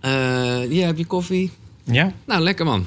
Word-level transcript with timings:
Eh 0.00 0.58
hier 0.68 0.86
heb 0.86 0.98
je 0.98 1.04
koffie. 1.04 1.50
Ja? 1.84 2.12
Nou, 2.24 2.42
lekker 2.42 2.64
man. 2.64 2.86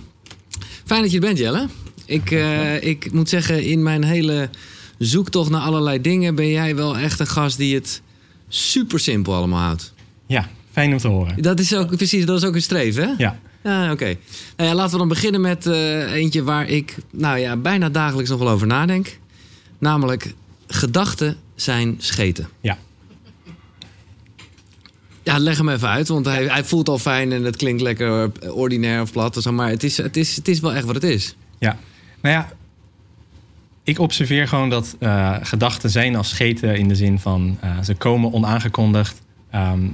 Fijn 0.85 1.01
dat 1.01 1.11
je 1.11 1.17
er 1.17 1.25
bent, 1.25 1.37
Jelle. 1.37 1.67
Ik, 2.05 2.31
eh, 2.31 2.83
ik 2.83 3.11
moet 3.11 3.29
zeggen, 3.29 3.63
in 3.63 3.83
mijn 3.83 4.03
hele 4.03 4.49
zoektocht 4.97 5.49
naar 5.49 5.61
allerlei 5.61 6.01
dingen... 6.01 6.35
ben 6.35 6.49
jij 6.49 6.75
wel 6.75 6.97
echt 6.97 7.19
een 7.19 7.27
gast 7.27 7.57
die 7.57 7.75
het 7.75 8.01
super 8.47 8.99
simpel 8.99 9.33
allemaal 9.33 9.61
houdt. 9.61 9.93
Ja, 10.27 10.49
fijn 10.71 10.91
om 10.91 10.97
te 10.97 11.07
horen. 11.07 11.41
Dat 11.41 11.59
is 11.59 11.75
ook 11.75 11.95
precies, 11.95 12.25
dat 12.25 12.37
is 12.37 12.47
ook 12.47 12.55
een 12.55 12.61
streven, 12.61 13.03
hè? 13.03 13.13
Ja. 13.17 13.39
Ja, 13.63 13.91
oké. 13.91 14.15
Nou 14.57 14.69
ja, 14.69 14.75
laten 14.75 14.91
we 14.91 14.97
dan 14.97 15.07
beginnen 15.07 15.41
met 15.41 15.65
eh, 15.65 16.13
eentje 16.13 16.43
waar 16.43 16.69
ik 16.69 16.95
nou 17.11 17.37
ja, 17.37 17.55
bijna 17.57 17.89
dagelijks 17.89 18.29
nog 18.29 18.39
wel 18.39 18.49
over 18.49 18.67
nadenk. 18.67 19.17
Namelijk, 19.77 20.33
gedachten 20.67 21.37
zijn 21.55 21.95
scheten. 21.97 22.47
Ja. 22.61 22.77
Ja, 25.23 25.37
leg 25.37 25.57
hem 25.57 25.69
even 25.69 25.89
uit, 25.89 26.07
want 26.07 26.25
hij, 26.25 26.45
hij 26.45 26.63
voelt 26.63 26.89
al 26.89 26.97
fijn 26.97 27.31
en 27.31 27.43
het 27.43 27.55
klinkt 27.55 27.81
lekker 27.81 28.31
ordinair 28.51 29.01
of 29.01 29.11
plat. 29.11 29.37
of 29.37 29.43
zo, 29.43 29.51
Maar 29.51 29.69
het 29.69 29.83
is, 29.83 29.97
het, 29.97 30.17
is, 30.17 30.35
het 30.35 30.47
is 30.47 30.59
wel 30.59 30.73
echt 30.73 30.85
wat 30.85 30.95
het 30.95 31.03
is. 31.03 31.35
Ja. 31.57 31.77
Nou 32.21 32.35
ja, 32.35 32.49
ik 33.83 33.99
observeer 33.99 34.47
gewoon 34.47 34.69
dat 34.69 34.95
eh, 34.99 35.35
gedachten 35.41 35.89
zijn 35.89 36.15
als 36.15 36.29
scheten 36.29 36.77
in 36.77 36.87
de 36.87 36.95
zin 36.95 37.19
van 37.19 37.57
eh, 37.59 37.81
ze 37.83 37.95
komen 37.95 38.33
onaangekondigd. 38.33 39.21
Ehm, 39.49 39.87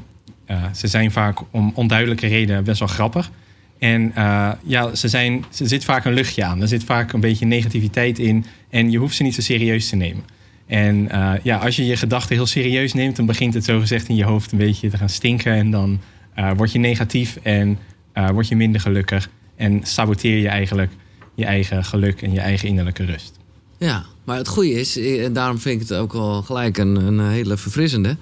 eh, 0.46 0.64
ze 0.76 0.88
zijn 0.88 1.12
vaak 1.12 1.40
om 1.52 1.72
onduidelijke 1.76 2.28
redenen 2.28 2.64
best 2.64 2.80
wel 2.80 2.88
grappig. 2.88 3.32
En 3.80 4.12
eh, 4.16 4.52
ja, 4.64 4.96
ze 4.96 5.08
zijn, 5.08 5.46
er 5.60 5.68
zit 5.68 5.84
vaak 5.84 6.06
een 6.06 6.14
luchtje 6.14 6.44
aan. 6.44 6.62
Er 6.62 6.68
zit 6.68 6.84
vaak 6.84 7.14
een 7.14 7.20
beetje 7.20 7.46
negativiteit 7.46 8.20
in. 8.20 8.46
En 8.70 8.92
je 8.92 8.98
hoeft 8.98 9.16
ze 9.16 9.24
niet 9.24 9.36
zo 9.36 9.42
serieus 9.42 9.90
te 9.90 9.96
nemen. 9.96 10.24
En 10.70 11.10
eh, 11.10 11.34
ja, 11.44 11.58
als 11.58 11.76
je 11.76 11.86
je 11.86 11.96
gedachten 11.96 12.36
heel 12.36 12.46
serieus 12.46 12.94
neemt, 12.94 13.16
dan 13.16 13.26
begint 13.26 13.54
het 13.54 13.66
zogezegd 13.66 14.08
in 14.08 14.16
je 14.16 14.24
hoofd 14.24 14.52
een 14.52 14.58
beetje 14.58 14.90
te 14.90 14.98
gaan 14.98 15.10
stinken. 15.10 15.54
En 15.54 15.72
dan 15.72 16.00
eh, 16.34 16.52
word 16.56 16.72
je 16.72 16.80
negatief 16.80 17.38
en 17.44 17.80
eh, 18.14 18.30
word 18.30 18.48
je 18.48 18.56
minder 18.56 18.82
gelukkig. 18.82 19.30
En 19.56 19.80
saboteer 19.84 20.38
je 20.38 20.48
eigenlijk 20.48 20.92
je 21.36 21.46
eigen 21.46 21.86
geluk 21.86 22.22
en 22.22 22.32
je 22.32 22.40
eigen 22.40 22.68
innerlijke 22.68 23.06
rust. 23.06 23.38
Ja, 23.78 24.06
maar 24.24 24.38
het 24.38 24.48
goede 24.48 24.72
is, 24.72 24.98
en 24.98 25.34
daarom 25.34 25.60
vind 25.60 25.82
ik 25.82 25.88
het 25.88 25.98
ook 25.98 26.14
wel 26.14 26.42
gelijk 26.42 26.78
een, 26.78 26.96
een 26.96 27.30
hele 27.30 27.58
verfrissende. 27.58 28.18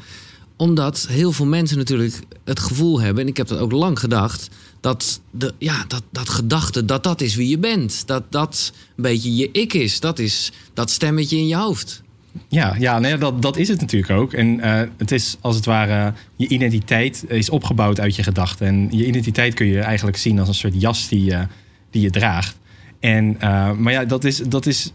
Omdat 0.56 1.08
heel 1.09 1.32
veel 1.32 1.45
mensen 1.45 1.78
natuurlijk 1.78 2.20
het 2.44 2.59
gevoel 2.59 3.02
hebben, 3.02 3.23
en 3.23 3.30
ik 3.30 3.38
heb 3.38 3.48
dat 3.48 3.59
ook 3.59 3.72
lang 3.72 4.00
gedacht, 4.00 4.50
dat 4.80 5.22
de, 5.32 5.54
ja, 5.58 5.86
dat, 5.88 6.04
dat 6.11 6.30
gedachte, 6.30 6.86
dat 6.86 7.04
dat 7.04 7.22
is 7.22 7.36
wie 7.36 7.50
je 7.50 7.58
bent. 7.58 8.08
Dat 8.08 8.23
dat 8.30 8.72
een 8.95 9.04
beetje 9.04 9.36
je 9.36 9.50
ik 9.52 9.73
is. 9.73 10.00
Dat 10.00 10.20
is 10.20 10.52
dat 10.73 10.89
stemmetje 10.89 11.38
in 11.38 11.48
je 11.48 11.56
hoofd. 11.56 12.06
Ja, 12.48 12.76
ja 12.80 13.00
nee, 13.00 13.18
dat, 13.18 13.42
dat 13.42 13.58
is 13.58 13.68
het 13.68 13.82
natuurlijk 13.82 14.12
ook. 14.12 14.34
En 14.34 14.60
eh, 14.60 14.82
het 14.98 15.12
is 15.12 15.38
als 15.42 15.56
het 15.56 15.66
ware, 15.66 16.14
je 16.36 16.48
identiteit 16.48 17.26
is 17.28 17.50
opgebouwd 17.50 18.00
uit 18.00 18.16
je 18.16 18.24
gedachten. 18.24 18.68
En 18.68 18.88
je 18.92 19.06
identiteit 19.06 19.54
kun 19.54 19.68
je 19.68 19.80
eigenlijk 19.80 20.18
zien 20.18 20.40
als 20.40 20.48
een 20.48 20.54
soort 20.54 20.82
jas 20.82 21.08
die 21.08 21.24
je, 21.24 21.48
die 21.90 22.02
je 22.02 22.10
draagt. 22.10 22.58
En, 23.00 23.36
eh, 23.40 23.72
maar 23.72 23.94
ja, 23.94 24.06
dat 24.06 24.24
is, 24.24 24.38
dat 24.38 24.66
is 24.66 24.92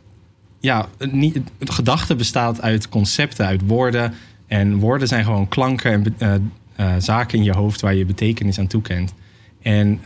ja, 0.61 0.89
niet, 1.11 1.39
het 1.59 1.71
gedachte 1.71 2.15
bestaat 2.15 2.61
uit 2.61 2.89
concepten, 2.89 3.47
uit 3.47 3.61
woorden. 3.67 4.15
En 4.47 4.79
woorden 4.79 5.09
zijn 5.09 5.25
gewoon 5.25 5.49
klanken 5.49 6.15
en 6.19 6.53
eh, 6.77 6.95
zaken 6.99 7.39
in 7.39 7.45
je 7.45 7.53
hoofd 7.53 7.81
waar 7.81 7.95
je 7.95 8.05
betekenis 8.05 8.59
aan 8.59 8.67
toekent. 8.67 9.15
En 9.63 10.01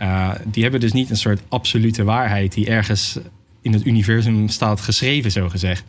die 0.44 0.62
hebben 0.62 0.80
dus 0.80 0.92
niet 0.92 1.10
een 1.10 1.16
soort 1.16 1.40
absolute 1.48 2.04
waarheid 2.04 2.52
die 2.52 2.66
ergens 2.66 3.18
in 3.62 3.72
het 3.72 3.86
universum 3.86 4.48
staat 4.48 4.80
geschreven, 4.80 5.30
zo 5.30 5.48
gezegd. 5.48 5.84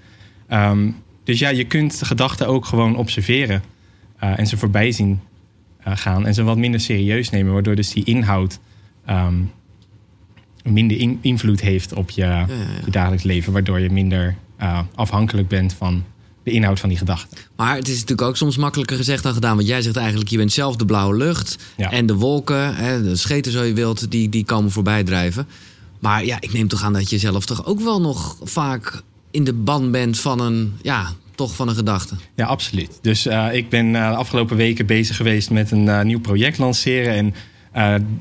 Ehm, 0.48 0.89
dus 1.28 1.39
ja, 1.39 1.50
je 1.50 1.64
kunt 1.64 2.00
gedachten 2.03 2.47
ook 2.47 2.66
gewoon 2.66 2.95
observeren 2.95 3.64
eh, 4.20 4.39
en 4.39 4.47
ze 4.47 4.58
voorbij 4.58 4.92
zien 4.92 5.20
eh, 5.83 5.94
gaan 5.95 6.25
en 6.25 6.33
ze 6.33 6.44
wat 6.44 6.58
minder 6.58 6.80
serieus 6.80 7.30
nemen, 7.30 7.53
waardoor 7.53 7.75
dus 7.75 7.89
die 7.89 8.03
inhoud 8.03 8.59
ehm, 9.06 9.36
minder 10.64 10.98
in- 10.98 11.20
invloed 11.22 11.61
heeft 11.61 11.94
op 11.94 12.09
je, 12.09 12.22
ja. 12.22 12.48
je 12.86 12.92
dagelijks 12.92 13.23
leven, 13.23 13.53
waardoor 13.53 13.80
je 13.80 13.89
minder 13.89 14.36
eh, 14.58 14.80
afhankelijk 14.95 15.48
bent 15.48 15.73
van 15.73 16.04
de 16.43 16.52
inhoud 16.52 16.80
van 16.80 16.89
die 16.89 16.98
gedachten. 16.98 17.38
Maar 17.55 17.76
het 17.76 17.88
is 17.88 17.94
natuurlijk 17.94 18.27
ook 18.27 18.38
soms 18.38 18.58
makkelijker 18.58 18.98
gezegd 18.98 19.23
dan 19.23 19.33
gedaan. 19.33 19.55
Want 19.55 19.67
jij 19.67 19.82
zegt 19.82 19.95
eigenlijk, 19.95 20.30
je 20.30 20.38
bent 20.38 20.52
zelf 20.52 20.76
de 20.76 20.86
blauwe 20.86 21.17
lucht. 21.17 21.58
En 21.77 22.05
de 22.05 22.15
wolken, 22.15 22.76
hè, 22.76 23.04
de 23.04 23.15
scheten 23.15 23.52
zo 23.52 23.64
je 23.64 23.73
wilt, 23.73 24.11
die, 24.11 24.30
die 24.30 24.45
komen 24.45 24.71
voorbij 24.71 25.04
drijven. 25.04 25.48
Maar 25.99 26.26
ja, 26.26 26.38
ik 26.39 26.54
neem 26.54 26.67
toch 26.67 26.83
aan 26.83 26.94
dat 26.94 27.09
je 27.09 27.17
zelf 27.17 27.45
toch 27.45 27.65
ook 27.65 27.80
wel 27.80 28.02
nog 28.02 28.38
vaak 28.44 29.02
in 29.37 29.43
de 29.43 29.53
ban 29.53 29.92
bent 29.92 30.20
van 30.20 30.39
een, 30.39 30.73
ja, 30.81 31.14
toch 31.36 31.55
van 31.55 31.67
een 31.67 31.75
gedachte. 31.75 32.15
Ja, 32.36 32.45
absoluut. 32.45 32.99
Dus 33.02 33.25
eh, 33.25 33.48
ik 33.52 33.70
ben 33.70 33.95
eh, 33.95 34.09
de 34.09 34.15
afgelopen 34.15 34.58
weken 34.58 34.86
bezig 34.86 35.15
geweest 35.15 35.49
met 35.49 35.71
een 35.71 35.87
eh, 35.87 36.02
nieuw 36.02 36.20
project 36.20 36.58
lanceren. 36.58 37.14
En 37.14 37.33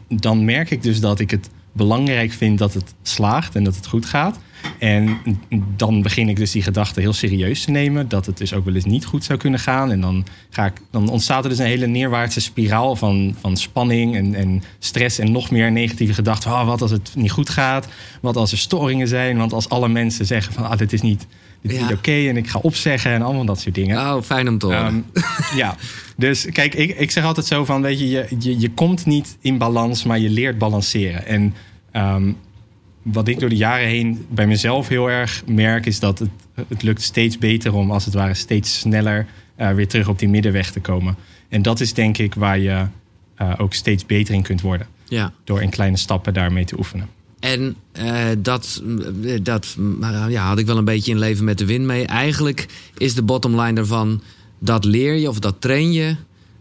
dan 0.09 0.45
merk 0.45 0.71
ik 0.71 0.83
dus 0.83 1.01
dat 1.01 1.21
ik 1.21 1.31
het 1.31 1.51
belangrijk 1.77 2.33
vind 2.33 2.59
dat 2.59 2.75
het 2.75 2.95
slaagt 3.03 3.55
en 3.55 3.65
dat 3.65 3.77
het 3.77 3.87
goed 3.87 4.07
gaat. 4.07 4.39
En 4.79 5.19
dan 5.77 6.03
begin 6.03 6.29
ik 6.29 6.37
dus 6.37 6.51
die 6.51 6.63
gedachte 6.63 7.01
heel 7.01 7.13
serieus 7.13 7.65
te 7.65 7.71
nemen. 7.71 8.09
Dat 8.09 8.27
het 8.27 8.39
dus 8.39 8.53
ook 8.53 8.65
wel 8.65 8.75
eens 8.75 8.85
niet 8.85 9.05
goed 9.05 9.25
zou 9.25 9.39
kunnen 9.39 9.61
gaan. 9.61 9.91
En 9.91 10.01
dan, 10.01 10.27
ga 10.51 10.65
ik, 10.65 10.73
dan 10.91 11.09
ontstaat 11.09 11.45
er 11.45 11.51
dus 11.51 11.59
een 11.59 11.67
hele 11.67 11.87
neerwaartse 11.87 12.41
spiraal 12.41 12.97
van, 12.97 13.35
van 13.41 13.57
spanning 13.57 14.17
en, 14.17 14.35
en 14.35 14.63
stress. 14.79 15.19
En 15.19 15.33
nog 15.33 15.51
meer 15.51 15.73
negatieve 15.73 16.15
gedachten. 16.15 16.51
Oh, 16.51 16.67
wat 16.67 16.83
als 16.83 16.91
het 16.91 17.13
niet 17.15 17.31
goed 17.31 17.49
gaat? 17.49 17.89
Wat 18.21 18.37
als 18.37 18.53
er 18.53 18.59
storingen 18.59 19.09
zijn? 19.09 19.37
Want 19.37 19.53
als 19.53 19.69
alle 19.69 19.89
mensen 19.89 20.27
zeggen 20.27 20.53
van 20.53 20.69
ah, 20.69 20.79
dit 20.79 20.93
is 20.93 21.03
niet, 21.03 21.27
dit 21.67 21.77
is 21.77 21.83
Ja. 21.83 21.89
niet 21.89 21.97
oké. 21.99 22.29
en 22.29 22.37
ik 22.37 22.49
ga 22.49 22.59
opzeggen 22.59 23.11
en 23.11 23.23
allemaal 23.23 23.45
dat 23.45 23.61
soort 23.61 23.75
dingen. 23.75 23.97
Oh, 23.99 24.23
fijn 24.23 24.49
om 24.49 24.59
te 24.59 24.67
horen. 24.67 25.05
Ehm, 25.13 25.25
ja, 25.57 25.77
dus 26.17 26.47
kijk, 26.53 26.75
ik, 26.75 26.99
ik 26.99 27.11
zeg 27.11 27.25
altijd 27.25 27.47
zo 27.47 27.65
van, 27.65 27.83
weet 27.83 27.99
je, 28.01 28.09
je, 28.09 28.27
je, 28.39 28.59
je 28.61 28.71
komt 28.71 29.07
niet 29.07 29.37
in 29.41 29.59
balans, 29.59 30.05
maar 30.05 30.19
je 30.19 30.31
leert 30.31 30.59
balanceren. 30.59 31.27
En 31.27 31.55
ehm, 31.93 32.33
wat 33.03 33.29
ik 33.29 33.41
door 33.41 33.49
de 33.49 33.57
jaren 33.57 33.87
heen 33.89 34.27
bij 34.31 34.47
mezelf 34.47 34.89
heel 34.89 35.11
erg 35.11 35.43
merk, 35.47 35.87
is 35.87 35.99
dat 36.01 36.19
het, 36.19 36.29
het 36.69 36.83
lukt 36.83 37.03
steeds 37.03 37.39
beter 37.39 37.75
om 37.75 37.91
als 37.91 38.05
het 38.05 38.15
ware 38.15 38.35
steeds 38.35 38.79
sneller 38.79 39.27
eh, 39.57 39.71
weer 39.71 39.89
terug 39.89 40.09
op 40.09 40.19
die 40.19 40.29
middenweg 40.29 40.71
te 40.71 40.81
komen. 40.81 41.17
En 41.49 41.63
dat 41.63 41.81
is 41.81 41.93
denk 41.95 42.19
ik 42.19 42.35
waar 42.35 42.59
je 42.59 42.85
eh, 43.37 43.53
ook 43.59 43.75
steeds 43.75 44.07
beter 44.07 44.35
in 44.35 44.43
kunt 44.43 44.61
worden. 44.61 44.87
ja. 45.09 45.33
Door 45.45 45.63
in 45.63 45.71
kleine 45.71 45.97
stappen 45.97 46.35
daarmee 46.35 46.65
te 46.65 46.79
oefenen. 46.79 47.09
En 47.41 47.77
eh, 47.93 48.27
dat, 48.39 48.83
eh, 49.25 49.39
dat 49.43 49.77
eh, 50.01 50.25
ja, 50.29 50.47
had 50.47 50.59
ik 50.59 50.67
wel 50.67 50.77
een 50.77 50.85
beetje 50.85 51.11
in 51.11 51.19
leven 51.19 51.45
met 51.45 51.59
de 51.59 51.67
wind 51.67 51.85
mee. 51.85 52.07
Eigenlijk 52.07 52.67
is 52.99 53.15
de 53.15 53.23
bottom 53.23 53.61
line 53.61 53.73
daarvan... 53.73 54.23
dat 54.59 54.85
leer 54.85 55.15
je 55.15 55.29
of 55.29 55.39
dat 55.39 55.61
train 55.61 55.93
je 55.93 56.17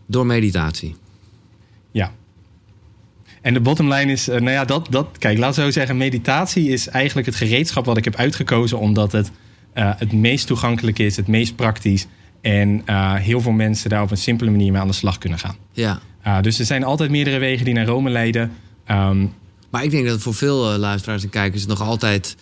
door 0.05 0.25
meditatie. 0.25 0.95
Ja. 1.91 2.11
En 3.41 3.53
de 3.53 3.59
bottom 3.59 3.93
line 3.93 4.11
is, 4.11 4.25
nou 4.25 4.49
ja, 4.49 4.65
dat, 4.65 4.87
dat, 4.89 5.07
kijk, 5.17 5.37
laat 5.37 5.55
zo 5.55 5.71
zeggen, 5.71 5.97
meditatie 5.97 6.69
is 6.69 6.87
eigenlijk 6.87 7.27
het 7.27 7.35
gereedschap 7.35 7.85
wat 7.85 7.97
ik 7.97 8.03
heb 8.03 8.15
uitgekozen, 8.15 8.79
omdat 8.79 9.11
het 9.11 9.31
het 9.73 10.11
meest 10.11 10.47
toegankelijk 10.47 10.99
is, 10.99 11.15
het 11.15 11.27
meest 11.27 11.55
praktisch. 11.55 12.07
En 12.41 12.83
heel 13.19 13.41
veel 13.41 13.51
mensen 13.51 13.89
daar 13.89 14.01
op 14.01 14.11
een 14.11 14.17
simpele 14.17 14.51
manier 14.51 14.71
mee 14.71 14.81
aan 14.81 14.87
de 14.87 14.93
slag 14.93 15.17
kunnen 15.17 15.39
gaan. 15.39 15.55
Ja. 15.71 15.99
Uh, 16.27 16.41
dus 16.41 16.59
er 16.59 16.65
zijn 16.65 16.83
altijd 16.83 17.09
meerdere 17.09 17.37
wegen 17.37 17.65
die 17.65 17.73
naar 17.73 17.85
Rome 17.85 18.09
leiden. 18.09 18.51
Um, 18.91 19.33
maar 19.69 19.83
ik 19.83 19.91
denk 19.91 20.03
dat 20.03 20.13
het 20.13 20.23
voor 20.23 20.33
veel 20.33 20.73
uh, 20.73 20.77
luisteraars 20.77 21.23
en 21.23 21.29
kijkers 21.29 21.65
nog 21.65 21.81
altijd 21.81 22.35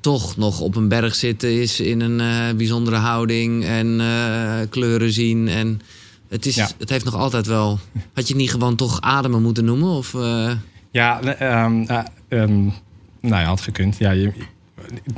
toch 0.00 0.36
nog 0.36 0.60
op 0.60 0.76
een 0.76 0.88
berg 0.88 1.14
zitten 1.14 1.60
is 1.60 1.80
in 1.80 2.00
een 2.00 2.20
uh, 2.20 2.56
bijzondere 2.56 2.96
houding 2.96 3.64
en 3.64 3.86
uh, 4.00 4.54
kleuren 4.68 5.12
zien. 5.12 5.48
En 5.48 5.80
het, 6.28 6.46
is, 6.46 6.54
ja. 6.54 6.68
het 6.78 6.90
heeft 6.90 7.04
nog 7.04 7.14
altijd 7.14 7.46
wel. 7.46 7.78
Had 8.12 8.26
je 8.26 8.32
het 8.32 8.42
niet 8.42 8.50
gewoon 8.50 8.76
toch 8.76 9.00
ademen 9.00 9.42
moeten 9.42 9.64
noemen? 9.64 9.88
Of. 9.88 10.16
Ja, 10.90 11.20
um, 11.64 11.86
um, 12.28 12.72
nou 13.20 13.42
ja, 13.42 13.44
had 13.44 13.60
gekund. 13.60 13.98
Ja, 13.98 14.10
je, 14.10 14.32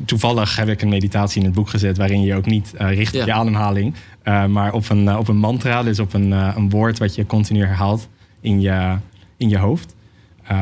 toevallig 0.04 0.56
heb 0.56 0.68
ik 0.68 0.82
een 0.82 0.88
meditatie 0.88 1.40
in 1.40 1.46
het 1.46 1.54
boek 1.54 1.68
gezet 1.68 1.96
waarin 1.96 2.22
je 2.22 2.34
ook 2.34 2.46
niet 2.46 2.72
uh, 2.80 2.94
richt 2.94 3.14
op 3.14 3.20
ja. 3.20 3.26
je 3.26 3.32
ademhaling, 3.32 3.94
uh, 4.24 4.46
maar 4.46 4.72
op 4.72 4.88
een, 4.88 5.04
uh, 5.04 5.18
op 5.18 5.28
een 5.28 5.36
mantra, 5.36 5.82
dus 5.82 5.98
op 5.98 6.14
een, 6.14 6.30
een 6.30 6.70
woord 6.70 6.98
wat 6.98 7.14
je 7.14 7.26
continu 7.26 7.64
herhaalt 7.64 8.08
in 8.40 8.60
je, 8.60 8.96
in 9.36 9.48
je 9.48 9.58
hoofd. 9.58 9.94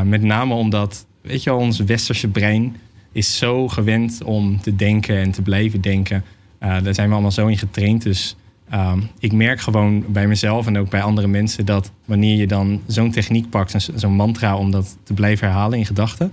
Met 0.05 0.23
name 0.23 0.55
omdat, 0.55 1.07
weet 1.21 1.43
je 1.43 1.51
wel, 1.51 1.59
ons 1.59 1.79
westerse 1.79 2.29
brein 2.29 2.77
is 3.13 3.39
zo 3.39 3.69
gewend 3.69 4.23
om 4.25 4.61
te 4.61 4.77
denken 4.77 5.17
en 5.17 5.31
te 5.31 5.43
blijven 5.43 5.81
denken. 5.81 6.25
daar 6.59 6.95
zijn 6.95 7.09
we 7.09 7.13
allemaal 7.13 7.33
zo 7.33 7.47
in 7.47 7.59
getraind. 7.59 8.03
Dus 8.03 8.37
um, 8.75 9.11
ik 9.19 9.33
merk 9.33 9.61
gewoon 9.61 10.05
bij 10.09 10.27
mezelf 10.27 10.67
en 10.67 10.79
ook 10.79 10.91
bij 10.91 11.03
andere 11.03 11.27
mensen 11.27 11.67
dat 11.67 11.91
wanneer 12.05 12.37
je 12.37 12.47
dan 12.47 12.81
zo'n 12.87 13.11
techniek 13.11 13.51
pakt, 13.51 13.89
zo'n 13.95 14.15
mantra 14.15 14.57
om 14.57 14.71
dat 14.71 14.97
te 15.03 15.15
blijven 15.15 15.49
herhalen 15.49 15.79
in 15.79 15.87
gedachten, 15.87 16.33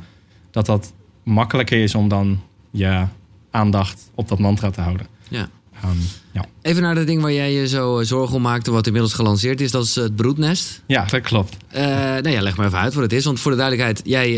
dat 0.51 0.65
dat 0.65 0.93
makkelijker 1.23 1.83
is 1.83 1.95
om 1.95 2.07
dan 2.07 2.39
je 2.71 3.05
aandacht 3.51 4.09
op 4.15 4.27
dat 4.27 4.39
mantra 4.39 4.69
te 4.69 4.81
houden. 4.81 5.07
Ja. 5.29 5.49
Um, 5.85 5.97
ja. 6.35 6.45
Even 6.61 6.81
naar 6.81 6.95
dat 6.95 7.07
ding 7.07 7.21
waar 7.21 7.33
jij 7.33 7.53
je 7.53 7.67
zo 7.67 8.03
zorgen 8.03 8.35
om 8.35 8.41
maakte, 8.41 8.71
wat 8.71 8.85
inmiddels 8.85 9.13
gelanceerd 9.13 9.61
is. 9.61 9.71
Dat 9.71 9.83
is 9.83 9.95
het 9.95 10.15
broednest. 10.15 10.81
Ja, 10.87 11.05
dat 11.05 11.21
klopt. 11.21 11.57
Uh, 11.75 11.81
nou 11.81 12.29
ja, 12.29 12.41
leg 12.41 12.57
maar 12.57 12.65
even 12.65 12.79
uit 12.79 12.93
wat 12.93 13.03
het 13.03 13.13
is. 13.13 13.25
Want 13.25 13.39
voor 13.39 13.51
de 13.51 13.57
duidelijkheid, 13.57 14.01
jij 14.03 14.29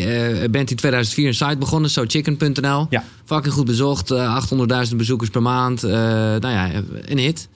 uh, 0.41 0.49
bent 0.49 0.69
in 0.69 0.75
2004 0.75 1.27
een 1.27 1.33
site 1.33 1.57
begonnen, 1.57 1.89
sochicken.nl. 1.89 2.87
Ja. 2.89 3.03
Fucking 3.25 3.53
goed 3.53 3.65
bezocht, 3.65 4.11
uh, 4.11 4.45
800.000 4.89 4.95
bezoekers 4.95 5.29
per 5.29 5.41
maand. 5.41 5.81
Nou 5.81 6.49
ja, 6.49 6.69
een 7.05 7.17
hit. 7.17 7.47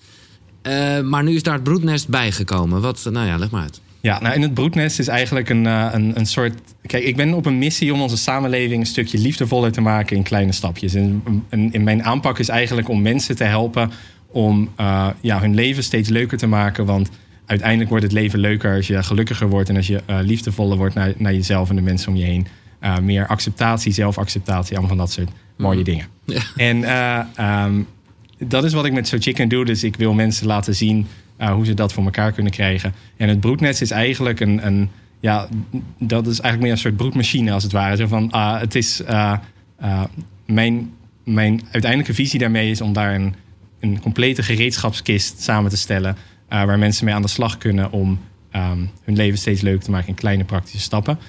Maar 1.03 1.23
nu 1.23 1.35
is 1.35 1.43
daar 1.43 1.53
het 1.53 1.63
broednest 1.63 2.07
bijgekomen. 2.07 2.81
Wat, 2.81 3.07
nou 3.11 3.27
ja, 3.27 3.37
leg 3.37 3.49
maar 3.49 3.61
uit. 3.61 3.81
Ja, 3.99 4.21
nou 4.21 4.35
in 4.35 4.41
het 4.41 4.53
broednest 4.53 4.99
is 4.99 5.07
eigenlijk 5.07 5.49
een, 5.49 5.65
een, 5.65 6.17
een 6.19 6.25
soort. 6.25 6.53
Kijk, 6.85 7.03
ik 7.03 7.15
ben 7.15 7.33
op 7.33 7.45
een 7.45 7.57
missie 7.57 7.93
om 7.93 8.01
onze 8.01 8.17
samenleving 8.17 8.79
een 8.79 8.87
stukje 8.87 9.17
liefdevoller 9.17 9.71
te 9.71 9.81
maken 9.81 10.15
in 10.15 10.23
kleine 10.23 10.51
stapjes. 10.51 10.93
En, 10.93 11.23
en 11.49 11.73
in 11.73 11.83
mijn 11.83 12.03
aanpak 12.03 12.39
is 12.39 12.49
eigenlijk 12.49 12.89
om 12.89 13.01
mensen 13.01 13.35
te 13.35 13.43
helpen 13.43 13.91
om 14.31 14.69
uh, 14.79 15.07
ja, 15.21 15.39
hun 15.39 15.55
leven 15.55 15.83
steeds 15.83 16.09
leuker 16.09 16.37
te 16.37 16.47
maken. 16.47 16.85
Want 16.85 17.09
uiteindelijk 17.45 17.89
wordt 17.89 18.03
het 18.03 18.13
leven 18.13 18.39
leuker 18.39 18.75
als 18.75 18.87
je 18.87 19.03
gelukkiger 19.03 19.49
wordt 19.49 19.69
en 19.69 19.75
als 19.75 19.87
je 19.87 20.01
uh, 20.09 20.19
liefdevoller 20.21 20.77
wordt 20.77 20.95
naar, 20.95 21.13
naar 21.17 21.33
jezelf 21.33 21.69
en 21.69 21.75
de 21.75 21.81
mensen 21.81 22.11
om 22.11 22.17
je 22.17 22.23
heen. 22.23 22.47
meer 23.01 23.27
acceptatie, 23.27 23.91
zelfacceptatie, 23.91 24.71
allemaal 24.77 24.95
van 24.95 24.97
dat 24.97 25.11
soort 25.11 25.29
mooie 25.57 25.77
mm. 25.77 25.83
dingen. 25.83 26.05
Ja. 26.25 26.41
En 26.55 26.77
um, 27.45 27.87
dat 28.37 28.63
is 28.63 28.73
wat 28.73 28.85
ik 28.85 28.93
met 28.93 29.07
So 29.07 29.17
Chicken 29.19 29.49
doe. 29.49 29.65
Dus 29.65 29.83
ik 29.83 29.95
wil 29.95 30.13
mensen 30.13 30.47
laten 30.47 30.75
zien 30.75 31.07
hoe 31.37 31.65
ze 31.65 31.73
dat 31.73 31.93
voor 31.93 32.03
elkaar 32.03 32.31
kunnen 32.31 32.51
krijgen. 32.51 32.93
En 33.17 33.29
het 33.29 33.39
broednest 33.39 33.81
is 33.81 33.91
eigenlijk 33.91 34.39
een, 34.39 34.65
een 34.65 34.89
ja, 35.19 35.47
dat 35.99 36.27
is 36.27 36.39
eigenlijk 36.39 36.61
meer 36.61 36.71
een 36.71 36.77
soort 36.77 36.97
broedmachine 36.97 37.51
als 37.51 37.63
het 37.63 37.71
ware. 37.71 37.95
Zo 37.95 38.07
van, 38.07 38.31
uh, 38.35 38.59
het 38.59 38.75
is, 38.75 39.01
mijn, 40.45 40.91
mijn 41.23 41.61
uiteindelijke 41.71 42.13
visie 42.13 42.39
daarmee 42.39 42.71
is 42.71 42.81
om 42.81 42.93
daar 42.93 43.15
een, 43.15 43.35
een 43.81 43.99
complete 43.99 44.43
gereedschapskist 44.43 45.41
samen 45.41 45.69
te 45.69 45.77
stellen. 45.77 46.17
waar 46.47 46.79
mensen 46.79 47.05
mee 47.05 47.13
aan 47.13 47.21
de 47.21 47.27
slag 47.27 47.57
kunnen 47.57 47.91
om 47.91 48.19
um, 48.55 48.89
hun 49.03 49.15
leven 49.15 49.37
steeds 49.37 49.61
leuker 49.61 49.83
te 49.83 49.91
maken 49.91 50.07
in 50.07 50.15
kleine 50.15 50.43
praktische 50.43 50.79
stappen. 50.79 51.19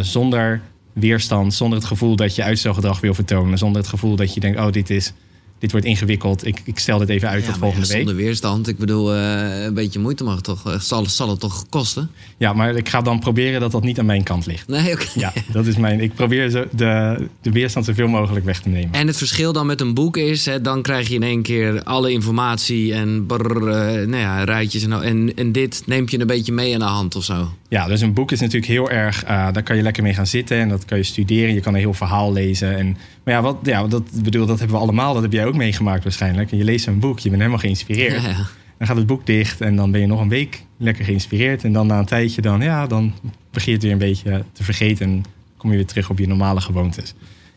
zonder 0.00 0.60
weerstand, 0.92 1.54
zonder 1.54 1.78
het 1.78 1.86
gevoel 1.86 2.16
dat 2.16 2.34
je 2.34 2.42
uitstelgedrag 2.42 3.00
wil 3.00 3.14
vertonen. 3.14 3.58
Zonder 3.58 3.80
het 3.80 3.90
gevoel 3.90 4.16
dat 4.16 4.34
je 4.34 4.40
denkt, 4.40 4.58
oh, 4.58 4.72
dit 4.72 4.90
is 4.90 5.12
dit 5.58 5.70
wordt 5.70 5.86
ingewikkeld. 5.86 6.46
Ik, 6.46 6.60
ik 6.64 6.78
stel 6.78 6.98
dit 6.98 7.08
even 7.08 7.28
uit 7.28 7.44
tot 7.44 7.56
volgende 7.56 7.86
week. 7.86 7.96
Zonder 7.96 8.14
weerstand. 8.14 8.68
Ik 8.68 8.78
bedoel, 8.78 9.14
uh, 9.14 9.62
een 9.62 9.74
beetje 9.74 9.98
moeite 9.98 10.24
mag 10.24 10.34
het 10.34 10.44
toch, 10.44 10.66
uh, 10.66 10.78
zal, 10.78 11.06
zal 11.06 11.28
het 11.28 11.40
toch 11.40 11.68
kosten? 11.68 12.10
Ja, 12.36 12.52
maar 12.52 12.74
ik 12.74 12.88
ga 12.88 13.00
dan 13.00 13.18
proberen 13.18 13.60
dat 13.60 13.72
dat 13.72 13.82
niet 13.82 13.98
aan 13.98 14.06
mijn 14.06 14.22
kant 14.22 14.46
ligt. 14.46 14.68
Nee, 14.68 14.92
oké. 14.92 15.06
Ja, 15.14 15.32
dat 15.52 15.66
is 15.66 15.76
mijn. 15.76 16.00
Ik 16.00 16.14
probeer 16.14 16.50
zo 16.50 16.64
de, 16.70 17.26
de 17.40 17.50
weerstand 17.50 17.86
zoveel 17.86 18.08
mogelijk 18.08 18.44
weg 18.44 18.60
te 18.60 18.68
nemen. 18.68 18.92
En 18.92 19.06
het 19.06 19.16
verschil 19.16 19.52
dan 19.52 19.66
met 19.66 19.80
een 19.80 19.94
boek 19.94 20.16
is, 20.16 20.46
hè, 20.46 20.60
dan 20.60 20.82
krijg 20.82 21.08
je 21.08 21.14
in 21.14 21.22
één 21.22 21.42
keer 21.42 21.82
alle 21.82 22.12
informatie 22.12 22.94
en 22.94 23.26
brrr, 23.26 23.68
uh, 23.68 24.06
nou 24.06 24.16
ja, 24.16 24.44
rijtjes 24.44 24.82
en, 24.82 25.02
en, 25.02 25.32
en 25.34 25.52
dit 25.52 25.82
neemt 25.86 26.10
je 26.10 26.20
een 26.20 26.26
beetje 26.26 26.52
mee 26.52 26.70
in 26.70 26.78
de 26.78 26.84
hand 26.84 27.16
of 27.16 27.24
zo. 27.24 27.52
Ja, 27.68 27.86
dus 27.86 28.00
een 28.00 28.12
boek 28.12 28.32
is 28.32 28.40
natuurlijk 28.40 28.72
heel 28.72 28.90
erg. 28.90 29.24
daar 29.24 29.62
kan 29.62 29.76
je 29.76 29.82
lekker 29.82 30.02
mee 30.02 30.14
gaan 30.14 30.26
zitten 30.26 30.58
en 30.58 30.68
dat 30.68 30.84
kan 30.84 30.98
je 30.98 31.04
studeren. 31.04 31.54
Je 31.54 31.60
kan 31.60 31.74
een 31.74 31.80
heel 31.80 31.94
verhaal 31.94 32.32
lezen. 32.32 32.76
En, 32.76 32.96
maar 33.28 33.36
ja, 33.36 33.42
wat, 33.42 33.56
ja 33.62 33.86
dat, 33.86 34.22
bedoel, 34.22 34.46
dat 34.46 34.58
hebben 34.58 34.76
we 34.76 34.82
allemaal. 34.82 35.12
Dat 35.12 35.22
heb 35.22 35.32
jij 35.32 35.46
ook 35.46 35.54
meegemaakt 35.54 36.02
waarschijnlijk. 36.02 36.50
En 36.50 36.56
je 36.56 36.64
leest 36.64 36.86
een 36.86 36.98
boek, 36.98 37.18
je 37.18 37.28
bent 37.28 37.40
helemaal 37.40 37.60
geïnspireerd. 37.60 38.22
Ja, 38.22 38.28
ja. 38.28 38.46
Dan 38.78 38.86
gaat 38.86 38.96
het 38.96 39.06
boek 39.06 39.26
dicht 39.26 39.60
en 39.60 39.76
dan 39.76 39.90
ben 39.90 40.00
je 40.00 40.06
nog 40.06 40.20
een 40.20 40.28
week 40.28 40.62
lekker 40.76 41.04
geïnspireerd. 41.04 41.64
En 41.64 41.72
dan 41.72 41.86
na 41.86 41.98
een 41.98 42.04
tijdje, 42.04 42.42
dan, 42.42 42.60
ja, 42.60 42.86
dan 42.86 43.14
begin 43.50 43.70
je 43.70 43.72
het 43.72 43.82
weer 43.82 43.92
een 43.92 43.98
beetje 43.98 44.44
te 44.52 44.64
vergeten. 44.64 45.06
En 45.06 45.24
kom 45.56 45.70
je 45.70 45.76
weer 45.76 45.86
terug 45.86 46.10
op 46.10 46.18
je 46.18 46.26
normale 46.26 46.60
gewoontes. 46.60 47.14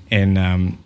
En 0.07 0.27
um, 0.27 0.77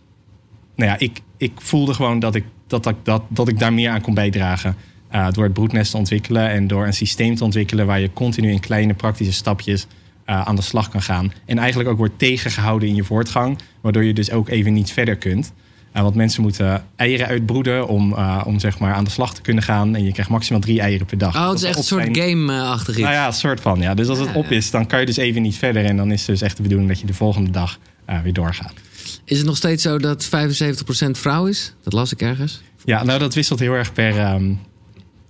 nou 0.75 0.89
ja, 0.89 0.99
ik, 0.99 1.21
ik 1.37 1.51
voelde 1.55 1.93
gewoon 1.93 2.19
dat 2.19 2.35
ik, 2.35 2.43
dat, 2.67 2.83
dat, 2.83 2.95
dat, 3.03 3.21
dat 3.27 3.47
ik 3.47 3.59
daar 3.59 3.73
meer 3.73 3.89
aan 3.89 4.01
kon 4.01 4.13
bijdragen. 4.13 4.75
Uh, 5.13 5.31
door 5.31 5.43
het 5.43 5.53
broednest 5.53 5.91
te 5.91 5.97
ontwikkelen 5.97 6.49
en 6.49 6.67
door 6.67 6.85
een 6.85 6.93
systeem 6.93 7.35
te 7.35 7.43
ontwikkelen 7.43 7.85
waar 7.85 7.99
je 7.99 8.13
continu 8.13 8.51
in 8.51 8.59
kleine 8.59 8.93
praktische 8.93 9.33
stapjes 9.33 9.87
aan 10.25 10.55
de 10.55 10.61
slag 10.61 10.89
kan 10.89 11.01
gaan. 11.01 11.33
En 11.45 11.57
eigenlijk 11.57 11.89
ook 11.89 11.97
wordt 11.97 12.19
tegengehouden 12.19 12.89
in 12.89 12.95
je 12.95 13.03
voortgang, 13.03 13.57
waardoor 13.81 14.03
je 14.03 14.13
dus 14.13 14.31
ook 14.31 14.49
even 14.49 14.73
niet 14.73 14.91
verder 14.91 15.15
kunt. 15.15 15.53
Uh, 15.95 16.01
want 16.01 16.15
mensen 16.15 16.41
moeten 16.41 16.83
eieren 16.95 17.27
uitbroeden 17.27 17.87
om, 17.87 18.11
uh, 18.11 18.41
om 18.45 18.59
zeg 18.59 18.79
maar 18.79 18.93
aan 18.93 19.03
de 19.03 19.09
slag 19.09 19.33
te 19.33 19.41
kunnen 19.41 19.63
gaan. 19.63 19.95
En 19.95 20.03
je 20.03 20.11
krijgt 20.11 20.31
maximaal 20.31 20.61
drie 20.61 20.79
eieren 20.79 21.05
per 21.05 21.17
dag. 21.17 21.35
Oh, 21.35 21.49
het 21.49 21.57
is 21.57 21.63
echt 21.63 21.77
een 21.77 21.83
soort 21.83 22.17
game-achtig 22.17 22.97
Nou 22.97 23.13
ja, 23.13 23.27
een 23.27 23.33
soort 23.33 23.61
van. 23.61 23.81
Ja. 23.81 23.93
Dus 23.93 24.07
als 24.07 24.19
het 24.19 24.33
op 24.33 24.51
is, 24.51 24.71
dan 24.71 24.87
kan 24.87 24.99
je 24.99 25.05
dus 25.05 25.17
even 25.17 25.41
niet 25.41 25.55
verder. 25.55 25.85
En 25.85 25.97
dan 25.97 26.11
is 26.11 26.19
het 26.19 26.27
dus 26.27 26.41
echt 26.41 26.57
de 26.57 26.61
bedoeling 26.61 26.89
dat 26.89 26.99
je 26.99 27.05
de 27.05 27.13
volgende 27.13 27.51
dag 27.51 27.79
weer 28.23 28.33
doorgaat. 28.33 28.73
Is 29.25 29.37
het 29.37 29.45
nog 29.45 29.57
steeds 29.57 29.83
zo 29.83 29.97
dat 29.97 30.25
75% 30.25 30.29
vrouw 31.11 31.45
is? 31.45 31.73
Dat 31.83 31.93
las 31.93 32.11
ik 32.11 32.21
ergens. 32.21 32.61
Ja, 32.83 33.03
nou 33.03 33.19
dat 33.19 33.33
wisselt 33.33 33.59
heel 33.59 33.73
erg 33.73 33.93
per... 33.93 34.33
Um, 34.33 34.59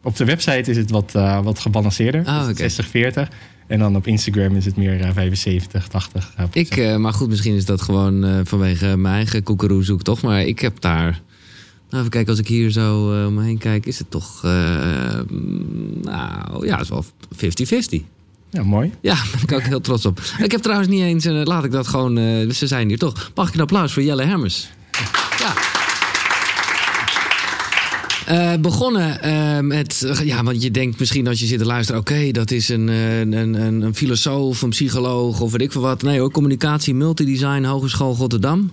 op 0.01 0.15
de 0.15 0.25
website 0.25 0.71
is 0.71 0.77
het 0.77 0.91
wat, 0.91 1.11
wat 1.43 1.59
gebalanceerder. 1.59 2.21
Oh, 2.21 2.47
okay. 2.49 2.69
60-40. 2.69 3.31
En 3.67 3.79
dan 3.79 3.95
op 3.95 4.07
Instagram 4.07 4.55
is 4.55 4.65
het 4.65 4.75
meer 4.75 4.99
uh, 4.99 5.09
75, 5.13 5.87
80. 5.87 6.33
Uh, 6.39 6.45
ik, 6.51 6.77
uh, 6.77 6.95
maar 6.95 7.13
goed, 7.13 7.29
misschien 7.29 7.55
is 7.55 7.65
dat 7.65 7.81
gewoon 7.81 8.25
uh, 8.25 8.39
vanwege 8.43 8.97
mijn 8.97 9.15
eigen 9.15 9.43
koekeroe 9.43 9.97
toch. 9.97 10.21
Maar 10.21 10.41
ik 10.41 10.59
heb 10.59 10.81
daar... 10.81 11.21
Nou, 11.89 11.99
even 11.99 12.09
kijken, 12.09 12.29
als 12.29 12.39
ik 12.39 12.47
hier 12.47 12.71
zo 12.71 13.13
uh, 13.13 13.25
om 13.25 13.33
me 13.33 13.43
heen 13.43 13.57
kijk, 13.57 13.85
is 13.85 13.99
het 13.99 14.11
toch... 14.11 14.43
nou, 16.01 16.65
ja, 16.65 16.77
het 16.77 16.81
is 16.81 16.89
wel 16.89 17.05
50-50. 18.01 18.05
Ja, 18.49 18.63
mooi. 18.63 18.91
Ja, 19.01 19.15
daar 19.31 19.31
ben 19.31 19.41
ik 19.41 19.51
ook 19.51 19.61
heel 19.61 19.81
trots 19.81 20.05
op. 20.05 20.21
Ik 20.37 20.51
heb 20.51 20.61
trouwens 20.61 20.89
niet 20.89 21.01
eens... 21.01 21.25
laat 21.25 21.63
ik 21.63 21.71
dat 21.71 21.87
gewoon... 21.87 22.15
ze 22.53 22.67
zijn 22.67 22.87
hier 22.87 22.97
toch. 22.97 23.31
Mag 23.35 23.47
ik 23.47 23.53
een 23.53 23.61
applaus 23.61 23.93
voor 23.93 24.03
Jelle 24.03 24.23
Hermers? 24.23 24.69
Ja. 25.39 25.53
Uh, 28.29 28.53
begonnen 28.59 29.19
uh, 29.25 29.59
met, 29.59 30.19
ja, 30.23 30.43
want 30.43 30.63
je 30.63 30.71
denkt 30.71 30.99
misschien 30.99 31.27
als 31.27 31.39
je 31.39 31.45
zit 31.45 31.59
te 31.59 31.65
luisteren, 31.65 32.01
oké, 32.01 32.31
dat 32.31 32.51
is 32.51 32.69
een, 32.69 32.87
een, 32.87 33.33
een, 33.33 33.81
een, 33.81 33.95
filosoof, 33.95 34.61
een 34.61 34.69
psycholoog 34.69 35.41
of 35.41 35.51
weet 35.51 35.61
ik 35.61 35.71
veel 35.71 35.81
wat. 35.81 36.01
Nee 36.01 36.19
hoor, 36.19 36.31
communicatie, 36.31 36.95
multidesign, 36.95 37.63
Hogeschool 37.63 38.15
Rotterdam. 38.15 38.71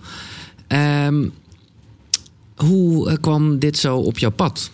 Uh, 0.69 1.09
hoe 2.57 3.11
eh, 3.11 3.17
kwam 3.21 3.59
dit 3.59 3.79
zo 3.79 3.97
op 3.97 4.19
jouw 4.19 4.31
pad? 4.31 4.71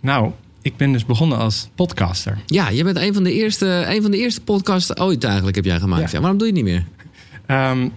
Nou, 0.00 0.30
ik 0.62 0.76
ben 0.76 0.92
dus 0.92 1.04
begonnen 1.04 1.38
als 1.38 1.68
podcaster. 1.74 2.38
Ja, 2.46 2.68
je 2.68 2.84
bent 2.84 2.96
een 2.96 3.14
van 3.14 3.22
de 3.22 3.32
eerste, 3.32 3.84
een 3.88 4.02
van 4.02 4.10
de 4.10 4.18
eerste 4.18 4.40
podcasts 4.40 4.96
ooit 4.96 5.24
eigenlijk 5.24 5.56
heb 5.56 5.64
jij 5.64 5.78
gemaakt. 5.78 6.10
Ja. 6.10 6.20
waarom 6.20 6.38
doe 6.38 6.46
je 6.46 6.52
het 6.54 6.62
niet 6.62 6.72
meer? 6.72 6.84
Um, 7.70 7.92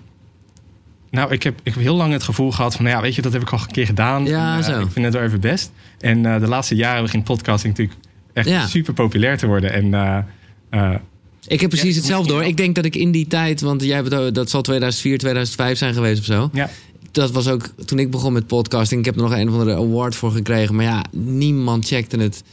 nou, 1.13 1.31
ik 1.31 1.43
heb, 1.43 1.59
ik 1.63 1.73
heb 1.73 1.83
heel 1.83 1.95
lang 1.95 2.13
het 2.13 2.23
gevoel 2.23 2.51
gehad 2.51 2.75
van, 2.75 2.83
nou 2.85 2.95
ja, 2.95 3.01
weet 3.01 3.15
je, 3.15 3.21
dat 3.21 3.33
heb 3.33 3.41
ik 3.41 3.49
al 3.49 3.59
een 3.59 3.71
keer 3.71 3.85
gedaan. 3.85 4.25
Ja, 4.25 4.57
en, 4.57 4.63
zo. 4.63 4.79
Ik 4.79 4.91
vind 4.91 5.05
het 5.05 5.13
wel 5.13 5.23
even 5.23 5.39
best. 5.39 5.71
En 5.99 6.23
uh, 6.23 6.39
de 6.39 6.47
laatste 6.47 6.75
jaren 6.75 7.03
begint 7.03 7.23
podcasting 7.23 7.77
natuurlijk 7.77 7.99
echt 8.33 8.47
ja. 8.47 8.67
super 8.67 8.93
populair 8.93 9.37
te 9.37 9.47
worden. 9.47 9.73
En 9.73 9.85
uh, 10.71 10.95
ik 11.47 11.61
heb 11.61 11.69
precies 11.69 11.93
ja, 11.93 11.99
hetzelfde 11.99 12.33
hoor. 12.33 12.43
Ik 12.43 12.57
denk 12.57 12.75
dat 12.75 12.85
ik 12.85 12.95
in 12.95 13.11
die 13.11 13.27
tijd, 13.27 13.61
want 13.61 13.83
jij 13.83 13.95
hebt, 13.95 14.35
dat 14.35 14.49
zal 14.49 14.61
2004, 14.61 15.17
2005 15.17 15.77
zijn 15.77 15.93
geweest 15.93 16.19
of 16.19 16.25
zo. 16.25 16.49
Ja. 16.53 16.69
Dat 17.11 17.31
was 17.31 17.47
ook 17.47 17.69
toen 17.85 17.99
ik 17.99 18.11
begon 18.11 18.33
met 18.33 18.47
podcasting. 18.47 18.99
Ik 18.99 19.05
heb 19.05 19.15
er 19.15 19.21
nog 19.21 19.31
een 19.31 19.47
of 19.47 19.53
andere 19.53 19.75
award 19.75 20.15
voor 20.15 20.31
gekregen. 20.31 20.75
Maar 20.75 20.85
ja, 20.85 21.03
niemand 21.11 21.87
checkte 21.87 22.17
het. 22.17 22.43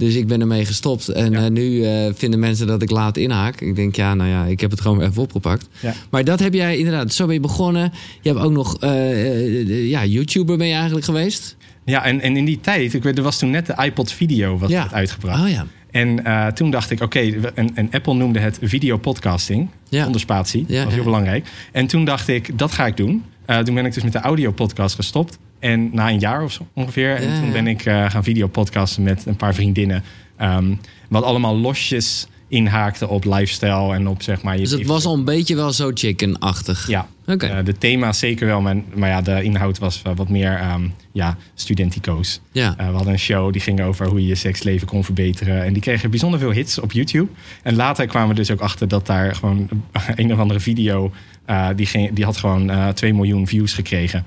Dus 0.00 0.14
ik 0.14 0.26
ben 0.26 0.40
ermee 0.40 0.64
gestopt. 0.64 1.08
En 1.08 1.32
ja. 1.32 1.44
uh, 1.44 1.50
nu 1.50 1.70
uh, 1.70 2.12
vinden 2.14 2.40
mensen 2.40 2.66
dat 2.66 2.82
ik 2.82 2.90
laat 2.90 3.16
inhaak. 3.16 3.60
Ik 3.60 3.76
denk, 3.76 3.96
ja, 3.96 4.14
nou 4.14 4.30
ja, 4.30 4.44
ik 4.44 4.60
heb 4.60 4.70
het 4.70 4.80
gewoon 4.80 5.02
even 5.02 5.22
opgepakt. 5.22 5.68
Ja. 5.80 5.94
Maar 6.10 6.24
dat 6.24 6.40
heb 6.40 6.54
jij 6.54 6.76
inderdaad, 6.76 7.12
zo 7.12 7.24
ben 7.24 7.34
je 7.34 7.40
begonnen. 7.40 7.92
Je 8.20 8.28
hebt 8.28 8.40
ook 8.40 8.52
nog, 8.52 8.84
uh, 8.84 9.88
ja, 9.88 10.04
YouTuber 10.04 10.56
ben 10.56 10.66
je 10.66 10.74
eigenlijk 10.74 11.04
geweest. 11.04 11.56
Ja, 11.84 12.04
en, 12.04 12.20
en 12.20 12.36
in 12.36 12.44
die 12.44 12.60
tijd, 12.60 12.94
ik 12.94 13.02
weet, 13.02 13.18
er 13.18 13.24
was 13.24 13.38
toen 13.38 13.50
net 13.50 13.66
de 13.66 13.82
iPod 13.84 14.12
Video 14.12 14.58
wat 14.58 14.70
ja. 14.70 14.88
uitgebracht. 14.92 15.42
Oh 15.42 15.48
ja. 15.48 15.66
En 15.90 16.20
uh, 16.26 16.46
toen 16.46 16.70
dacht 16.70 16.90
ik, 16.90 17.02
oké, 17.02 17.18
okay, 17.18 17.52
en, 17.54 17.76
en, 17.76 17.88
Apple 17.90 18.14
noemde 18.14 18.38
het 18.38 18.58
video 18.62 18.96
podcasting, 18.96 19.68
ja. 19.88 20.06
onder 20.06 20.20
spatie. 20.20 20.64
Ja, 20.68 20.74
dat 20.74 20.84
was 20.84 20.94
heel 20.94 21.04
belangrijk. 21.04 21.46
En 21.72 21.86
toen 21.86 22.04
dacht 22.04 22.28
ik, 22.28 22.58
dat 22.58 22.72
ga 22.72 22.86
ik 22.86 22.96
doen. 22.96 23.24
Uh, 23.50 23.58
toen 23.58 23.74
ben 23.74 23.86
ik 23.86 23.94
dus 23.94 24.02
met 24.02 24.12
de 24.12 24.20
audio 24.20 24.52
podcast 24.52 24.94
gestopt. 24.94 25.38
En 25.58 25.90
na 25.92 26.08
een 26.08 26.18
jaar 26.18 26.42
of 26.42 26.52
zo 26.52 26.66
ongeveer. 26.72 27.16
En 27.16 27.40
toen 27.40 27.52
ben 27.52 27.66
ik 27.66 27.86
uh, 27.86 28.10
gaan 28.10 28.24
videopodcasten 28.24 29.02
met 29.02 29.26
een 29.26 29.36
paar 29.36 29.54
vriendinnen. 29.54 30.02
Um, 30.40 30.80
wat 31.08 31.22
allemaal 31.22 31.56
losjes 31.56 32.26
inhaakte 32.48 33.08
op 33.08 33.24
lifestyle 33.24 33.94
en 33.94 34.08
op 34.08 34.22
zeg 34.22 34.42
maar... 34.42 34.54
Je 34.54 34.60
dus 34.60 34.70
het 34.70 34.86
was 34.86 35.04
al 35.04 35.14
een 35.14 35.24
beetje 35.24 35.56
wel 35.56 35.72
zo 35.72 35.90
chicken-achtig? 35.94 36.88
Ja. 36.88 37.08
Oké. 37.22 37.32
Okay. 37.32 37.58
Uh, 37.58 37.64
de 37.64 37.78
thema's 37.78 38.18
zeker 38.18 38.46
wel, 38.46 38.60
maar, 38.60 38.76
maar 38.94 39.08
ja, 39.08 39.20
de 39.20 39.42
inhoud 39.42 39.78
was 39.78 40.02
wat 40.14 40.28
meer 40.28 40.72
um, 40.72 40.94
ja, 41.12 41.36
studentico's. 41.54 42.40
Ja. 42.52 42.70
Uh, 42.80 42.86
we 42.86 42.94
hadden 42.94 43.12
een 43.12 43.18
show 43.18 43.52
die 43.52 43.60
ging 43.60 43.82
over 43.82 44.06
hoe 44.06 44.20
je 44.20 44.26
je 44.26 44.34
seksleven 44.34 44.86
kon 44.86 45.04
verbeteren. 45.04 45.64
En 45.64 45.72
die 45.72 45.82
kregen 45.82 46.10
bijzonder 46.10 46.40
veel 46.40 46.50
hits 46.50 46.78
op 46.78 46.92
YouTube. 46.92 47.30
En 47.62 47.74
later 47.74 48.06
kwamen 48.06 48.28
we 48.28 48.34
dus 48.34 48.50
ook 48.50 48.60
achter 48.60 48.88
dat 48.88 49.06
daar 49.06 49.34
gewoon 49.34 49.68
een 50.14 50.32
of 50.32 50.38
andere 50.38 50.60
video... 50.60 51.12
Uh, 51.50 51.68
die, 51.76 51.86
ging, 51.86 52.12
die 52.12 52.24
had 52.24 52.36
gewoon 52.36 52.94
2 52.94 53.14
miljoen 53.14 53.46
views 53.46 53.72
gekregen. 53.72 54.26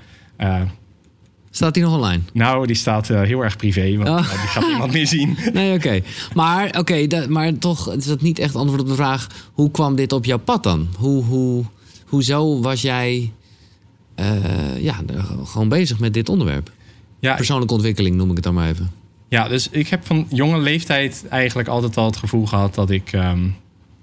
Staat 1.54 1.74
die 1.74 1.82
nog 1.82 1.94
online? 1.94 2.22
Nou, 2.32 2.66
die 2.66 2.76
staat 2.76 3.08
uh, 3.08 3.22
heel 3.22 3.40
erg 3.40 3.56
privé, 3.56 3.96
want 3.96 4.08
oh. 4.08 4.18
uh, 4.18 4.30
die 4.30 4.48
gaat 4.48 4.66
niemand 4.66 4.92
meer 4.92 5.06
zien. 5.06 5.36
Nee, 5.52 5.74
oké. 5.74 5.86
Okay. 5.86 6.04
Maar, 6.34 6.66
oké, 6.66 6.78
okay, 6.78 7.26
maar 7.26 7.58
toch 7.58 7.92
is 7.92 8.04
dat 8.04 8.20
niet 8.20 8.38
echt 8.38 8.56
antwoord 8.56 8.80
op 8.80 8.86
de 8.86 8.94
vraag... 8.94 9.26
hoe 9.52 9.70
kwam 9.70 9.94
dit 9.94 10.12
op 10.12 10.24
jouw 10.24 10.38
pad 10.38 10.62
dan? 10.62 10.88
Hoe, 10.98 11.24
hoe, 11.24 11.64
hoezo 12.06 12.60
was 12.60 12.82
jij 12.82 13.32
uh, 14.16 14.82
ja, 14.82 14.94
gewoon 15.44 15.68
bezig 15.68 15.98
met 15.98 16.14
dit 16.14 16.28
onderwerp? 16.28 16.70
Ja, 17.20 17.34
Persoonlijke 17.34 17.74
ontwikkeling 17.74 18.16
noem 18.16 18.28
ik 18.28 18.34
het 18.34 18.44
dan 18.44 18.54
maar 18.54 18.68
even. 18.68 18.90
Ja, 19.28 19.48
dus 19.48 19.68
ik 19.68 19.88
heb 19.88 20.06
van 20.06 20.26
jonge 20.28 20.58
leeftijd 20.58 21.24
eigenlijk 21.28 21.68
altijd 21.68 21.96
al 21.96 22.06
het 22.06 22.16
gevoel 22.16 22.46
gehad... 22.46 22.74
dat 22.74 22.90
ik 22.90 23.12
um, 23.12 23.56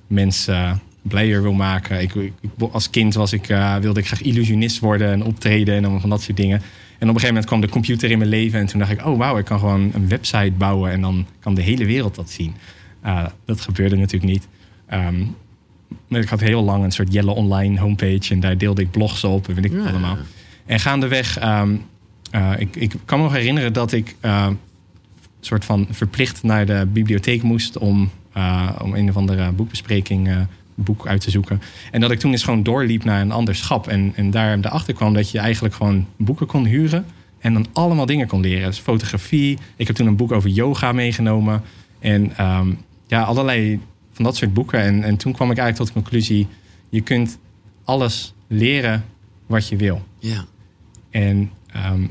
mensen 0.07 0.81
blijer 1.01 1.41
wil 1.41 1.53
maken. 1.53 2.01
Ik, 2.01 2.13
ik, 2.15 2.33
als 2.71 2.89
kind 2.89 3.13
was 3.13 3.33
ik, 3.33 3.45
wilde 3.81 3.99
ik 3.99 4.07
graag 4.07 4.21
illusionist 4.21 4.79
worden 4.79 5.11
en 5.11 5.23
optreden 5.23 5.75
en 5.75 5.81
allemaal 5.81 5.99
van 6.01 6.09
dat 6.09 6.21
soort 6.21 6.37
dingen... 6.37 6.61
En 6.99 7.09
op 7.09 7.15
een 7.15 7.21
gegeven 7.21 7.27
moment 7.27 7.45
kwam 7.45 7.61
de 7.61 7.69
computer 7.69 8.11
in 8.11 8.17
mijn 8.17 8.29
leven. 8.29 8.59
En 8.59 8.65
toen 8.65 8.79
dacht 8.79 8.91
ik, 8.91 9.05
oh 9.05 9.17
wauw, 9.17 9.37
ik 9.37 9.45
kan 9.45 9.59
gewoon 9.59 9.91
een 9.93 10.07
website 10.07 10.51
bouwen. 10.57 10.91
En 10.91 11.01
dan 11.01 11.25
kan 11.39 11.53
de 11.53 11.61
hele 11.61 11.85
wereld 11.85 12.15
dat 12.15 12.29
zien. 12.29 12.53
Uh, 13.05 13.25
dat 13.45 13.61
gebeurde 13.61 13.95
natuurlijk 13.95 14.31
niet. 14.31 14.47
ehm, 14.87 15.21
ik 16.09 16.29
had 16.29 16.39
heel 16.39 16.63
lang 16.63 16.83
een 16.83 16.91
soort 16.91 17.13
Jelle 17.13 17.31
Online 17.31 17.79
homepage. 17.79 18.33
En 18.33 18.39
daar 18.39 18.57
deelde 18.57 18.81
ik 18.81 18.91
blogs 18.91 19.23
op 19.23 19.47
en 19.47 19.55
weet 19.55 19.65
ik 19.65 19.71
Ja. 19.71 19.89
allemaal. 19.89 20.17
En 20.65 20.79
gaandeweg, 20.79 21.37
ehm 21.37 21.75
eh, 22.31 22.51
ik, 22.57 22.75
ik 22.75 22.93
kan 23.05 23.17
me 23.17 23.23
nog 23.23 23.33
herinneren 23.33 23.73
dat 23.73 23.91
ik 23.91 24.15
eh, 24.19 24.47
soort 25.39 25.65
van 25.65 25.87
verplicht 25.89 26.43
naar 26.43 26.65
de 26.65 26.87
bibliotheek 26.93 27.41
moest 27.43 27.77
om, 27.77 28.09
eh, 28.33 28.69
om 28.81 28.93
een 28.95 29.09
of 29.09 29.15
andere 29.15 29.51
boekbespreking 29.51 30.27
eh, 30.29 30.37
boek 30.83 31.07
uit 31.07 31.21
te 31.21 31.31
zoeken. 31.31 31.61
En 31.91 32.01
dat 32.01 32.11
ik 32.11 32.19
toen 32.19 32.31
eens 32.31 32.43
gewoon 32.43 32.63
doorliep 32.63 33.03
naar 33.03 33.21
een 33.21 33.31
ander 33.31 33.55
schap. 33.55 33.87
En, 33.87 34.13
en 34.15 34.31
daar 34.31 34.57
erachter 34.57 34.93
kwam 34.93 35.13
dat 35.13 35.31
je 35.31 35.39
eigenlijk 35.39 35.75
gewoon 35.75 36.07
boeken 36.17 36.45
kon 36.45 36.65
huren. 36.65 37.05
En 37.39 37.53
dan 37.53 37.65
allemaal 37.73 38.05
dingen 38.05 38.27
kon 38.27 38.41
leren. 38.41 38.67
Dus 38.67 38.79
fotografie. 38.79 39.57
Ik 39.75 39.87
heb 39.87 39.95
toen 39.95 40.07
een 40.07 40.15
boek 40.15 40.31
over 40.31 40.49
yoga 40.49 40.91
meegenomen. 40.91 41.61
En 41.99 42.37
ehm, 42.37 42.73
ja, 43.07 43.21
allerlei 43.21 43.79
van 44.11 44.25
dat 44.25 44.35
soort 44.35 44.53
boeken. 44.53 44.79
En, 44.79 45.03
en 45.03 45.17
toen 45.17 45.33
kwam 45.33 45.51
ik 45.51 45.57
eigenlijk 45.57 45.77
tot 45.77 45.87
de 45.87 46.01
conclusie: 46.01 46.47
je 46.89 47.01
kunt 47.01 47.37
alles 47.83 48.33
leren 48.47 49.05
wat 49.45 49.67
je 49.67 49.75
wil. 49.75 50.01
Ja. 50.19 50.45
En 51.09 51.51
ehm, 51.71 52.01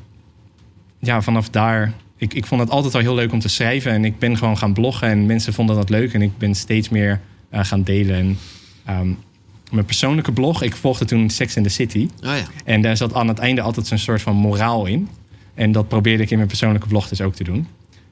ja, 0.99 1.23
vanaf 1.23 1.49
daar. 1.49 1.93
Ik, 2.17 2.35
ik 2.35 2.47
vond 2.47 2.61
het 2.61 2.71
altijd 2.71 2.95
al 2.95 3.01
heel 3.01 3.15
leuk 3.15 3.33
om 3.33 3.41
te 3.41 3.49
schrijven. 3.49 3.93
En 3.93 4.05
ik 4.05 4.19
ben 4.19 4.37
gewoon 4.37 4.59
gaan 4.59 4.73
bloggen. 4.73 5.09
En 5.09 5.27
mensen 5.27 5.53
vonden 5.53 5.77
dat 5.77 5.91
leuk. 5.91 6.15
En 6.15 6.23
ik 6.23 6.39
ben 6.39 6.55
steeds 6.55 6.89
meer 6.89 7.21
eh, 7.49 7.65
gaan 7.65 7.83
delen. 7.83 8.17
En 8.17 8.39
ehm, 8.85 9.13
mijn 9.71 9.85
persoonlijke 9.85 10.33
blog. 10.33 10.63
Ik 10.63 10.77
volgde 10.77 11.05
toen 11.05 11.31
Sex 11.31 11.57
in 11.57 11.63
the 11.63 11.69
City. 11.69 12.09
Oh 12.17 12.23
ja. 12.23 12.45
En 12.65 12.83
daar 12.83 12.97
zat 12.97 13.15
aan 13.15 13.29
het 13.29 13.39
einde 13.39 13.61
altijd 13.61 13.87
zo'n 13.87 13.99
soort 13.99 14.23
van 14.23 14.37
moraal 14.37 14.87
in. 14.87 15.09
En 15.55 15.73
dat 15.73 15.89
probeerde 15.89 16.23
ik 16.23 16.31
in 16.31 16.37
mijn 16.37 16.49
persoonlijke 16.49 16.89
blog 16.89 17.09
dus 17.09 17.21
ook 17.21 17.35
te 17.35 17.45
doen. 17.45 17.67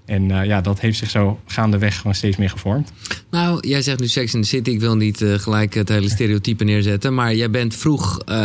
En 0.09 0.31
eh, 0.31 0.47
ja, 0.47 0.61
dat 0.61 0.81
heeft 0.81 0.99
zich 0.99 1.11
zo 1.11 1.41
gaandeweg 1.47 1.97
gewoon 1.97 2.15
steeds 2.15 2.37
meer 2.37 2.51
gevormd. 2.51 2.93
Nou, 3.31 3.69
jij 3.69 3.83
zegt 3.83 4.01
nu 4.01 4.09
Sex 4.09 4.35
in 4.35 4.43
the 4.43 4.49
City. 4.49 4.71
Ik 4.71 4.81
wil 4.81 4.97
niet 4.97 5.23
eh, 5.23 5.35
gelijk 5.35 5.75
het 5.75 5.89
hele 5.89 6.09
stereotype 6.09 6.65
neerzetten. 6.65 7.15
Maar 7.15 7.35
jij 7.35 7.51
bent 7.51 7.75
vroeg, 7.75 8.21
eh, 8.21 8.37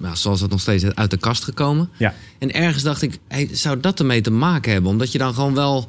nou, 0.00 0.16
zoals 0.16 0.40
het 0.40 0.50
nog 0.50 0.60
steeds 0.60 0.84
uit 0.84 1.10
de 1.10 1.16
kast 1.16 1.44
gekomen. 1.44 1.90
Ja, 1.96 2.14
En 2.38 2.52
ergens 2.52 2.82
dacht 2.82 3.02
ik, 3.02 3.18
hey, 3.28 3.48
zou 3.52 3.80
dat 3.80 3.98
ermee 3.98 4.20
te 4.20 4.30
maken 4.30 4.72
hebben? 4.72 4.90
Omdat 4.90 5.12
je 5.12 5.18
dan 5.18 5.34
gewoon 5.34 5.54
wel... 5.54 5.88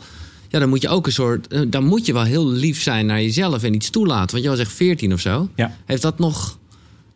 Ja, 0.50 0.60
dan 0.60 0.70
moet 0.70 0.82
je 0.82 0.89
ook 0.89 1.06
een 1.06 1.12
soort... 1.12 1.48
eh, 1.48 1.62
Dan 1.68 1.86
moet 1.86 2.06
je 2.06 2.13
wel 2.13 2.24
heel 2.24 2.48
lief 2.50 2.82
zijn 2.82 3.06
naar 3.06 3.22
jezelf 3.22 3.63
en 3.63 3.74
iets 3.74 3.89
toelaten. 3.89 4.32
Want 4.32 4.44
je 4.44 4.50
was 4.50 4.60
echt 4.60 4.72
14 4.72 5.13
of 5.13 5.20
zo. 5.20 5.50
ja. 5.56 5.75
Heeft 5.86 6.01
dat 6.01 6.20
nog... 6.20 6.58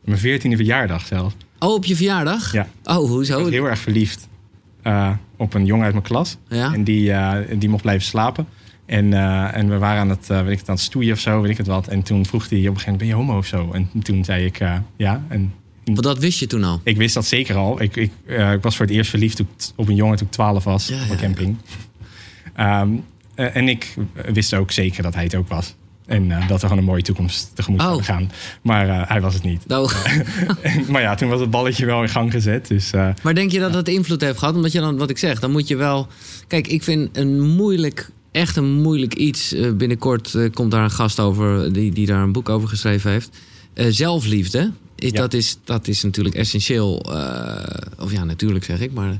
Mijn 0.03 0.19
veertiende 0.19 0.55
verjaardag 0.55 1.05
zelfs. 1.05 1.35
Oh, 1.59 1.73
op 1.73 1.85
je 1.85 1.95
verjaardag? 1.95 2.51
Ja. 2.51 2.67
Oh, 2.83 3.03
Ik 3.03 3.09
hoezo? 3.09 3.41
was 3.41 3.49
heel 3.51 3.65
erg 3.65 3.79
verliefd 3.79 4.27
eh, 4.81 5.11
op 5.37 5.53
een 5.53 5.65
jongen 5.65 5.83
uit 5.85 5.93
mijn 5.93 6.05
klas. 6.05 6.37
Ja? 6.49 6.73
En 6.73 6.83
die, 6.83 7.11
eh, 7.11 7.59
die 7.59 7.69
mocht 7.69 7.81
blijven 7.81 8.05
slapen. 8.05 8.47
En, 8.85 9.13
en 9.53 9.69
we 9.69 9.77
waren 9.77 9.99
aan 10.01 10.09
het, 10.09 10.27
weet 10.27 10.51
ik 10.51 10.59
het, 10.59 10.69
aan 10.69 10.75
het 10.75 10.83
stoeien 10.83 11.13
of 11.13 11.19
zo, 11.19 11.41
weet 11.41 11.51
ik 11.51 11.57
het 11.57 11.67
wat. 11.67 11.87
En 11.87 12.03
toen 12.03 12.25
vroeg 12.25 12.49
hij 12.49 12.59
op 12.59 12.65
een 12.65 12.71
gegeven 12.79 12.91
moment, 12.91 12.97
ben 12.99 13.07
je 13.07 13.13
homo 13.25 13.37
of 13.37 13.45
zo? 13.45 13.71
En 13.71 13.89
toen 14.03 14.23
zei 14.25 14.45
ik, 14.45 14.57
ja. 14.97 15.23
En 15.27 15.53
Want 15.85 16.03
dat 16.03 16.17
wist 16.17 16.39
je 16.39 16.47
toen 16.47 16.63
al. 16.63 16.81
ik 16.83 16.97
wist 16.97 17.13
dat 17.13 17.25
zeker 17.25 17.55
al. 17.55 17.81
Ik, 17.81 17.95
ik, 17.95 18.11
ik 18.53 18.61
was 18.61 18.75
voor 18.75 18.85
het 18.85 18.95
eerst 18.95 19.09
verliefd 19.09 19.39
ik 19.39 19.45
op 19.75 19.87
een 19.87 19.95
jongen 19.95 20.17
toen 20.17 20.27
ik 20.27 20.33
12 20.33 20.63
was 20.63 20.87
Ja, 20.87 20.95
op 21.03 21.09
een 21.09 21.15
ja, 21.15 21.21
camping. 21.21 21.57
Eh, 23.35 23.55
en 23.55 23.67
ik 23.67 23.93
wist 24.33 24.53
ook 24.53 24.71
zeker 24.71 25.03
dat 25.03 25.13
hij 25.13 25.23
het 25.23 25.35
ook 25.35 25.47
was. 25.47 25.73
En 26.05 26.31
eh, 26.31 26.47
dat 26.47 26.61
we 26.61 26.67
gewoon 26.67 26.77
een 26.77 26.89
mooie 26.89 27.01
toekomst 27.01 27.51
tegemoet 27.53 27.79
Oh. 27.79 27.85
zouden 27.85 28.05
gaan. 28.05 28.31
Maar 28.61 28.89
eh, 28.89 29.01
hij 29.09 29.21
was 29.21 29.33
het 29.33 29.43
niet. 29.43 29.67
Nou, 29.67 29.89
maar 30.91 31.01
ja, 31.01 31.15
toen 31.15 31.29
was 31.29 31.39
het 31.39 31.49
balletje 31.49 31.85
wel 31.85 32.01
in 32.01 32.09
gang 32.09 32.31
gezet. 32.31 32.67
Dus 32.67 32.91
maar 33.23 33.35
denk 33.35 33.51
je 33.51 33.59
dat 33.59 33.73
dat 33.73 33.87
invloed 33.87 34.21
heeft 34.21 34.37
gehad? 34.37 34.55
Omdat 34.55 34.71
je 34.71 34.79
dan, 34.79 34.97
wat 34.97 35.09
ik 35.09 35.17
zeg, 35.17 35.39
dan 35.39 35.51
moet 35.51 35.67
je 35.67 35.75
wel... 35.75 36.07
Kijk, 36.47 36.67
ik 36.67 36.83
vind 36.83 37.17
een 37.17 37.41
moeilijk, 37.41 38.09
echt 38.31 38.55
een 38.55 38.81
moeilijk 38.81 39.13
iets... 39.13 39.55
binnenkort 39.75 40.37
komt 40.53 40.71
daar 40.71 40.83
een 40.83 40.91
gast 40.91 41.19
over 41.19 41.73
die, 41.73 41.91
die 41.91 42.05
daar 42.05 42.23
een 42.23 42.31
boek 42.31 42.49
over 42.49 42.67
geschreven 42.69 43.11
heeft. 43.11 43.29
Zelfliefde. 43.75 44.71
Is, 44.95 45.09
Ja. 45.11 45.17
dat, 45.21 45.33
is, 45.33 45.57
dat 45.63 45.87
is 45.87 46.03
natuurlijk 46.03 46.35
essentieel. 46.35 46.95
of 47.99 48.11
ja, 48.11 48.23
natuurlijk 48.23 48.65
zeg 48.65 48.79
ik, 48.79 48.93
maar... 48.93 49.17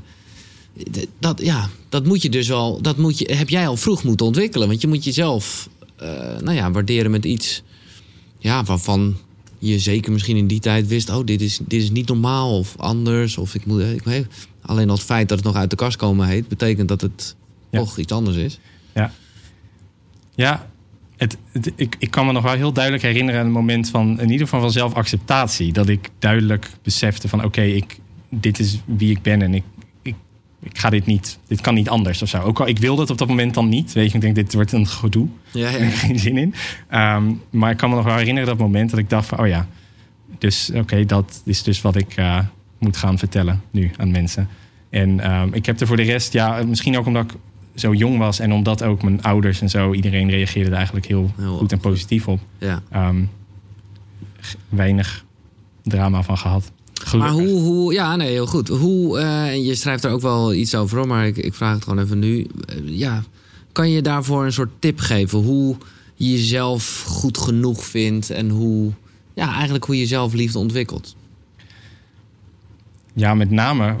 eh, 0.76 1.02
Dat, 1.18 1.40
ja, 1.42 1.68
dat 1.88 2.06
moet 2.06 2.22
je 2.22 2.28
dus 2.30 2.48
wel... 2.48 2.80
Dat 2.82 2.96
moet 2.96 3.18
je, 3.18 3.34
heb 3.34 3.48
jij 3.48 3.68
al 3.68 3.76
vroeg 3.76 4.04
moeten 4.04 4.26
ontwikkelen. 4.26 4.68
Want 4.68 4.80
je 4.80 4.86
moet 4.88 5.04
jezelf 5.04 5.68
eh, 5.96 6.08
nou 6.40 6.52
ja, 6.52 6.70
waarderen 6.70 7.10
met 7.10 7.24
iets... 7.24 7.62
Ja, 8.38 8.64
waarvan 8.64 9.16
je 9.58 9.78
zeker 9.78 10.12
misschien 10.12 10.36
in 10.36 10.46
die 10.46 10.60
tijd 10.60 10.86
wist... 10.86 11.10
oh, 11.10 11.24
dit 11.24 11.40
is, 11.40 11.58
dit 11.66 11.82
is 11.82 11.90
niet 11.90 12.08
normaal 12.08 12.58
of 12.58 12.74
anders. 12.78 13.38
Of 13.38 13.54
ik 13.54 13.66
moet, 13.66 13.80
ik 13.82 14.04
weet, 14.04 14.26
alleen 14.62 14.88
al 14.88 14.94
het 14.96 15.04
feit 15.04 15.28
dat 15.28 15.38
het 15.38 15.46
nog 15.46 15.56
uit 15.56 15.70
de 15.70 15.76
kast 15.76 15.96
komen 15.96 16.26
heet... 16.28 16.48
betekent 16.48 16.88
dat 16.88 17.00
het 17.00 17.34
Ja. 17.70 17.78
toch 17.78 17.98
iets 17.98 18.12
anders 18.12 18.36
is. 18.36 18.58
Ja, 20.36 20.70
het, 21.16 21.36
het- 21.52 21.72
ik, 21.76 21.96
ik 21.98 22.10
kan 22.10 22.26
me 22.26 22.32
nog 22.32 22.42
wel 22.42 22.52
heel 22.52 22.72
duidelijk 22.72 23.02
herinneren 23.04 23.40
aan 23.40 23.46
het 23.46 23.54
moment 23.54 23.88
van 23.90 24.20
in 24.20 24.30
ieder 24.30 24.46
geval 24.46 24.60
van 24.60 24.70
zelfacceptatie. 24.72 25.72
Dat 25.72 25.88
ik 25.88 26.10
duidelijk 26.18 26.70
besefte 26.82 27.28
van 27.28 27.44
oké, 27.44 27.62
ik 27.62 27.98
dit 28.30 28.58
is 28.58 28.78
wie 28.84 29.10
ik 29.10 29.22
ben 29.22 29.42
en 29.42 29.54
ik, 29.54 29.62
ik, 30.64 30.78
ga 30.78 30.90
dit 30.90 31.06
niet, 31.06 31.38
dit 31.46 31.60
kan 31.60 31.74
niet 31.74 31.88
anders 31.88 32.22
of 32.22 32.28
zo. 32.28 32.40
Ook 32.40 32.60
al 32.60 32.68
ik 32.68 32.78
wilde 32.78 33.00
het 33.00 33.10
op 33.10 33.18
dat 33.18 33.28
moment 33.28 33.54
dan 33.54 33.68
niet. 33.68 33.92
Weet 33.92 34.08
je, 34.08 34.14
ik 34.14 34.20
denk 34.20 34.34
dit 34.34 34.54
wordt 34.54 34.72
een 34.72 34.86
gedoe. 34.86 35.28
Ja, 35.50 35.68
heb 35.70 35.80
ik 35.80 35.94
geen 35.94 36.18
zin 36.18 36.36
in. 36.36 36.54
Ehm, 36.88 37.32
maar 37.50 37.70
ik 37.70 37.76
kan 37.76 37.90
me 37.90 37.96
nog 37.96 38.04
wel 38.04 38.16
herinneren 38.16 38.48
dat 38.48 38.58
moment 38.58 38.90
dat 38.90 38.98
ik 38.98 39.10
dacht 39.10 39.26
van 39.26 39.38
oh 39.38 39.46
ja, 39.46 39.66
dus 40.38 40.70
oké, 40.74 41.04
dat 41.04 41.42
is 41.44 41.62
dus 41.62 41.80
wat 41.82 41.96
ik 41.96 42.16
eh, 42.16 42.38
moet 42.78 42.96
gaan 42.96 43.18
vertellen 43.18 43.62
nu 43.70 43.90
aan 43.96 44.10
mensen. 44.10 44.48
En 44.90 45.20
ehm, 45.20 45.48
ik 45.52 45.66
heb 45.66 45.80
er 45.80 45.86
voor 45.86 45.96
de 45.96 46.02
rest, 46.02 46.32
ja, 46.32 46.62
misschien 46.66 46.98
ook 46.98 47.06
omdat 47.06 47.24
ik 47.24 47.38
zo 47.74 47.94
jong 47.94 48.18
was 48.18 48.38
en 48.38 48.52
omdat 48.52 48.82
ook 48.82 49.02
mijn 49.02 49.22
ouders 49.22 49.60
en 49.60 49.70
zo, 49.70 49.92
iedereen 49.92 50.30
reageerde 50.30 50.70
er 50.70 50.76
eigenlijk 50.76 51.06
heel, 51.06 51.32
Heel 51.36 51.56
goed 51.56 51.72
en 51.72 51.78
positief 51.78 52.28
op. 52.28 52.40
ja. 52.58 52.82
Ehm, 52.90 53.24
weinig 54.68 55.24
drama 55.82 56.22
van 56.22 56.38
gehad. 56.38 56.72
Maar 57.12 57.30
hoe, 57.30 57.60
hoe, 57.60 57.92
ja, 57.92 58.16
nee, 58.16 58.30
heel 58.30 58.46
goed. 58.46 58.68
Hoe, 58.68 59.18
en 59.18 59.64
je 59.64 59.74
schrijft 59.74 60.04
er 60.04 60.10
ook 60.10 60.20
wel 60.20 60.54
iets 60.54 60.74
over, 60.74 61.06
maar 61.06 61.26
ik, 61.26 61.36
ik 61.36 61.54
vraag 61.54 61.74
het 61.74 61.84
gewoon 61.84 62.04
even 62.04 62.18
nu. 62.18 62.46
Eh, 62.66 62.76
ja, 62.84 63.22
kan 63.72 63.90
je 63.90 64.02
daarvoor 64.02 64.44
een 64.44 64.52
soort 64.52 64.70
tip 64.78 64.98
geven? 64.98 65.38
Hoe 65.38 65.76
je 66.14 66.30
jezelf 66.30 67.04
goed 67.06 67.38
genoeg 67.38 67.84
vindt 67.84 68.30
en 68.30 68.48
hoe, 68.50 68.92
ja, 69.34 69.52
eigenlijk 69.54 69.84
hoe 69.84 69.98
je 69.98 70.06
zelfliefde 70.06 70.58
ontwikkelt? 70.58 71.16
Ja, 73.14 73.34
met 73.34 73.50
name 73.50 73.96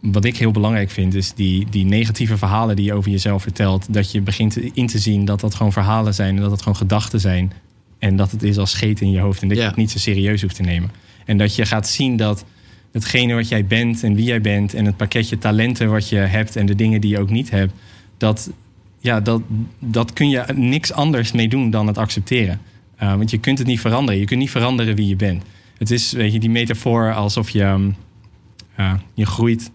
wat 0.00 0.24
ik 0.24 0.36
heel 0.36 0.50
belangrijk 0.50 0.90
vind, 0.90 1.14
is 1.14 1.32
die, 1.34 1.66
die 1.70 1.84
negatieve 1.84 2.36
verhalen 2.38 2.76
die 2.76 2.84
je 2.84 2.92
over 2.94 3.10
jezelf 3.10 3.42
vertelt. 3.42 3.92
Dat 3.92 4.12
je 4.12 4.20
begint 4.20 4.56
in 4.56 4.86
te 4.86 4.98
zien 4.98 5.24
dat 5.24 5.40
dat 5.40 5.54
gewoon 5.54 5.72
verhalen 5.72 6.14
zijn 6.14 6.36
en 6.36 6.42
dat 6.42 6.50
het 6.50 6.62
gewoon 6.62 6.76
gedachten 6.78 7.20
zijn. 7.20 7.52
En 7.98 8.16
dat 8.16 8.30
het 8.30 8.42
is 8.42 8.58
als 8.58 8.70
scheet 8.70 9.00
in 9.00 9.10
je 9.10 9.20
hoofd 9.20 9.42
en 9.42 9.48
dat 9.48 9.56
Ja. 9.56 9.62
je 9.62 9.68
het 9.68 9.78
niet 9.78 9.90
zo 9.90 9.98
serieus 9.98 10.42
hoeft 10.42 10.54
te 10.56 10.62
nemen. 10.62 10.90
En 11.24 11.38
dat 11.38 11.54
je 11.54 11.66
gaat 11.66 11.88
zien 11.88 12.16
dat 12.16 12.44
hetgene 12.92 13.34
wat 13.34 13.48
jij 13.48 13.66
bent 13.66 14.02
en 14.02 14.14
wie 14.14 14.24
jij 14.24 14.40
bent 14.40 14.74
en 14.74 14.84
het 14.84 14.96
pakketje 14.96 15.38
talenten 15.38 15.90
wat 15.90 16.08
je 16.08 16.16
hebt 16.16 16.56
en 16.56 16.66
de 16.66 16.74
dingen 16.74 17.00
die 17.00 17.10
je 17.10 17.18
ook 17.18 17.30
niet 17.30 17.50
hebt, 17.50 17.72
dat, 18.16 18.50
ja, 18.98 19.20
dat, 19.20 19.42
dat 19.78 20.12
kun 20.12 20.28
je 20.28 20.44
niks 20.54 20.92
anders 20.92 21.32
mee 21.32 21.48
doen 21.48 21.70
dan 21.70 21.86
het 21.86 21.98
accepteren. 21.98 22.60
Uh, 23.02 23.14
want 23.14 23.30
je 23.30 23.38
kunt 23.38 23.58
het 23.58 23.66
niet 23.66 23.80
veranderen. 23.80 24.20
Je 24.20 24.26
kunt 24.26 24.40
niet 24.40 24.50
veranderen 24.50 24.94
wie 24.94 25.08
je 25.08 25.16
bent. 25.16 25.42
Het 25.78 25.90
is, 25.90 26.12
weet 26.12 26.32
je, 26.32 26.38
die 26.38 26.50
metafoor 26.50 27.14
alsof 27.14 27.50
je, 27.50 27.64
um, 27.64 27.94
uh, 28.80 28.94
je 29.14 29.26
groeit 29.26 29.70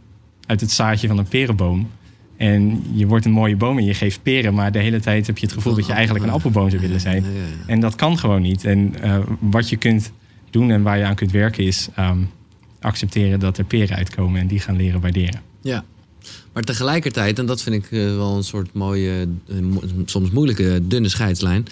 uit 0.46 0.62
het 0.62 0.72
zaadje 0.72 1.08
van 1.08 1.18
een 1.18 1.28
perenboom. 1.28 1.90
En 2.38 2.84
je 2.94 3.08
wordt 3.08 3.26
een 3.26 3.32
mooie 3.32 3.56
boom 3.56 3.78
en 3.78 3.86
je 3.86 3.94
geeft 3.94 4.24
peren, 4.24 4.54
maar 4.54 4.72
de 4.72 4.80
hele 4.80 5.00
tijd 5.00 5.28
heb 5.28 5.38
je 5.38 5.46
het 5.46 5.56
gevoel 5.56 5.76
dat 5.76 5.86
je 5.86 5.94
eigenlijk 5.94 6.26
een 6.26 6.32
appelboom 6.32 6.70
zou 6.70 6.82
willen 6.82 7.00
zijn. 7.00 7.26
En 7.68 7.80
dat 7.80 7.96
kan 7.96 8.18
gewoon 8.18 8.42
niet. 8.42 8.66
En 8.66 8.96
uh, 9.04 9.18
wat 9.40 9.70
je 9.70 9.78
kunt 9.78 10.12
doen 10.52 10.72
en 10.72 10.82
waar 10.82 10.98
je 10.98 11.04
aan 11.04 11.16
kunt 11.16 11.32
werken 11.32 11.64
is 11.64 11.88
um, 12.00 12.30
accepteren 12.80 13.40
dat 13.40 13.58
er 13.58 13.64
peren 13.64 13.96
uitkomen 13.96 14.42
en 14.42 14.48
die 14.48 14.60
gaan 14.60 14.76
leren 14.76 15.02
waarderen. 15.02 15.42
Ja. 15.62 15.86
Maar 16.54 16.64
tegelijkertijd, 16.64 17.40
en 17.40 17.46
dat 17.46 17.62
vind 17.62 17.76
ik 17.76 17.92
uh, 17.92 18.16
wel 18.16 18.38
een 18.38 18.44
soort 18.44 18.74
mooie, 18.74 19.28
mo 19.62 19.82
soms 20.06 20.30
moeilijke, 20.30 20.82
dunne 20.84 21.10
scheidslijn. 21.10 21.66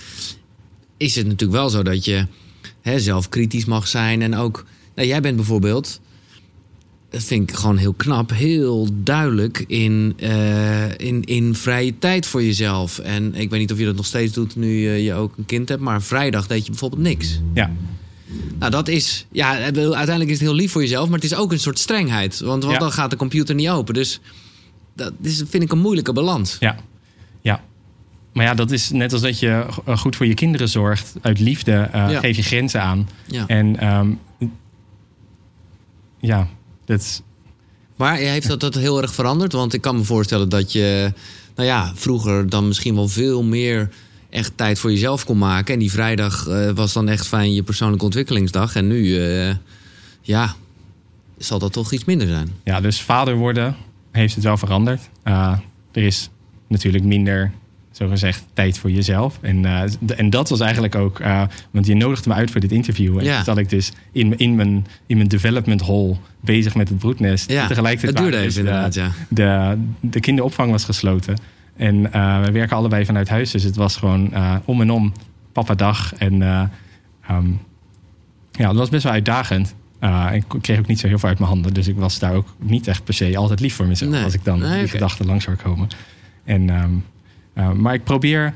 Is 0.98 1.16
het 1.16 1.26
natuurlijk 1.26 1.60
wel 1.60 1.70
zo 1.70 1.84
dat 1.84 2.06
je 2.06 2.26
hè, 2.82 3.00
zelf 3.00 3.30
kritisch 3.30 3.66
mag 3.66 3.88
zijn. 3.88 4.22
En 4.22 4.36
ook, 4.36 4.66
nou, 4.96 5.08
jij 5.08 5.22
bent 5.22 5.36
bijvoorbeeld, 5.36 6.00
dat 7.10 7.24
vind 7.24 7.50
ik 7.50 7.56
gewoon 7.56 7.78
heel 7.78 7.94
knap, 7.94 8.30
heel 8.30 8.88
duidelijk 9.04 9.64
in, 9.68 10.14
uh, 10.20 10.98
in, 10.98 11.24
in 11.24 11.56
vrije 11.56 12.00
tijd 12.00 12.26
voor 12.26 12.44
jezelf. 12.44 13.00
En 13.00 13.36
ik 13.36 13.50
weet 13.50 13.60
niet 13.60 13.72
of 13.72 13.80
je 13.80 13.86
dat 13.86 13.96
nog 13.96 14.06
steeds 14.06 14.34
doet 14.34 14.56
nu 14.56 14.68
je, 14.68 15.04
je 15.04 15.14
ook 15.14 15.38
een 15.38 15.46
kind 15.46 15.70
hebt. 15.70 15.82
Maar 15.82 16.02
vrijdag 16.02 16.48
deed 16.48 16.64
je 16.64 16.70
bijvoorbeeld 16.70 17.02
niks. 17.02 17.42
Ja. 17.54 17.72
Nou, 18.60 18.72
dat 18.72 18.88
is. 18.88 19.26
Ja, 19.32 19.50
uiteindelijk 19.52 20.30
is 20.30 20.40
het 20.40 20.48
heel 20.48 20.54
lief 20.54 20.72
voor 20.72 20.82
jezelf, 20.82 21.06
maar 21.10 21.20
het 21.20 21.32
is 21.32 21.36
ook 21.36 21.52
een 21.52 21.60
soort 21.60 21.80
strengheid. 21.80 22.40
Want, 22.40 22.64
want 22.64 22.74
ja. 22.74 22.80
dan 22.80 22.92
gaat 22.92 23.10
de 23.10 23.16
computer 23.16 23.56
niet 23.56 23.70
open. 23.70 23.94
Dus 23.94 24.20
dat 24.96 25.14
is, 25.22 25.44
vind 25.50 25.64
ik 25.64 25.72
een 25.72 25.80
moeilijke 25.80 26.14
balans. 26.14 26.58
Ja, 26.60 26.76
ja. 27.42 27.64
Maar 28.34 28.46
ja, 28.46 28.54
dat 28.54 28.72
is 28.72 28.90
net 28.90 29.14
als 29.14 29.22
dat 29.22 29.40
je 29.40 29.66
goed 29.98 30.16
voor 30.16 30.26
je 30.26 30.34
kinderen 30.34 30.70
zorgt. 30.70 31.14
Uit 31.22 31.40
liefde 31.40 31.72
uh, 31.72 31.92
ja. 31.92 32.20
geef 32.20 32.36
je 32.36 32.44
grenzen 32.44 32.82
aan. 32.82 33.10
Ja. 33.26 33.48
En 33.48 33.88
um, 33.88 34.20
ja, 36.20 36.48
dat 36.86 37.00
is. 37.00 37.22
Maar 37.96 38.16
heeft 38.16 38.48
dat, 38.48 38.60
dat 38.60 38.76
heel 38.76 39.02
erg 39.02 39.14
veranderd? 39.14 39.54
Want 39.54 39.74
ik 39.74 39.82
kan 39.82 39.96
me 39.96 40.04
voorstellen 40.04 40.50
dat 40.50 40.72
je, 40.72 41.14
nou 41.56 41.68
ja, 41.68 41.92
vroeger 41.96 42.50
dan 42.50 42.68
misschien 42.68 42.96
wel 42.96 43.08
veel 43.08 43.44
meer 43.44 43.90
echt 44.38 44.52
tijd 44.56 44.80
voor 44.80 44.92
jezelf 44.92 45.26
kon 45.26 45.38
maken. 45.38 45.74
En 45.74 45.80
die 45.80 45.92
vrijdag 45.92 46.48
eh, 46.48 46.70
was 46.70 46.94
dan 46.94 47.10
echt 47.10 47.28
fijn 47.28 47.54
je 47.54 47.64
persoonlijke 47.64 48.06
ontwikkelingsdag. 48.06 48.76
En 48.76 48.88
nu, 48.88 49.18
eh, 49.26 49.56
ja, 50.22 50.54
zal 51.38 51.60
dat 51.60 51.74
toch 51.74 51.92
iets 51.92 52.06
minder 52.06 52.28
zijn. 52.28 52.50
Ja, 52.64 52.82
dus 52.82 53.02
vader 53.02 53.36
worden 53.36 53.76
heeft 54.12 54.36
het 54.36 54.44
wel 54.44 54.58
veranderd. 54.58 55.02
Uh, 55.26 55.54
er 55.92 56.04
is 56.04 56.30
natuurlijk 56.68 57.04
minder, 57.04 57.52
zo 57.92 58.08
gezegd, 58.08 58.44
tijd 58.54 58.78
voor 58.78 58.92
jezelf. 58.92 59.38
En, 59.42 59.66
en 60.16 60.30
dat 60.30 60.50
was 60.50 60.60
eigenlijk 60.60 60.96
ook, 60.96 61.22
want 61.72 61.86
je 61.86 61.96
nodigde 61.96 62.30
me 62.30 62.36
uit 62.36 62.52
voor 62.52 62.62
dit 62.62 62.72
interview. 62.72 63.18
En 63.18 63.24
Ja. 63.24 63.44
zat 63.44 63.58
ik 63.58 63.70
dus 63.70 63.92
in, 64.12 64.38
in, 64.38 64.56
mijn, 64.56 64.88
in 65.06 65.18
mijn 65.18 65.30
development 65.30 65.82
hall 65.82 66.18
bezig 66.42 66.76
met 66.76 66.90
het 66.90 66.98
broednest. 66.98 67.52
Ja, 67.52 67.62
En 67.62 67.68
tegelijkertijd 67.68 68.14
het 68.14 68.22
duurde 68.22 68.38
even 68.38 68.48
dus 68.50 68.58
inderdaad, 68.58 68.94
de, 68.94 69.42
ja. 69.42 69.76
de, 69.76 69.78
de 70.00 70.20
kinderopvang 70.20 70.72
was 70.72 70.84
gesloten. 70.84 71.38
En 71.78 72.14
eh, 72.14 72.44
we 72.44 72.52
werken 72.52 72.78
allebei 72.78 73.06
vanuit 73.06 73.30
huis. 73.30 73.52
Dus 73.52 73.64
het 73.64 73.76
was 73.76 73.96
gewoon 73.96 74.34
eh, 74.34 74.56
om 74.66 74.82
en 74.82 74.92
om 74.92 75.14
papa 75.52 75.76
dag. 75.76 76.14
En 76.16 76.42
eh, 76.42 76.64
ehm, 77.28 77.50
ja, 78.52 78.68
dat 78.68 78.76
was 78.76 78.90
best 78.90 79.04
wel 79.04 79.14
uitdagend. 79.14 79.76
Ik 80.34 80.44
kreeg 80.62 80.80
ook 80.80 80.88
niet 80.88 81.00
zo 81.00 81.08
heel 81.08 81.20
veel 81.20 81.30
uit 81.30 81.40
mijn 81.40 81.52
handen. 81.52 81.74
Dus 81.74 81.88
ik 81.88 81.96
was 81.96 82.20
daar 82.20 82.34
ook 82.34 82.56
niet 82.58 82.88
echt 82.88 83.04
per 83.04 83.14
se 83.14 83.38
altijd 83.38 83.60
lief 83.60 83.76
voor 83.76 83.86
mezelf. 83.86 84.12
Nee. 84.12 84.24
Als 84.24 84.34
ik 84.34 84.44
dan 84.44 84.60
Nee, 84.60 84.80
die 84.80 84.88
gedachten 84.88 85.26
langs 85.26 85.44
zou 85.44 85.56
komen. 85.56 85.88
En, 86.44 86.70
ehm, 87.54 87.82
maar 87.82 87.94
ik 87.94 88.04
probeer 88.04 88.54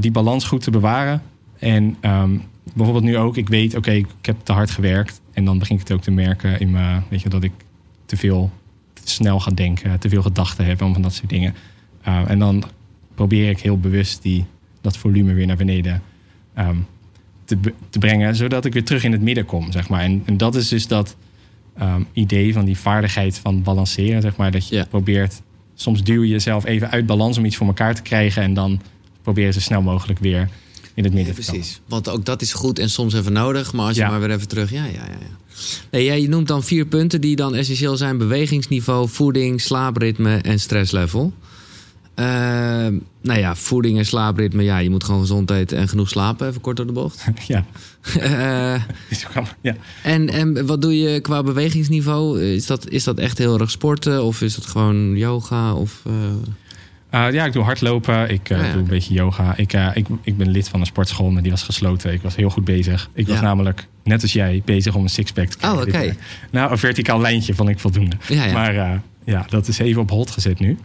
die 0.00 0.10
balans 0.10 0.44
goed 0.44 0.62
te 0.62 0.70
bewaren. 0.70 1.22
En 1.58 1.96
um, 2.00 2.42
bijvoorbeeld 2.74 3.04
nu 3.04 3.16
ook, 3.16 3.36
ik 3.36 3.48
weet, 3.48 3.68
oké, 3.68 3.78
okay, 3.78 3.96
ik 3.96 4.26
heb 4.26 4.36
te 4.42 4.52
hard 4.52 4.70
gewerkt. 4.70 5.20
En 5.32 5.44
dan 5.44 5.58
begin 5.58 5.76
ik 5.76 5.82
het 5.82 5.92
ook 5.92 6.02
te 6.02 6.10
merken 6.10 6.60
in 6.60 6.70
me, 6.70 7.00
weet 7.08 7.22
je, 7.22 7.28
dat 7.28 7.42
ik 7.42 7.52
te 8.06 8.16
veel 8.16 8.50
te 8.92 9.12
snel 9.12 9.40
ga 9.40 9.50
denken, 9.50 9.98
te 9.98 10.08
veel 10.08 10.22
gedachten 10.22 10.64
heb 10.64 10.82
om 10.82 10.92
van 10.92 11.02
dat 11.02 11.14
soort 11.14 11.30
dingen. 11.30 11.54
Uh, 12.08 12.30
en 12.30 12.38
dan 12.38 12.64
probeer 13.14 13.50
ik 13.50 13.58
heel 13.60 13.78
bewust 13.80 14.22
die, 14.22 14.44
dat 14.80 14.96
volume 14.96 15.32
weer 15.34 15.46
naar 15.46 15.56
beneden 15.56 16.02
um, 16.58 16.86
te, 17.44 17.58
te, 17.90 17.98
brengen, 17.98 18.36
zodat 18.36 18.64
ik 18.64 18.72
weer 18.72 18.84
terug 18.84 19.04
in 19.04 19.12
het 19.12 19.20
midden 19.22 19.44
kom, 19.44 19.72
zeg 19.72 19.88
maar. 19.88 20.00
En, 20.00 20.22
en 20.24 20.36
dat 20.36 20.54
is 20.54 20.68
dus 20.68 20.86
dat 20.86 21.16
um, 21.82 22.06
idee 22.12 22.52
van 22.52 22.64
die 22.64 22.76
vaardigheid 22.78 23.38
van 23.38 23.62
balanceren, 23.62 24.22
zeg 24.22 24.36
maar. 24.36 24.50
Dat 24.50 24.68
je 24.68 24.74
Ja. 24.76 24.84
probeert, 24.84 25.40
soms 25.74 26.02
duw 26.02 26.22
je 26.22 26.28
jezelf 26.28 26.64
even 26.64 26.90
uit 26.90 27.06
balans 27.06 27.38
om 27.38 27.44
iets 27.44 27.56
voor 27.56 27.66
elkaar 27.66 27.94
te 27.94 28.02
krijgen. 28.02 28.42
En 28.42 28.54
dan 28.54 28.80
probeer 29.22 29.46
je 29.46 29.52
zo 29.52 29.60
snel 29.60 29.82
mogelijk 29.82 30.18
weer 30.18 30.48
in 30.94 31.04
het 31.04 31.12
midden 31.14 31.34
Ja, 31.34 31.40
te 31.40 31.46
komen. 31.46 31.60
precies. 31.60 31.80
Want 31.86 32.08
ook 32.08 32.24
dat 32.24 32.42
is 32.42 32.52
goed 32.52 32.78
en 32.78 32.90
soms 32.90 33.14
even 33.14 33.32
nodig. 33.32 33.72
Maar 33.72 33.86
als 33.86 33.96
je 33.96 34.02
Ja. 34.02 34.08
maar 34.10 34.20
weer 34.20 34.30
even 34.30 34.48
terug... 34.48 34.70
Ja, 34.70 34.84
ja, 34.84 34.90
ja. 34.92 35.00
ja. 35.20 35.34
Nee, 35.90 36.04
jij 36.04 36.26
noemt 36.26 36.48
dan 36.48 36.62
vier 36.62 36.86
punten 36.86 37.20
die 37.20 37.36
dan 37.36 37.54
essentieel 37.54 37.96
zijn. 37.96 38.18
Bewegingsniveau, 38.18 39.08
voeding, 39.08 39.60
slaapritme 39.60 40.36
en 40.36 40.60
stresslevel. 40.60 41.32
Uh, 42.20 42.26
nou 43.22 43.38
ja, 43.38 43.54
voeding 43.54 43.98
en 43.98 44.06
slaapritme. 44.06 44.62
Ja, 44.62 44.78
je 44.78 44.90
moet 44.90 45.04
gewoon 45.04 45.20
gezond 45.20 45.50
eten 45.50 45.78
en 45.78 45.88
genoeg 45.88 46.08
slapen. 46.08 46.48
Even 46.48 46.60
kort 46.60 46.76
door 46.76 46.86
de 46.86 46.92
bocht. 46.92 47.24
Ja. 47.46 47.64
uh, 48.16 48.80
ja. 49.60 49.74
en, 50.02 50.28
en 50.28 50.66
wat 50.66 50.82
doe 50.82 50.98
je 50.98 51.20
qua 51.20 51.42
bewegingsniveau? 51.42 52.42
Is 52.42 52.66
dat, 52.66 52.88
is 52.88 53.04
dat 53.04 53.18
echt 53.18 53.38
heel 53.38 53.60
erg 53.60 53.70
sporten? 53.70 54.24
Of 54.24 54.42
is 54.42 54.54
dat 54.54 54.66
gewoon 54.66 55.16
yoga? 55.16 55.74
Of, 55.74 56.02
uh... 56.06 56.14
Uh, 57.14 57.32
ja, 57.32 57.44
ik 57.44 57.52
doe 57.52 57.62
hardlopen. 57.62 58.30
Ik 58.30 58.50
Ah, 58.52 58.58
ja, 58.58 58.72
doe 58.72 58.80
een 58.80 58.88
beetje 58.88 59.14
yoga. 59.14 59.56
Ik, 59.56 59.72
ik, 59.72 60.06
ik 60.22 60.36
ben 60.36 60.50
lid 60.50 60.68
van 60.68 60.80
een 60.80 60.86
sportschool, 60.86 61.30
maar 61.30 61.42
die 61.42 61.50
was 61.50 61.62
gesloten. 61.62 62.12
Ik 62.12 62.22
was 62.22 62.36
heel 62.36 62.50
goed 62.50 62.64
bezig. 62.64 63.10
Ik 63.14 63.28
was 63.28 63.40
namelijk, 63.40 63.86
net 64.04 64.22
als 64.22 64.32
jij, 64.32 64.62
bezig 64.64 64.94
om 64.94 65.02
een 65.02 65.08
sixpack 65.08 65.48
te 65.48 65.56
krijgen. 65.56 65.80
Oh, 65.80 65.88
oké. 65.88 66.16
Nou, 66.50 66.70
een 66.70 66.78
verticaal 66.78 67.20
lijntje 67.20 67.54
vond 67.54 67.68
ik 67.68 67.78
voldoende. 67.78 68.16
Ja. 68.28 68.52
Maar 68.52 69.02
ja, 69.24 69.46
dat 69.48 69.68
is 69.68 69.78
even 69.78 70.02
op 70.02 70.10
hold 70.10 70.30
gezet 70.30 70.58
nu. 70.58 70.78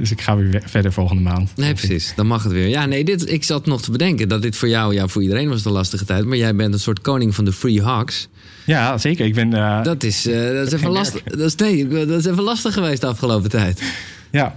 Dus 0.00 0.10
ik 0.10 0.20
ga 0.20 0.36
weer 0.36 0.50
we- 0.50 0.60
verder 0.64 0.92
volgende 0.92 1.22
maand. 1.22 1.50
Nee, 1.56 1.74
precies. 1.74 2.12
Dan 2.16 2.26
mag 2.26 2.42
het 2.42 2.52
weer. 2.52 2.66
Ja, 2.68 2.86
nee, 2.86 3.04
dit, 3.04 3.30
ik 3.30 3.44
zat 3.44 3.66
nog 3.66 3.82
te 3.82 3.90
bedenken 3.90 4.28
dat 4.28 4.42
dit 4.42 4.56
voor 4.56 4.68
jou, 4.68 4.94
ja, 4.94 5.08
voor 5.08 5.22
iedereen 5.22 5.48
was 5.48 5.56
het 5.56 5.66
een 5.66 5.72
lastige 5.72 6.04
tijd. 6.04 6.24
Maar 6.24 6.36
jij 6.36 6.54
bent 6.54 6.74
een 6.74 6.80
soort 6.80 7.00
koning 7.00 7.34
van 7.34 7.44
de 7.44 7.52
free 7.52 7.82
hugs. 7.82 8.28
Ja, 8.66 8.98
zeker. 8.98 9.26
Ik 9.26 9.34
ben... 9.34 9.50
uh, 9.54 9.82
Dat 9.84 10.02
is, 10.02 10.26
uh, 10.26 10.52
dat 10.54 10.66
is 10.66 10.72
even 10.72 10.90
lastig. 11.00 11.22
Dat 11.22 11.40
is, 11.40 11.54
nee, 11.54 11.88
dat 11.88 12.08
is 12.18 12.24
even 12.26 12.42
lastig 12.42 12.74
geweest 12.74 13.00
de 13.00 13.06
afgelopen 13.06 13.50
tijd. 13.50 13.82
Ja. 14.30 14.56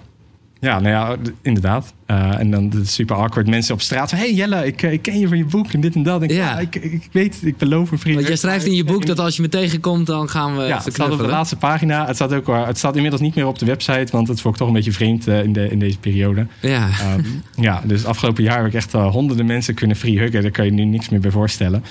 Ja, 0.63 0.79
nou 0.79 0.89
ja, 0.89 1.15
inderdaad. 1.41 1.93
Uh, 2.07 2.39
en 2.39 2.51
dan 2.51 2.71
is 2.81 2.93
super 2.93 3.15
awkward. 3.15 3.47
Mensen 3.47 3.73
op 3.73 3.81
straat 3.81 4.09
zeggen... 4.09 4.27
hey 4.27 4.37
Jelle, 4.37 4.65
ik, 4.65 4.81
ik 4.81 5.01
ken 5.01 5.19
je 5.19 5.27
van 5.27 5.37
je 5.37 5.45
boek 5.45 5.71
en 5.71 5.81
dit 5.81 5.95
en 5.95 6.03
dat. 6.03 6.21
En 6.21 6.29
ik, 6.29 6.35
Ja. 6.35 6.49
ja. 6.51 6.59
ik, 6.59 6.75
ik 6.75 7.09
weet, 7.11 7.37
ik 7.43 7.57
beloof 7.57 7.91
een 7.91 7.99
vriend. 7.99 8.15
Want 8.15 8.27
jij 8.27 8.35
schrijft 8.37 8.65
in 8.65 8.73
je 8.73 8.83
boek 8.83 9.05
dat 9.05 9.19
als 9.19 9.35
je 9.35 9.41
me 9.41 9.49
tegenkomt, 9.49 10.07
dan 10.07 10.29
gaan 10.29 10.57
we 10.57 10.63
Ja, 10.63 10.81
het 10.83 10.93
staat 10.93 11.11
op 11.11 11.17
de 11.17 11.27
laatste 11.27 11.55
pagina. 11.55 12.05
Het 12.05 12.15
staat, 12.15 12.33
ook, 12.33 12.45
wel- 12.45 12.65
het 12.65 12.77
staat 12.77 12.95
inmiddels 12.95 13.21
niet 13.21 13.35
meer 13.35 13.47
op 13.47 13.59
de 13.59 13.65
website, 13.65 14.07
want 14.11 14.27
het 14.27 14.41
vond 14.41 14.53
ik 14.53 14.59
toch 14.59 14.67
een 14.67 14.73
beetje 14.73 14.91
vreemd 14.91 15.27
uh, 15.27 15.43
in, 15.43 15.53
de, 15.53 15.69
in 15.69 15.79
deze 15.79 15.97
periode. 15.99 16.47
Ja. 16.61 16.89
Um, 17.15 17.25
ja, 17.55 17.81
dus 17.85 18.05
afgelopen 18.05 18.43
jaar 18.43 18.57
heb 18.57 18.67
ik 18.67 18.73
echt 18.73 18.93
uh, 18.95 19.11
honderden 19.11 19.45
mensen 19.45 19.73
kunnen 19.73 19.97
free 19.97 20.19
huggen. 20.19 20.41
Daar 20.41 20.51
kan 20.51 20.65
je 20.65 20.71
nu 20.71 20.83
niks 20.85 21.09
meer 21.09 21.19
bij 21.19 21.31
voorstellen. 21.31 21.83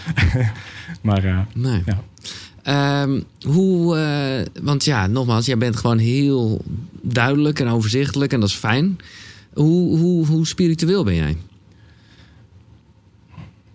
maar 1.01 1.47
Nee. 1.55 1.83
ja. 1.87 1.99
Um, 2.69 3.25
hoe, 3.47 3.97
uh, 3.97 4.63
want 4.65 4.85
ja, 4.85 5.07
nogmaals, 5.07 5.47
jij 5.47 5.59
bent 5.59 5.77
gewoon 5.77 5.99
heel 5.99 6.65
duidelijk 7.03 7.61
en 7.61 7.69
overzichtelijk 7.69 8.33
en 8.33 8.41
dat 8.41 8.49
is 8.49 8.55
fijn. 8.55 8.99
Hoe, 9.53 9.99
hoe, 9.99 10.27
hoe 10.27 10.47
spiritueel 10.47 11.05
ben 11.05 11.15
jij? 11.15 11.37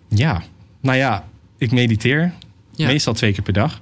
ja, 0.08 0.42
nou 0.80 0.96
ja, 0.96 1.28
ik 1.58 1.72
mediteer 1.72 2.32
Ja. 2.74 2.86
meestal 2.86 3.14
twee 3.14 3.32
keer 3.32 3.42
per 3.42 3.52
dag. 3.52 3.80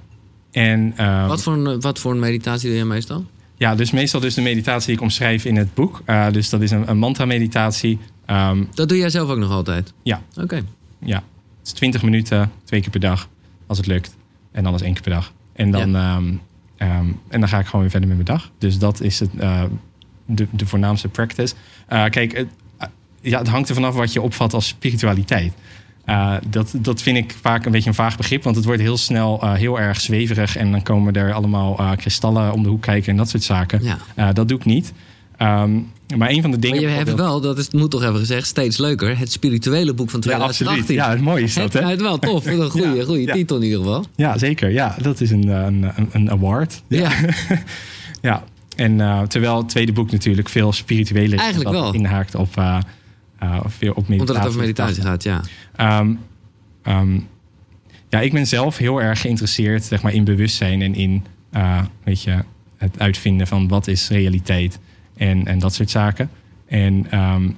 En, 0.51 1.03
um, 1.05 1.27
Wat 1.27 1.43
voor, 1.43 1.53
een, 1.53 1.81
wat 1.81 1.99
voor 1.99 2.11
een 2.11 2.19
meditatie 2.19 2.69
doe 2.69 2.77
je 2.77 2.85
meestal? 2.85 3.25
Ja, 3.57 3.75
dus 3.75 3.91
meestal 3.91 4.19
dus 4.19 4.33
de 4.33 4.41
meditatie 4.41 4.85
die 4.87 4.95
ik 4.95 5.01
omschrijf 5.01 5.45
in 5.45 5.55
het 5.55 5.73
boek. 5.73 6.01
Uh, 6.05 6.31
dus 6.31 6.49
dat 6.49 6.61
is 6.61 6.71
een, 6.71 6.89
een 6.89 6.97
mantra-meditatie. 6.97 7.99
Um, 8.29 8.67
Dat 8.73 8.89
doe 8.89 8.97
jij 8.97 9.09
zelf 9.09 9.29
ook 9.29 9.37
nog 9.37 9.51
altijd? 9.51 9.93
Ja. 10.03 10.21
Oké. 10.31 10.41
Okay. 10.41 10.63
Ja, 10.99 11.15
het 11.59 11.67
is 11.67 11.71
20 11.71 12.03
minuten, 12.03 12.51
twee 12.63 12.81
keer 12.81 12.89
per 12.89 12.99
dag, 12.99 13.29
als 13.67 13.77
het 13.77 13.87
lukt. 13.87 14.15
En 14.57 14.63
dan 14.63 14.73
is 14.73 14.81
één 14.81 14.93
keer 14.93 15.01
per 15.01 15.11
dag. 15.11 15.31
En 15.53 15.71
dan, 15.71 15.91
ja. 15.91 16.15
um, 16.15 16.41
um, 16.77 17.19
en 17.27 17.39
dan 17.39 17.49
ga 17.49 17.59
ik 17.59 17.65
gewoon 17.65 17.81
weer 17.81 17.89
verder 17.89 18.09
met 18.09 18.17
mijn 18.17 18.37
dag. 18.37 18.51
Dus 18.57 18.79
dat 18.79 19.01
is 19.01 19.19
het, 19.19 19.29
uh, 19.39 19.63
de, 20.25 20.47
de 20.51 20.65
voornaamste 20.65 21.07
practice. 21.07 21.55
Uh, 21.89 22.05
kijk, 22.05 22.37
het, 22.37 22.47
ja, 23.21 23.37
het 23.37 23.47
hangt 23.47 23.69
er 23.69 23.75
vanaf 23.75 23.95
wat 23.95 24.13
je 24.13 24.21
opvat 24.21 24.53
als 24.53 24.67
spiritualiteit. 24.67 25.53
Dat, 26.49 26.73
dat 26.77 27.01
vind 27.01 27.17
ik 27.17 27.35
vaak 27.41 27.65
een 27.65 27.71
beetje 27.71 27.89
een 27.89 27.95
vaag 27.95 28.17
begrip, 28.17 28.43
want 28.43 28.55
het 28.55 28.65
wordt 28.65 28.81
heel 28.81 28.97
snel 28.97 29.53
heel 29.53 29.79
erg 29.79 30.01
zweverig. 30.01 30.55
En 30.55 30.71
dan 30.71 30.83
komen 30.83 31.13
er 31.13 31.33
allemaal 31.33 31.95
kristallen 31.95 32.53
om 32.53 32.63
de 32.63 32.69
hoek 32.69 32.81
kijken 32.81 33.11
en 33.11 33.17
dat 33.17 33.29
soort 33.29 33.43
zaken. 33.43 33.81
Ja. 34.15 34.33
dat 34.33 34.47
doe 34.47 34.57
ik 34.57 34.65
niet. 34.65 34.93
Um, 35.41 35.91
maar 36.17 36.29
een 36.29 36.41
van 36.41 36.51
de 36.51 36.59
dingen. 36.59 36.81
Maar 36.81 36.91
je 36.91 36.97
hebt 36.97 37.13
wel, 37.13 37.41
dat 37.41 37.57
is, 37.57 37.69
moet 37.69 37.91
toch 37.91 38.03
even 38.03 38.17
gezegd, 38.17 38.47
steeds 38.47 38.77
leuker. 38.77 39.17
Het 39.17 39.31
spirituele 39.31 39.93
boek 39.93 40.09
van 40.09 40.19
2018. 40.19 40.95
Ja, 40.95 41.01
absoluut. 41.01 41.19
Ja, 41.19 41.31
mooi 41.31 41.43
is 41.43 41.53
dat, 41.53 41.73
hè? 41.73 41.87
Het 41.89 42.01
wel 42.01 42.19
tof. 42.19 42.45
Een 42.45 42.69
goede, 42.69 42.95
ja, 42.95 43.03
goede 43.03 43.21
ja. 43.21 43.33
titel 43.33 43.55
in 43.57 43.63
ieder 43.63 43.77
geval. 43.77 44.05
Ja, 44.15 44.37
zeker. 44.37 44.71
Ja, 44.71 44.95
dat 45.01 45.21
is 45.21 45.31
een, 45.31 45.47
een, 45.47 45.83
een, 45.95 46.09
een 46.11 46.31
award. 46.31 46.81
Ja. 46.87 47.11
ja. 48.21 48.43
En 48.75 48.99
uh, 48.99 49.21
terwijl 49.21 49.57
het 49.57 49.69
tweede 49.69 49.91
boek 49.91 50.11
natuurlijk 50.11 50.49
veel 50.49 50.71
spirituele 50.71 51.35
is. 51.35 51.41
Eigenlijk 51.41 51.69
wel. 51.69 51.93
inhaakt 51.93 52.35
op, 52.35 52.57
uh, 52.57 52.79
uh, 53.43 53.59
veel 53.65 53.93
op 53.93 54.07
meditatie. 54.07 54.19
Omdat 54.19 54.35
het 54.35 54.45
over 54.45 54.59
meditatie 54.59 55.03
gaat, 55.03 55.23
ja. 55.23 55.41
Um, 55.99 56.19
um, 56.87 57.27
ja, 58.09 58.19
ik 58.19 58.33
ben 58.33 58.47
zelf 58.47 58.77
heel 58.77 59.01
erg 59.01 59.21
geïnteresseerd 59.21 59.83
zeg 59.83 60.01
maar, 60.01 60.13
in 60.13 60.23
bewustzijn 60.23 60.81
en 60.81 60.95
in 60.95 61.25
weet 62.03 62.21
je, 62.21 62.43
het 62.77 62.99
uitvinden 62.99 63.47
van 63.47 63.67
wat 63.67 63.87
is 63.87 64.09
realiteit 64.09 64.79
en, 65.17 65.47
en 65.47 65.59
dat 65.59 65.73
soort 65.73 65.89
zaken. 65.89 66.29
En 66.67 67.19
um, 67.19 67.55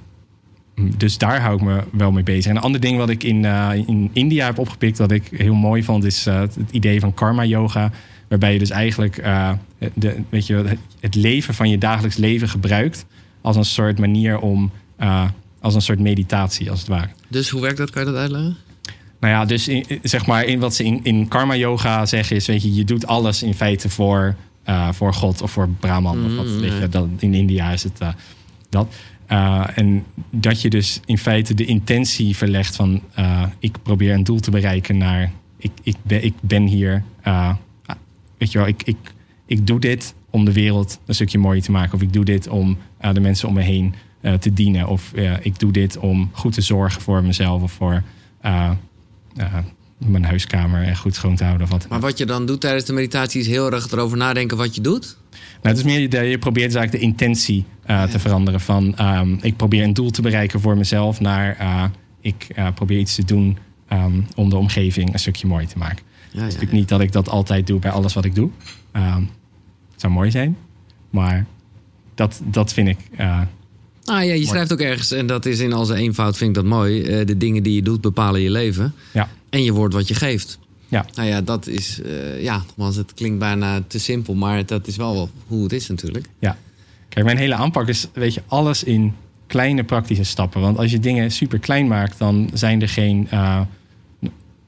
dus 0.96 1.18
daar 1.18 1.40
hou 1.40 1.54
ik 1.54 1.62
me 1.62 1.80
wel 1.92 2.12
mee 2.12 2.22
bezig. 2.22 2.50
En 2.50 2.56
een 2.56 2.62
ander 2.62 2.80
ding 2.80 2.96
wat 2.96 3.08
ik 3.08 3.22
in, 3.24 3.42
uh, 3.42 3.70
in 3.86 4.10
India 4.12 4.46
heb 4.46 4.58
opgepikt, 4.58 4.98
wat 4.98 5.10
ik 5.10 5.28
heel 5.36 5.54
mooi 5.54 5.82
vond, 5.82 6.04
is 6.04 6.26
uh, 6.26 6.40
het 6.40 6.56
idee 6.70 7.00
van 7.00 7.14
karma 7.14 7.44
yoga. 7.44 7.90
Waarbij 8.28 8.52
je 8.52 8.58
dus 8.58 8.70
eigenlijk 8.70 9.18
uh, 9.18 9.50
de, 9.94 10.16
weet 10.28 10.46
je, 10.46 10.78
het, 11.00 11.14
leven 11.14 11.54
van 11.54 11.70
je 11.70 11.78
dagelijks 11.78 12.16
leven 12.16 12.48
gebruikt 12.48 13.06
als 13.40 13.56
een 13.56 13.64
soort 13.64 13.98
manier 13.98 14.38
om, 14.38 14.70
als 15.60 15.74
een 15.74 15.82
soort 15.82 15.98
meditatie 15.98 16.70
als 16.70 16.78
het 16.78 16.88
ware. 16.88 17.08
Dus 17.28 17.48
hoe 17.48 17.60
werkt 17.60 17.76
dat? 17.76 17.90
Kan 17.90 18.04
je 18.04 18.10
dat 18.10 18.20
uitleggen? 18.20 18.56
Nou 19.20 19.34
ja, 19.34 19.44
dus 19.44 19.68
in, 19.68 19.84
zeg 20.02 20.26
maar 20.26 20.44
in 20.44 20.60
wat 20.60 20.74
ze 20.74 20.84
in, 20.84 21.00
in 21.02 21.28
karma 21.28 21.56
yoga 21.56 22.06
zeggen 22.06 22.36
is, 22.36 22.46
weet 22.46 22.62
je, 22.62 22.74
je 22.74 22.84
doet 22.84 23.06
alles 23.06 23.42
in 23.42 23.54
feite 23.54 23.88
voor, 23.88 24.34
uh, 24.70 24.92
voor 24.92 25.14
God 25.14 25.42
of 25.42 25.50
voor 25.50 25.68
Brahman. 25.68 26.18
Mm, 26.18 26.24
of 26.26 26.36
wat, 26.36 26.60
weet 26.60 26.78
je, 26.80 26.88
dat, 26.88 27.08
in 27.18 27.34
India 27.34 27.70
is 27.70 27.82
het 27.82 28.00
uh, 28.02 28.08
dat. 28.68 28.94
Uh, 29.28 29.66
en 29.74 30.04
dat 30.30 30.60
je 30.60 30.70
dus 30.70 31.00
in 31.04 31.18
feite 31.18 31.54
de 31.54 31.64
intentie 31.64 32.36
verlegt 32.36 32.76
van 32.76 33.02
ik 33.58 33.76
probeer 33.82 34.14
een 34.14 34.24
doel 34.24 34.40
te 34.40 34.50
bereiken 34.50 34.96
naar 34.96 35.32
ik, 35.56 35.70
ik, 35.82 35.96
ben, 36.02 36.24
ik 36.24 36.34
ben 36.40 36.66
hier. 36.66 37.02
Weet 38.38 38.52
je 38.52 38.58
wel, 38.58 38.66
ik, 38.66 38.82
ik, 38.82 38.96
ik 39.46 39.66
doe 39.66 39.80
dit 39.80 40.14
om 40.30 40.44
de 40.44 40.52
wereld 40.52 40.98
een 41.06 41.14
stukje 41.14 41.38
mooier 41.38 41.62
te 41.62 41.70
maken. 41.70 41.94
Of 41.94 42.02
ik 42.02 42.12
doe 42.12 42.24
dit 42.24 42.48
om 42.48 42.78
de 43.12 43.20
mensen 43.20 43.48
om 43.48 43.54
me 43.54 43.62
heen 43.62 43.94
te 44.38 44.52
dienen. 44.52 44.88
Of 44.88 45.12
ik 45.42 45.58
doe 45.58 45.72
dit 45.72 45.98
om 45.98 46.30
goed 46.32 46.52
te 46.52 46.60
zorgen 46.60 47.02
voor 47.02 47.22
mezelf 47.22 47.62
of 47.62 47.72
voor 47.72 48.02
mijn 50.06 50.24
huiskamer 50.24 50.82
echt 50.82 51.00
goed 51.00 51.14
schoon 51.14 51.36
te 51.36 51.44
houden. 51.44 51.66
Of 51.66 51.72
wat. 51.72 51.88
Maar 51.88 52.00
wat 52.00 52.18
je 52.18 52.26
dan 52.26 52.46
doet 52.46 52.60
tijdens 52.60 52.84
de 52.84 52.92
meditatie 52.92 53.40
is 53.40 53.46
heel 53.46 53.72
erg 53.72 53.90
erover 53.90 54.16
nadenken 54.16 54.56
wat 54.56 54.74
je 54.74 54.80
doet? 54.80 55.16
Nou, 55.30 55.76
het 55.76 55.76
is 55.76 55.82
meer, 55.82 56.00
je, 56.00 56.28
je 56.28 56.38
probeert 56.38 56.66
dus 56.66 56.80
eigenlijk 56.80 57.04
de 57.04 57.10
intentie 57.10 57.64
uh, 57.86 58.02
te 58.02 58.18
veranderen. 58.18 58.60
Van 58.60 58.94
um, 59.00 59.38
ik 59.42 59.56
probeer 59.56 59.82
een 59.82 59.94
doel 59.94 60.10
te 60.10 60.22
bereiken 60.22 60.60
voor 60.60 60.76
mezelf 60.76 61.20
naar 61.20 61.56
uh, 61.60 61.84
ik 62.20 62.46
uh, 62.58 62.68
probeer 62.74 62.98
iets 62.98 63.14
te 63.14 63.24
doen 63.24 63.58
um, 63.92 64.26
om 64.34 64.48
de 64.48 64.56
omgeving 64.56 65.12
een 65.12 65.18
stukje 65.18 65.46
mooi 65.46 65.66
te 65.66 65.78
maken. 65.78 66.04
Ja, 66.30 66.38
het 66.38 66.48
is 66.48 66.54
natuurlijk 66.54 66.72
niet 66.72 66.88
dat 66.88 67.00
ik 67.00 67.12
dat 67.12 67.28
altijd 67.28 67.66
doe 67.66 67.78
bij 67.78 67.90
alles 67.90 68.14
wat 68.14 68.24
ik 68.24 68.34
doe. 68.34 68.50
Um, 68.92 69.30
het 69.92 70.00
zou 70.00 70.12
mooi 70.12 70.30
zijn, 70.30 70.56
maar 71.10 71.46
dat, 72.14 72.40
dat 72.44 72.72
vind 72.72 72.88
ik. 72.88 72.98
ah 73.18 73.44
ja, 74.04 74.20
je 74.20 74.46
schrijft 74.46 74.72
ook 74.72 74.80
ergens, 74.80 75.10
en 75.10 75.26
dat 75.26 75.46
is 75.46 75.58
in 75.58 75.72
al 75.72 75.84
zijn 75.84 75.98
eenvoud, 75.98 76.36
vind 76.36 76.50
ik 76.50 76.62
dat 76.62 76.64
mooi. 76.64 77.24
de 77.24 77.36
dingen 77.36 77.62
die 77.62 77.74
je 77.74 77.82
doet 77.82 78.00
bepalen 78.00 78.40
je 78.40 78.50
leven. 78.50 78.94
Ja. 79.12 79.28
En 79.50 79.62
je 79.64 79.72
wordt 79.72 79.94
wat 79.94 80.08
je 80.08 80.14
geeft. 80.14 80.58
Ja. 80.88 81.06
Nou 81.14 81.28
ja, 81.28 81.40
dat 81.40 81.66
is, 81.66 82.00
uh, 82.06 82.42
ja, 82.42 82.62
nogmaals, 82.66 82.96
het 82.96 83.14
klinkt 83.14 83.38
bijna 83.38 83.82
te 83.86 83.98
simpel, 83.98 84.34
maar 84.34 84.66
dat 84.66 84.86
is 84.86 84.96
wel 84.96 85.30
hoe 85.46 85.62
het 85.62 85.72
is 85.72 85.88
natuurlijk. 85.88 86.28
Ja. 86.38 86.56
Kijk, 87.08 87.24
mijn 87.24 87.38
hele 87.38 87.54
aanpak 87.54 87.88
is, 87.88 88.06
weet 88.12 88.34
je, 88.34 88.42
alles 88.46 88.84
in 88.84 89.14
kleine 89.46 89.84
praktische 89.84 90.24
stappen. 90.24 90.60
Want 90.60 90.78
als 90.78 90.90
je 90.90 90.98
dingen 90.98 91.30
super 91.30 91.58
klein 91.58 91.86
maakt, 91.86 92.18
dan 92.18 92.50
zijn 92.52 92.82
er 92.82 92.88
geen, 92.88 93.28
uh, 93.32 93.60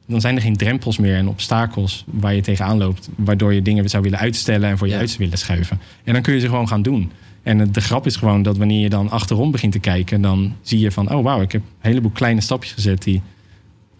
dan 0.06 0.20
zijn 0.20 0.36
er 0.36 0.42
geen 0.42 0.56
drempels 0.56 0.98
meer 0.98 1.16
en 1.16 1.28
obstakels 1.28 2.04
waar 2.06 2.34
je 2.34 2.40
tegenaan 2.40 2.78
loopt, 2.78 3.08
waardoor 3.16 3.54
je 3.54 3.62
dingen 3.62 3.90
zou 3.90 4.02
willen 4.02 4.18
uitstellen 4.18 4.70
en 4.70 4.78
voor 4.78 4.86
je 4.86 4.92
ja. 4.92 4.98
uit 4.98 5.08
zou 5.08 5.22
willen 5.22 5.38
schuiven. 5.38 5.80
En 6.04 6.12
dan 6.12 6.22
kun 6.22 6.34
je 6.34 6.40
ze 6.40 6.48
gewoon 6.48 6.68
gaan 6.68 6.82
doen. 6.82 7.10
En 7.42 7.72
de 7.72 7.80
grap 7.80 8.06
is 8.06 8.16
gewoon 8.16 8.42
dat 8.42 8.56
wanneer 8.56 8.80
je 8.80 8.88
dan 8.88 9.10
achterom 9.10 9.50
begint 9.50 9.72
te 9.72 9.78
kijken, 9.78 10.20
dan 10.20 10.54
zie 10.62 10.78
je 10.78 10.90
van, 10.90 11.14
oh 11.14 11.22
wauw, 11.22 11.40
ik 11.40 11.52
heb 11.52 11.62
een 11.62 11.88
heleboel 11.90 12.10
kleine 12.10 12.40
stapjes 12.40 12.72
gezet 12.72 13.02
die 13.02 13.22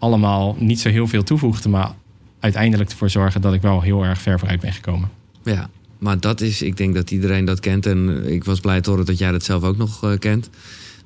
allemaal 0.03 0.55
niet 0.59 0.79
zo 0.79 0.89
heel 0.89 1.07
veel 1.07 1.23
toevoegden, 1.23 1.71
maar 1.71 1.91
uiteindelijk 2.39 2.89
ervoor 2.89 3.09
zorgen 3.09 3.41
dat 3.41 3.53
ik 3.53 3.61
wel 3.61 3.81
heel 3.81 4.03
erg 4.05 4.21
ver 4.21 4.39
vooruit 4.39 4.59
ben 4.59 4.73
gekomen. 4.73 5.09
Ja, 5.43 5.69
maar 5.97 6.19
dat 6.19 6.41
is, 6.41 6.61
ik 6.61 6.77
denk 6.77 6.93
dat 6.95 7.11
iedereen 7.11 7.45
dat 7.45 7.59
kent. 7.59 7.85
En 7.85 8.23
ik 8.31 8.43
was 8.43 8.59
blij 8.59 8.81
te 8.81 8.89
horen 8.89 9.05
dat 9.05 9.17
jij 9.17 9.31
dat 9.31 9.43
zelf 9.43 9.63
ook 9.63 9.77
nog 9.77 10.03
uh, 10.03 10.17
kent. 10.17 10.49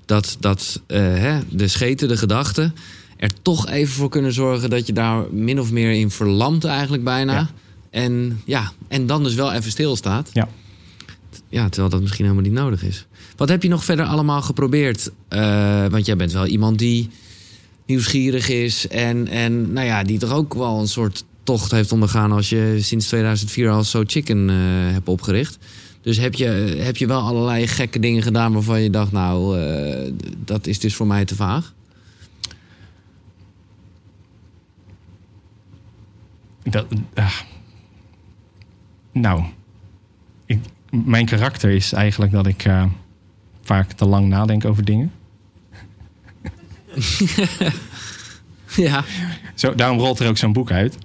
Dat, 0.06 0.38
dat 0.40 0.82
uh, 0.88 0.98
hè, 0.98 1.40
de 1.50 1.68
scheten, 1.68 2.08
de 2.08 2.18
gedachten, 2.18 2.76
er 3.18 3.32
toch 3.42 3.68
even 3.68 3.94
voor 3.94 4.10
kunnen 4.10 4.34
zorgen 4.34 4.70
dat 4.70 4.88
je 4.88 4.94
daar 4.94 5.24
min 5.32 5.60
of 5.60 5.72
meer 5.72 5.92
in 5.92 6.12
verlamt, 6.12 6.64
eigenlijk 6.64 7.04
bijna. 7.04 7.34
Ja. 7.34 7.50
En, 7.90 8.42
ja, 8.46 8.72
en 8.88 9.08
dan 9.08 9.24
dus 9.24 9.36
wel 9.36 9.54
even 9.54 9.72
stilstaat. 9.72 10.30
Ja. 10.34 10.48
Ja, 11.50 11.70
terwijl 11.70 11.90
dat 11.90 12.02
misschien 12.02 12.24
helemaal 12.26 12.46
niet 12.46 12.60
nodig 12.60 12.84
is. 12.84 13.06
Wat 13.36 13.50
heb 13.50 13.64
je 13.64 13.70
nog 13.70 13.84
verder 13.84 14.06
allemaal 14.06 14.42
geprobeerd? 14.42 15.12
Uh, 15.30 15.86
want 15.86 16.06
jij 16.06 16.16
bent 16.16 16.32
wel 16.32 16.46
iemand 16.46 16.80
die 16.80 17.10
nieuwsgierig 17.88 18.50
is. 18.50 18.88
En, 18.88 19.28
en 19.28 19.73
nou 19.73 19.86
ja, 19.86 20.04
die 20.04 20.19
toch 20.19 20.32
ook 20.32 20.54
wel 20.54 20.80
een 20.80 20.88
soort 20.88 21.26
tocht 21.43 21.71
heeft 21.71 21.91
ondergaan 21.91 22.32
als 22.32 22.50
je 22.50 22.78
sinds 22.82 23.08
2004 23.08 23.69
al 23.69 23.84
So 23.84 24.04
Chicken 24.06 24.50
uh, 24.50 24.56
hebt 24.93 25.08
opgericht. 25.08 25.58
Dus 26.02 26.17
heb 26.17 26.34
je, 26.34 26.45
heb 26.80 26.97
je 26.97 27.08
wel 27.08 27.21
allerlei 27.21 27.67
gekke 27.67 28.00
dingen 28.00 28.23
gedaan 28.23 28.54
waarvan 28.54 28.82
je 28.82 28.89
dacht, 28.89 29.12
nou, 29.12 29.60
uh, 29.60 30.13
dat 30.45 30.67
is 30.67 30.80
dus 30.80 30.95
voor 30.95 31.08
mij 31.08 31.26
te 31.26 31.36
vaag? 31.36 31.73
Dat, 36.63 36.86
uh, 37.13 37.32
nou, 39.12 39.43
ik, 40.45 40.60
mijn 40.89 41.26
karakter 41.26 41.69
is 41.69 41.93
eigenlijk 41.93 42.32
dat 42.32 42.47
ik 42.47 42.65
vaak 43.62 43.91
te 43.91 44.06
lang 44.06 44.28
nadenk 44.28 44.65
over 44.65 44.86
dingen. 44.86 45.12
ja. 48.88 49.04
Zo, 49.56 49.76
daarom 49.76 50.00
rolt 50.00 50.20
er 50.20 50.28
ook 50.28 50.38
zo'n 50.38 50.54
boek 50.54 50.72
uit. 50.72 50.98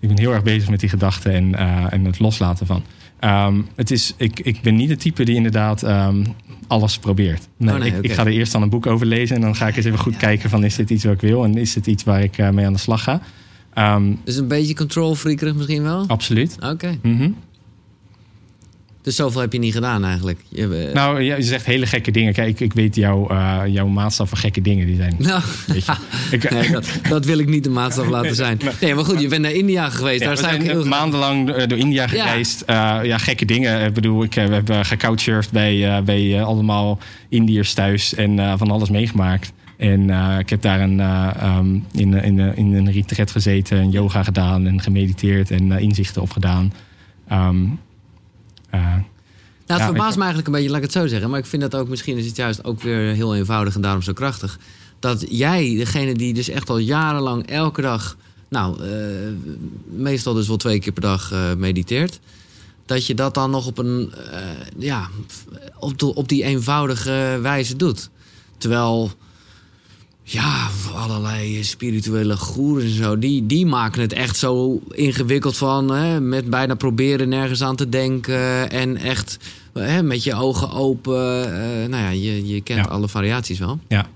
Ik 0.00 0.08
ben 0.08 0.18
heel 0.18 0.32
erg 0.32 0.42
bezig 0.42 0.70
met 0.70 0.80
die 0.80 0.88
gedachten 0.88 1.32
en, 1.32 1.48
uh, 1.48 1.92
en 1.92 2.04
het 2.04 2.18
loslaten 2.18 2.66
van. 2.66 2.82
Um, 3.20 3.66
het 3.76 3.90
is, 3.90 4.14
ik, 4.16 4.40
ik 4.40 4.60
ben 4.60 4.76
niet 4.76 4.88
de 4.88 4.96
type 4.96 5.24
die 5.24 5.34
inderdaad 5.34 5.82
um, 5.82 6.24
alles 6.66 6.98
probeert. 6.98 7.48
Nee, 7.56 7.74
oh 7.74 7.80
nee, 7.80 7.88
ik, 7.88 7.96
okay. 7.96 8.10
ik, 8.10 8.16
ga 8.16 8.24
er 8.24 8.32
eerst 8.32 8.52
dan 8.52 8.62
een 8.62 8.68
boek 8.68 8.86
over 8.86 9.06
lezen 9.06 9.36
en 9.36 9.42
dan 9.42 9.56
ga 9.56 9.66
ik 9.66 9.76
eens 9.76 9.84
even 9.84 9.98
goed 9.98 10.12
ja. 10.12 10.18
kijken 10.18 10.50
van 10.50 10.64
is 10.64 10.76
dit 10.76 10.90
iets 10.90 11.04
wat 11.04 11.14
ik 11.14 11.20
wil 11.20 11.44
en 11.44 11.56
is 11.56 11.72
dit 11.72 11.86
iets 11.86 12.04
waar 12.04 12.22
ik 12.22 12.38
uh, 12.38 12.50
mee 12.50 12.66
aan 12.66 12.72
de 12.72 12.78
slag 12.78 13.02
ga. 13.02 13.20
Um, 13.94 14.20
dus 14.24 14.36
een 14.36 14.48
beetje 14.48 14.74
control 14.74 15.14
freakerig 15.14 15.54
misschien 15.54 15.82
wel? 15.82 16.04
Absoluut. 16.06 16.54
Oké. 16.56 16.66
Okay. 16.66 16.98
Mm 17.02 17.18
-hmm. 17.18 17.36
Dus 19.08 19.16
zoveel 19.16 19.40
heb 19.40 19.52
je 19.52 19.58
niet 19.58 19.72
gedaan 19.72 20.04
eigenlijk? 20.04 20.40
Je, 20.48 20.86
uh... 20.88 20.94
Nou, 20.94 21.22
je 21.22 21.42
zegt 21.42 21.66
hele 21.66 21.86
gekke 21.86 22.10
dingen. 22.10 22.32
Kijk, 22.32 22.60
ik 22.60 22.72
weet 22.72 22.94
jouw, 22.94 23.30
uh, 23.32 23.60
jouw 23.66 23.86
maatstaf 23.86 24.28
van 24.28 24.38
gekke 24.38 24.60
dingen. 24.60 24.86
Die 24.86 24.96
zijn. 24.96 25.16
Nou, 25.28 25.42
ik, 26.30 26.50
nee, 26.50 26.70
dat, 26.70 26.88
dat, 27.08 27.24
wil 27.24 27.38
ik 27.38 27.48
niet 27.48 27.64
de 27.64 27.70
maatstaf 27.70 28.08
laten 28.08 28.34
zijn. 28.44 28.58
Nee, 28.80 28.94
maar 28.94 29.04
goed, 29.04 29.20
je 29.20 29.28
bent 29.28 29.42
naar 29.42 29.52
India 29.52 29.90
geweest. 29.90 30.20
Ja, 30.20 30.26
daar 30.26 30.36
zijn 30.36 30.60
ik 30.60 30.70
heel 30.70 30.84
maandenlang 30.84 31.64
door 31.64 31.78
India 31.78 32.06
gereisd. 32.06 32.62
Ja, 32.66 33.00
uh, 33.00 33.08
ja 33.08 33.18
gekke 33.18 33.44
dingen. 33.44 33.84
Ik 33.86 33.92
bedoel, 33.92 34.22
ik, 34.22 34.34
we 34.34 34.40
hebben 34.40 34.84
gecouchsurfd 34.84 35.50
bij, 35.52 36.02
bij 36.04 36.42
allemaal 36.42 36.98
Indiërs 37.28 37.72
thuis 37.72 38.14
en 38.14 38.58
van 38.58 38.70
alles 38.70 38.90
meegemaakt. 38.90 39.52
En 39.76 40.10
ik 40.38 40.50
heb 40.50 40.62
daar 40.62 40.80
een, 40.80 41.00
um, 41.44 41.84
in, 41.92 42.14
in, 42.14 42.38
in 42.56 42.74
een 42.74 42.92
retreat 42.92 43.30
gezeten, 43.30 43.78
en 43.78 43.90
yoga 43.90 44.22
gedaan 44.22 44.66
en 44.66 44.80
gemediteerd 44.80 45.50
en 45.50 45.72
inzichten 45.72 46.22
opgedaan. 46.22 46.72
Um, 47.32 47.78
nou, 48.70 49.80
het 49.80 49.88
ja, 49.88 49.94
verbaast 49.94 50.16
me 50.16 50.22
eigenlijk 50.22 50.46
een 50.46 50.52
beetje, 50.52 50.68
laat 50.68 50.78
ik 50.78 50.84
het 50.84 50.92
zo 50.92 51.06
zeggen. 51.06 51.30
Maar 51.30 51.38
ik 51.38 51.46
vind 51.46 51.62
dat 51.62 51.74
ook, 51.74 51.88
misschien 51.88 52.16
is 52.16 52.26
het 52.26 52.36
juist 52.36 52.64
ook 52.64 52.82
weer 52.82 53.14
heel 53.14 53.36
eenvoudig 53.36 53.74
en 53.74 53.80
daarom 53.80 54.02
zo 54.02 54.12
krachtig. 54.12 54.58
Dat 54.98 55.24
jij, 55.28 55.74
degene 55.76 56.14
die 56.14 56.34
dus 56.34 56.48
echt 56.48 56.70
al 56.70 56.78
jarenlang 56.78 57.46
elke 57.46 57.80
dag, 57.80 58.16
nou, 58.48 58.84
uh, 58.84 58.92
meestal 59.84 60.34
dus 60.34 60.48
wel 60.48 60.56
twee 60.56 60.78
keer 60.78 60.92
per 60.92 61.02
dag 61.02 61.32
uh, 61.32 61.54
mediteert. 61.54 62.20
Dat 62.86 63.06
je 63.06 63.14
dat 63.14 63.34
dan 63.34 63.50
nog 63.50 63.66
op 63.66 63.78
een, 63.78 64.12
uh, 64.32 64.40
ja, 64.78 65.08
op, 65.78 65.98
de, 65.98 66.14
op 66.14 66.28
die 66.28 66.44
eenvoudige 66.44 67.38
wijze 67.42 67.76
doet. 67.76 68.10
Terwijl, 68.58 69.12
ja, 70.30 70.68
allerlei 70.94 71.64
spirituele 71.64 72.36
goeroes 72.36 72.82
en 72.82 72.90
zo, 72.90 73.18
die, 73.18 73.46
die 73.46 73.66
maken 73.66 74.00
het 74.00 74.12
echt 74.12 74.36
zo 74.36 74.80
ingewikkeld 74.90 75.56
van, 75.56 75.90
hè, 75.90 76.20
met 76.20 76.50
bijna 76.50 76.74
proberen 76.74 77.28
nergens 77.28 77.62
aan 77.62 77.76
te 77.76 77.88
denken 77.88 78.70
en 78.70 78.96
echt 78.96 79.38
hè, 79.72 80.02
met 80.02 80.24
je 80.24 80.34
ogen 80.34 80.70
open. 80.70 81.42
Uh, 81.42 81.88
nou 81.88 82.02
ja, 82.02 82.08
je, 82.08 82.46
je 82.46 82.60
kent 82.60 82.84
ja. 82.84 82.90
alle 82.90 83.08
variaties 83.08 83.58
wel. 83.58 83.78
Ja. 83.88 84.06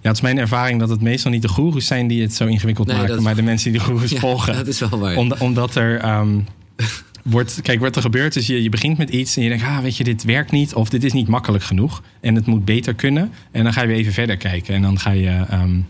Ja, 0.00 0.08
het 0.08 0.16
is 0.16 0.20
mijn 0.20 0.38
ervaring 0.38 0.80
dat 0.80 0.88
het 0.88 1.00
meestal 1.00 1.30
niet 1.30 1.42
de 1.42 1.48
goeroes 1.48 1.86
zijn 1.86 2.06
die 2.06 2.22
het 2.22 2.34
zo 2.34 2.46
ingewikkeld 2.46 2.86
nee, 2.86 2.96
maken, 2.96 3.22
maar 3.22 3.34
de 3.34 3.42
mensen 3.42 3.70
die 3.72 3.80
de 3.80 3.86
goeroes 3.86 4.10
ja, 4.18 4.18
volgen. 4.18 4.54
Dat 4.54 4.66
is 4.66 4.78
wel 4.78 4.98
waar. 4.98 5.16
Om, 5.16 5.32
omdat 5.38 5.74
er. 5.74 6.18
Um, 6.18 6.46
wordt, 7.30 7.60
kijk, 7.62 7.80
wat 7.80 7.96
er 7.96 8.02
gebeurt 8.02 8.36
is, 8.36 8.46
je, 8.46 8.62
je 8.62 8.68
begint 8.68 8.98
met 8.98 9.10
iets 9.10 9.36
en 9.36 9.42
je 9.42 9.48
denkt, 9.48 9.64
ah, 9.64 9.78
weet 9.78 9.96
je, 9.96 10.04
dit 10.04 10.24
werkt 10.24 10.50
niet 10.50 10.74
of 10.74 10.88
dit 10.88 11.04
is 11.04 11.12
niet 11.12 11.28
makkelijk 11.28 11.64
genoeg 11.64 12.02
en 12.20 12.34
het 12.34 12.46
moet 12.46 12.64
beter 12.64 12.94
kunnen. 12.94 13.32
En 13.50 13.62
dan 13.64 13.72
ga 13.72 13.80
je 13.80 13.86
weer 13.86 13.96
even 13.96 14.12
verder 14.12 14.36
kijken 14.36 14.74
en 14.74 14.82
dan 14.82 14.98
ga 14.98 15.10
je 15.10 15.44
um, 15.52 15.86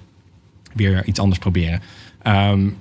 weer 0.74 1.06
iets 1.06 1.20
anders 1.20 1.38
proberen. 1.38 1.82
Um, 2.26 2.76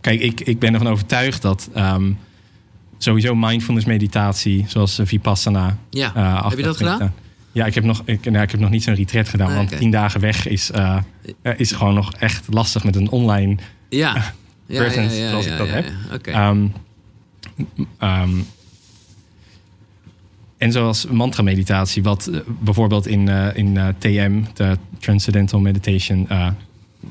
kijk, 0.00 0.20
ik, 0.20 0.40
ik 0.40 0.58
ben 0.58 0.72
ervan 0.72 0.88
overtuigd 0.88 1.42
dat 1.42 1.70
um, 1.76 2.18
sowieso 2.98 3.34
mindfulness 3.34 3.86
meditatie, 3.86 4.64
zoals 4.68 5.00
Vipassana. 5.02 5.76
Ja, 5.90 6.12
uh, 6.16 6.48
heb 6.48 6.58
je 6.58 6.64
dat 6.64 6.76
gedaan? 6.76 7.14
Ja, 7.52 7.66
ik 7.66 7.74
heb 7.74 7.84
nog, 7.84 8.02
ik, 8.04 8.30
nou, 8.30 8.42
ik 8.42 8.50
heb 8.50 8.60
nog 8.60 8.70
niet 8.70 8.82
zo'n 8.82 8.94
retreat 8.94 9.28
gedaan, 9.28 9.48
ah, 9.48 9.54
want 9.54 9.66
okay. 9.66 9.78
tien 9.78 9.90
dagen 9.90 10.20
weg 10.20 10.48
is, 10.48 10.70
uh, 10.70 10.98
is 11.56 11.72
gewoon 11.72 11.94
nog 11.94 12.12
echt 12.12 12.46
lastig 12.50 12.84
met 12.84 12.96
een 12.96 13.10
online 13.10 13.56
ja. 13.88 14.32
presence, 14.66 15.16
ja, 15.16 15.20
ja, 15.20 15.24
ja, 15.24 15.30
zoals 15.30 15.46
ik 15.46 15.56
dat 15.56 15.68
heb. 15.68 15.90
Okay. 16.12 16.48
Um, 16.48 16.72
Um, 18.02 18.46
en 20.56 20.72
zoals 20.72 21.06
mantra-meditatie, 21.06 22.02
wat 22.02 22.28
uh, 22.30 22.40
bijvoorbeeld 22.60 23.06
in, 23.06 23.26
uh, 23.26 23.56
in 23.56 23.74
uh, 23.74 23.88
TM, 23.98 24.42
de 24.54 24.76
Transcendental 24.98 25.60
Meditation, 25.60 26.28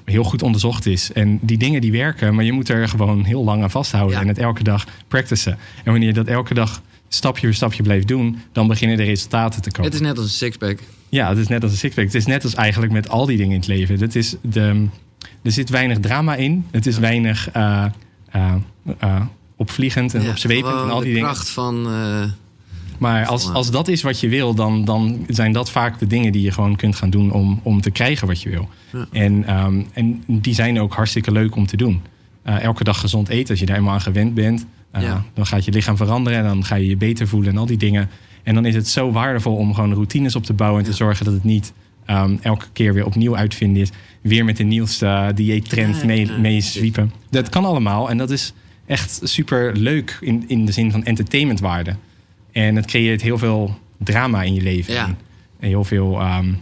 heel 0.06 0.24
goed 0.24 0.44
onderzocht 0.44 0.86
is. 0.86 1.12
En 1.12 1.40
die 1.42 1.58
dingen 1.58 1.82
die 1.82 1.92
werken, 1.92 2.36
maar 2.36 2.44
je 2.44 2.52
moet 2.52 2.70
er 2.70 2.90
gewoon 2.90 3.24
heel 3.24 3.44
lang 3.44 3.64
aan 3.64 3.72
vasthouden 3.72 4.16
ja. 4.16 4.22
en 4.22 4.28
het 4.28 4.38
elke 4.38 4.64
dag 4.64 4.86
practicen. 5.08 5.58
En 5.84 5.92
wanneer 5.92 6.08
je 6.08 6.14
dat 6.14 6.28
elke 6.28 6.54
dag 6.54 6.82
stapje 7.08 7.48
voor 7.48 7.56
stapje 7.56 7.84
blijft 7.84 8.08
doen, 8.08 8.38
dan 8.52 8.68
beginnen 8.68 8.98
de 8.98 9.04
resultaten 9.04 9.62
te 9.62 9.72
komen. 9.72 9.92
Het 9.92 10.02
is 10.02 10.08
net 10.08 10.18
als 10.18 10.26
een 10.26 10.32
sixpack. 10.32 10.80
Ja, 11.10 11.30
het 11.30 11.38
is 11.38 11.48
net 11.48 11.64
als 11.64 11.72
een 11.72 11.78
sixpack. 11.78 12.06
Het 12.06 12.16
is 12.16 12.26
net 12.26 12.44
als 12.44 12.56
eigenlijk 12.56 12.92
met 12.92 13.10
al 13.10 13.26
die 13.26 13.38
dingen 13.38 13.54
in 13.54 13.60
het 13.60 13.68
leven. 13.68 14.00
Het 14.00 14.16
is 14.16 14.36
de, 14.42 14.88
er 15.42 15.52
zit 15.52 15.70
weinig 15.70 16.00
drama 16.00 16.36
in. 16.36 16.66
Het 16.72 16.86
is 16.86 16.98
weinig 16.98 17.50
opvliegend 19.58 20.14
en 20.14 20.22
ja, 20.22 20.30
opzwepend 20.30 20.74
en 20.74 20.90
al 20.90 21.00
die 21.00 21.08
de 21.08 21.14
dingen. 21.14 21.30
kracht 21.30 21.50
van. 21.50 21.88
Uh, 21.88 22.24
maar 22.98 23.26
als, 23.26 23.54
als 23.54 23.72
dat 23.72 23.88
is 23.88 24.02
wat 24.02 24.20
je 24.20 24.30
wil, 24.30 24.54
dan, 24.54 24.86
dan 24.86 25.26
zijn 25.28 25.52
dat 25.52 25.72
vaak 25.72 26.00
de 26.00 26.08
dingen 26.08 26.32
die 26.32 26.42
je 26.42 26.52
gewoon 26.52 26.76
kunt 26.76 26.96
gaan 26.96 27.10
doen 27.10 27.32
om, 27.32 27.60
om 27.64 27.82
te 27.82 27.92
krijgen 27.92 28.28
wat 28.28 28.42
je 28.42 28.50
wil. 28.50 28.70
Ja. 28.94 29.08
En, 29.12 29.58
um, 29.64 29.88
en 29.94 30.24
die 30.28 30.54
zijn 30.54 30.80
ook 30.80 30.94
hartstikke 30.94 31.32
leuk 31.32 31.56
om 31.56 31.66
te 31.66 31.78
doen. 31.78 32.02
Uh, 32.46 32.62
elke 32.62 32.84
dag 32.84 33.00
gezond 33.00 33.30
eten, 33.30 33.50
als 33.50 33.60
je 33.60 33.66
daar 33.66 33.76
helemaal 33.76 33.98
aan 33.98 34.04
gewend 34.04 34.34
bent, 34.34 34.66
uh, 34.96 35.02
ja. 35.02 35.24
dan 35.34 35.46
gaat 35.46 35.66
je 35.66 35.72
lichaam 35.72 35.98
veranderen 35.98 36.40
en 36.40 36.46
dan 36.46 36.66
ga 36.66 36.76
je 36.76 36.88
je 36.88 36.98
beter 36.98 37.28
voelen 37.28 37.52
en 37.52 37.58
al 37.58 37.66
die 37.66 37.78
dingen. 37.78 38.10
En 38.44 38.54
dan 38.54 38.66
is 38.66 38.76
het 38.76 38.88
zo 38.88 39.12
waardevol 39.12 39.56
om 39.56 39.74
gewoon 39.74 39.94
routines 39.94 40.36
op 40.36 40.44
te 40.44 40.54
bouwen 40.54 40.84
en 40.84 40.90
te 40.90 40.96
zorgen 40.96 41.26
dat 41.26 41.34
het 41.34 41.44
niet 41.44 41.74
Ehm, 42.08 42.36
elke 42.42 42.66
keer 42.74 42.94
weer 42.94 43.06
opnieuw 43.06 43.36
uitvinden 43.36 43.82
is. 43.82 43.90
Weer 44.22 44.46
met 44.46 44.58
de 44.58 44.64
nieuwste 44.64 45.32
dieettrend 45.36 46.04
mee, 46.04 46.26
ja. 46.26 46.38
meezwiepen. 46.38 47.12
Dat 47.30 47.50
kan 47.50 47.66
allemaal. 47.66 48.10
En 48.10 48.18
dat 48.18 48.30
is 48.30 48.54
echt 48.88 49.20
super 49.24 49.76
leuk 49.76 50.18
in, 50.22 50.44
in 50.48 50.66
de 50.66 50.72
zin 50.72 50.92
van 50.92 51.04
entertainmentwaarde. 51.04 51.96
En 52.52 52.76
het 52.76 52.86
creëert 52.86 53.22
heel 53.22 53.38
veel 53.38 53.78
drama 53.98 54.44
in 54.44 54.54
je 54.54 54.62
leven. 54.62 54.94
Ja. 54.94 55.06
En, 55.06 55.18
heel 55.60 55.84
veel 55.84 56.20
ehm 56.20 56.54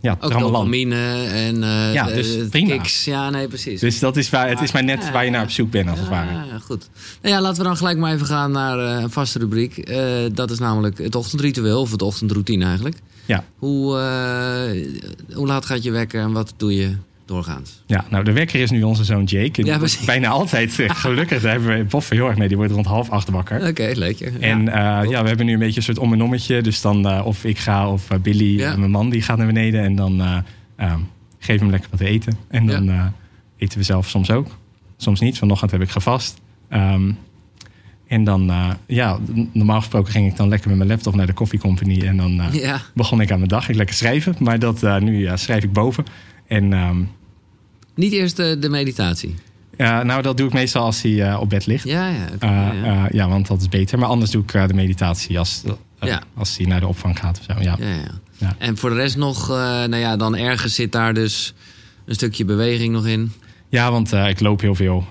ja, 0.00 0.16
Ook 0.20 0.38
dopamine 0.38 1.24
en 1.24 1.62
eh 1.62 1.92
Ja, 1.92 2.04
dus 2.06 2.48
prima. 2.50 2.68
kicks. 2.76 3.04
Ja, 3.04 3.30
nee, 3.30 3.48
precies. 3.48 3.80
Dus 3.80 3.98
dat 3.98 4.16
is 4.16 4.30
waar, 4.30 4.48
het 4.48 4.60
is 4.60 4.72
maar 4.72 4.84
net 4.84 5.02
Ja, 5.02 5.12
waar 5.12 5.24
je 5.24 5.30
naar 5.30 5.42
op 5.42 5.50
zoek 5.50 5.70
bent, 5.70 5.88
als 5.88 5.98
het 5.98 6.08
ware. 6.08 6.32
ja, 6.32 6.58
goed. 6.58 6.88
Nou 7.22 7.34
ja, 7.34 7.40
laten 7.40 7.58
we 7.58 7.68
dan 7.68 7.76
gelijk 7.76 7.98
maar 7.98 8.14
even 8.14 8.26
gaan 8.26 8.50
naar 8.50 8.78
eh, 8.78 9.02
een 9.02 9.10
vaste 9.10 9.38
rubriek. 9.38 9.78
Eh, 9.78 10.00
dat 10.32 10.50
is 10.50 10.58
namelijk 10.58 10.98
het 10.98 11.14
ochtendritueel, 11.14 11.80
of 11.80 11.90
het 11.90 12.02
ochtendroutine 12.02 12.64
eigenlijk. 12.64 12.96
Ja. 13.24 13.44
Hoe, 13.58 13.92
hoe 15.32 15.46
laat 15.46 15.66
gaat 15.66 15.82
je 15.82 15.90
wekker 15.90 16.20
en 16.22 16.32
wat 16.32 16.54
doe 16.56 16.74
je 16.74 16.96
doorgaans? 17.28 17.82
Ja, 17.86 18.04
nou, 18.10 18.24
de 18.24 18.32
wekker 18.32 18.60
is 18.60 18.70
nu 18.70 18.82
onze 18.82 19.04
zoon 19.04 19.24
Jake. 19.24 19.64
Ja, 19.64 19.78
precies. 19.78 20.04
Bijna 20.04 20.28
altijd, 20.28 20.78
eh, 20.78 20.90
gelukkig, 21.04 21.42
daar 21.42 21.52
hebben 21.52 21.78
we 21.78 21.84
Boffen 21.84 22.16
heel 22.16 22.26
erg 22.26 22.36
mee. 22.36 22.48
Die 22.48 22.56
wordt 22.56 22.72
rond 22.72 22.86
half 22.86 23.10
acht 23.10 23.28
wakker. 23.28 23.68
Oké, 23.68 23.92
leuk. 23.94 24.18
Ja. 24.18 24.30
En 24.40 24.68
eh, 24.68 25.10
ja, 25.10 25.22
we 25.22 25.28
hebben 25.28 25.46
nu 25.46 25.52
een 25.52 25.58
beetje 25.58 25.76
een 25.76 25.82
soort 25.82 25.98
om 25.98 26.12
en 26.12 26.22
ommetje. 26.22 26.62
Dus 26.62 26.80
dan 26.80 27.08
eh, 27.08 27.26
of 27.26 27.44
ik 27.44 27.58
ga 27.58 27.90
of 27.90 28.08
Billy, 28.22 28.58
Ja. 28.58 28.76
mijn 28.76 28.90
man, 28.90 29.10
die 29.10 29.22
gaat 29.22 29.36
naar 29.36 29.46
beneden. 29.46 29.84
En 29.84 29.96
dan 29.96 30.20
eh 30.20 30.36
ehm, 30.76 31.00
geef 31.38 31.60
hem 31.60 31.70
lekker 31.70 31.90
wat 31.90 31.98
te 31.98 32.06
eten. 32.06 32.38
En 32.48 32.66
dan 32.66 33.12
eten 33.56 33.78
we 33.78 33.84
zelf 33.84 34.08
soms 34.08 34.30
ook. 34.30 34.56
Soms 34.96 35.20
niet. 35.20 35.38
Vanochtend 35.38 35.70
heb 35.70 35.80
ik 35.80 35.90
gevast. 35.90 36.40
Ehm, 36.68 37.10
en 38.06 38.24
dan, 38.24 38.52
ja, 38.86 39.18
normaal 39.52 39.78
gesproken 39.78 40.12
ging 40.12 40.30
ik 40.30 40.36
dan 40.36 40.48
lekker 40.48 40.68
met 40.68 40.78
mijn 40.78 40.90
laptop 40.90 41.14
naar 41.14 41.26
de 41.26 41.32
Coffee 41.32 41.58
Company. 41.58 42.00
En 42.00 42.16
dan 42.16 42.40
ja. 42.52 42.80
begon 42.94 43.20
ik 43.20 43.30
aan 43.30 43.38
mijn 43.38 43.48
dag. 43.48 43.68
Ik 43.68 43.74
lekker 43.74 43.94
schrijven. 43.94 44.36
Maar 44.38 44.58
dat, 44.58 45.00
nu 45.00 45.18
ja, 45.18 45.36
schrijf 45.36 45.64
ik 45.64 45.72
boven. 45.72 46.04
En 46.46 46.72
ehm, 46.72 46.96
Niet 47.98 48.12
eerst 48.12 48.36
de, 48.36 48.56
de 48.58 48.68
meditatie. 48.68 49.34
ja, 49.76 50.02
nou, 50.02 50.22
dat 50.22 50.36
doe 50.36 50.46
ik 50.46 50.52
meestal 50.52 50.82
als 50.84 51.02
hij 51.02 51.22
eh, 51.30 51.40
op 51.40 51.48
bed 51.48 51.66
ligt. 51.66 51.84
Ja, 51.84 52.08
ja. 52.08 52.26
Eh, 52.38 52.50
ja. 52.82 53.04
eh, 53.06 53.12
ja, 53.12 53.28
want 53.28 53.46
dat 53.46 53.60
is 53.60 53.68
beter. 53.68 53.98
Maar 53.98 54.08
anders 54.08 54.30
doe 54.30 54.42
ik 54.42 54.68
de 54.68 54.74
meditatie 54.74 55.38
als, 55.38 55.62
Ja. 56.00 56.22
als 56.34 56.56
hij 56.56 56.66
naar 56.66 56.80
de 56.80 56.86
opvang 56.86 57.18
gaat 57.18 57.38
of 57.38 57.44
zo. 57.44 57.62
Ja. 57.62 57.76
ja, 57.80 57.86
ja. 57.86 58.10
Ja. 58.36 58.54
En 58.58 58.76
voor 58.76 58.90
de 58.90 58.96
rest 58.96 59.16
nog, 59.16 59.48
nou 59.48 59.96
ja, 59.96 60.16
dan 60.16 60.36
ergens 60.36 60.74
zit 60.74 60.92
daar 60.92 61.14
dus 61.14 61.54
een 62.04 62.14
stukje 62.14 62.44
beweging 62.44 62.92
nog 62.92 63.06
in. 63.06 63.32
Ja, 63.68 63.90
want 63.90 64.12
ik 64.12 64.40
loop 64.40 64.60
heel 64.60 64.74
veel 64.74 65.04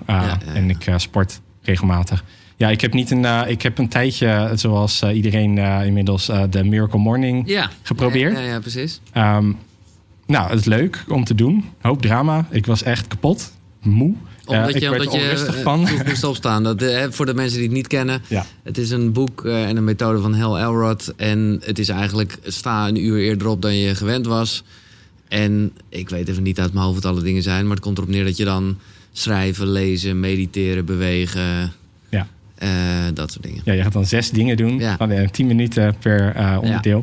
en 0.54 0.70
ik 0.70 0.92
sport 0.96 1.40
regelmatig. 1.62 2.24
Ja, 2.56 2.68
ik 2.68 2.80
heb 2.80 2.92
niet 2.92 3.10
een. 3.10 3.48
ik 3.48 3.62
heb 3.62 3.78
een 3.78 3.88
tijdje, 3.88 4.50
zoals 4.54 5.02
iedereen 5.02 5.58
inmiddels, 5.84 6.26
de 6.50 6.64
Miracle 6.64 6.98
Morning. 6.98 7.48
Ja. 7.48 7.70
Geprobeerd? 7.82 8.32
Ja, 8.36 8.40
ja, 8.40 8.46
ja, 8.52 8.60
precies. 8.60 9.00
Ehm, 9.12 9.52
nou, 10.28 10.50
het 10.50 10.58
is 10.58 10.64
leuk 10.64 11.04
om 11.08 11.24
te 11.24 11.34
doen. 11.34 11.64
Hoop 11.80 12.02
drama. 12.02 12.46
Ik 12.50 12.66
was 12.66 12.82
echt 12.82 13.06
kapot, 13.08 13.52
moe. 13.82 14.12
Eh, 14.46 14.54
Omdat 14.54 14.74
ik 14.74 14.80
je, 14.82 14.90
werd 14.90 15.00
omdat 15.06 15.14
je 15.14 15.20
onrustig 15.20 15.56
eh, 15.56 15.62
van. 15.62 15.88
moest 16.06 16.24
opstaan. 16.32 16.62
Dat, 16.62 16.82
eh, 16.82 17.04
voor 17.10 17.26
de 17.26 17.34
mensen 17.34 17.56
die 17.58 17.66
het 17.66 17.76
niet 17.76 17.86
kennen. 17.86 18.22
Ja. 18.28 18.46
Het 18.62 18.78
is 18.78 18.90
een 18.90 19.12
boek 19.12 19.44
eh, 19.44 19.68
en 19.68 19.76
een 19.76 19.84
methode 19.84 20.20
van 20.20 20.34
Hal 20.34 20.58
Elrod. 20.58 21.12
En 21.16 21.60
het 21.64 21.78
is 21.78 21.88
eigenlijk 21.88 22.38
sta 22.44 22.88
een 22.88 23.04
uur 23.04 23.18
eerder 23.18 23.46
op 23.48 23.62
dan 23.62 23.74
je 23.76 23.94
gewend 23.94 24.26
was. 24.26 24.62
En 25.28 25.72
ik 25.88 26.08
weet 26.08 26.28
even 26.28 26.42
niet 26.42 26.60
uit 26.60 26.72
mijn 26.72 26.84
hoofd 26.84 27.02
wat 27.02 27.12
alle 27.12 27.22
dingen 27.22 27.42
zijn. 27.42 27.62
Maar 27.66 27.74
het 27.74 27.84
komt 27.84 27.98
erop 27.98 28.10
neer 28.10 28.24
dat 28.24 28.36
je 28.36 28.44
dan 28.44 28.78
schrijven, 29.12 29.68
lezen, 29.70 30.20
mediteren, 30.20 30.84
bewegen. 30.84 31.72
Ja. 32.08 32.26
eh, 32.54 32.68
dat 33.14 33.30
soort 33.32 33.44
dingen. 33.44 33.60
Ja, 33.64 33.72
je 33.72 33.82
gaat 33.82 33.92
dan 33.92 34.06
zes 34.06 34.30
dingen 34.30 34.56
doen. 34.56 34.78
Ja. 34.78 34.96
Van, 34.96 35.10
eh, 35.10 35.28
tien 35.28 35.46
minuten 35.46 35.94
per 35.98 36.34
eh, 36.34 36.58
onderdeel. 36.62 37.02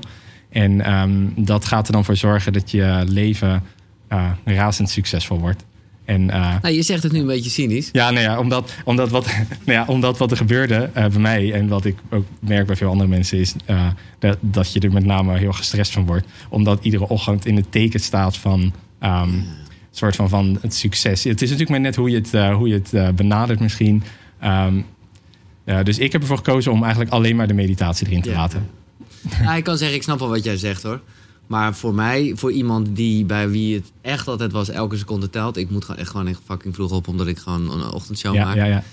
En 0.56 0.82
ehm, 0.82 1.12
dat 1.36 1.66
gaat 1.66 1.88
er 1.88 1.94
dan 1.94 2.06
voor 2.06 2.16
zorgen 2.16 2.54
dat 2.54 2.72
je 2.72 3.04
leven 3.08 3.64
eh, 4.08 4.32
razend 4.44 4.90
succesvol 4.90 5.40
wordt. 5.40 5.66
En 6.06 6.30
eh, 6.30 6.56
Nou, 6.62 6.74
je 6.76 6.82
zegt 6.82 7.04
het 7.04 7.12
nu 7.12 7.20
een 7.20 7.26
beetje 7.28 7.50
cynisch. 7.50 7.90
ja, 7.92 8.10
nou 8.12 8.24
ja, 8.24 8.40
omdat, 8.40 8.74
omdat, 8.84 9.10
wat, 9.10 9.26
nou 9.66 9.80
ja, 9.80 9.86
omdat 9.88 10.18
wat 10.18 10.32
er 10.32 10.38
gebeurde 10.38 10.90
eh, 10.94 11.08
bij 11.08 11.20
mij 11.20 11.54
en 11.54 11.68
wat 11.68 11.86
ik 11.86 11.98
ook 12.10 12.26
merk 12.40 12.68
bij 12.68 12.76
veel 12.76 12.90
andere 12.90 13.10
mensen 13.10 13.38
is 13.40 13.56
dat, 14.20 14.38
dat 14.42 14.74
je 14.74 14.80
er 14.80 14.92
met 14.92 15.06
name 15.06 15.38
heel 15.38 15.52
gestrest 15.54 15.92
van 15.92 16.06
wordt. 16.06 16.28
Omdat 16.50 16.84
iedere 16.86 17.08
ochtend 17.08 17.46
in 17.46 17.56
het 17.56 17.72
teken 17.72 18.00
staat 18.00 18.38
van 18.38 18.74
een 19.00 19.44
soort 19.92 20.16
van, 20.16 20.30
van 20.30 20.58
het 20.62 20.74
succes. 20.74 21.24
Het 21.24 21.42
is 21.42 21.50
natuurlijk 21.50 21.70
maar 21.70 21.80
net 21.80 21.96
hoe 21.96 22.10
je 22.10 22.16
het, 22.18 22.52
hoe 22.54 22.68
je 22.68 22.82
het 22.84 23.16
benadert 23.16 23.60
misschien. 23.60 24.04
Ehm, 24.40 24.82
dus 25.84 25.98
ik 26.00 26.12
heb 26.12 26.22
ervoor 26.22 26.38
gekozen 26.38 26.72
om 26.72 26.82
eigenlijk 26.82 27.12
alleen 27.12 27.36
maar 27.36 27.48
de 27.48 27.54
meditatie 27.54 28.08
erin 28.08 28.22
te 28.22 28.30
Ja. 28.30 28.36
laten. 28.36 28.70
Nou, 29.44 29.58
ik 29.58 29.64
kan 29.64 29.78
zeggen, 29.78 29.98
ik 29.98 30.04
snap 30.04 30.20
wel 30.20 30.30
wat 30.30 30.44
jij 30.44 30.58
zegt 30.58 30.84
hoor. 30.84 31.00
Maar 31.48 31.76
voor 31.76 31.94
mij, 31.94 32.34
voor 32.36 32.52
iemand 32.52 32.96
die 32.96 33.26
bij 33.26 33.50
wie 33.50 33.76
het 33.76 33.92
echt 34.02 34.28
altijd 34.28 34.52
was, 34.52 34.70
elke 34.70 34.98
seconde 34.98 35.30
telt. 35.30 35.58
Ik 35.58 35.70
moet 35.70 35.86
gewoon 35.86 36.02
echt 36.02 36.10
gewoon 36.10 36.28
echt 36.28 36.40
fucking 36.46 36.74
vroeg 36.76 36.92
op, 36.92 37.08
omdat 37.08 37.28
ik 37.28 37.38
gewoon 37.38 37.72
een 37.72 37.92
ochtendshow 37.92 38.34
Ja, 38.36 38.46
maak. 38.46 38.56
ja, 38.56 38.66
ja. 38.66 38.84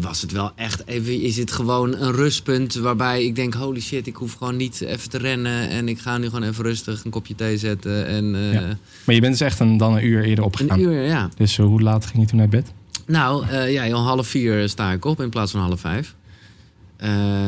Was 0.00 0.20
het 0.22 0.32
wel 0.32 0.52
echt 0.56 0.86
even. 0.86 1.20
Is 1.20 1.36
het 1.36 1.52
gewoon 1.52 1.96
een 1.96 2.12
rustpunt 2.12 2.74
waarbij 2.74 3.24
ik 3.24 3.34
denk: 3.36 3.54
holy 3.54 3.80
shit, 3.80 4.06
ik 4.06 4.16
hoef 4.16 4.32
gewoon 4.32 4.56
niet 4.56 4.80
even 4.80 5.10
te 5.10 5.18
rennen. 5.18 5.68
En 5.68 5.88
ik 5.88 5.98
ga 5.98 6.18
nu 6.18 6.24
gewoon 6.24 6.42
even 6.42 6.64
rustig 6.64 7.04
een 7.04 7.10
kopje 7.10 7.34
thee 7.34 7.58
zetten. 7.58 8.06
En 8.06 8.34
eh, 8.34 8.52
Ja. 8.52 8.60
Maar 9.04 9.14
je 9.14 9.20
bent 9.20 9.32
dus 9.38 9.40
echt 9.40 9.60
een, 9.60 9.76
dan 9.76 9.96
een 9.96 10.06
uur 10.06 10.24
eerder 10.24 10.44
opgegaan. 10.44 10.78
een 10.78 10.84
uur, 10.84 11.02
ja. 11.02 11.28
Dus 11.36 11.58
eh, 11.58 11.64
hoe 11.64 11.82
laat 11.82 12.06
ging 12.06 12.22
je 12.22 12.28
toen 12.28 12.38
naar 12.38 12.48
bed? 12.48 12.72
Nou, 13.06 13.46
eh, 13.46 13.72
ja, 13.72 13.86
om 13.98 14.04
half 14.04 14.26
vier 14.26 14.68
sta 14.68 14.92
ik 14.92 15.04
op 15.04 15.20
in 15.20 15.30
plaats 15.30 15.52
van 15.52 15.60
half 15.60 15.80
vijf. 15.80 16.14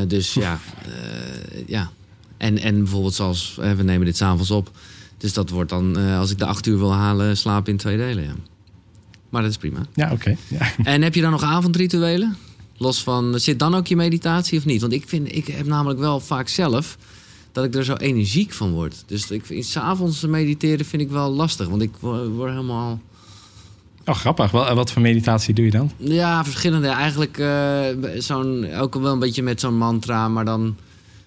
Dus 0.07 0.35
ja, 0.35 0.59
ja. 1.67 1.91
En, 2.37 2.59
en 2.59 2.79
bijvoorbeeld 2.79 3.15
zoals, 3.15 3.55
we 3.77 3.83
nemen 3.83 4.07
dit 4.07 4.17
s'avonds 4.17 4.51
op. 4.51 4.71
Dus 5.25 5.33
dat 5.33 5.51
wordt 5.51 5.71
dan, 5.71 5.99
eh, 5.99 6.19
als 6.19 6.31
ik 6.31 6.39
de 6.39 6.47
acht 6.47 6.67
uur 6.67 6.79
wil 6.79 6.93
halen, 6.93 7.37
slaap 7.37 7.69
in 7.69 7.77
twee 7.77 7.97
delen, 7.97 8.25
ja. 8.25 8.35
Maar 9.29 9.43
dat 9.43 9.51
is 9.51 9.57
prima. 9.57 9.81
Ja, 9.95 10.13
oké. 10.13 10.37
Ja. 10.49 10.73
En 10.85 11.03
heb 11.03 11.15
je 11.15 11.21
dan 11.21 11.31
nog 11.31 11.43
avondrituelen? 11.43 12.37
Los 12.77 13.03
van, 13.03 13.41
zit 13.41 13.59
dan 13.59 13.75
ook 13.75 13.87
je 13.87 13.97
meditatie 13.97 14.59
of 14.59 14.65
niet? 14.65 14.81
Want 14.81 14.93
ik, 14.93 15.09
vind, 15.09 15.35
ik 15.35 15.47
heb 15.47 15.67
namelijk 15.67 16.01
wel 16.01 16.21
vaak 16.21 16.49
zelf 16.49 16.99
dat 17.53 17.65
ik 17.65 17.75
er 17.75 17.85
zo 17.85 17.95
energiek 17.95 18.53
van 18.53 18.73
word. 18.73 19.05
Dus 19.07 19.31
ik 19.31 19.47
vind, 19.47 19.65
s'avonds 19.65 20.21
mediteren 20.21 20.87
vind 20.87 21.03
ik 21.03 21.11
wel 21.11 21.31
lastig. 21.31 21.69
Want 21.69 21.83
ik 21.83 21.91
word, 22.01 22.51
helemaal... 22.51 23.01
Oh, 24.05 24.15
grappig. 24.15 24.51
Wel, 24.51 24.75
wat 24.75 24.93
voor 24.93 25.03
meditatie 25.03 25.55
doe 25.55 25.65
je 25.65 25.71
dan? 25.71 25.91
Ja, 25.97 26.45
verschillende. 26.45 26.89
Eigenlijk 26.89 27.39
eh, 27.39 27.87
zo'n, 28.19 28.73
ook 28.75 28.95
wel 28.95 29.13
een 29.13 29.19
beetje 29.19 29.43
met 29.43 29.61
zo'n 29.61 29.77
mantra, 29.77 30.29
maar 30.29 30.45
dan... 30.45 30.77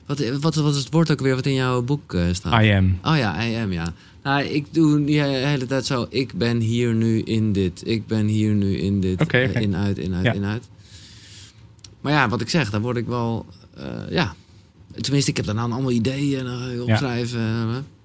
Wat, 0.07 0.23
wat, 0.39 0.55
wat 0.55 0.75
is 0.75 0.79
het 0.83 0.93
woord 0.93 1.11
ook 1.11 1.19
weer 1.19 1.35
wat 1.35 1.45
in 1.45 1.53
jouw 1.53 1.81
boek 1.81 2.13
eh, 2.13 2.21
staat? 2.31 2.63
I 2.63 2.71
am. 2.71 2.99
Oh 3.03 3.17
ja, 3.17 3.45
I 3.47 3.55
am, 3.55 3.71
ja. 3.71 3.93
Nou, 4.23 4.43
ik 4.43 4.65
doe 4.73 5.03
die 5.05 5.21
hele 5.21 5.65
tijd 5.65 5.85
zo. 5.85 6.07
Ik 6.09 6.33
ben 6.33 6.59
hier 6.59 6.93
nu 6.93 7.21
in 7.21 7.51
dit. 7.53 7.81
Ik 7.85 8.07
ben 8.07 8.25
hier 8.27 8.53
nu 8.53 8.77
in 8.77 9.01
dit. 9.01 9.21
Oké, 9.21 9.37
Eh. 9.37 9.61
In, 9.61 9.75
uit, 9.75 9.97
in, 9.97 10.13
uit, 10.13 10.25
Ja. 10.25 10.33
in, 10.33 10.45
uit. 10.45 10.67
Maar 12.01 12.13
ja, 12.13 12.29
wat 12.29 12.41
ik 12.41 12.49
zeg, 12.49 12.69
daar 12.69 12.81
word 12.81 12.97
ik 12.97 13.05
wel... 13.05 13.45
eh, 13.77 13.83
ja. 14.09 14.33
Tenminste, 15.01 15.29
ik 15.31 15.37
heb 15.37 15.45
daarna 15.45 15.61
allemaal 15.61 15.91
ideeën 15.91 16.47
en 16.47 16.81
opschrijven. 16.81 17.39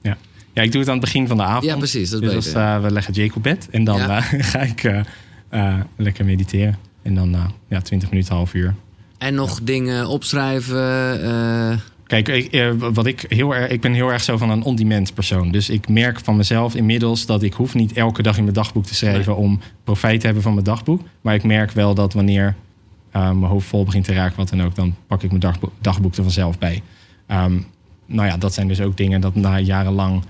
eh. 0.03 0.13
Ja, 0.55 0.63
ik 0.63 0.71
doe 0.73 0.81
het 0.81 0.91
aan 0.91 0.97
het 0.97 1.05
begin 1.05 1.27
van 1.29 1.37
de 1.37 1.43
avond. 1.43 1.65
Ja, 1.65 1.77
precies. 1.77 2.11
Dat 2.11 2.23
is 2.23 2.31
Dus 2.31 2.45
beter. 2.45 2.63
als, 2.63 2.83
we 2.85 2.91
leggen 2.91 3.15
Jake 3.15 3.35
op 3.37 3.43
bed 3.43 3.69
en 3.71 3.85
dan 3.85 3.97
Ja. 3.99 4.21
ga 4.53 4.61
ik 4.61 4.91
lekker 5.97 6.25
mediteren. 6.25 6.79
En 7.03 7.15
dan 7.15 7.53
ja, 7.69 7.81
20 7.81 8.11
minuten, 8.11 8.35
half 8.35 8.55
uur. 8.55 8.75
En 9.19 9.35
nog 9.35 9.61
dingen 9.63 10.07
opschrijven. 10.09 10.81
Kijk, 12.13 12.29
ik, 12.29 12.53
eh, 12.53 12.71
wat 12.93 13.07
ik, 13.07 13.25
heel 13.29 13.55
erg, 13.55 13.71
ik 13.71 13.81
ben 13.81 13.93
heel 13.93 14.13
erg 14.13 14.23
zo 14.23 14.37
van 14.37 14.51
een 14.51 14.63
on-demand 14.63 15.15
persoon. 15.15 15.51
Dus 15.51 15.71
ik 15.71 15.89
merk 15.89 16.21
van 16.21 16.37
mezelf 16.37 16.75
inmiddels 16.75 17.27
dat 17.27 17.43
ik 17.43 17.53
hoef 17.53 17.75
niet 17.75 17.93
elke 17.93 18.23
dag 18.23 18.37
in 18.37 18.43
mijn 18.43 18.55
dagboek 18.55 18.85
te 18.85 18.95
schrijven 18.95 19.37
om 19.37 19.61
profijt 19.85 20.21
te 20.21 20.25
hebben 20.27 20.43
van 20.43 20.53
mijn 20.53 20.65
dagboek. 20.65 21.01
Maar 21.21 21.35
ik 21.35 21.43
merk 21.45 21.71
wel 21.71 21.95
dat 21.95 22.13
wanneer 22.13 22.55
eh, 23.11 23.23
mijn 23.23 23.51
hoofd 23.51 23.67
vol 23.67 23.85
begint 23.85 24.05
te 24.05 24.13
raken, 24.13 24.37
wat 24.37 24.49
dan 24.49 24.63
ook, 24.63 24.75
dan 24.75 24.95
pak 25.07 25.23
ik 25.23 25.29
mijn 25.29 25.41
dagboek, 25.41 25.73
dagboek 25.81 26.15
er 26.17 26.23
vanzelf 26.23 26.59
bij. 26.59 26.83
Ehm, 27.27 27.59
nou 28.07 28.29
ja, 28.29 28.37
dat 28.37 28.55
zijn 28.55 28.69
dus 28.69 28.81
ook 28.81 28.97
dingen 28.97 29.21
dat 29.21 29.35
na 29.35 29.59
jarenlang 29.59 30.23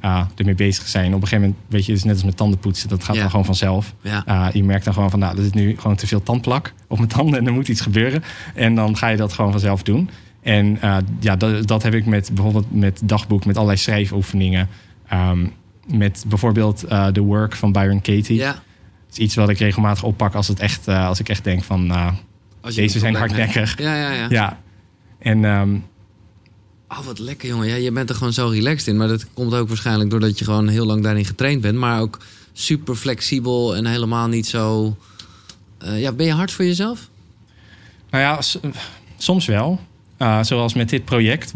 eh, 0.00 0.22
ermee 0.36 0.54
bezig 0.54 0.88
zijn. 0.88 1.06
Op 1.14 1.22
een 1.22 1.28
gegeven 1.28 1.40
moment, 1.40 1.60
weet 1.68 1.84
je, 1.86 1.90
het 1.92 2.00
is 2.00 2.06
net 2.06 2.14
als 2.14 2.24
met 2.24 2.36
tandenpoetsen, 2.36 2.88
dat 2.88 3.04
gaat 3.04 3.14
Ja. 3.14 3.20
dan 3.20 3.30
gewoon 3.30 3.44
vanzelf. 3.44 3.94
ja. 4.02 4.24
Uh, 4.28 4.46
je 4.52 4.64
merkt 4.64 4.84
dan 4.84 4.94
gewoon 4.94 5.10
van, 5.10 5.18
nou, 5.18 5.36
er 5.36 5.42
zit 5.42 5.54
nu 5.54 5.76
gewoon 5.78 5.96
te 5.96 6.06
veel 6.06 6.22
tandplak 6.22 6.72
op 6.86 6.96
mijn 6.96 7.08
tanden 7.10 7.38
en 7.38 7.46
er 7.46 7.52
moet 7.52 7.68
iets 7.68 7.80
gebeuren. 7.80 8.22
En 8.54 8.74
dan 8.74 8.96
ga 8.96 9.08
je 9.08 9.16
dat 9.16 9.32
gewoon 9.32 9.50
vanzelf 9.50 9.82
doen. 9.82 10.10
En 10.42 10.78
uh, 10.84 10.96
ja, 11.20 11.36
dat, 11.36 11.66
dat 11.66 11.82
heb 11.82 11.94
ik 11.94 12.06
met 12.06 12.30
bijvoorbeeld 12.34 12.74
met 12.74 13.00
dagboek, 13.04 13.44
met 13.44 13.56
allerlei 13.56 13.78
schrijfoefeningen. 13.78 14.68
Ehm, 15.08 15.46
met 15.86 16.24
bijvoorbeeld 16.28 16.84
uh, 16.84 17.06
The 17.06 17.20
Work 17.20 17.56
van 17.56 17.72
Byron 17.72 18.00
Katie. 18.00 18.36
ja. 18.36 18.62
Het 19.06 19.18
is 19.18 19.24
iets 19.24 19.34
wat 19.34 19.48
ik 19.48 19.58
regelmatig 19.58 20.02
oppak 20.02 20.34
als, 20.34 20.48
het 20.48 20.60
echt, 20.60 20.88
uh, 20.88 21.06
als 21.06 21.20
ik 21.20 21.28
echt 21.28 21.44
denk 21.44 21.62
van, 21.62 21.90
Als 22.60 22.74
je 22.74 22.80
deze 22.80 22.98
zijn 22.98 23.14
hardnekkig. 23.14 23.78
Ja, 23.78 23.96
ja, 23.96 24.12
ja. 24.12 24.26
Ja. 24.28 24.58
En 25.18 25.44
um, 25.44 25.84
Oh, 26.88 26.98
wat 27.04 27.18
lekker, 27.18 27.48
jongen. 27.48 27.68
Ja, 27.68 27.74
je 27.74 27.92
bent 27.92 28.10
er 28.10 28.16
gewoon 28.16 28.32
zo 28.32 28.48
relaxed 28.48 28.88
in. 28.88 28.96
Maar 28.96 29.08
dat 29.08 29.32
komt 29.32 29.54
ook 29.54 29.68
waarschijnlijk 29.68 30.10
doordat 30.10 30.38
je 30.38 30.44
gewoon 30.44 30.68
heel 30.68 30.86
lang 30.86 31.02
daarin 31.02 31.24
getraind 31.24 31.60
bent. 31.60 31.78
Maar 31.78 32.00
ook 32.00 32.18
super 32.52 32.94
flexibel 32.94 33.76
en 33.76 33.86
helemaal 33.86 34.28
niet 34.28 34.46
zo... 34.46 34.96
Ja, 35.78 36.12
ben 36.12 36.26
je 36.26 36.32
hard 36.32 36.52
voor 36.52 36.64
jezelf? 36.64 37.08
Nou 38.10 38.24
ja, 38.24 38.60
soms 39.16 39.46
wel. 39.46 39.80
Uh, 40.22 40.42
zoals 40.42 40.74
met 40.74 40.88
dit 40.88 41.04
project. 41.04 41.54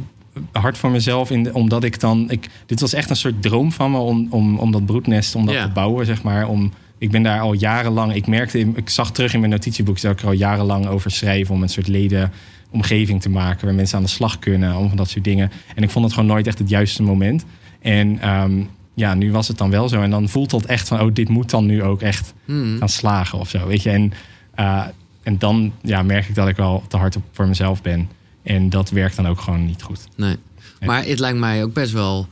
hard 0.52 0.78
voor 0.78 0.90
mezelf. 0.90 1.30
In 1.30 1.54
omdat 1.54 1.84
ik 1.84 2.00
dan. 2.00 2.30
Ik, 2.30 2.48
dit 2.66 2.80
was 2.80 2.92
echt 2.92 3.10
een 3.10 3.16
soort 3.16 3.42
droom 3.42 3.72
van 3.72 3.90
me 3.90 3.98
om, 3.98 4.26
om, 4.30 4.58
om 4.58 4.70
dat 4.70 4.86
broednest 4.86 5.34
om 5.34 5.46
dat 5.46 5.54
Ja. 5.54 5.66
te 5.66 5.72
bouwen, 5.72 6.06
zeg 6.06 6.22
maar. 6.22 6.48
Om, 6.48 6.72
ik 6.98 7.10
ben 7.10 7.22
daar 7.22 7.40
al 7.40 7.52
jarenlang. 7.52 8.14
Ik 8.14 8.26
merkte, 8.26 8.58
ik 8.58 8.90
zag 8.90 9.12
terug 9.12 9.32
in 9.34 9.38
mijn 9.40 9.50
notitieboek 9.52 10.00
dat 10.00 10.12
ik 10.12 10.20
er 10.20 10.26
al 10.26 10.32
jarenlang 10.32 10.86
over 10.86 11.10
schrijf. 11.10 11.50
Om 11.50 11.62
een 11.62 11.68
soort 11.68 11.88
leden 11.88 12.32
omgeving 12.70 13.22
te 13.22 13.28
maken 13.30 13.66
waar 13.66 13.74
mensen 13.74 13.96
aan 13.98 14.04
de 14.04 14.10
slag 14.10 14.38
kunnen. 14.38 14.76
Om 14.76 14.88
van 14.88 14.96
dat 14.96 15.08
soort 15.08 15.24
dingen. 15.24 15.50
En 15.74 15.82
ik 15.82 15.90
vond 15.90 16.04
het 16.04 16.14
gewoon 16.14 16.28
nooit 16.28 16.46
echt 16.46 16.58
het 16.58 16.68
juiste 16.68 17.02
moment. 17.02 17.44
En 17.80 18.20
ehm, 18.20 18.62
ja, 18.94 19.14
nu 19.14 19.32
was 19.32 19.48
het 19.48 19.58
dan 19.58 19.70
wel 19.70 19.88
zo. 19.88 20.02
En 20.02 20.10
dan 20.10 20.28
voelt 20.28 20.50
dat 20.50 20.64
echt 20.64 20.88
van, 20.88 21.00
oh, 21.00 21.08
dit 21.12 21.28
moet 21.28 21.50
dan 21.50 21.66
nu 21.66 21.82
ook 21.82 22.02
echt 22.02 22.34
Hmm. 22.44 22.76
gaan 22.78 22.88
slagen 22.88 23.38
of 23.38 23.48
zo. 23.48 23.66
Weet 23.66 23.82
je, 23.82 23.90
en, 23.90 24.12
eh, 24.54 24.82
en 25.22 25.38
dan 25.38 25.72
ja, 25.82 26.02
merk 26.02 26.28
ik 26.28 26.34
dat 26.34 26.48
ik 26.48 26.56
wel 26.56 26.82
te 26.88 26.96
hard 26.96 27.16
op 27.16 27.22
voor 27.32 27.46
mezelf 27.48 27.82
ben. 27.82 28.08
En 28.44 28.70
dat 28.70 28.90
werkt 28.90 29.16
dan 29.16 29.26
ook 29.26 29.40
gewoon 29.40 29.66
niet 29.66 29.82
goed. 29.82 30.00
Nee. 30.16 30.36
Maar 30.80 31.04
het 31.04 31.18
lijkt 31.18 31.38
mij 31.38 31.62
ook 31.64 31.72
best 31.72 31.92
wel 31.92 32.28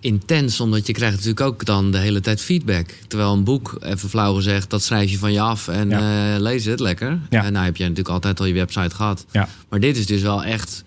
intens, 0.00 0.60
omdat 0.60 0.86
je 0.86 0.92
krijgt 0.92 1.14
natuurlijk 1.14 1.40
ook 1.40 1.64
dan 1.64 1.90
de 1.90 1.98
hele 1.98 2.20
tijd 2.20 2.40
feedback. 2.40 2.90
Terwijl 3.08 3.32
een 3.32 3.44
boek, 3.44 3.76
even 3.80 4.08
flauw 4.08 4.34
gezegd, 4.34 4.70
dat 4.70 4.82
schrijf 4.82 5.10
je 5.10 5.18
van 5.18 5.32
je 5.32 5.40
af 5.40 5.68
en 5.68 5.88
Ja. 5.88 6.34
eh, 6.34 6.40
lees 6.40 6.64
het 6.64 6.80
lekker. 6.80 7.18
Ja. 7.30 7.44
En 7.44 7.52
nou 7.52 7.64
heb 7.64 7.76
je 7.76 7.82
natuurlijk 7.82 8.08
altijd 8.08 8.40
al 8.40 8.46
je 8.46 8.54
website 8.54 8.94
gehad. 8.94 9.24
Ja. 9.30 9.48
Maar 9.68 9.80
dit 9.80 9.96
is 9.96 10.06
dus 10.06 10.22
wel 10.22 10.44
echt 10.44 10.84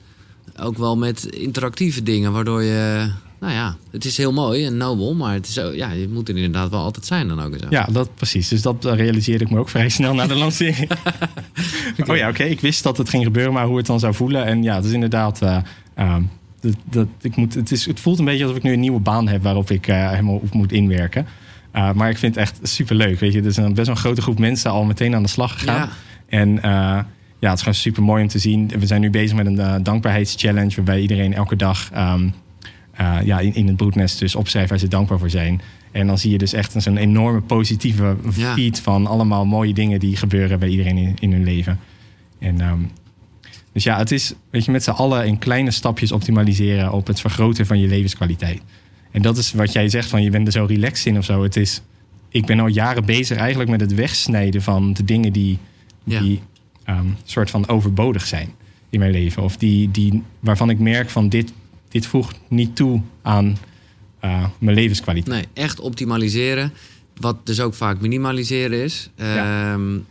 ook 0.60 0.78
wel 0.78 0.98
met 0.98 1.26
interactieve 1.26 2.04
dingen, 2.04 2.32
waardoor 2.32 2.64
je, 2.64 3.10
nou 3.40 3.54
ja, 3.54 3.76
het 3.92 4.06
is 4.06 4.18
heel 4.18 4.34
mooi 4.34 4.66
en 4.66 4.78
nobel, 4.78 5.16
maar 5.16 5.34
het 5.34 5.48
is 5.48 5.54
ja, 5.54 5.92
je 5.92 6.10
moet 6.10 6.30
er 6.30 6.36
inderdaad 6.36 6.70
wel 6.70 6.82
altijd 6.82 7.06
zijn 7.06 7.28
dan 7.28 7.42
ook 7.42 7.56
zo. 7.60 7.68
Ja, 7.70 7.88
dat 7.92 8.16
precies. 8.16 8.48
Dus 8.48 8.62
dat 8.62 8.86
eh, 8.86 8.96
realiseerde 8.96 9.44
ik 9.44 9.50
me 9.50 9.60
ook 9.60 9.70
vrij 9.76 9.90
snel 9.90 10.14
na 10.14 10.28
de 10.28 10.36
lancering. 10.36 10.90
Oh 12.08 12.16
ja, 12.16 12.30
oké. 12.30 12.44
Ik 12.44 12.62
wist 12.62 12.84
dat 12.84 12.98
het 12.98 13.10
ging 13.10 13.24
gebeuren, 13.24 13.54
maar 13.54 13.66
hoe 13.66 13.78
het 13.78 13.86
dan 13.86 14.00
zou 14.00 14.14
voelen. 14.14 14.46
En 14.46 14.64
ja, 14.64 14.76
het 14.76 14.86
is 14.86 14.92
inderdaad. 14.92 15.42
eh, 15.42 15.58
ehm, 15.96 16.22
dat, 16.60 16.76
dat, 16.84 17.08
ik 17.22 17.36
moet, 17.36 17.54
het, 17.54 17.72
is, 17.72 17.86
het 17.86 18.00
voelt 18.00 18.20
een 18.20 18.26
beetje 18.26 18.44
alsof 18.44 18.58
ik 18.58 18.64
nu 18.64 18.74
een 18.74 18.80
nieuwe 18.80 19.00
baan 19.00 19.28
heb 19.28 19.44
waarop 19.44 19.72
ik 19.72 19.88
eh, 19.88 20.10
helemaal 20.10 20.36
op 20.36 20.54
moet 20.54 20.72
inwerken. 20.72 21.28
Maar 21.72 22.10
ik 22.10 22.18
vind 22.18 22.36
het 22.36 22.44
echt 22.44 22.60
super 22.64 22.96
leuk. 22.96 23.20
Weet 23.20 23.34
je, 23.34 23.40
er 23.40 23.46
is 23.46 23.58
een 23.58 23.74
best 23.74 23.88
wel 23.88 23.96
een 23.96 24.02
grote 24.02 24.22
groep 24.22 24.40
mensen 24.40 24.72
al 24.72 24.84
meteen 24.84 25.16
aan 25.16 25.24
de 25.24 25.30
slag 25.30 25.60
gegaan. 25.60 25.76
Ja. 25.76 25.90
En 26.28 26.60
ja, 27.40 27.50
het 27.50 27.54
is 27.54 27.60
gewoon 27.60 27.74
super 27.74 28.04
mooi 28.04 28.22
om 28.22 28.28
te 28.28 28.40
zien. 28.40 28.72
We 28.80 28.86
zijn 28.86 29.02
nu 29.02 29.10
bezig 29.10 29.38
met 29.38 29.46
een 29.46 29.84
dankbaarheidschallenge, 29.84 30.76
waarbij 30.76 31.02
iedereen 31.02 31.34
elke 31.34 31.56
dag 31.56 31.90
um, 31.98 32.34
uh, 33.02 33.18
ja, 33.24 33.40
in, 33.40 33.54
in 33.54 33.68
het 33.68 33.78
broednest 33.78 34.20
dus 34.20 34.36
opschrijft 34.36 34.70
waar 34.70 34.80
ze 34.80 34.88
dankbaar 34.88 35.20
voor 35.20 35.30
zijn. 35.30 35.62
En 35.92 36.08
dan 36.08 36.18
zie 36.18 36.32
je 36.32 36.38
dus 36.38 36.54
echt 36.54 36.76
zo'n 36.78 36.98
enorme 36.98 37.42
positieve 37.42 38.16
feed 38.32 38.78
ja. 38.78 38.84
van 38.84 39.08
allemaal 39.08 39.46
mooie 39.46 39.74
dingen 39.74 40.00
die 40.00 40.16
gebeuren 40.16 40.60
bij 40.60 40.70
iedereen 40.70 40.98
in, 40.98 41.16
in 41.20 41.32
hun 41.32 41.44
leven. 41.44 41.80
En 42.40 42.62
um, 42.62 42.92
dus 43.76 43.84
ja, 43.84 43.98
het 43.98 44.12
is, 44.12 44.34
weet 44.50 44.66
je, 44.66 44.72
met 44.72 44.84
z'n 44.84 44.90
allen 44.90 45.26
in 45.26 45.38
kleine 45.38 45.72
stapjes 45.72 46.12
optimaliseren 46.12 46.92
op 46.92 47.08
het 47.08 47.22
vergroten 47.22 47.66
van 47.66 47.80
je 47.80 47.88
levenskwaliteit. 47.88 48.62
En 49.12 49.22
dat 49.22 49.38
is 49.38 49.54
wat 49.54 49.72
jij 49.72 49.90
zegt 49.90 50.10
van 50.10 50.24
je 50.24 50.30
bent 50.30 50.48
er 50.48 50.54
zo 50.54 50.66
relaxed 50.66 51.06
in 51.06 51.18
of 51.18 51.26
zo. 51.26 51.44
Het 51.44 51.56
is, 51.56 51.82
ik 52.30 52.46
ben 52.46 52.60
al 52.60 52.68
jaren 52.68 53.06
bezig 53.06 53.38
eigenlijk 53.38 53.70
met 53.70 53.82
het 53.82 53.94
wegsnijden 53.94 54.62
van 54.62 54.94
de 54.94 55.04
dingen 55.04 55.34
die, 55.34 55.58
Ja. 56.04 56.20
die 56.20 56.42
um, 56.90 57.16
soort 57.24 57.50
van 57.50 57.68
overbodig 57.68 58.28
zijn 58.28 58.50
in 58.90 59.00
mijn 59.00 59.12
leven. 59.12 59.44
Of 59.44 59.58
die, 59.58 59.92
die, 59.92 60.24
waarvan 60.40 60.70
ik 60.70 60.80
merk 60.80 61.10
van 61.10 61.30
dit, 61.30 61.54
dit 61.96 62.06
voegt 62.06 62.40
niet 62.48 62.76
toe 62.76 63.02
aan 63.22 63.58
uh, 64.26 64.46
mijn 64.58 64.76
levenskwaliteit. 64.76 65.36
Nee, 65.36 65.66
echt 65.66 65.80
optimaliseren. 65.80 66.74
Wat 67.18 67.46
dus 67.46 67.60
ook 67.60 67.74
vaak 67.74 68.02
minimaliseren 68.02 68.84
is. 68.84 69.10
Ja. 69.18 69.74
Um, 69.74 70.06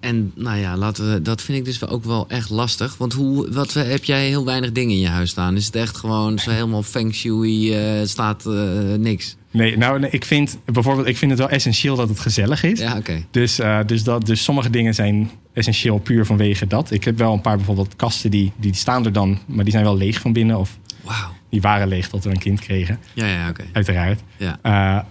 en 0.00 0.32
nou 0.34 0.58
ja, 0.58 0.76
laten 0.76 1.12
we, 1.12 1.22
dat 1.22 1.42
vind 1.42 1.58
ik 1.58 1.64
dus 1.64 1.86
ook 1.86 2.04
wel 2.04 2.28
echt 2.28 2.50
lastig. 2.50 2.96
Want 2.96 3.12
hoe, 3.12 3.52
wat, 3.52 3.72
heb 3.72 4.04
jij 4.04 4.26
heel 4.26 4.44
weinig 4.44 4.72
dingen 4.72 4.94
in 4.94 5.00
je 5.00 5.08
huis 5.08 5.30
staan? 5.30 5.56
Is 5.56 5.66
het 5.66 5.74
echt 5.74 5.96
gewoon 5.96 6.38
zo 6.38 6.50
helemaal 6.50 6.82
feng 6.82 7.14
shui, 7.14 7.98
uh, 8.00 8.06
staat 8.06 8.44
uh, 8.46 8.94
niks? 8.98 9.36
Nee, 9.50 9.76
nou, 9.76 9.98
nee, 9.98 10.10
ik 10.10 10.24
vind 10.24 10.58
bijvoorbeeld, 10.64 11.06
ik 11.06 11.16
vind 11.16 11.30
het 11.30 11.40
wel 11.40 11.50
essentieel 11.50 11.96
dat 11.96 12.08
het 12.08 12.20
gezellig 12.20 12.62
is. 12.62 12.78
Ja, 12.78 12.88
oké. 12.90 12.98
Okay. 12.98 13.26
Dus, 13.30 13.60
uh, 13.60 13.78
dus, 13.86 14.04
dat, 14.04 14.26
dus 14.26 14.44
sommige 14.44 14.70
dingen 14.70 14.94
zijn 14.94 15.30
essentieel 15.52 15.98
puur 15.98 16.26
vanwege 16.26 16.66
dat. 16.66 16.90
Ik 16.90 17.04
heb 17.04 17.18
wel 17.18 17.32
een 17.32 17.40
paar 17.40 17.56
bijvoorbeeld 17.56 17.96
kasten 17.96 18.30
die, 18.30 18.52
die 18.56 18.74
staan 18.74 19.04
er 19.04 19.12
dan, 19.12 19.38
maar 19.46 19.64
die 19.64 19.72
zijn 19.72 19.84
wel 19.84 19.96
leeg 19.96 20.20
van 20.20 20.32
binnen. 20.32 20.58
Of 20.58 20.78
wow. 21.06 21.30
die 21.50 21.60
waren 21.60 21.88
leeg 21.88 22.08
tot 22.08 22.24
we 22.24 22.30
een 22.30 22.38
kind 22.38 22.60
kregen. 22.60 22.98
Ja, 23.12 23.26
ja, 23.26 23.48
oké. 23.48 23.50
Okay. 23.50 23.66
Uiteraard. 23.72 24.20
Ja. 24.36 24.58
Uh, 24.62 25.02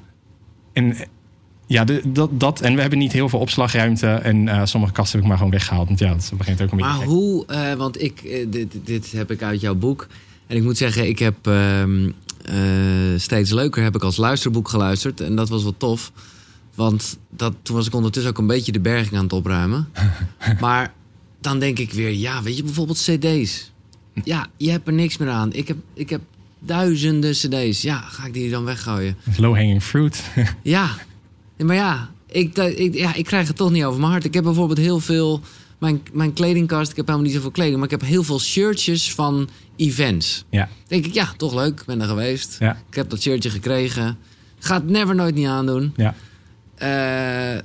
en 0.73 0.95
ja, 1.67 1.83
de, 1.83 2.01
dat, 2.05 2.39
dat, 2.39 2.61
en 2.61 2.75
we 2.75 2.81
hebben 2.81 2.99
niet 2.99 3.11
heel 3.11 3.29
veel 3.29 3.39
opslagruimte. 3.39 4.07
En 4.07 4.47
uh, 4.47 4.61
sommige 4.63 4.93
kasten 4.93 5.13
heb 5.13 5.21
ik 5.21 5.27
maar 5.27 5.37
gewoon 5.37 5.51
weggehaald. 5.51 5.87
Want 5.87 5.99
ja, 5.99 6.13
dat 6.13 6.31
begint 6.37 6.61
ook 6.61 6.71
een 6.71 6.77
beetje. 6.77 6.91
Maar 6.91 7.05
hoe, 7.05 7.45
uh, 7.49 7.73
want 7.73 8.01
ik, 8.01 8.47
dit, 8.51 8.75
dit 8.83 9.11
heb 9.11 9.31
ik 9.31 9.41
uit 9.41 9.61
jouw 9.61 9.75
boek. 9.75 10.07
En 10.47 10.57
ik 10.57 10.63
moet 10.63 10.77
zeggen, 10.77 11.07
ik 11.07 11.19
heb 11.19 11.47
uh, 11.47 11.83
steeds 13.17 13.51
leuker 13.51 13.83
heb 13.83 13.95
ik 13.95 14.03
als 14.03 14.17
luisterboek 14.17 14.69
geluisterd. 14.69 15.21
En 15.21 15.35
dat 15.35 15.49
was 15.49 15.63
wel 15.63 15.77
tof. 15.77 16.11
Want 16.75 17.17
dat, 17.29 17.53
toen 17.61 17.75
was 17.75 17.87
ik 17.87 17.95
ondertussen 17.95 18.31
ook 18.31 18.37
een 18.37 18.47
beetje 18.47 18.71
de 18.71 18.79
berging 18.79 19.15
aan 19.15 19.23
het 19.23 19.33
opruimen. 19.33 19.89
maar 20.59 20.93
dan 21.41 21.59
denk 21.59 21.79
ik 21.79 21.93
weer, 21.93 22.11
ja, 22.11 22.43
weet 22.43 22.57
je, 22.57 22.63
bijvoorbeeld 22.63 23.09
CD's. 23.09 23.71
Ja, 24.23 24.47
je 24.57 24.71
hebt 24.71 24.87
er 24.87 24.93
niks 24.93 25.17
meer 25.17 25.29
aan. 25.29 25.53
Ik 25.53 25.67
heb, 25.67 25.77
ik 25.93 26.09
heb 26.09 26.21
duizenden 26.59 27.31
CD's. 27.31 27.81
Ja, 27.81 27.99
ga 27.99 28.25
ik 28.25 28.33
die 28.33 28.49
dan 28.49 28.63
weggooien? 28.63 29.17
Low 29.37 29.55
hanging 29.55 29.83
fruit. 29.83 30.23
ja, 30.61 30.89
maar 31.57 31.75
ja 31.75 32.09
ik, 32.35 32.57
ik, 32.57 32.93
ja, 32.93 33.13
ik 33.13 33.25
krijg 33.25 33.47
het 33.47 33.55
toch 33.55 33.71
niet 33.71 33.83
over 33.83 33.99
mijn 33.99 34.11
hart. 34.11 34.25
Ik 34.25 34.33
heb 34.33 34.43
bijvoorbeeld 34.43 34.77
heel 34.79 34.99
veel... 34.99 35.41
Mijn, 35.77 36.01
mijn 36.13 36.33
kledingkast, 36.33 36.89
ik 36.89 36.95
heb 36.95 37.05
helemaal 37.05 37.27
niet 37.27 37.35
zoveel 37.35 37.51
kleding... 37.51 37.75
maar 37.75 37.85
ik 37.85 37.91
heb 37.91 38.01
heel 38.01 38.23
veel 38.23 38.39
shirtjes 38.39 39.13
van 39.13 39.49
events. 39.75 40.45
Ja. 40.49 40.69
denk 40.87 41.05
ik, 41.05 41.13
ja, 41.13 41.33
toch 41.37 41.53
leuk. 41.53 41.79
Ik 41.79 41.85
ben 41.85 42.01
er 42.01 42.07
geweest. 42.07 42.57
Ja. 42.59 42.77
Ik 42.89 42.95
heb 42.95 43.09
dat 43.09 43.21
shirtje 43.21 43.49
gekregen. 43.49 44.17
Ga 44.59 44.75
het 44.75 44.89
never 44.89 45.15
nooit 45.15 45.35
niet 45.35 45.47
aandoen. 45.47 45.93
Ja. 45.95 46.15
Uh, 46.77 47.61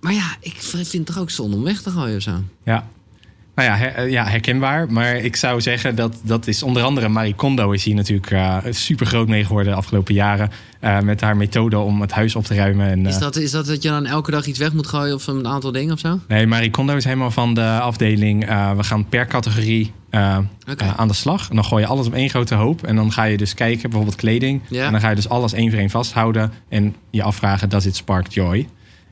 maar 0.00 0.12
ja, 0.12 0.36
ik 0.40 0.54
vind 0.56 0.92
het 0.92 1.06
toch 1.06 1.18
ook 1.18 1.30
zonde 1.30 1.56
om 1.56 1.62
weg 1.62 1.82
te 1.82 1.90
gooien 1.90 2.16
of 2.16 2.22
zo. 2.22 2.42
Ja. 2.64 2.88
Nou 3.60 3.72
ja, 3.72 3.78
her, 3.78 4.08
ja, 4.08 4.24
herkenbaar. 4.24 4.92
Maar 4.92 5.16
ik 5.16 5.36
zou 5.36 5.60
zeggen 5.60 5.94
dat 5.94 6.16
dat 6.22 6.46
is 6.46 6.62
onder 6.62 6.82
andere 6.82 7.08
Marie 7.08 7.34
Kondo 7.34 7.70
is 7.70 7.84
hier 7.84 7.94
natuurlijk 7.94 8.30
uh, 8.30 8.56
super 8.70 9.06
groot 9.06 9.28
mee 9.28 9.44
geworden 9.44 9.72
de 9.72 9.78
afgelopen 9.78 10.14
jaren. 10.14 10.50
Uh, 10.84 11.00
met 11.00 11.20
haar 11.20 11.36
methode 11.36 11.78
om 11.78 12.00
het 12.00 12.12
huis 12.12 12.36
op 12.36 12.44
te 12.44 12.54
ruimen. 12.54 12.86
En, 12.86 13.00
uh, 13.00 13.08
is, 13.08 13.18
dat, 13.18 13.36
is 13.36 13.50
dat 13.50 13.66
dat 13.66 13.82
je 13.82 13.88
dan 13.88 14.06
elke 14.06 14.30
dag 14.30 14.46
iets 14.46 14.58
weg 14.58 14.72
moet 14.72 14.86
gooien 14.86 15.14
of 15.14 15.26
een 15.26 15.46
aantal 15.46 15.72
dingen 15.72 15.92
of 15.92 15.98
zo? 15.98 16.20
Nee, 16.28 16.46
Marie 16.46 16.70
Kondo 16.70 16.96
is 16.96 17.04
helemaal 17.04 17.30
van 17.30 17.54
de 17.54 17.78
afdeling. 17.80 18.46
we 18.76 18.82
gaan 18.84 19.08
per 19.08 19.26
categorie 19.26 19.92
okay. 20.10 20.92
aan 20.96 21.08
de 21.08 21.14
slag. 21.14 21.48
En 21.48 21.54
dan 21.54 21.64
gooi 21.64 21.82
je 21.82 21.88
alles 21.88 22.06
op 22.06 22.14
één 22.14 22.30
grote 22.30 22.54
hoop. 22.54 22.82
En 22.84 22.96
dan 22.96 23.12
ga 23.12 23.24
je 23.24 23.36
dus 23.36 23.54
kijken, 23.54 23.82
bijvoorbeeld 23.82 24.16
kleding. 24.16 24.62
En 24.70 24.92
dan 24.92 25.00
ga 25.00 25.08
je 25.08 25.14
dus 25.14 25.28
alles 25.28 25.52
één 25.52 25.70
voor 25.70 25.78
één 25.78 25.90
vasthouden. 25.90 26.52
En 26.68 26.94
je 27.10 27.22
afvragen, 27.22 27.68
does 27.68 27.86
it 27.86 27.96
spark 27.96 28.28
joy? 28.28 28.68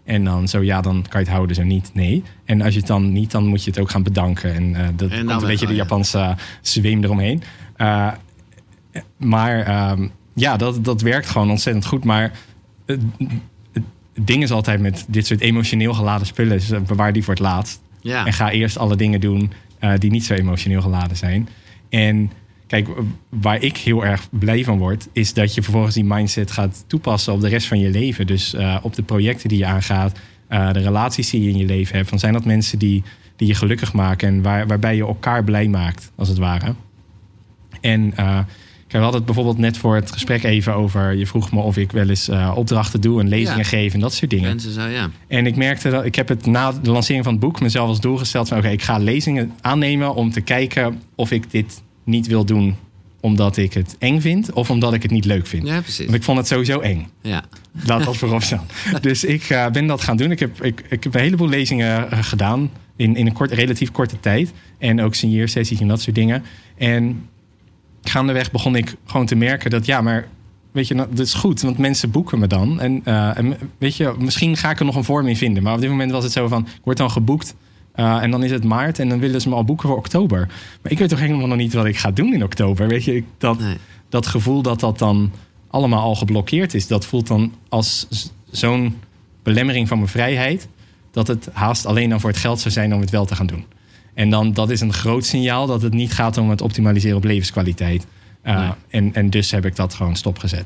En 0.08 0.24
dan 0.24 0.48
zo 0.48 0.62
ja, 0.62 0.80
dan 0.80 1.04
kan 1.08 1.20
je 1.20 1.26
het 1.26 1.34
houden, 1.34 1.56
zo 1.56 1.62
niet, 1.62 1.90
nee. 1.94 2.22
En 2.44 2.60
als 2.60 2.72
je 2.72 2.78
het 2.78 2.88
dan 2.88 3.12
niet, 3.12 3.30
dan 3.30 3.46
moet 3.46 3.64
je 3.64 3.70
het 3.70 3.80
ook 3.80 3.90
gaan 3.90 4.02
bedanken. 4.02 4.54
En 4.54 4.70
uh, 4.70 4.86
dat 4.96 5.10
en 5.10 5.26
komt 5.26 5.42
een 5.42 5.48
beetje 5.48 5.66
de 5.66 5.74
Japanse 5.74 6.18
uh, 6.18 6.30
zweem 6.60 7.04
eromheen. 7.04 7.42
Uh, 7.76 8.12
maar 9.16 9.90
um, 9.90 10.10
ja, 10.34 10.56
dat, 10.56 10.84
dat 10.84 11.00
werkt 11.00 11.28
gewoon 11.28 11.50
ontzettend 11.50 11.86
goed. 11.86 12.04
Maar 12.04 12.32
het, 12.86 13.00
het, 13.72 13.82
ding 14.14 14.42
is 14.42 14.50
altijd 14.50 14.80
met 14.80 15.04
dit 15.08 15.26
soort 15.26 15.40
emotioneel 15.40 15.94
geladen 15.94 16.26
spullen... 16.26 16.56
Is, 16.56 16.72
bewaar 16.86 17.12
die 17.12 17.24
voor 17.24 17.34
het 17.34 17.42
laatst. 17.42 17.80
Ja. 18.00 18.26
En 18.26 18.32
ga 18.32 18.50
eerst 18.50 18.78
alle 18.78 18.96
dingen 18.96 19.20
doen 19.20 19.52
die 19.98 20.10
niet 20.10 20.24
zo 20.24 20.34
emotioneel 20.34 20.80
geladen 20.80 21.16
zijn. 21.16 21.48
En 21.88 22.30
kijk, 22.68 22.88
waar 23.28 23.62
ik 23.62 23.76
heel 23.76 24.04
erg 24.04 24.28
blij 24.30 24.64
van 24.64 24.78
word... 24.78 25.08
is 25.12 25.34
dat 25.34 25.54
je 25.54 25.62
vervolgens 25.62 25.94
die 25.94 26.04
mindset 26.04 26.50
gaat 26.50 26.84
toepassen 26.86 27.32
op 27.32 27.40
de 27.40 27.48
rest 27.48 27.66
van 27.66 27.78
je 27.78 27.90
leven. 27.90 28.26
Dus 28.26 28.54
uh, 28.54 28.76
op 28.82 28.94
de 28.94 29.02
projecten 29.02 29.48
die 29.48 29.58
je 29.58 29.66
aangaat... 29.66 30.18
Uh, 30.50 30.72
de 30.72 30.78
relaties 30.78 31.30
die 31.30 31.42
je 31.42 31.50
in 31.50 31.56
je 31.56 31.64
leven 31.64 31.96
hebt. 31.96 32.08
Van 32.08 32.18
zijn 32.18 32.32
dat 32.32 32.44
mensen 32.44 32.78
die, 32.78 33.02
die 33.36 33.48
je 33.48 33.54
gelukkig 33.54 33.92
maken... 33.92 34.28
en 34.28 34.42
waar, 34.42 34.66
waarbij 34.66 34.96
je 34.96 35.06
elkaar 35.06 35.44
blij 35.44 35.68
maakt, 35.68 36.10
als 36.14 36.28
het 36.28 36.38
ware. 36.38 36.74
En 37.80 38.12
uh, 38.18 38.38
ik 38.88 39.00
had 39.00 39.12
het 39.12 39.24
bijvoorbeeld 39.24 39.58
net 39.58 39.76
voor 39.76 39.94
het 39.94 40.12
gesprek 40.12 40.42
even 40.42 40.74
over... 40.74 41.14
je 41.14 41.26
vroeg 41.26 41.52
me 41.52 41.60
of 41.60 41.76
ik 41.76 41.92
wel 41.92 42.08
eens 42.08 42.30
opdrachten 42.54 43.00
doe 43.00 43.20
en 43.20 43.28
lezingen 43.28 43.58
ja. 43.58 43.64
geef 43.64 43.94
en 43.94 44.00
dat 44.00 44.14
soort 44.14 44.30
dingen. 44.30 44.48
Mensen 44.48 44.72
zo, 44.72 44.86
ja. 44.86 45.10
En 45.26 45.46
ik 45.46 45.56
merkte 45.56 45.90
dat... 45.90 46.04
ik 46.04 46.14
heb 46.14 46.28
het 46.28 46.46
na 46.46 46.72
de 46.72 46.90
lancering 46.90 47.24
van 47.24 47.32
het 47.32 47.42
boek 47.42 47.60
mezelf 47.60 47.88
als 47.88 48.00
doel 48.00 48.16
gesteld... 48.16 48.48
van 48.48 48.56
oké, 48.56 48.66
okay, 48.66 48.78
ik 48.78 48.84
ga 48.84 48.98
lezingen 48.98 49.52
aannemen 49.60 50.14
om 50.14 50.30
te 50.30 50.40
kijken 50.40 51.02
of 51.14 51.30
ik 51.30 51.50
dit 51.50 51.82
niet 52.08 52.26
wil 52.26 52.44
doen 52.44 52.76
omdat 53.20 53.56
ik 53.56 53.72
het 53.72 53.96
eng 53.98 54.20
vind 54.20 54.52
of 54.52 54.70
omdat 54.70 54.94
ik 54.94 55.02
het 55.02 55.10
niet 55.10 55.24
leuk 55.24 55.46
vind. 55.46 55.66
Ja, 55.66 55.80
precies. 55.80 56.04
Want 56.04 56.16
ik 56.16 56.22
vond 56.22 56.38
het 56.38 56.46
sowieso 56.46 56.80
eng. 56.80 57.08
Ja. 57.22 57.44
Laat 57.84 58.04
dat 58.04 58.16
voorop 58.16 58.42
staan. 58.42 58.66
dus 59.00 59.24
ik 59.24 59.50
uh, 59.50 59.68
ben 59.70 59.86
dat 59.86 60.02
gaan 60.02 60.16
doen. 60.16 60.30
Ik 60.30 60.38
heb, 60.38 60.64
ik, 60.64 60.82
ik 60.88 61.04
heb 61.04 61.14
een 61.14 61.20
heleboel 61.20 61.48
lezingen 61.48 62.08
uh, 62.12 62.18
gedaan 62.22 62.70
in, 62.96 63.16
in 63.16 63.26
een 63.26 63.32
kort, 63.32 63.52
relatief 63.52 63.90
korte 63.90 64.20
tijd. 64.20 64.52
En 64.78 65.00
ook 65.00 65.14
signeersessies 65.14 65.80
en 65.80 65.88
dat 65.88 66.00
soort 66.00 66.16
dingen. 66.16 66.44
En 66.76 67.28
gaandeweg 68.02 68.50
begon 68.50 68.76
ik 68.76 68.94
gewoon 69.04 69.26
te 69.26 69.34
merken 69.34 69.70
dat 69.70 69.86
ja, 69.86 70.00
maar 70.00 70.28
weet 70.72 70.88
je, 70.88 70.94
nou, 70.94 71.08
dat 71.10 71.26
is 71.26 71.34
goed, 71.34 71.60
want 71.60 71.78
mensen 71.78 72.10
boeken 72.10 72.38
me 72.38 72.46
dan. 72.46 72.80
En, 72.80 73.02
uh, 73.04 73.38
en 73.38 73.56
weet 73.78 73.96
je, 73.96 74.14
misschien 74.18 74.56
ga 74.56 74.70
ik 74.70 74.78
er 74.78 74.84
nog 74.84 74.96
een 74.96 75.04
vorm 75.04 75.26
in 75.26 75.36
vinden. 75.36 75.62
Maar 75.62 75.74
op 75.74 75.80
dit 75.80 75.90
moment 75.90 76.10
was 76.10 76.24
het 76.24 76.32
zo 76.32 76.48
van, 76.48 76.60
ik 76.62 76.80
word 76.84 76.96
dan 76.96 77.10
geboekt 77.10 77.54
Eh, 77.98 78.22
en 78.22 78.30
dan 78.30 78.42
is 78.44 78.50
het 78.50 78.64
maart 78.64 78.98
en 78.98 79.08
dan 79.08 79.18
willen 79.18 79.40
ze 79.40 79.48
me 79.48 79.54
al 79.54 79.64
boeken 79.64 79.88
voor 79.88 79.96
oktober. 79.98 80.46
Maar 80.82 80.92
ik 80.92 80.98
weet 80.98 81.08
toch 81.08 81.18
helemaal 81.18 81.46
nog 81.46 81.56
niet 81.58 81.72
wat 81.72 81.84
ik 81.86 81.96
ga 81.98 82.10
doen 82.10 82.32
in 82.34 82.42
oktober. 82.44 82.88
Weet 82.88 83.04
je, 83.04 83.14
ik- 83.16 83.24
dat, 83.38 83.58
Nee. 83.58 83.76
dat 84.08 84.26
gevoel 84.26 84.62
dat 84.62 84.80
dat 84.80 84.98
dan 84.98 85.32
allemaal 85.70 86.02
al 86.02 86.14
geblokkeerd 86.14 86.74
is, 86.74 86.86
dat 86.86 87.06
voelt 87.06 87.26
dan 87.26 87.52
als 87.68 88.08
zo'n 88.50 88.98
belemmering 89.42 89.88
van 89.88 89.96
mijn 89.98 90.10
vrijheid. 90.10 90.68
Dat 91.10 91.26
het 91.26 91.48
haast 91.52 91.86
alleen 91.86 92.08
dan 92.10 92.20
voor 92.20 92.30
het 92.30 92.38
geld 92.38 92.60
zou 92.60 92.74
zijn 92.74 92.94
om 92.94 93.00
het 93.00 93.10
wel 93.10 93.24
te 93.24 93.34
gaan 93.34 93.46
doen. 93.46 93.64
En 94.14 94.30
dan 94.30 94.52
dat 94.52 94.70
is 94.70 94.80
een 94.80 94.92
groot 94.92 95.24
signaal 95.24 95.66
dat 95.66 95.82
het 95.82 95.92
niet 95.94 96.12
gaat 96.12 96.36
om 96.38 96.50
het 96.50 96.60
optimaliseren 96.62 97.16
op 97.16 97.24
levenskwaliteit. 97.24 98.06
Uh, 98.44 98.58
Nee. 98.60 98.70
en, 98.88 99.14
en 99.14 99.30
dus 99.30 99.50
heb 99.50 99.64
ik 99.66 99.76
dat 99.76 99.94
gewoon 99.94 100.16
stopgezet. 100.16 100.64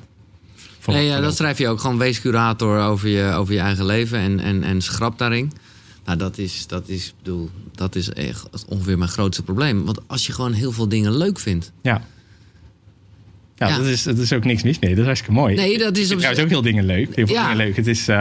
Nee, 0.87 1.07
ja, 1.07 1.21
dat 1.21 1.37
schrijf 1.37 1.59
je 1.59 1.69
ook. 1.69 1.81
Gewoon 1.81 1.99
wees 1.99 2.21
curator 2.21 2.81
over 2.83 3.09
je, 3.09 3.33
over 3.33 3.55
je 3.55 3.61
eigen 3.61 3.85
leven 3.85 4.19
en, 4.19 4.41
en, 4.41 4.63
en 4.63 4.81
schrap 4.83 5.19
daarin. 5.19 5.53
Nou, 6.05 6.19
dat 6.19 6.39
is, 6.39 6.67
dat 6.67 6.89
is, 6.89 7.15
bedoel, 7.23 7.51
dat 7.75 7.95
is 7.95 8.09
echt 8.13 8.47
ongeveer 8.69 8.99
mijn 8.99 9.11
grootste 9.11 9.43
probleem. 9.43 9.85
Want 9.85 10.01
als 10.07 10.27
je 10.27 10.33
gewoon 10.33 10.53
heel 10.53 10.73
veel 10.73 10.89
dingen 10.89 11.17
leuk 11.17 11.39
vindt. 11.39 11.73
Ja. 11.83 12.03
Ja, 13.57 13.69
Ja. 13.69 13.77
Dat, 13.77 13.87
is, 13.87 14.03
dat 14.03 14.19
is 14.19 14.33
ook 14.33 14.45
niks 14.45 14.63
mis 14.63 14.79
mee. 14.79 14.91
Dat 14.91 14.99
is 14.99 15.05
hartstikke 15.05 15.35
mooi. 15.35 15.55
Nee, 15.55 15.79
dat 15.79 15.97
is 15.97 16.11
op 16.13 16.17
trouwens 16.19 16.45
ook 16.45 16.51
heel 16.51 16.63
dingen 16.63 16.85
leuk. 16.85 17.17
Heel 17.17 17.27
veel 17.27 17.37
Ja. 17.37 17.43
dingen 17.43 17.57
leuk. 17.67 17.77
Het 17.77 17.87
is, 17.87 18.09
eh, 18.09 18.21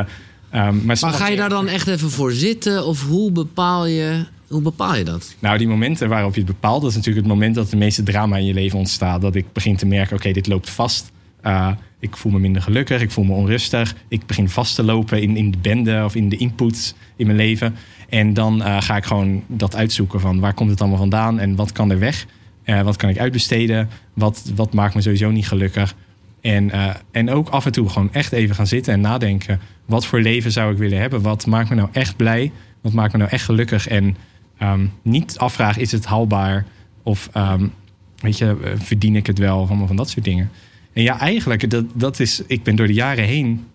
ehm, 0.50 0.86
maar 0.86 0.98
ga 0.98 1.28
je 1.28 1.36
daar 1.38 1.50
dan 1.50 1.68
echt 1.68 1.88
even 1.88 2.10
voor 2.12 2.32
zitten? 2.32 2.86
Of 2.86 3.06
hoe 3.08 3.32
bepaal 3.32 3.86
je, 3.86 4.26
hoe 4.48 4.62
bepaal 4.62 4.96
je 4.96 5.04
dat? 5.04 5.36
Nou, 5.40 5.58
die 5.58 5.68
momenten 5.68 6.10
waarop 6.10 6.34
je 6.34 6.42
het 6.42 6.50
bepaalt, 6.50 6.82
dat 6.82 6.90
is 6.90 6.96
natuurlijk 6.96 7.26
het 7.26 7.36
moment 7.36 7.56
dat 7.56 7.70
de 7.70 7.76
meeste 7.78 8.04
drama 8.04 8.38
in 8.38 8.46
je 8.46 8.54
leven 8.54 8.80
ontstaat. 8.80 9.22
Dat 9.22 9.36
ik 9.36 9.46
begin 9.54 9.76
te 9.78 9.86
merken, 9.86 10.16
oké, 10.16 10.32
dit 10.32 10.48
loopt 10.48 10.70
vast. 10.70 11.12
Uh, 11.46 11.72
ik 12.02 12.18
voel 12.18 12.32
me 12.32 12.40
minder 12.40 12.62
gelukkig, 12.62 13.02
ik 13.02 13.12
voel 13.12 13.24
me 13.24 13.34
onrustig. 13.34 13.96
Ik 14.08 14.26
begin 14.26 14.50
vast 14.50 14.76
te 14.76 14.84
lopen 14.84 15.22
in, 15.22 15.38
in 15.38 15.52
de 15.52 15.58
bende 15.58 16.02
of 16.06 16.16
in 16.16 16.30
de 16.30 16.38
inputs 16.38 16.94
in 17.16 17.26
mijn 17.26 17.38
leven. 17.38 17.76
En 18.10 18.34
dan 18.34 18.62
uh, 18.62 18.82
ga 18.82 18.98
ik 18.98 19.06
gewoon 19.06 19.44
dat 19.48 19.76
uitzoeken 19.76 20.20
van 20.20 20.40
waar 20.40 20.54
komt 20.54 20.70
het 20.70 20.82
allemaal 20.82 20.98
vandaan 20.98 21.40
en 21.40 21.56
wat 21.56 21.72
kan 21.72 21.92
er 21.92 22.00
weg? 22.00 22.26
Uh, 22.66 22.82
wat 22.82 22.96
kan 22.96 23.10
ik 23.10 23.20
uitbesteden? 23.20 23.90
Wat, 24.14 24.52
wat 24.56 24.74
maakt 24.74 24.96
me 24.96 25.02
sowieso 25.02 25.32
niet 25.32 25.48
gelukkig? 25.48 25.96
En, 26.42 26.68
uh, 26.68 26.90
en 27.12 27.30
ook 27.30 27.50
af 27.50 27.66
en 27.66 27.72
toe 27.72 27.90
gewoon 27.90 28.14
echt 28.14 28.32
even 28.32 28.56
gaan 28.56 28.68
zitten 28.68 28.94
en 28.94 29.02
nadenken. 29.02 29.60
Wat 29.86 30.06
voor 30.06 30.22
leven 30.22 30.52
zou 30.52 30.72
ik 30.72 30.78
willen 30.78 31.00
hebben? 31.00 31.22
Wat 31.22 31.46
maakt 31.46 31.70
me 31.70 31.76
nou 31.76 31.90
echt 31.92 32.16
blij? 32.16 32.52
Wat 32.82 32.94
maakt 32.94 33.12
me 33.12 33.18
nou 33.18 33.32
echt 33.32 33.46
gelukkig? 33.46 33.88
En 33.88 34.18
um, 34.62 34.92
niet 35.02 35.38
afvragen, 35.38 35.82
is 35.82 35.92
het 35.92 36.06
haalbaar? 36.06 36.66
Of 37.04 37.30
um, 37.38 37.74
weet 38.20 38.38
je, 38.38 38.58
verdien 38.76 39.16
ik 39.16 39.28
het 39.28 39.38
wel? 39.38 39.60
Of 39.60 39.70
allemaal 39.70 39.88
van 39.88 39.96
dat 39.96 40.10
soort 40.10 40.26
dingen. 40.26 40.50
En 40.94 41.02
ja, 41.04 41.20
eigenlijk, 41.20 41.70
dat, 41.70 41.86
dat 41.94 42.20
is, 42.20 42.42
ik 42.48 42.64
ben 42.64 42.76
door 42.76 42.88
de 42.88 42.94
jaren 42.94 43.26
heen, 43.26 43.66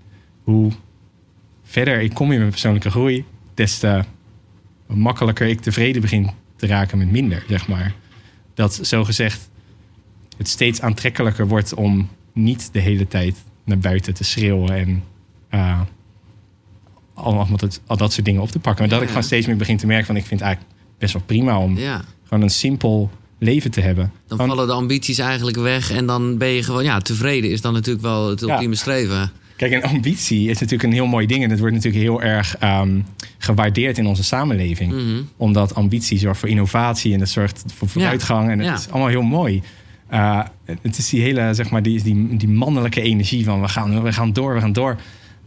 hoe 0.44 0.72
verder 1.64 2.00
ik 2.00 2.14
kom 2.14 2.32
in 2.32 2.38
mijn 2.38 2.50
persoonlijke 2.50 2.90
groei, 2.90 3.24
des 3.54 3.78
te 3.78 4.04
makkelijker 4.86 5.46
ik 5.48 5.60
tevreden 5.60 6.00
begin 6.02 6.30
te 6.56 6.66
raken 6.66 6.98
met 6.98 7.10
minder, 7.10 7.44
zeg 7.48 7.68
maar. 7.68 7.94
Dat 8.54 8.78
zogezegd 8.82 9.48
het 10.36 10.48
steeds 10.48 10.80
aantrekkelijker 10.80 11.48
wordt 11.48 11.74
om 11.74 12.08
niet 12.32 12.68
de 12.72 12.78
hele 12.80 13.08
tijd 13.08 13.36
naar 13.64 13.78
buiten 13.78 14.14
te 14.14 14.24
schreeuwen 14.24 14.70
en 14.76 15.02
uh, 15.50 15.80
al, 17.14 17.46
al 17.86 17.96
dat 17.96 18.12
soort 18.12 18.24
dingen 18.26 18.42
op 18.42 18.50
te 18.50 18.58
pakken. 18.58 18.80
Maar 18.80 18.88
dat 18.88 18.98
Ja. 18.98 19.04
ik 19.04 19.08
gewoon 19.10 19.22
steeds 19.26 19.46
meer 19.46 19.56
begin 19.56 19.76
te 19.76 19.86
merken 19.86 20.06
van 20.06 20.16
ik 20.16 20.24
vind 20.26 20.40
het 20.40 20.48
eigenlijk 20.48 20.76
best 20.98 21.12
wel 21.12 21.22
prima 21.22 21.58
om 21.58 21.76
Ja. 21.78 22.04
gewoon 22.24 22.42
een 22.42 22.50
simpel 22.50 23.10
leven 23.38 23.70
te 23.70 23.80
hebben. 23.80 24.12
Dan 24.26 24.38
vallen 24.38 24.66
de 24.66 24.72
ambities 24.72 25.18
eigenlijk 25.18 25.56
weg 25.56 25.90
en 25.90 26.06
dan 26.06 26.38
ben 26.38 26.48
je 26.48 26.62
gewoon, 26.62 26.84
ja, 26.84 26.98
tevreden 26.98 27.50
is 27.50 27.60
dan 27.60 27.72
natuurlijk 27.72 28.04
wel 28.04 28.28
het 28.30 28.42
ultieme 28.42 28.74
streven. 28.74 29.30
Kijk, 29.56 29.72
een 29.72 29.82
ambitie 29.82 30.48
is 30.48 30.54
natuurlijk 30.54 30.82
een 30.82 30.92
heel 30.92 31.06
mooi 31.06 31.26
ding. 31.26 31.44
En 31.44 31.50
het 31.50 31.58
wordt 31.58 31.74
natuurlijk 31.74 32.02
heel 32.02 32.22
erg 32.22 32.62
um, 32.62 33.04
gewaardeerd 33.38 33.98
in 33.98 34.06
onze 34.06 34.24
samenleving. 34.24 34.92
Mhm. 34.92 35.22
Omdat 35.36 35.74
ambitie 35.74 36.18
zorgt 36.18 36.40
voor 36.40 36.48
innovatie 36.48 37.14
en 37.14 37.20
het 37.20 37.28
zorgt 37.28 37.64
voor 37.74 37.88
vooruitgang. 37.88 38.50
En 38.50 38.58
het 38.58 38.66
Ja. 38.68 38.74
is 38.74 38.88
allemaal 38.90 39.08
heel 39.08 39.22
mooi. 39.22 39.62
Uh, 40.12 40.42
het 40.82 40.98
is 40.98 41.08
die 41.08 41.22
hele, 41.22 41.54
zeg 41.54 41.70
maar, 41.70 41.82
die, 41.82 42.02
die, 42.02 42.36
die 42.36 42.48
mannelijke 42.48 43.00
energie 43.00 43.44
van 43.44 43.60
we 43.60 43.68
gaan, 43.68 44.02
we 44.02 44.12
gaan 44.12 44.32
door, 44.32 44.54
we 44.54 44.60
gaan 44.60 44.72
door. 44.72 44.96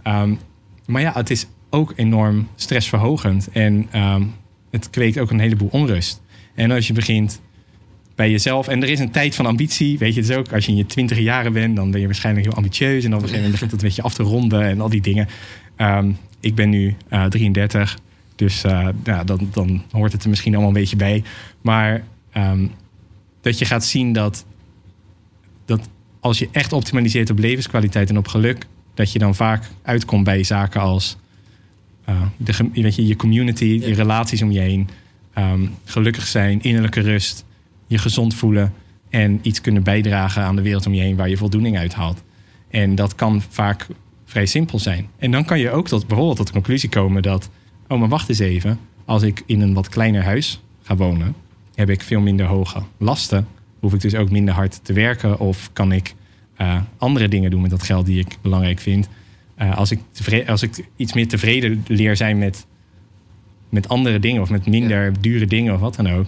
Um, 0.03 0.39
maar 0.85 1.01
ja, 1.01 1.11
het 1.13 1.29
is 1.29 1.45
ook 1.69 1.93
enorm 1.95 2.47
stressverhogend. 2.55 3.49
En 3.51 3.87
um, 3.95 4.33
het 4.71 4.89
kweekt 4.89 5.19
ook 5.19 5.31
een 5.31 5.39
heleboel 5.39 5.69
onrust. 5.71 6.21
En 6.55 6.71
als 6.71 6.87
je 6.87 6.93
begint 6.93 7.39
bij 8.19 8.31
jezelf. 8.31 8.67
En 8.67 8.83
er 8.83 8.89
is 8.89 8.99
een 8.99 9.11
tijd 9.11 9.35
van 9.35 9.45
ambitie. 9.45 9.97
Weet 9.97 10.13
je, 10.13 10.21
het 10.21 10.29
is 10.29 10.35
ook 10.35 10.53
als 10.53 10.65
je 10.65 10.71
in 10.71 10.77
je 10.77 10.85
twintig 10.85 11.19
jaren 11.19 11.53
bent, 11.53 11.75
dan 11.75 11.91
ben 11.91 11.99
je 11.99 12.05
waarschijnlijk 12.05 12.45
heel 12.45 12.55
ambitieus. 12.55 13.03
En 13.03 13.11
dan 13.11 13.21
begint 13.21 13.61
het 13.61 13.71
een 13.71 13.77
beetje 13.77 14.01
af 14.01 14.13
te 14.13 14.23
ronden 14.23 14.61
en 14.61 14.81
al 14.81 14.89
die 14.89 15.01
dingen. 15.01 15.27
Um, 15.77 16.17
ik 16.39 16.55
ben 16.55 16.69
nu 16.69 16.95
uh, 17.09 17.25
33, 17.25 17.97
dus 18.35 18.65
uh, 18.65 18.87
nou, 19.03 19.25
dan, 19.25 19.49
dan 19.53 19.83
hoort 19.91 20.11
het 20.11 20.23
er 20.23 20.29
misschien 20.29 20.53
allemaal 20.53 20.71
een 20.71 20.79
beetje 20.79 20.95
bij. 20.95 21.23
Maar 21.61 22.03
um, 22.37 22.71
dat 23.41 23.59
je 23.59 23.65
gaat 23.65 23.85
zien 23.85 24.13
dat, 24.13 24.45
dat 25.65 25.89
als 26.19 26.39
je 26.39 26.49
echt 26.51 26.73
optimaliseert 26.73 27.29
op 27.29 27.39
levenskwaliteit 27.39 28.09
en 28.09 28.17
op 28.17 28.27
geluk, 28.27 28.65
dat 28.93 29.11
je 29.11 29.19
dan 29.19 29.35
vaak 29.35 29.63
uitkomt 29.81 30.23
bij 30.23 30.43
zaken 30.43 30.81
als 30.81 31.17
uh, 32.09 32.21
de, 32.37 32.69
weet 32.73 32.95
je, 32.95 33.07
je 33.07 33.15
community, 33.15 33.65
je 33.65 33.93
relaties 33.93 34.41
om 34.41 34.51
je 34.51 34.59
heen, 34.59 34.89
um, 35.37 35.75
gelukkig 35.85 36.27
zijn, 36.27 36.61
innerlijke 36.61 37.01
rust 37.01 37.47
je 37.89 37.97
gezond 37.97 38.33
voelen 38.33 38.73
en 39.09 39.39
iets 39.41 39.61
kunnen 39.61 39.83
bijdragen 39.83 40.43
aan 40.43 40.55
de 40.55 40.61
wereld 40.61 40.85
om 40.85 40.93
je 40.93 41.01
heen 41.01 41.15
waar 41.15 41.29
je 41.29 41.37
voldoening 41.37 41.77
uit 41.77 41.93
haalt. 41.93 42.23
En 42.69 42.95
dat 42.95 43.15
kan 43.15 43.41
vaak 43.49 43.87
vrij 44.25 44.45
simpel 44.45 44.79
zijn. 44.79 45.07
En 45.17 45.31
dan 45.31 45.45
kan 45.45 45.59
je 45.59 45.71
ook 45.71 45.87
tot, 45.87 46.07
bijvoorbeeld 46.07 46.37
tot 46.37 46.47
de 46.47 46.53
conclusie 46.53 46.89
komen 46.89 47.21
dat, 47.21 47.49
oh 47.87 47.99
maar 47.99 48.09
wacht 48.09 48.29
eens 48.29 48.39
even, 48.39 48.79
als 49.05 49.21
ik 49.21 49.43
in 49.45 49.61
een 49.61 49.73
wat 49.73 49.89
kleiner 49.89 50.23
huis 50.23 50.59
ga 50.81 50.95
wonen, 50.95 51.35
heb 51.75 51.89
ik 51.89 52.01
veel 52.01 52.19
minder 52.19 52.45
hoge 52.45 52.83
lasten. 52.97 53.47
Hoef 53.79 53.93
ik 53.93 54.01
dus 54.01 54.15
ook 54.15 54.29
minder 54.29 54.53
hard 54.53 54.79
te 54.83 54.93
werken 54.93 55.39
of 55.39 55.69
kan 55.73 55.91
ik 55.91 56.13
uh, 56.61 56.81
andere 56.97 57.27
dingen 57.27 57.51
doen 57.51 57.61
met 57.61 57.69
dat 57.69 57.83
geld 57.83 58.05
die 58.05 58.19
ik 58.19 58.37
belangrijk 58.41 58.79
vind. 58.79 59.09
Uh, 59.61 59.77
als, 59.77 59.91
ik 59.91 59.99
als 60.47 60.61
ik 60.61 60.85
iets 60.95 61.13
meer 61.13 61.27
tevreden 61.27 61.83
leer 61.87 62.15
zijn 62.15 62.37
met, 62.37 62.65
met 63.69 63.87
andere 63.89 64.19
dingen 64.19 64.41
of 64.41 64.49
met 64.49 64.65
minder 64.65 65.05
ja. 65.05 65.11
dure 65.19 65.45
dingen 65.45 65.73
of 65.73 65.79
wat 65.79 65.95
dan 65.95 66.09
ook, 66.09 66.25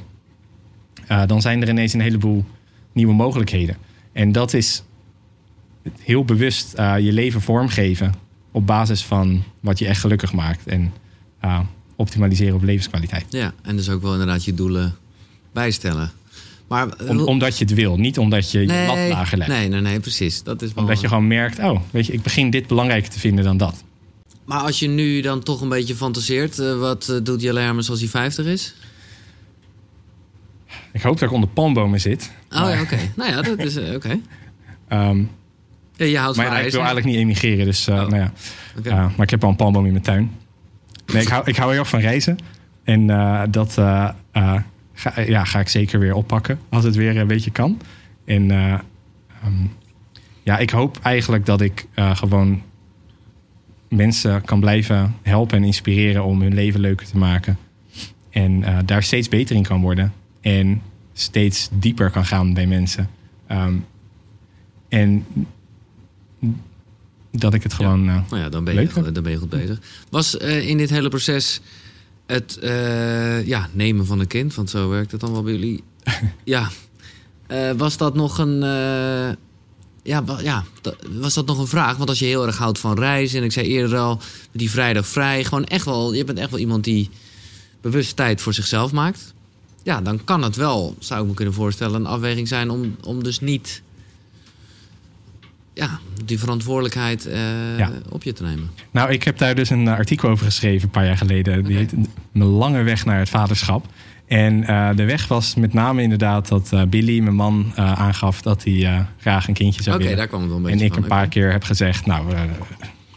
uh, 1.12 1.26
dan 1.28 1.41
zijn 1.41 1.62
er 1.62 1.70
ineens 1.70 1.93
een 1.93 2.02
heleboel 2.02 2.45
nieuwe 2.91 3.14
mogelijkheden. 3.14 3.78
En 4.12 4.32
dat 4.32 4.54
is 4.54 4.84
heel 5.99 6.26
bewust 6.26 6.74
uh, 6.80 6.99
je 6.99 7.12
leven 7.12 7.41
vormgeven 7.41 8.14
op 8.52 8.68
basis 8.68 9.04
van 9.04 9.43
wat 9.60 9.80
je 9.80 9.88
echt 9.88 9.99
gelukkig 9.99 10.34
maakt. 10.34 10.68
En 10.68 10.93
uh, 11.45 11.60
optimaliseren 11.95 12.56
op 12.56 12.64
levenskwaliteit. 12.64 13.26
Ja, 13.30 13.54
en 13.62 13.76
dus 13.76 13.89
ook 13.89 14.02
wel 14.02 14.12
inderdaad 14.12 14.45
je 14.45 14.54
doelen 14.54 14.95
bijstellen. 15.54 16.12
Maar, 16.68 16.88
Om, 17.08 17.20
omdat 17.20 17.58
je 17.58 17.66
het 17.66 17.74
wil, 17.74 17.97
niet 17.97 18.18
omdat 18.18 18.52
je 18.52 18.60
nee, 18.60 18.82
je 18.82 18.88
lat 18.88 19.10
lager 19.10 19.38
legt. 19.38 19.49
Nee, 19.49 19.68
nee, 19.68 19.82
nee, 19.82 19.99
precies. 19.99 20.43
Dat 20.43 20.62
is 20.62 20.74
wel... 20.74 20.84
Omdat 20.84 21.02
je 21.02 21.08
gewoon 21.08 21.28
merkt, 21.28 21.60
oh, 21.60 21.82
weet 21.91 22.06
je, 22.06 22.14
ik 22.14 22.22
begin 22.22 22.49
dit 22.49 22.68
belangrijker 22.68 23.12
te 23.12 23.20
vinden 23.20 23.43
dan 23.43 23.58
dat. 23.58 23.84
Maar 24.45 24.60
als 24.60 24.80
je 24.80 24.88
nu 24.88 25.22
dan 25.22 25.43
toch 25.43 25.62
een 25.62 25.70
beetje 25.70 25.95
fantaseert, 25.95 26.58
wat 26.58 27.20
doet 27.24 27.41
Jelle 27.41 27.74
als 27.74 27.99
hij 27.99 28.08
50 28.08 28.45
is? 28.45 28.74
Ik 30.91 31.01
hoop 31.01 31.19
dat 31.19 31.29
ik 31.29 31.35
onder 31.35 31.49
palmbomen 31.49 32.01
zit. 32.01 32.31
Oh 32.49 32.59
maar... 32.59 32.75
ja, 32.75 32.81
oké. 32.81 32.93
Okay. 32.93 33.11
nou 33.15 33.29
ja, 33.29 33.41
dat 33.41 33.59
is 33.59 33.77
uh, 33.77 33.83
oké. 33.85 33.95
Okay. 33.95 34.21
Um, 34.93 35.29
ja, 35.95 36.05
je 36.05 36.17
houdt 36.17 36.37
maar 36.37 36.45
van 36.45 36.55
ja, 36.55 36.61
ik 36.61 36.71
wil 36.71 36.79
eigenlijk 36.79 37.09
niet 37.09 37.17
emigreren, 37.17 37.65
dus 37.65 37.87
uh, 37.87 37.95
Oh. 37.95 38.01
nou 38.01 38.15
ja. 38.15 38.31
Okay. 38.77 38.93
Uh, 38.93 38.99
maar 38.99 39.21
ik 39.25 39.29
heb 39.29 39.43
al 39.43 39.49
een 39.49 39.55
palmboom 39.55 39.85
in 39.85 39.91
mijn 39.91 40.03
tuin. 40.03 40.31
Nee, 41.13 41.21
ik 41.21 41.27
hou, 41.27 41.43
ik 41.45 41.55
hou 41.55 41.71
heel 41.71 41.79
erg 41.79 41.89
van 41.89 41.99
reizen. 41.99 42.37
En 42.83 43.01
uh, 43.09 43.41
dat 43.49 43.73
ga, 43.73 44.15
ja, 45.25 45.43
ga 45.43 45.59
ik 45.59 45.69
zeker 45.69 45.99
weer 45.99 46.13
oppakken 46.13 46.59
als 46.69 46.83
het 46.83 46.95
weer 46.95 47.17
een 47.17 47.27
beetje 47.27 47.51
kan. 47.51 47.81
En 48.25 48.51
um, 49.45 49.71
ja, 50.43 50.57
ik 50.57 50.69
hoop 50.69 50.99
eigenlijk 51.01 51.45
dat 51.45 51.61
ik 51.61 51.85
gewoon 51.95 52.61
mensen 53.89 54.41
kan 54.41 54.59
blijven 54.59 55.15
helpen 55.21 55.57
en 55.57 55.63
inspireren 55.63 56.23
om 56.23 56.41
hun 56.41 56.53
leven 56.53 56.79
leuker 56.79 57.07
te 57.07 57.17
maken. 57.17 57.57
En 58.29 58.63
daar 58.85 59.03
steeds 59.03 59.29
beter 59.29 59.55
in 59.55 59.63
kan 59.63 59.81
worden. 59.81 60.13
En 60.41 60.81
steeds 61.13 61.69
dieper 61.71 62.11
kan 62.11 62.25
gaan 62.25 62.53
bij 62.53 62.67
mensen. 62.67 63.09
Um, 63.51 63.85
en 64.89 65.25
dat 67.31 67.53
ik 67.53 67.63
het 67.63 67.73
gewoon. 67.73 68.03
Ja. 68.03 68.15
Uh, 68.15 68.29
nou 68.29 68.41
ja, 68.41 68.49
dan 68.49 68.63
ben, 68.63 68.73
je, 68.73 69.11
dan 69.11 69.23
ben 69.23 69.31
je 69.31 69.37
goed 69.37 69.49
bezig. 69.49 69.79
Was 70.09 70.37
uh, 70.37 70.67
in 70.67 70.77
dit 70.77 70.89
hele 70.89 71.09
proces 71.09 71.61
het 72.25 72.59
uh, 72.63 73.47
ja, 73.47 73.69
nemen 73.71 74.05
van 74.05 74.19
een 74.19 74.27
kind, 74.27 74.55
want 74.55 74.69
zo 74.69 74.89
werkt 74.89 75.11
het 75.11 75.21
dan 75.21 75.31
wel 75.31 75.43
bij 75.43 75.53
jullie. 75.53 75.83
ja, 76.43 76.69
was 77.77 77.97
dat 77.97 78.15
nog 78.15 78.37
een. 78.37 78.59
ja, 80.03 80.23
ja, 80.41 80.63
was 81.09 81.33
dat 81.33 81.45
nog 81.45 81.59
een 81.59 81.67
vraag? 81.67 81.97
Want 81.97 82.09
als 82.09 82.19
je 82.19 82.25
heel 82.25 82.45
erg 82.45 82.57
houdt 82.57 82.79
van 82.79 82.97
reizen, 82.97 83.39
en 83.39 83.45
ik 83.45 83.51
zei 83.51 83.67
eerder 83.67 83.97
al, 83.97 84.19
die 84.51 84.71
vrijdag 84.71 85.07
vrij, 85.07 85.43
gewoon 85.43 85.65
echt 85.65 85.85
wel, 85.85 86.13
je 86.13 86.23
bent 86.23 86.39
echt 86.39 86.49
wel 86.49 86.59
iemand 86.59 86.83
die 86.83 87.09
bewust 87.81 88.15
tijd 88.15 88.41
voor 88.41 88.53
zichzelf 88.53 88.91
maakt. 88.91 89.33
Ja, 89.84 90.01
dan 90.01 90.23
kan 90.23 90.43
het 90.43 90.55
wel, 90.55 90.95
zou 90.99 91.21
ik 91.21 91.27
me 91.27 91.34
kunnen 91.34 91.53
voorstellen, 91.53 91.99
een 91.99 92.05
afweging 92.05 92.47
zijn 92.47 92.69
om, 92.69 92.95
om 93.03 93.23
dus 93.23 93.39
niet 93.39 93.82
ja, 95.73 95.99
die 96.25 96.39
verantwoordelijkheid 96.39 97.25
eh, 97.25 97.77
Ja. 97.77 97.91
op 98.09 98.23
je 98.23 98.34
te 98.34 98.43
nemen. 98.43 98.69
Nou, 98.91 99.11
ik 99.11 99.23
heb 99.23 99.38
daar 99.38 99.55
dus 99.55 99.69
een 99.69 99.88
artikel 99.88 100.29
over 100.29 100.45
geschreven 100.45 100.84
een 100.84 100.89
paar 100.89 101.05
jaar 101.05 101.17
geleden. 101.17 101.63
Die 101.63 101.77
heet 101.77 101.93
Mijn 102.32 102.49
lange 102.49 102.84
weg 102.84 103.05
naar 103.05 103.19
het 103.19 103.29
vaderschap. 103.29 103.86
En 104.27 104.63
eh, 104.63 104.89
de 104.95 105.05
weg 105.05 105.27
was 105.27 105.55
met 105.55 105.73
name 105.73 106.01
inderdaad 106.01 106.47
dat 106.47 106.73
eh, 106.73 106.84
Billy, 106.84 107.19
mijn 107.19 107.36
man, 107.36 107.71
eh, 107.75 107.93
aangaf 108.01 108.41
dat 108.41 108.63
hij 108.63 108.86
eh, 108.86 108.99
graag 109.17 109.47
een 109.47 109.53
kindje 109.53 109.84
zou 109.84 109.95
Oké, 109.95 110.03
willen. 110.03 110.19
daar 110.19 110.27
kwam 110.27 110.41
het 110.41 110.49
wel 110.49 110.57
een 110.59 110.65
En 110.65 110.71
beetje 110.71 110.86
ik 110.86 110.93
van. 110.93 111.03
een 111.03 111.09
paar 111.09 111.21
Oké. 111.25 111.29
keer 111.29 111.51
heb 111.51 111.63
gezegd, 111.63 112.05
nou, 112.05 112.34
eh, 112.34 112.41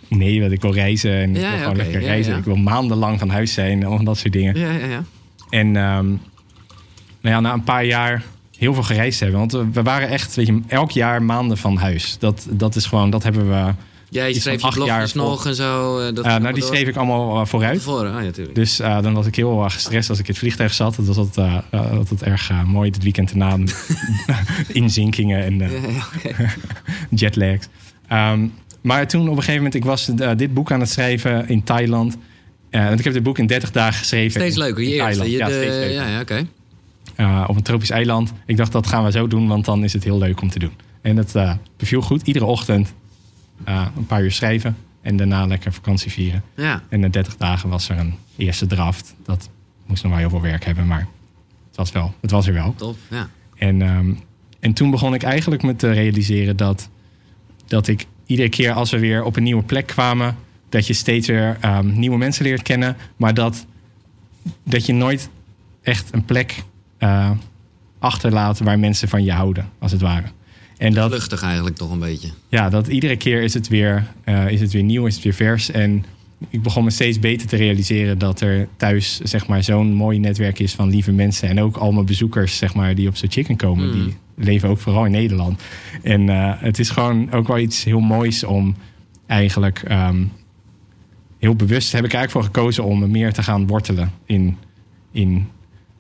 nee, 0.09 0.41
want 0.41 0.53
ik 0.53 0.61
wil 0.61 0.73
reizen. 0.75 1.13
En 1.15 1.31
ik 1.31 1.43
Ja, 1.43 1.49
wil 1.49 1.59
gewoon 1.59 1.75
oké, 1.75 1.83
lekker 1.83 2.01
reizen. 2.01 2.37
Ik 2.37 2.45
wil 2.45 2.57
maandenlang 2.57 3.19
van 3.19 3.29
huis 3.31 3.53
zijn 3.53 3.83
en 3.83 3.89
al 3.89 4.05
dat 4.05 4.19
soort 4.19 4.33
dingen. 4.33 4.59
Ja, 4.59 4.71
ja, 4.71 4.87
ja. 4.87 5.05
En 5.51 5.77
ehm, 5.77 6.07
nou 7.25 7.35
ja, 7.35 7.41
na 7.41 7.53
een 7.53 7.65
paar 7.65 7.85
jaar 7.85 8.23
heel 8.59 8.75
veel 8.75 8.83
gereisd 8.83 9.21
hebben. 9.21 9.39
Want 9.39 9.53
we- 9.53 9.83
waren 9.83 10.09
echt, 10.09 10.35
weet 10.35 10.47
je, 10.47 10.61
elk 10.67 10.91
jaar 10.91 11.23
maanden 11.23 11.59
van 11.59 11.77
huis. 11.77 12.17
Dat, 12.19 12.47
dat 12.51 12.77
is 12.77 12.87
gewoon, 12.87 13.11
dat 13.11 13.23
hebben 13.23 13.49
we... 13.49 13.73
Jij 14.11 14.33
schreef 14.33 14.63
acht 14.63 14.85
jaar 14.85 15.11
nog 15.15 15.47
en 15.47 15.55
zo. 15.55 15.99
eh, 15.99 16.15
dat 16.15 16.25
Eh, 16.25 16.31
nou, 16.37 16.53
die 16.53 16.63
door. 16.63 16.75
schreef 16.75 16.89
ik 16.89 16.97
allemaal 16.97 17.41
eh, 17.41 17.47
vooruit. 17.47 17.79
Tevoren, 17.79 18.15
ah 18.15 18.23
ja. 18.25 18.31
Dus 18.53 18.77
dan 18.77 19.13
was 19.15 19.27
ik 19.27 19.35
heel 19.37 19.65
erg 19.65 19.73
gestrest 19.73 20.09
als 20.11 20.19
ik 20.19 20.25
in 20.25 20.31
het 20.31 20.41
vliegtuig 20.41 20.75
zat. 20.75 20.97
Dat 20.97 21.07
was 21.07 21.17
altijd, 21.17 21.63
altijd 21.71 22.23
erg 22.23 22.51
mooi. 22.67 22.91
Het 22.91 23.03
weekend 23.03 23.31
erna 23.31 23.57
inzinkingen 24.73 25.45
en 25.45 25.59
Ja, 25.59 26.47
jetlags. 27.21 27.67
Ehm, 28.09 28.47
maar 28.81 29.07
toen 29.09 29.21
op 29.23 29.29
een 29.29 29.35
gegeven 29.35 29.57
moment, 29.57 29.75
ik 29.75 29.85
was 29.85 30.11
dit 30.37 30.55
boek 30.55 30.73
aan 30.73 30.81
het 30.81 30.91
schrijven 30.91 31.49
in 31.49 31.63
Thailand. 31.65 32.17
Want 32.71 32.99
ik 32.99 33.05
heb 33.05 33.13
dit 33.15 33.23
boek 33.23 33.39
in 33.39 33.47
30 33.47 33.71
dagen 33.71 33.99
geschreven. 33.99 34.41
Steeds 34.41 34.57
leuker, 34.57 34.83
je 34.83 34.91
eerste. 34.95 35.31
Je, 35.31 35.37
ja, 35.37 35.47
de- 35.49 35.91
ja, 35.93 36.21
oké. 36.21 36.47
Eh, 37.17 37.45
op 37.47 37.57
een 37.57 37.63
tropisch 37.63 37.91
eiland. 37.91 38.33
Ik 38.47 38.57
dacht, 38.57 38.73
dat 38.73 38.87
gaan 38.87 39.05
we 39.05 39.11
zo 39.11 39.27
doen, 39.27 39.47
want 39.49 39.65
dan 39.65 39.85
is 39.85 39.93
het 39.93 40.05
heel 40.05 40.19
leuk 40.19 40.41
om 40.41 40.51
te 40.51 40.59
doen. 40.59 40.73
En 41.01 41.17
dat 41.17 41.35
eh, 41.35 41.55
beviel 41.77 42.01
goed. 42.01 42.23
Iedere 42.23 42.45
ochtend 42.45 42.95
eh, 43.65 43.87
een 43.97 44.07
paar 44.07 44.23
uur 44.23 44.33
schrijven. 44.33 44.77
En 45.03 45.17
daarna 45.17 45.47
lekker 45.47 45.73
vakantie 45.73 46.11
vieren. 46.11 46.43
Ja, 46.57 46.83
En 46.89 47.01
na 47.01 47.09
30 47.09 47.37
dagen 47.37 47.69
was 47.69 47.89
er 47.89 47.99
een 47.99 48.15
eerste 48.37 48.67
draft. 48.67 49.15
Dat 49.25 49.49
moest 49.87 50.03
nog 50.03 50.13
wel 50.13 50.21
heel 50.21 50.31
veel 50.31 50.41
werk 50.41 50.65
hebben, 50.65 50.87
maar 50.87 51.07
het 51.69 51.77
was, 51.77 51.93
wel, 51.93 52.15
het 52.21 52.31
was 52.31 52.47
er 52.47 52.53
wel. 52.53 52.75
top. 52.77 52.97
Ja. 53.11 53.29
En, 53.57 53.83
ehm, 53.83 54.13
en 54.61 54.73
toen 54.73 54.91
begon 54.91 55.15
ik 55.15 55.23
eigenlijk 55.23 55.63
me 55.63 55.77
te 55.77 55.93
realiseren 55.93 56.57
dat, 56.57 56.89
dat 57.67 57.89
ik 57.89 58.07
iedere 58.27 58.49
keer 58.49 58.73
als 58.73 58.91
we 58.91 58.99
weer 58.99 59.23
op 59.23 59.37
een 59.37 59.43
nieuwe 59.43 59.63
plek 59.63 59.87
kwamen, 59.87 60.37
dat 60.69 60.87
je 60.87 60.93
steeds 60.93 61.27
weer 61.27 61.57
ehm, 61.61 61.99
nieuwe 61.99 62.17
mensen 62.17 62.45
leert 62.45 62.63
kennen, 62.63 62.97
maar 63.17 63.35
dat, 63.35 63.67
dat 64.63 64.87
je 64.87 64.93
nooit 64.93 65.29
echt 65.83 66.13
een 66.13 66.25
plek 66.25 66.63
eh, 66.99 67.31
achterlaat 67.99 68.59
waar 68.59 68.79
mensen 68.79 69.09
van 69.09 69.25
je 69.25 69.33
houden, 69.33 69.69
als 69.79 69.93
het 69.93 70.01
ware. 70.01 70.27
En 70.79 70.95
dat, 70.95 71.11
Luchtig 71.11 71.43
eigenlijk 71.43 71.77
toch 71.77 71.91
een 71.91 71.99
beetje. 71.99 72.29
ja, 72.49 72.69
dat 72.69 72.87
iedere 72.87 73.17
keer 73.17 73.43
is 73.43 73.55
het, 73.55 73.69
weer, 73.69 74.07
eh, 74.25 74.51
is 74.51 74.61
het 74.61 74.73
weer 74.73 74.83
nieuw, 74.83 75.07
is 75.07 75.15
het 75.15 75.25
weer 75.25 75.35
vers. 75.35 75.71
En 75.71 76.05
ik 76.49 76.63
begon 76.63 76.85
me 76.85 76.91
steeds 76.91 77.19
beter 77.19 77.47
te 77.49 77.57
realiseren 77.57 78.19
dat 78.19 78.41
er 78.41 78.69
thuis 78.77 79.21
zeg 79.23 79.47
maar, 79.47 79.63
zo'n 79.65 79.93
mooi 79.93 80.19
netwerk 80.19 80.59
is 80.59 80.75
van 80.75 80.89
lieve 80.91 81.13
mensen. 81.13 81.49
En 81.49 81.61
ook 81.61 81.77
al 81.77 81.93
mijn 81.93 82.07
bezoekers 82.07 82.57
zeg 82.57 82.75
maar, 82.75 82.95
die 82.95 83.09
op 83.09 83.17
zo'n 83.17 83.31
chicken 83.31 83.57
komen, 83.57 83.87
Mm. 83.87 83.93
die 83.93 84.17
leven 84.37 84.69
ook 84.69 84.79
vooral 84.79 85.05
in 85.05 85.11
Nederland. 85.11 85.63
En 86.03 86.29
eh, 86.29 86.53
het 86.57 86.79
is 86.79 86.91
gewoon 86.91 87.33
ook 87.33 87.47
wel 87.47 87.59
iets 87.59 87.85
heel 87.85 88.01
moois 88.01 88.45
om 88.45 88.75
eigenlijk 89.27 89.83
ehm, 89.87 90.25
heel 91.39 91.55
bewust 91.55 91.93
heb 91.93 92.05
ik 92.05 92.13
eigenlijk 92.13 92.31
voor 92.47 92.55
gekozen 92.55 92.85
om 92.85 93.11
meer 93.11 93.33
te 93.33 93.43
gaan 93.43 93.67
wortelen 93.67 94.13
in, 94.27 94.57
in, 95.13 95.49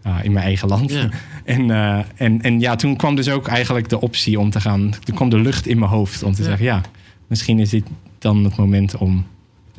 eh, 0.04 0.16
in 0.22 0.32
mijn 0.32 0.44
eigen 0.44 0.68
land. 0.68 0.90
Ja. 0.90 1.08
En, 1.44 1.70
eh, 1.70 1.98
en, 2.16 2.42
en 2.42 2.60
ja, 2.60 2.76
toen 2.76 2.96
kwam 2.96 3.14
dus 3.14 3.28
ook 3.28 3.46
eigenlijk 3.48 3.88
de 3.88 4.00
optie 4.00 4.38
om 4.40 4.50
te 4.50 4.60
gaan. 4.60 4.94
Toen 5.04 5.14
kwam 5.14 5.28
de 5.28 5.38
lucht 5.38 5.66
in 5.66 5.78
mijn 5.78 5.90
hoofd 5.90 6.22
om 6.22 6.32
te 6.32 6.42
Ja. 6.42 6.48
zeggen: 6.48 6.64
ja, 6.66 6.80
misschien 7.26 7.58
is 7.58 7.70
dit 7.70 7.84
dan 8.18 8.44
het 8.44 8.56
moment 8.56 8.96
om 8.96 9.26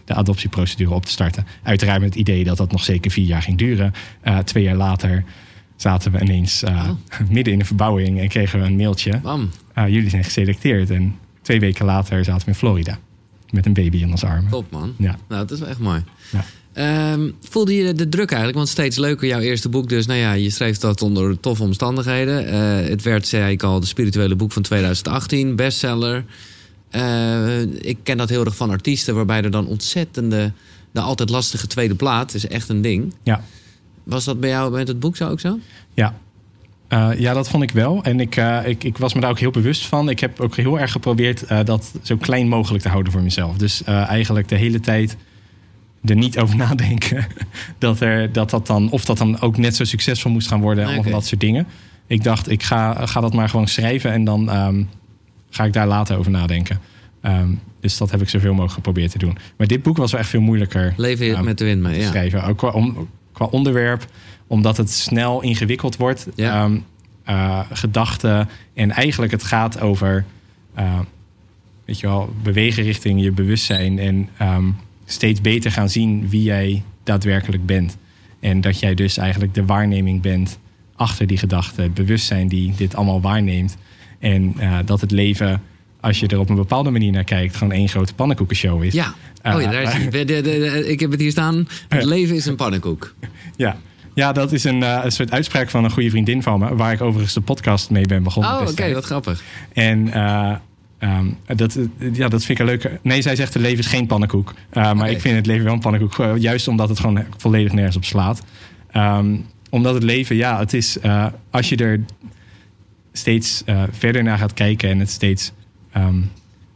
de 0.05 0.13
adoptieprocedure 0.13 0.93
op 0.93 1.05
te 1.05 1.11
starten. 1.11 1.45
Uiteraard 1.63 1.99
met 2.01 2.09
het 2.09 2.17
idee 2.19 2.43
dat 2.43 2.57
dat 2.57 2.71
nog 2.71 2.84
zeker 2.84 3.11
vier 3.11 3.26
jaar 3.26 3.41
ging 3.41 3.57
duren. 3.57 3.93
Eh, 4.21 4.38
twee 4.38 4.63
jaar 4.63 4.76
later 4.76 5.23
zaten 5.76 6.11
we 6.11 6.21
ineens 6.21 6.63
eh, 6.63 6.89
midden 7.30 7.53
in 7.53 7.59
de 7.59 7.65
verbouwing 7.65 8.19
en 8.19 8.28
kregen 8.28 8.59
we 8.59 8.65
een 8.65 8.76
mailtje. 8.76 9.21
Ah, 9.73 9.89
jullie 9.89 10.09
zijn 10.09 10.23
geselecteerd. 10.23 10.89
En 10.89 11.15
twee 11.41 11.59
weken 11.59 11.86
later 11.86 12.23
zaten 12.23 12.45
we 12.45 12.51
in 12.51 12.57
Florida 12.57 12.97
met 13.49 13.65
een 13.65 13.73
baby 13.73 13.97
in 13.97 14.11
ons 14.11 14.23
armen. 14.23 14.51
Top, 14.51 14.71
man. 14.71 14.93
Ja. 14.97 15.15
Nou, 15.28 15.41
dat 15.41 15.51
is 15.51 15.59
wel 15.59 15.69
echt 15.69 15.80
mooi. 15.80 16.03
Ja. 16.32 16.43
Ehm, 16.76 17.30
voelde 17.49 17.76
je 17.76 17.93
de 17.93 18.09
druk 18.09 18.28
eigenlijk? 18.30 18.57
Want 18.57 18.69
steeds 18.69 18.97
leuker 18.97 19.28
jouw 19.28 19.39
eerste 19.39 19.69
boek. 19.69 19.89
Dus 19.89 20.05
nou 20.05 20.19
ja, 20.19 20.34
je 20.34 20.49
schreef 20.49 20.78
dat 20.78 21.01
onder 21.01 21.39
toffe 21.39 21.63
omstandigheden. 21.63 22.47
Eh, 22.47 22.89
het 22.89 23.01
werd, 23.01 23.28
zei 23.28 23.51
ik 23.51 23.63
al, 23.63 23.80
de 23.80 23.86
spirituele 23.86 24.36
boek 24.36 24.51
van 24.51 24.61
2018. 24.61 25.55
Bestseller. 25.55 26.26
Eh, 26.89 27.61
ik 27.61 27.97
ken 28.03 28.17
dat 28.17 28.30
heel 28.30 28.45
erg 28.45 28.55
van 28.55 28.69
artiesten. 28.69 29.15
Waarbij 29.15 29.41
er 29.41 29.51
dan 29.51 29.67
ontzettende... 29.67 30.51
De 30.91 31.01
altijd 31.01 31.30
lastige 31.30 31.67
tweede 31.67 31.95
plaat 31.95 32.34
is 32.34 32.47
echt 32.47 32.69
een 32.69 32.82
ding. 32.82 33.13
Ja. 33.23 33.43
Was 34.03 34.26
dat 34.26 34.39
bij 34.39 34.49
jou 34.49 34.71
met 34.71 34.88
het 34.88 34.99
boek 34.99 35.15
zo 35.15 35.30
ook 35.30 35.39
zo? 35.39 35.59
Ja. 35.93 36.17
Eh, 36.88 37.09
ja, 37.17 37.34
dat 37.34 37.49
vond 37.49 37.63
ik 37.63 37.71
wel. 37.71 38.03
En 38.03 38.19
ik, 38.19 38.36
ik, 38.65 38.84
ik 38.84 38.97
was 38.97 39.13
me 39.13 39.21
daar 39.21 39.30
ook 39.30 39.39
heel 39.39 39.51
bewust 39.51 39.86
van. 39.86 40.09
Ik 40.09 40.19
heb 40.19 40.39
ook 40.39 40.55
heel 40.55 40.80
erg 40.80 40.91
geprobeerd 40.91 41.43
dat 41.65 41.91
zo 42.01 42.17
klein 42.17 42.47
mogelijk 42.47 42.84
te 42.84 42.89
houden 42.89 43.11
voor 43.11 43.21
mezelf. 43.21 43.57
Dus 43.57 43.84
eigenlijk 43.84 44.47
de 44.47 44.55
hele 44.55 44.80
tijd 44.80 45.17
er 46.06 46.16
niet 46.16 46.39
over 46.39 46.56
nadenken. 46.66 47.28
dat, 47.78 47.99
er, 47.99 48.32
dat 48.32 48.49
dat 48.49 48.68
dan, 48.68 48.89
of 48.91 49.06
dat 49.06 49.18
dan 49.18 49.41
ook 49.41 49.58
net 49.58 49.76
zo 49.76 49.84
succesvol 49.84 50.32
moest 50.32 50.47
gaan 50.47 50.62
worden. 50.62 50.86
Nee, 50.86 50.97
Of 50.97 51.06
dat 51.06 51.26
soort 51.26 51.41
dingen. 51.41 51.68
Ik 52.08 52.24
dacht, 52.24 52.49
ik 52.49 52.64
ga, 52.64 53.06
ga 53.06 53.22
dat 53.22 53.34
maar 53.34 53.49
gewoon 53.49 53.68
schrijven. 53.68 54.12
En 54.12 54.24
dan 54.24 54.49
ehm, 54.49 54.84
ga 55.49 55.64
ik 55.64 55.74
daar 55.74 55.88
later 55.88 56.18
over 56.18 56.32
nadenken. 56.32 56.80
Ehm, 57.22 57.49
dus 57.80 57.97
dat 57.97 58.12
heb 58.12 58.22
ik 58.22 58.30
zoveel 58.30 58.49
mogelijk 58.49 58.74
geprobeerd 58.74 59.12
te 59.12 59.18
doen. 59.18 59.38
Maar 59.58 59.68
dit 59.68 59.84
boek 59.84 59.97
was 59.97 60.12
wel 60.12 60.22
echt 60.22 60.30
veel 60.30 60.41
moeilijker 60.41 60.93
Leven 60.97 61.26
Ja, 61.26 61.41
met 61.41 61.58
de 61.58 61.66
wind 61.66 61.82
mee, 61.82 61.99
ja. 61.99 62.08
schrijven. 62.08 62.43
Ook 62.43 62.58
qua, 62.58 62.70
om, 62.70 63.10
qua 63.32 63.45
onderwerp, 63.45 64.08
omdat 64.47 64.78
het 64.78 64.91
snel 64.91 65.41
ingewikkeld 65.41 65.97
wordt. 65.97 66.28
Ja. 66.36 66.64
Ehm, 66.64 66.78
eh, 67.24 67.60
gedachten. 67.72 68.49
En 68.74 68.91
eigenlijk 68.91 69.32
het 69.32 69.43
gaat 69.43 69.80
over 69.80 70.26
weet 71.86 71.99
je 71.99 72.08
wel, 72.08 72.34
bewegen 72.43 72.84
richting 72.84 73.22
je 73.22 73.32
bewustzijn. 73.32 73.99
En 73.99 74.30
ehm, 74.38 74.66
steeds 75.06 75.41
beter 75.41 75.72
gaan 75.72 75.89
zien 75.89 76.30
wie 76.30 76.43
jij 76.43 76.84
daadwerkelijk 77.03 77.66
bent. 77.66 77.97
En 78.39 78.62
dat 78.62 78.80
jij 78.80 78.93
dus 78.95 79.18
eigenlijk 79.18 79.53
de 79.53 79.66
waarneming 79.66 80.22
bent 80.22 80.60
achter 80.95 81.28
die 81.28 81.38
gedachten. 81.38 81.84
Het 81.84 81.93
bewustzijn 81.93 82.47
die 82.47 82.74
dit 82.78 82.95
allemaal 82.95 83.22
waarneemt. 83.22 83.78
En 84.20 84.53
eh, 84.58 84.78
dat 84.86 85.01
het 85.01 85.12
leven, 85.12 85.62
als 85.99 86.20
je 86.20 86.28
er 86.28 86.39
op 86.39 86.49
een 86.49 86.56
bepaalde 86.56 86.89
manier 86.89 87.12
naar 87.12 87.24
kijkt, 87.24 87.56
gewoon 87.56 87.74
één 87.74 87.89
grote 87.89 88.14
pannenkoekenshow 88.14 88.84
is. 88.84 88.93
Ja. 88.93 89.14
Oh 89.43 89.62
ja, 89.62 89.72
daar 89.72 89.82
is 89.82 89.93
hij. 89.93 90.10
De- 90.26 90.26
de- 90.26 90.41
de- 90.41 90.88
ik 90.88 90.99
heb 90.99 91.12
het 91.12 91.20
hier 91.20 91.32
staan. 91.32 91.68
Het 91.89 92.03
leven 92.03 92.36
is 92.36 92.45
een 92.45 92.56
pannenkoek. 92.56 93.16
Ja, 93.56 93.78
ja 94.14 94.32
dat 94.32 94.51
is 94.51 94.64
een, 94.64 94.84
eh, 94.84 94.99
een 95.03 95.12
soort 95.12 95.32
uitspraak 95.32 95.70
van 95.70 95.84
een 95.84 95.91
goede 95.91 96.10
vriendin 96.10 96.43
van 96.43 96.60
me. 96.60 96.76
Waar 96.76 96.93
ik 96.93 97.01
overigens 97.01 97.34
de 97.34 97.41
podcast 97.41 97.89
mee 97.89 98.06
ben 98.06 98.24
begonnen. 98.24 98.51
Oh, 98.62 98.68
oké, 98.70 98.93
wat 98.93 99.06
grappig. 99.06 99.43
En 99.74 100.14
eh, 100.14 100.56
ehm, 101.10 101.58
dat, 101.58 101.76
eh, 101.76 102.14
ja, 102.14 102.28
dat 102.28 102.43
vind 102.45 102.60
ik 102.60 102.66
een 102.66 102.72
leuke. 102.72 102.99
Nee, 103.01 103.22
zij 103.22 103.36
zegt: 103.36 103.53
het 103.53 103.64
leven 103.64 103.80
is 103.80 103.86
geen 103.88 104.06
pannenkoek. 104.08 104.53
Eh, 104.70 104.93
maar 104.93 105.10
ik 105.10 105.22
vind 105.22 105.36
het 105.36 105.45
leven 105.45 105.64
wel 105.66 105.74
een 105.74 105.80
pannenkoek. 105.80 106.20
eh, 106.20 106.38
Juist 106.38 106.68
omdat 106.68 106.89
het 106.89 106.99
gewoon 106.99 107.24
volledig 107.38 107.72
nergens 107.74 107.95
op 107.95 108.06
slaat. 108.06 108.41
Ehm, 108.91 109.36
omdat 109.70 109.93
het 109.93 110.03
leven, 110.03 110.36
ja, 110.36 110.60
het 110.60 110.74
is. 110.74 110.97
als 111.49 111.70
je 111.70 111.76
er 111.76 111.99
steeds 113.12 113.64
verder 113.91 114.24
naar 114.24 114.38
gaat 114.38 114.53
kijken 114.53 114.89
en 114.89 114.99
het 114.99 115.10
steeds. 115.10 115.51
ehm, 115.91 116.22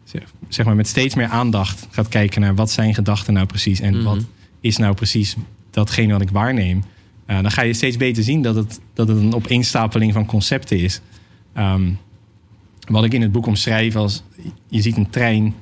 zeg- 0.03 0.23
zeg 0.47 0.65
maar 0.65 0.75
met 0.75 0.87
steeds 0.87 1.15
meer 1.15 1.27
aandacht 1.27 1.87
gaat 1.91 2.07
kijken 2.07 2.41
naar 2.41 2.55
wat 2.55 2.71
zijn 2.71 2.93
gedachten 2.93 3.33
nou 3.33 3.45
precies 3.45 3.79
en 3.79 3.93
Mhm. 3.95 4.03
wat 4.03 4.23
is 4.61 4.77
nou 4.77 4.93
precies 4.93 5.35
datgene 5.71 6.11
wat 6.13 6.21
ik 6.21 6.29
waarneem. 6.29 6.83
dan 7.25 7.51
ga 7.51 7.61
je 7.61 7.73
steeds 7.73 7.97
beter 7.97 8.23
zien 8.23 8.41
dat 8.41 8.55
het, 8.55 8.79
dat 8.93 9.07
het 9.07 9.17
een 9.17 9.33
opeenstapeling 9.33 10.13
van 10.13 10.25
concepten 10.25 10.79
is. 10.79 11.01
Ehm, 11.53 11.89
wat 12.89 13.03
ik 13.03 13.13
in 13.13 13.21
het 13.21 13.31
boek 13.31 13.45
omschrijf 13.45 13.95
als... 13.95 14.23
Je 14.67 14.81
ziet 14.81 14.97
een 14.97 15.09
trein. 15.09 15.55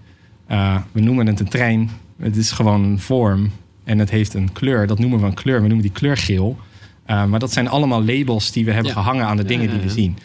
eh, 0.48 0.78
we 0.92 1.02
noemen 1.02 1.28
het 1.28 1.40
een 1.40 1.48
trein. 1.50 1.90
Het 2.20 2.36
is 2.38 2.52
gewoon 2.52 2.84
een 2.84 3.00
vorm. 3.00 3.52
En 3.84 4.00
het 4.00 4.10
heeft 4.10 4.34
een 4.34 4.52
kleur. 4.52 4.88
Dat 4.88 5.00
noemen 5.00 5.20
we 5.20 5.26
een 5.26 5.34
kleur. 5.34 5.56
We 5.62 5.68
noemen 5.68 5.82
die 5.82 5.92
kleur 5.92 6.18
geel. 6.18 6.58
Eh, 7.06 7.26
maar 7.26 7.40
dat 7.40 7.54
zijn 7.54 7.68
allemaal 7.68 8.04
labels 8.06 8.52
die 8.52 8.66
we 8.66 8.72
hebben 8.72 8.92
Ja. 8.92 9.02
gehangen 9.02 9.26
aan 9.26 9.38
de 9.38 9.44
dingen 9.46 9.66
ja, 9.66 9.72
die 9.72 9.82
we 9.82 9.90
zien. 9.90 10.18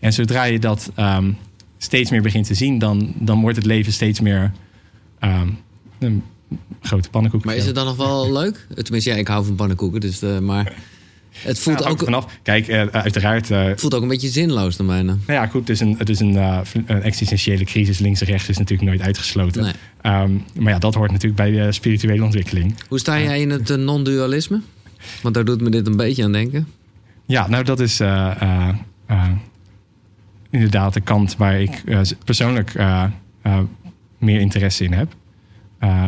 En 0.00 0.12
zodra 0.12 0.44
je 0.44 0.58
dat 0.58 0.90
ehm, 0.94 1.30
steeds 1.78 2.10
meer 2.10 2.22
begint 2.22 2.46
te 2.46 2.54
zien... 2.54 2.78
dan, 2.78 3.12
dan 3.18 3.40
wordt 3.40 3.56
het 3.56 3.66
leven 3.66 3.92
steeds 3.92 4.20
meer 4.20 4.52
ehm, 5.18 5.48
een 5.98 6.22
grote 6.80 7.10
pannenkoek. 7.10 7.44
Maar 7.44 7.56
is 7.56 7.66
het 7.66 7.74
dan 7.74 7.84
nog 7.86 7.96
wel 7.96 8.32
leuk? 8.32 8.66
Tenminste, 8.74 9.10
ja, 9.10 9.16
ik 9.16 9.28
hou 9.28 9.44
van 9.44 9.54
pannenkoeken. 9.54 10.00
Dus, 10.00 10.22
eh, 10.22 10.38
maar 10.38 10.72
het 11.32 11.58
voelt, 11.58 11.84
ook, 11.84 11.98
vanaf. 11.98 12.26
Kijk, 12.42 12.68
eh, 12.68 12.86
uiteraard... 12.86 13.50
eh, 13.50 13.64
het 13.64 13.80
voelt 13.80 13.94
ook 13.94 14.02
een 14.02 14.08
beetje 14.08 14.28
zinloos 14.28 14.76
dan 14.76 14.86
bijna. 14.86 15.16
Nou 15.26 15.40
ja, 15.40 15.46
goed, 15.46 15.60
het 15.60 15.70
is 15.70 15.80
een, 15.80 15.94
het 15.98 16.08
is 16.08 16.20
een, 16.20 16.36
eh, 16.36 16.60
een 16.86 17.02
existentiële 17.02 17.64
crisis. 17.64 17.98
Links 17.98 18.20
en 18.20 18.26
rechts 18.26 18.48
is 18.48 18.58
natuurlijk 18.58 18.88
nooit 18.88 19.02
uitgesloten. 19.02 19.62
Nee. 19.62 19.72
Ehm, 20.00 20.30
maar 20.58 20.72
ja, 20.72 20.78
dat 20.78 20.94
hoort 20.94 21.10
natuurlijk 21.10 21.36
bij 21.36 21.50
de 21.50 21.72
spirituele 21.72 22.24
ontwikkeling. 22.24 22.74
Hoe 22.88 22.98
sta 22.98 23.20
jij 23.20 23.40
in 23.40 23.50
het 23.50 23.76
non-dualisme? 23.76 24.60
Want 25.22 25.34
daar 25.34 25.44
doet 25.44 25.60
me 25.60 25.70
dit 25.70 25.86
een 25.86 25.96
beetje 25.96 26.24
aan 26.24 26.32
denken. 26.32 26.66
Ja, 27.26 27.48
nou 27.48 27.64
dat 27.64 27.80
is 27.80 28.00
eh, 28.00 28.42
eh, 28.42 28.68
eh, 29.06 29.28
inderdaad 30.50 30.94
de 30.94 31.00
kant 31.00 31.36
waar 31.36 31.60
ik 31.60 31.82
eh, 31.86 32.00
persoonlijk 32.24 32.74
eh, 32.74 33.04
eh, 33.42 33.58
meer 34.18 34.40
interesse 34.40 34.84
in 34.84 34.92
heb. 34.92 35.14
Uh, 35.84 36.06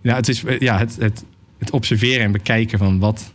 ja, 0.00 0.14
het 0.14 0.28
is 0.28 0.42
ja, 0.58 0.78
het, 0.78 0.96
het, 0.96 1.24
het 1.58 1.70
observeren 1.70 2.24
en 2.24 2.32
bekijken 2.32 2.78
van 2.78 2.98
wat, 2.98 3.32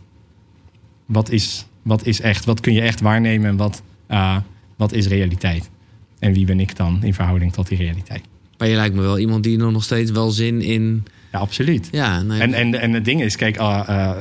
wat, 1.10 1.30
is, 1.30 1.66
wat 1.82 2.06
is 2.06 2.20
echt, 2.20 2.44
wat 2.44 2.60
kun 2.60 2.72
je 2.72 2.80
echt 2.80 3.00
waarnemen 3.00 3.48
en 3.50 3.56
wat, 3.56 3.82
uh, 4.10 4.36
wat 4.76 4.92
is 4.92 5.06
realiteit. 5.06 5.70
En 6.18 6.32
wie 6.32 6.44
ben 6.44 6.60
ik 6.60 6.76
dan 6.76 7.02
in 7.02 7.14
verhouding 7.14 7.52
tot 7.52 7.68
die 7.68 7.78
realiteit. 7.78 8.24
Maar 8.58 8.68
je 8.68 8.74
lijkt 8.74 8.94
me 8.94 9.00
wel 9.00 9.18
iemand 9.18 9.42
die 9.42 9.60
er 9.60 9.72
nog 9.72 9.84
steeds 9.84 10.10
wel 10.10 10.30
zin 10.30 10.62
in. 10.62 11.04
Ja, 11.32 11.38
absoluut. 11.38 11.88
Ja, 11.92 12.22
nee, 12.22 12.40
en, 12.40 12.54
en, 12.54 12.80
en 12.80 12.92
het 12.92 13.04
ding 13.04 13.22
is, 13.22 13.36
kijk, 13.36 13.60
uh, 13.60 14.16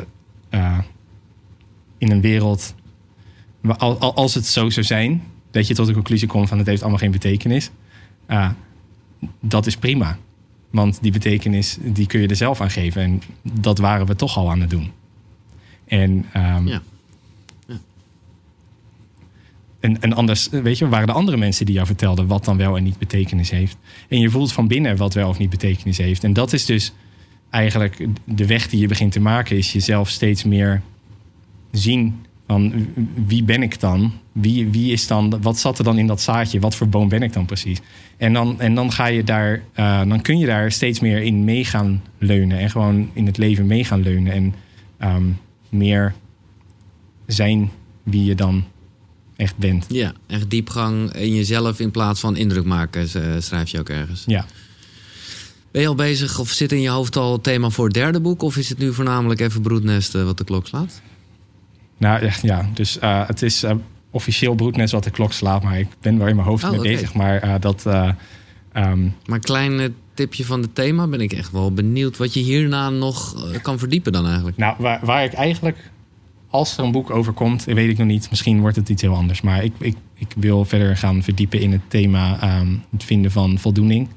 in 1.98 2.12
een 2.12 2.22
wereld. 2.22 2.74
Als 4.00 4.34
het 4.34 4.46
zo 4.46 4.70
zou 4.70 4.86
zijn 4.86 5.24
dat 5.52 5.68
je 5.68 5.74
tot 5.74 5.88
de 5.88 5.94
conclusie 5.94 6.28
komt 6.28 6.50
van 6.50 6.58
het 6.58 6.68
heeft 6.68 6.82
allemaal 6.82 7.00
geen 7.00 7.12
betekenis. 7.12 7.70
Dat 9.40 9.66
is 9.66 9.78
prima. 9.78 10.18
Want 10.70 10.98
die 11.02 11.12
betekenis 11.12 11.78
die 11.82 12.08
kun 12.08 12.22
je 12.22 12.28
er 12.28 12.36
zelf 12.36 12.62
aan 12.62 12.72
geven. 12.72 13.02
En 13.02 13.22
dat 13.42 13.78
waren 13.78 14.06
we 14.06 14.16
toch 14.16 14.38
al 14.38 14.50
aan 14.50 14.62
het 14.62 14.70
doen. 14.70 14.92
En, 15.90 16.26
um, 16.36 16.68
ja. 16.68 16.82
ja. 17.68 17.80
En, 19.80 20.02
en 20.02 20.14
anders, 20.14 20.50
weet 20.50 20.78
je, 20.78 20.88
waren 20.88 21.08
er 21.08 21.14
andere 21.14 21.38
mensen 21.38 21.66
die 21.66 21.76
jou 21.76 21.88
vertelden 21.88 22.28
wat 22.28 22.46
dan 22.46 22.58
wel 22.58 22.78
en 22.78 22.84
niet 22.84 22.98
betekenis 22.98 23.50
heeft. 23.50 23.78
En 24.08 24.20
je 24.20 24.30
voelt 24.30 24.54
van 24.54 24.68
binnen 24.68 24.98
wat 24.98 25.14
wel 25.14 25.30
of 25.30 25.38
niet 25.38 25.50
betekenis 25.50 25.98
heeft. 25.98 26.24
En 26.24 26.34
dat 26.34 26.54
is 26.54 26.66
dus 26.66 26.94
eigenlijk 27.50 28.08
de 28.24 28.46
weg 28.46 28.70
die 28.70 28.80
je 28.80 28.88
begint 28.88 29.12
te 29.12 29.20
maken, 29.20 29.58
is 29.58 29.72
jezelf 29.72 30.10
steeds 30.10 30.44
meer 30.44 30.82
zien 31.72 32.26
van 32.48 32.88
wie 33.28 33.44
ben 33.44 33.64
ik 33.64 33.80
dan? 33.80 34.12
Wie, 34.32 34.68
wie 34.68 34.92
is 34.92 35.08
dan, 35.08 35.42
wat 35.42 35.60
zat 35.60 35.78
er 35.78 35.84
dan 35.84 35.98
in 35.98 36.08
dat 36.08 36.22
zaadje? 36.22 36.60
Wat 36.60 36.76
voor 36.76 36.88
boom 36.88 37.10
ben 37.10 37.24
ik 37.24 37.34
dan 37.34 37.46
precies? 37.46 37.80
En 38.18 38.34
dan, 38.34 38.60
en 38.60 38.76
dan 38.76 38.92
ga 38.92 39.06
je 39.06 39.24
daar, 39.24 39.62
uh, 39.76 40.00
dan 40.08 40.22
kun 40.22 40.38
je 40.38 40.46
daar 40.46 40.72
steeds 40.72 41.00
meer 41.00 41.22
in 41.22 41.44
mee 41.44 41.66
gaan 41.66 42.04
leunen. 42.18 42.60
En 42.60 42.70
gewoon 42.70 43.10
in 43.14 43.26
het 43.26 43.38
leven 43.38 43.68
mee 43.68 43.84
gaan 43.84 44.02
leunen. 44.02 44.34
En 44.34 44.54
um, 45.16 45.38
meer 45.70 46.14
zijn 47.26 47.72
wie 48.04 48.24
je 48.24 48.36
dan 48.36 48.64
echt 49.36 49.58
bent. 49.58 49.86
Ja, 49.90 50.14
echt 50.28 50.50
diepgang 50.50 51.14
in 51.14 51.36
jezelf 51.36 51.80
in 51.80 51.92
plaats 51.92 52.20
van 52.20 52.36
indruk 52.36 52.66
maken, 52.66 53.10
schrijf 53.44 53.70
je 53.70 53.80
ook 53.80 53.90
ergens. 53.90 54.24
Ja. 54.26 54.46
Ben 55.72 55.82
je 55.82 55.88
al 55.88 55.96
bezig 55.96 56.40
of 56.40 56.50
zit 56.50 56.72
in 56.72 56.82
je 56.82 56.90
hoofd 56.90 57.16
al 57.16 57.32
het 57.32 57.44
thema 57.44 57.70
voor 57.70 57.86
het 57.86 57.94
derde 57.94 58.20
boek? 58.20 58.42
Of 58.42 58.58
is 58.58 58.70
het 58.70 58.78
nu 58.78 58.94
voornamelijk 58.94 59.40
even 59.40 59.62
broednesten 59.62 60.26
wat 60.26 60.38
de 60.38 60.44
klok 60.44 60.68
slaat? 60.68 61.02
Nou, 61.98 62.32
ja. 62.42 62.70
Dus 62.74 62.98
uh, 63.04 63.28
het 63.28 63.42
is 63.42 63.64
uh, 63.64 63.72
officieel 64.10 64.56
broednest 64.56 64.92
wat 64.92 65.04
de 65.04 65.12
klok 65.12 65.34
slaat. 65.34 65.64
Maar 65.64 65.80
ik 65.80 65.88
ben 66.02 66.18
wel 66.18 66.28
in 66.28 66.36
mijn 66.36 66.48
hoofd 66.48 66.64
oh, 66.64 66.70
mee 66.70 66.80
okay. 66.80 66.94
bezig. 66.94 67.14
Maar 67.14 67.46
uh, 67.46 67.56
dat... 67.60 67.86
Um... 67.86 68.16
Maar 68.74 69.14
een 69.26 69.40
klein 69.40 69.96
tipje 70.20 70.46
van 70.46 70.62
het 70.62 70.76
thema 70.76 71.08
ben 71.08 71.22
ik 71.22 71.34
echt 71.34 71.52
wel 71.52 71.74
benieuwd... 71.74 72.18
wat 72.18 72.34
je 72.34 72.40
hierna 72.40 72.90
nog 72.90 73.36
kan 73.62 73.80
verdiepen 73.80 74.12
dan 74.12 74.26
eigenlijk. 74.26 74.58
Nou, 74.58 74.76
waar, 74.78 75.00
waar 75.04 75.24
ik 75.24 75.34
eigenlijk... 75.34 75.92
Als 76.50 76.78
er 76.78 76.84
een 76.84 76.92
boek 76.92 77.10
over 77.10 77.34
komt, 77.34 77.64
weet 77.64 77.90
ik 77.90 77.98
nog 77.98 78.08
niet. 78.08 78.30
Misschien 78.30 78.60
wordt 78.60 78.76
het 78.76 78.90
iets 78.90 79.02
heel 79.02 79.16
anders. 79.16 79.42
Maar 79.42 79.64
ik, 79.64 79.74
ik, 79.80 79.96
ik 80.14 80.34
wil 80.36 80.66
verder 80.66 80.98
gaan 80.98 81.24
verdiepen 81.24 81.60
in 81.60 81.72
het 81.72 81.82
thema... 81.88 82.60
Um, 82.60 82.84
het 82.92 83.04
vinden 83.04 83.32
van 83.32 83.58
voldoening. 83.60 84.08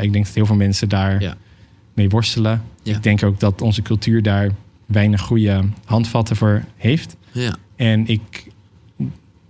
ik 0.00 0.12
denk 0.12 0.24
dat 0.24 0.34
heel 0.34 0.46
veel 0.46 0.56
mensen 0.56 0.88
daar 0.88 1.20
ja. 1.20 1.36
mee 1.94 2.08
worstelen. 2.08 2.62
Ja. 2.82 2.96
Ik 2.96 3.02
denk 3.02 3.22
ook 3.22 3.40
dat 3.40 3.60
onze 3.60 3.82
cultuur 3.82 4.22
daar 4.22 4.50
weinig 4.86 5.20
goede 5.20 5.64
handvatten 5.84 6.36
voor 6.36 6.64
heeft. 6.76 7.16
Ja. 7.32 7.56
En 7.76 8.06
ik, 8.06 8.46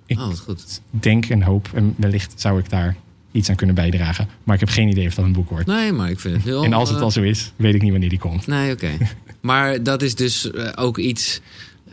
ik 0.06 0.18
oh, 0.18 0.28
goed. 0.28 0.80
denk 0.90 1.26
en 1.26 1.42
hoop, 1.42 1.68
en 1.74 1.94
wellicht 1.96 2.32
zou 2.36 2.58
ik 2.58 2.70
daar 2.70 2.96
iets 3.34 3.50
aan 3.50 3.56
kunnen 3.56 3.74
bijdragen. 3.74 4.28
Maar 4.44 4.54
ik 4.54 4.60
heb 4.60 4.68
geen 4.68 4.88
idee 4.88 5.06
of 5.06 5.14
dat 5.14 5.24
een 5.24 5.32
boek 5.32 5.50
wordt. 5.50 5.66
Nee, 5.66 5.92
maar 5.92 6.10
ik 6.10 6.20
vind 6.20 6.34
het 6.34 6.44
heel... 6.44 6.64
En 6.64 6.72
als 6.72 6.90
het 6.90 7.00
al 7.00 7.10
zo 7.10 7.22
is, 7.22 7.52
weet 7.56 7.74
ik 7.74 7.82
niet 7.82 7.90
wanneer 7.90 8.08
die 8.08 8.18
komt. 8.18 8.46
Nee, 8.46 8.72
oké. 8.72 8.90
maar 9.40 9.82
dat 9.82 10.02
is 10.02 10.14
dus 10.14 10.50
eh, 10.50 10.68
ook 10.74 10.98
iets... 10.98 11.40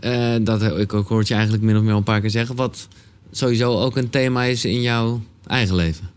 Uh, 0.02 0.36
dat 0.42 0.78
ik 0.78 0.94
ook 0.94 1.08
hoort 1.08 1.28
je 1.28 1.34
eigenlijk 1.34 1.64
min 1.64 1.78
of 1.78 1.84
meer 1.84 1.94
een 1.94 2.04
paar 2.04 2.22
keer 2.22 2.30
zeggen... 2.30 2.56
wat 2.56 2.88
sowieso 3.32 3.80
ook 3.80 3.98
een 3.98 4.10
thema 4.10 4.44
is 4.44 4.66
in 4.66 4.82
jouw 4.82 5.22
eigen 5.48 5.76
leven. 5.76 6.10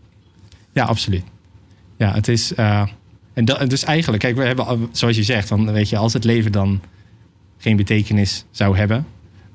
Ja, 0.73 0.85
absoluut. 0.85 1.23
Ja, 1.97 2.13
het 2.13 2.27
is... 2.27 2.51
Uh, 2.57 2.87
en 3.33 3.45
dat, 3.45 3.69
dus 3.69 3.83
eigenlijk, 3.83 4.23
kijk, 4.23 4.35
we 4.35 4.43
hebben, 4.43 4.89
zoals 4.91 5.15
je 5.15 5.23
zegt, 5.23 5.49
dan 5.49 5.71
weet 5.71 5.89
je, 5.89 5.97
als 5.97 6.13
het 6.13 6.23
leven 6.23 6.51
dan 6.51 6.81
geen 7.57 7.75
betekenis 7.75 8.45
zou 8.51 8.77
hebben, 8.77 9.05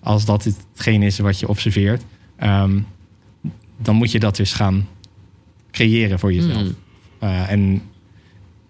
als 0.02 0.24
dat 0.24 0.44
hetgeen 0.44 1.02
is 1.02 1.18
wat 1.18 1.38
je 1.38 1.48
observeert, 1.48 2.02
um, 2.42 2.86
dan 3.76 3.96
moet 3.96 4.10
je 4.10 4.18
dat 4.18 4.36
dus 4.36 4.52
gaan 4.52 4.88
creëren 5.70 6.18
voor 6.18 6.32
jezelf. 6.32 6.62
Mm. 6.62 6.74
Uh, 7.22 7.50
en, 7.50 7.82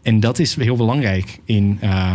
en 0.03 0.21
dat 0.21 0.39
is 0.39 0.55
heel 0.55 0.77
belangrijk 0.77 1.39
in, 1.45 1.79
uh, 1.83 2.15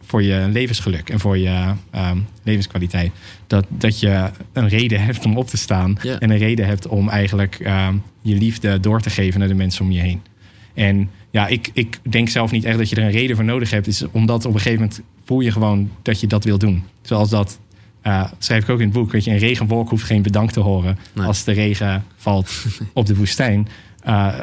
voor 0.00 0.22
je 0.22 0.48
levensgeluk 0.52 1.10
en 1.10 1.20
voor 1.20 1.38
je 1.38 1.72
um, 1.94 2.26
levenskwaliteit. 2.42 3.12
Dat, 3.46 3.66
dat 3.68 4.00
je 4.00 4.30
een 4.52 4.68
reden 4.68 5.04
hebt 5.04 5.24
om 5.24 5.36
op 5.36 5.46
te 5.46 5.56
staan 5.56 5.98
yeah. 6.02 6.16
en 6.20 6.30
een 6.30 6.38
reden 6.38 6.66
hebt 6.66 6.86
om 6.86 7.08
eigenlijk 7.08 7.58
um, 7.66 8.02
je 8.22 8.34
liefde 8.34 8.80
door 8.80 9.00
te 9.00 9.10
geven 9.10 9.38
naar 9.40 9.48
de 9.48 9.54
mensen 9.54 9.84
om 9.84 9.90
je 9.90 10.00
heen. 10.00 10.22
En 10.74 11.10
ja, 11.30 11.46
ik, 11.46 11.70
ik 11.72 11.98
denk 12.02 12.28
zelf 12.28 12.50
niet 12.50 12.64
echt 12.64 12.78
dat 12.78 12.88
je 12.88 12.96
er 12.96 13.02
een 13.02 13.10
reden 13.10 13.36
voor 13.36 13.44
nodig 13.44 13.70
hebt. 13.70 13.86
Is 13.86 14.04
omdat 14.10 14.44
op 14.44 14.54
een 14.54 14.60
gegeven 14.60 14.80
moment 14.80 15.00
voel 15.24 15.40
je 15.40 15.52
gewoon 15.52 15.90
dat 16.02 16.20
je 16.20 16.26
dat 16.26 16.44
wil 16.44 16.58
doen. 16.58 16.82
Zoals 17.02 17.30
dat 17.30 17.58
uh, 18.06 18.24
schrijf 18.38 18.62
ik 18.62 18.68
ook 18.68 18.78
in 18.78 18.84
het 18.84 18.94
boek. 18.94 19.12
Weet 19.12 19.24
je, 19.24 19.30
een 19.30 19.38
regenwolk 19.38 19.88
hoeft 19.88 20.04
geen 20.04 20.22
bedankt 20.22 20.52
te 20.52 20.60
horen 20.60 20.98
nee. 21.12 21.26
als 21.26 21.44
de 21.44 21.52
regen 21.52 22.04
valt 22.16 22.50
op 22.92 23.06
de 23.06 23.16
woestijn. 23.16 23.68
Uh, 24.06 24.38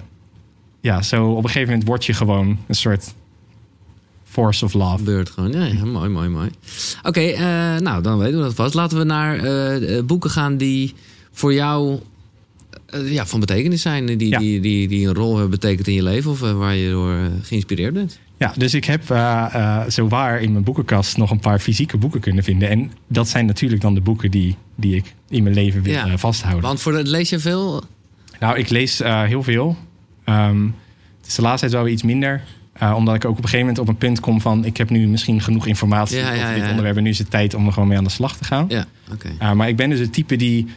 ja, 0.79 1.01
zo 1.01 1.29
op 1.29 1.43
een 1.43 1.49
gegeven 1.49 1.69
moment 1.69 1.87
word 1.87 2.05
je 2.05 2.13
gewoon 2.13 2.57
een 2.67 2.75
soort 2.75 3.13
force 4.23 4.65
of 4.65 4.73
love. 4.73 5.03
Beurt 5.03 5.29
gewoon. 5.29 5.51
Ja, 5.51 5.65
ja 5.65 5.85
mooi, 5.85 6.09
mooi, 6.09 6.29
mooi. 6.29 6.49
Oké, 7.03 7.07
okay, 7.07 7.33
uh, 7.75 7.79
nou 7.81 8.03
dan 8.03 8.17
weten 8.17 8.37
we 8.37 8.43
dat 8.43 8.53
vast. 8.53 8.73
Laten 8.73 8.97
we 8.97 9.03
naar 9.03 10.05
boeken 10.05 10.29
gaan 10.29 10.57
die 10.57 10.93
voor 11.31 11.53
jou 11.53 11.99
ja, 13.03 13.25
van 13.25 13.39
betekenis 13.39 13.81
zijn. 13.81 14.05
Die, 14.05 14.29
ja. 14.29 14.39
die, 14.39 14.59
die, 14.59 14.87
die 14.87 15.07
een 15.07 15.13
rol 15.13 15.31
hebben 15.31 15.49
betekend 15.59 15.87
in 15.87 15.93
je 15.93 16.03
leven 16.03 16.31
of 16.31 16.39
waar 16.39 16.75
je 16.75 16.89
door 16.89 17.29
geïnspireerd 17.41 17.93
bent. 17.93 18.19
Ja, 18.41 18.53
dus 18.57 18.73
ik 18.73 18.85
heb 18.85 19.09
uh, 19.09 19.45
uh, 19.55 19.81
zo 19.89 20.07
waar 20.07 20.41
in 20.41 20.51
mijn 20.51 20.63
boekenkast 20.63 21.17
nog 21.17 21.31
een 21.31 21.39
paar 21.39 21.59
fysieke 21.59 21.97
boeken 21.97 22.19
kunnen 22.19 22.43
vinden. 22.43 22.69
En 22.69 22.91
dat 23.07 23.29
zijn 23.29 23.45
natuurlijk 23.45 23.81
dan 23.81 23.93
de 23.93 24.01
boeken 24.01 24.31
die, 24.31 24.55
die 24.75 24.95
ik 24.95 25.13
in 25.29 25.43
mijn 25.43 25.55
leven 25.55 25.81
wil 25.81 25.93
ja. 25.93 26.07
uh, 26.07 26.13
vasthouden. 26.15 26.63
Want 26.63 26.81
voor 26.81 26.93
het 26.93 27.07
lees 27.07 27.29
je 27.29 27.39
veel? 27.39 27.83
Nou, 28.39 28.57
ik 28.57 28.69
lees 28.69 29.01
heel 29.03 29.43
veel. 29.43 29.77
Um, 30.25 30.75
het 31.17 31.27
is 31.27 31.35
de 31.35 31.41
laatste 31.41 31.69
tijd 31.69 31.81
wel 31.81 31.91
iets 31.91 32.03
minder. 32.03 32.43
omdat 32.95 33.15
ik 33.15 33.25
ook 33.25 33.31
op 33.31 33.37
een 33.37 33.43
gegeven 33.43 33.59
moment 33.59 33.79
op 33.79 33.87
een 33.87 33.97
punt 33.97 34.19
kom 34.19 34.41
van... 34.41 34.65
ik 34.65 34.77
heb 34.77 34.89
nu 34.89 35.07
misschien 35.07 35.41
genoeg 35.41 35.67
informatie 35.67 36.17
ja, 36.17 36.23
over 36.23 36.37
ja, 36.37 36.53
dit 36.53 36.69
onderwerp... 36.69 36.97
en 36.97 37.03
nu 37.03 37.09
is 37.09 37.17
het 37.17 37.29
tijd 37.29 37.53
om 37.53 37.65
er 37.65 37.73
gewoon 37.73 37.87
mee 37.87 37.97
aan 37.97 38.03
de 38.03 38.09
slag 38.09 38.37
te 38.37 38.43
gaan. 38.43 38.65
Ja, 38.69 38.85
okay. 39.11 39.53
maar 39.53 39.67
ik 39.67 39.75
ben 39.75 39.89
dus 39.89 39.99
het 39.99 40.13
type 40.13 40.35
die 40.35 40.67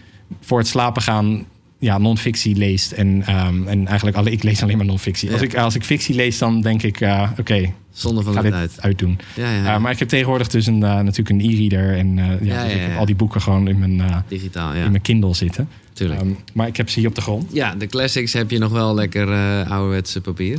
voor 0.41 0.59
het 0.59 0.67
slapen 0.67 1.03
gaan 1.03 1.45
ja, 1.85 1.99
non-fictie 1.99 2.57
leest. 2.57 2.93
En, 2.93 3.37
um, 3.47 3.68
en 3.68 3.87
eigenlijk 3.87 4.16
alle, 4.16 4.30
ik 4.30 4.43
lees 4.43 4.62
alleen 4.62 4.76
maar 4.76 4.87
non-fictie. 4.87 5.28
Ja. 5.28 5.35
Als, 5.35 5.43
ik, 5.43 5.57
als 5.57 5.74
ik 5.74 5.85
fictie 5.85 6.14
lees, 6.14 6.39
dan 6.39 6.61
denk 6.61 6.82
ik, 6.82 7.01
uh, 7.01 7.28
oké, 7.30 7.41
okay, 7.41 7.74
Zonder 7.93 8.24
van 8.24 8.32
ga 8.32 8.43
de 8.43 8.51
tijd. 8.51 8.80
uitdoen. 8.80 9.18
Ja, 9.35 9.53
ja. 9.53 9.74
Uh, 9.74 9.80
maar 9.80 9.93
ik 9.93 9.99
heb 9.99 10.09
tegenwoordig 10.09 10.49
dus 10.49 10.66
een, 10.66 10.80
uh, 10.80 10.80
natuurlijk 10.80 11.28
een 11.28 11.41
e-reader. 11.41 11.97
En 11.97 12.16
ja, 12.43 12.64
dus 12.64 12.72
ik 12.72 12.80
heb 12.80 12.97
al 12.99 13.07
die 13.07 13.14
boeken 13.14 13.41
gewoon 13.41 13.68
in 13.68 13.78
mijn, 13.78 14.24
Digitaal, 14.28 14.74
ja. 14.74 14.85
in 14.85 14.91
mijn 14.91 15.03
Kindle 15.03 15.35
zitten. 15.35 15.68
Tuurlijk. 15.93 16.20
Um, 16.20 16.37
maar 16.53 16.66
ik 16.66 16.76
heb 16.76 16.91
ze 16.91 16.99
hier 16.99 17.09
op 17.09 17.14
de 17.14 17.20
grond. 17.20 17.53
ja, 17.53 17.74
de 17.74 17.87
classics 17.87 18.32
heb 18.32 18.51
je 18.51 18.59
nog 18.59 18.72
wel 18.72 18.95
lekker 18.95 19.28
ouderwetse 19.64 20.20
papier. 20.20 20.59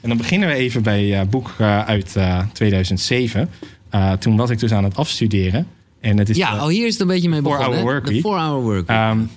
En 0.00 0.08
dan 0.08 0.16
beginnen 0.16 0.48
we 0.48 0.54
even 0.54 0.82
bij 0.82 1.26
boek 1.30 1.54
uit 1.60 2.14
uh, 2.16 2.40
2007. 2.52 3.48
Uh, 3.94 4.12
toen 4.12 4.36
was 4.36 4.50
ik 4.50 4.58
dus 4.58 4.72
aan 4.72 4.84
het 4.84 4.96
afstuderen. 4.96 5.66
En 6.00 6.18
het 6.18 6.28
is 6.28 6.36
Ja, 6.36 6.54
oh, 6.54 6.66
hier 6.66 6.86
is 6.86 6.92
het 6.92 7.00
een 7.00 7.06
beetje 7.06 7.28
mee 7.28 7.42
Four 7.42 7.56
begonnen. 7.56 7.80
Hour 7.80 7.94
hè? 7.94 8.00
Work 8.00 8.06
De 8.06 8.12
Week. 8.12 8.22
4-hour 8.22 8.62
work. 8.62 8.90
Um, 8.90 9.30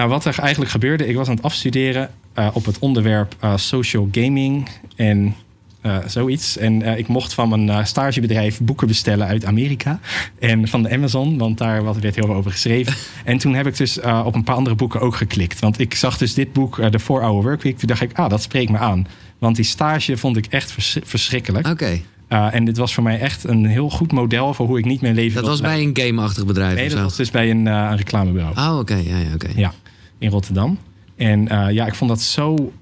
nou, 0.00 0.12
wat 0.12 0.24
er 0.24 0.38
eigenlijk 0.38 0.70
gebeurde, 0.70 1.06
ik 1.06 1.16
was 1.16 1.28
aan 1.28 1.34
het 1.34 1.44
afstuderen 1.44 2.10
uh, 2.38 2.48
op 2.52 2.64
het 2.64 2.78
onderwerp 2.78 3.36
uh, 3.44 3.56
social 3.56 4.08
gaming 4.12 4.68
en 4.96 5.34
uh, 5.82 5.96
zoiets. 6.06 6.56
En 6.56 6.98
ik 6.98 7.08
mocht 7.08 7.34
van 7.34 7.64
mijn 7.64 7.86
stagebedrijf 7.86 8.60
boeken 8.60 8.86
bestellen 8.86 9.26
uit 9.26 9.44
Amerika 9.44 10.00
en 10.38 10.68
van 10.68 10.82
de 10.82 10.90
Amazon, 10.90 11.38
want 11.38 11.58
daar 11.58 11.84
werd 11.84 12.14
heel 12.14 12.26
veel 12.26 12.34
over 12.34 12.50
geschreven. 12.50 12.94
en 13.24 13.38
toen 13.38 13.54
heb 13.54 13.66
ik 13.66 13.76
dus 13.76 14.00
op 14.00 14.34
een 14.34 14.44
paar 14.44 14.56
andere 14.56 14.76
boeken 14.76 15.00
ook 15.00 15.16
geklikt. 15.16 15.58
Want 15.58 15.78
ik 15.78 15.94
zag 15.94 16.18
dus 16.18 16.34
dit 16.34 16.52
boek, 16.52 16.74
The 16.76 17.00
4-Hour 17.00 17.42
Workweek. 17.42 17.78
Toen 17.78 17.88
dacht 17.88 18.00
ik, 18.00 18.18
ah, 18.18 18.30
dat 18.30 18.42
spreekt 18.42 18.70
me 18.70 18.78
aan. 18.78 19.06
Want 19.38 19.56
die 19.56 19.64
stage 19.64 20.16
vond 20.16 20.36
ik 20.36 20.46
echt 20.46 20.72
vers 20.72 20.98
verschrikkelijk. 21.02 21.66
Oké, 21.66 22.00
Uh, 22.32 22.54
en 22.54 22.64
dit 22.64 22.76
was 22.76 22.94
voor 22.94 23.02
mij 23.02 23.20
echt 23.20 23.44
een 23.44 23.66
heel 23.66 23.90
goed 23.90 24.12
model 24.12 24.54
voor 24.54 24.66
hoe 24.66 24.78
ik 24.78 24.84
niet 24.84 25.00
mijn 25.00 25.14
leven 25.14 25.40
dat 25.40 25.50
was 25.50 25.60
bij 25.60 25.82
een 25.82 25.90
gameachtig 25.92 26.46
bedrijf 26.46 26.74
Nee, 26.74 26.88
dat 26.88 26.98
was 26.98 27.16
dus 27.16 27.30
bij 27.30 27.50
een, 27.50 27.66
uh, 27.66 27.88
een 27.90 27.96
reclamebureau. 27.96 28.56
Oh, 28.56 28.78
oké, 28.78 28.94
ja, 28.94 29.16
ja, 29.16 29.34
oké. 29.34 29.48
Ja, 29.56 29.72
in 30.20 30.30
Rotterdam. 30.30 30.78
En 31.16 31.40
uh, 31.52 31.70
ja, 31.70 31.86
ik 31.86 31.94
vond 31.94 32.10
dat 32.10 32.20
zo... 32.20 32.72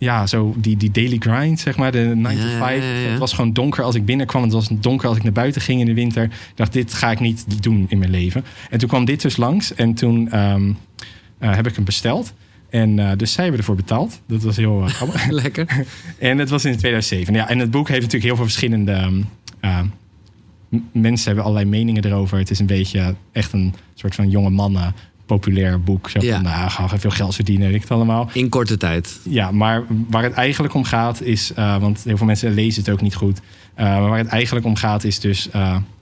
Ja, 0.00 0.26
zo 0.26 0.54
die, 0.56 0.76
die 0.76 0.90
daily 0.90 1.16
grind, 1.18 1.60
zeg 1.60 1.76
maar, 1.76 1.92
de 1.92 2.12
9 2.14 2.40
to 2.40 2.46
Ja, 2.46 2.58
5. 2.58 2.82
ja, 2.82 2.88
ja, 2.90 2.98
ja. 2.98 3.08
Het 3.08 3.18
was 3.18 3.32
gewoon 3.32 3.52
donker 3.52 3.84
als 3.84 3.94
ik 3.94 4.04
binnenkwam. 4.04 4.42
Het 4.42 4.52
was 4.52 4.68
donker 4.70 5.08
als 5.08 5.16
ik 5.16 5.22
naar 5.22 5.32
buiten 5.32 5.60
ging 5.60 5.80
in 5.80 5.86
de 5.86 5.94
winter. 5.94 6.24
Ik 6.24 6.32
dacht, 6.54 6.72
dit 6.72 6.94
ga 6.94 7.10
ik 7.10 7.20
niet 7.20 7.62
doen 7.62 7.86
in 7.88 7.98
mijn 7.98 8.10
leven. 8.10 8.44
En 8.70 8.78
toen 8.78 8.88
kwam 8.88 9.04
dit 9.04 9.22
dus 9.22 9.36
langs. 9.36 9.74
En 9.74 9.94
toen 9.94 10.38
um, 10.38 10.76
uh, 11.40 11.54
heb 11.54 11.66
ik 11.66 11.74
hem 11.74 11.84
besteld. 11.84 12.32
En 12.70 12.98
uh, 12.98 13.10
dus 13.16 13.32
zij 13.32 13.42
hebben 13.42 13.60
ervoor 13.60 13.76
betaald. 13.76 14.20
Dat 14.26 14.42
was 14.42 14.56
heel 14.56 14.82
uh, 14.82 14.88
grappig. 14.88 15.26
Lekker. 15.42 15.86
en 16.18 16.38
het 16.38 16.48
was 16.48 16.64
in 16.64 16.76
2007. 16.76 17.34
Ja, 17.34 17.48
en 17.48 17.58
het 17.58 17.70
boek 17.70 17.88
heeft 17.88 18.00
natuurlijk 18.00 18.24
heel 18.24 18.36
veel 18.36 18.44
verschillende... 18.44 19.24
Uh, 19.60 19.80
mensen 20.92 21.26
hebben 21.26 21.44
allerlei 21.44 21.70
meningen 21.70 22.04
erover. 22.04 22.38
Het 22.38 22.50
is 22.50 22.58
een 22.58 22.66
beetje 22.66 23.14
echt 23.32 23.52
een 23.52 23.74
soort 23.94 24.14
van 24.14 24.30
jonge 24.30 24.50
mannen 24.50 24.94
populair 25.28 25.80
boek. 25.80 26.10
Zo 26.10 26.20
van, 26.20 26.42
nou, 26.42 26.70
gaan 26.70 27.00
veel 27.00 27.10
geld 27.10 27.34
verdienen, 27.34 27.66
weet 27.66 27.74
ik 27.74 27.80
het 27.82 27.90
allemaal. 27.90 28.30
In 28.32 28.48
korte 28.48 28.76
tijd. 28.76 29.20
Ja, 29.22 29.50
maar 29.50 29.84
waar 30.10 30.22
het 30.22 30.32
eigenlijk 30.32 30.74
om 30.74 30.84
gaat 30.84 31.20
is... 31.22 31.52
want 31.54 32.04
heel 32.04 32.16
veel 32.16 32.26
mensen 32.26 32.54
lezen 32.54 32.82
het 32.82 32.90
ook 32.90 33.00
niet 33.00 33.14
goed. 33.14 33.40
maar 33.76 34.08
waar 34.08 34.18
het 34.18 34.26
eigenlijk 34.26 34.66
om 34.66 34.76
gaat 34.76 35.04
is 35.04 35.20
dus... 35.20 35.48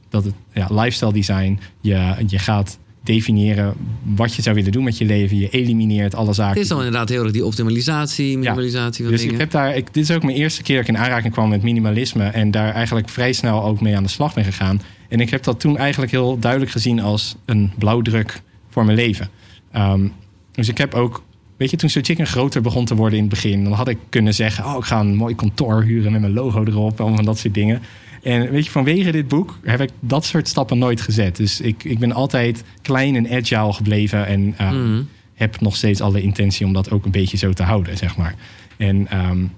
dat 0.08 0.24
het 0.24 0.34
ja, 0.52 0.66
lifestyle 0.70 1.12
design... 1.12 1.58
Je, 1.80 2.14
je 2.26 2.38
gaat 2.38 2.78
definiëren 3.02 3.74
wat 4.02 4.34
je 4.34 4.42
zou 4.42 4.54
willen 4.54 4.72
doen 4.72 4.84
met 4.84 4.98
je 4.98 5.04
leven. 5.04 5.38
Je 5.38 5.48
elimineert 5.50 6.14
alle 6.14 6.32
zaken. 6.32 6.52
Het 6.52 6.62
is 6.62 6.68
dan 6.68 6.78
inderdaad 6.78 7.08
heel 7.08 7.22
erg 7.22 7.32
die 7.32 7.44
optimalisatie, 7.44 8.38
minimalisatie 8.38 9.04
ja, 9.04 9.10
dus 9.10 9.24
Ik 9.24 9.38
heb 9.38 9.50
daar, 9.50 9.76
ik, 9.76 9.94
dit 9.94 10.02
is 10.02 10.16
ook 10.16 10.22
mijn 10.22 10.36
eerste 10.36 10.62
keer 10.62 10.76
dat 10.76 10.88
ik 10.88 10.94
in 10.94 11.00
aanraking 11.00 11.32
kwam 11.32 11.48
met 11.48 11.62
minimalisme. 11.62 12.24
En 12.24 12.50
daar 12.50 12.72
eigenlijk 12.72 13.08
vrij 13.08 13.32
snel 13.32 13.64
ook 13.64 13.80
mee 13.80 13.96
aan 13.96 14.02
de 14.02 14.08
slag 14.08 14.34
ben 14.34 14.44
gegaan. 14.44 14.82
En 15.08 15.20
ik 15.20 15.30
heb 15.30 15.42
dat 15.42 15.60
toen 15.60 15.78
eigenlijk 15.78 16.12
heel 16.12 16.38
duidelijk 16.38 16.72
gezien 16.72 17.00
als 17.00 17.36
een 17.44 17.72
blauwdruk 17.78 18.42
voor 18.76 18.84
mijn 18.84 18.96
leven. 18.96 19.28
Um, 19.76 20.12
dus 20.52 20.68
ik 20.68 20.78
heb 20.78 20.94
ook 20.94 21.24
Weet 21.56 21.70
je, 21.70 21.76
toen 21.76 21.88
So 21.88 22.00
Chicken 22.02 22.26
groter 22.26 22.62
begon 22.62 22.84
te 22.84 22.94
worden 22.94 23.18
in 23.18 23.24
het 23.24 23.34
begin, 23.34 23.64
dan 23.64 23.72
had 23.72 23.88
ik 23.88 23.98
kunnen 24.08 24.34
zeggen: 24.34 24.64
Oh, 24.64 24.76
ik 24.76 24.84
ga 24.84 25.00
een 25.00 25.14
mooi 25.14 25.34
kantoor 25.34 25.82
huren 25.82 26.12
met 26.12 26.20
mijn 26.20 26.32
logo 26.32 26.64
erop 26.64 27.00
en 27.00 27.16
van 27.16 27.24
dat 27.24 27.38
soort 27.38 27.54
dingen. 27.54 27.82
En 28.22 28.50
weet 28.50 28.64
je, 28.64 28.70
vanwege 28.70 29.10
dit 29.10 29.28
boek 29.28 29.58
heb 29.62 29.80
ik 29.80 29.90
dat 30.00 30.24
soort 30.24 30.48
stappen 30.48 30.78
nooit 30.78 31.00
gezet. 31.00 31.36
Dus 31.36 31.60
ik, 31.60 31.84
ik 31.84 31.98
ben 31.98 32.12
altijd 32.12 32.64
klein 32.82 33.16
en 33.16 33.36
agile 33.36 33.72
gebleven. 33.72 34.26
En 34.26 34.54
uh, 34.60 34.98
heb 35.34 35.60
nog 35.60 35.76
steeds 35.76 36.00
alle 36.00 36.22
intentie 36.22 36.66
om 36.66 36.72
dat 36.72 36.90
ook 36.90 37.04
een 37.04 37.10
beetje 37.10 37.36
zo 37.36 37.52
te 37.52 37.62
houden, 37.62 37.96
zeg 37.96 38.16
maar. 38.16 38.34
En 38.76 39.18
um, 39.28 39.52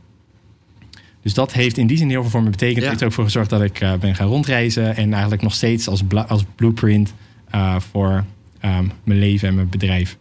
dus 1.23 1.35
dat 1.35 1.53
heeft 1.53 1.79
in 1.79 1.87
die 1.87 1.97
zin 1.97 2.09
heel 2.09 2.21
veel 2.21 2.31
voor 2.31 2.43
me 2.43 2.51
betekend. 2.51 2.81
Het 2.81 2.89
heeft 2.89 3.05
ook 3.05 3.13
voor 3.13 3.25
gezorgd 3.25 3.51
dat 3.51 3.63
ik 3.63 3.81
uh, 3.81 3.95
ben 3.95 4.15
gaan 4.15 4.29
rondreizen. 4.29 4.97
En 4.97 5.13
eigenlijk 5.13 5.43
nog 5.43 5.55
steeds 5.55 5.89
als, 5.89 6.03
als 6.29 6.45
blueprint 6.55 7.15
uh, 7.55 7.77
voor 7.81 8.25
um, 8.65 8.93
mijn 9.05 9.19
leven 9.19 9.49
en 9.49 9.55
mijn 9.55 9.69
bedrijf 9.69 10.17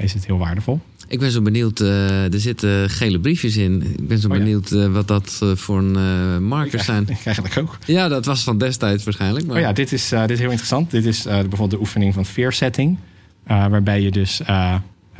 is 0.00 0.12
het 0.12 0.26
heel 0.26 0.38
waardevol. 0.38 0.80
Ik 1.08 1.18
ben 1.18 1.30
zo 1.30 1.42
benieuwd, 1.42 1.80
uh, 1.80 2.32
er 2.32 2.40
zitten 2.40 2.90
gele 2.90 3.20
briefjes 3.20 3.56
in. 3.56 3.82
Ik 3.82 4.08
ben 4.08 4.18
zo 4.18 4.28
oh, 4.28 4.32
benieuwd 4.32 4.70
uh, 4.70 4.92
wat 4.92 5.08
dat 5.08 5.42
voor 5.54 5.78
een 5.78 6.42
markers 6.44 6.84
zijn. 6.84 7.02
Ik 7.08 7.24
eigenlijk 7.24 7.58
ook. 7.58 7.78
Ja, 7.84 8.08
dat 8.08 8.24
was 8.24 8.42
van 8.42 8.58
destijds 8.58 9.04
waarschijnlijk. 9.04 9.46
Maar... 9.46 9.56
Oh 9.56 9.62
ja, 9.62 9.72
dit 9.72 9.92
is, 9.92 10.08
dit 10.08 10.30
is 10.30 10.38
heel 10.38 10.50
interessant. 10.50 10.90
Dit 10.90 11.04
is 11.04 11.22
bijvoorbeeld 11.22 11.70
de 11.70 11.78
oefening 11.78 12.14
van 12.14 12.24
fear 12.24 12.52
setting. 12.52 12.98
waarbij 13.46 14.02
je 14.02 14.10
dus 14.10 14.40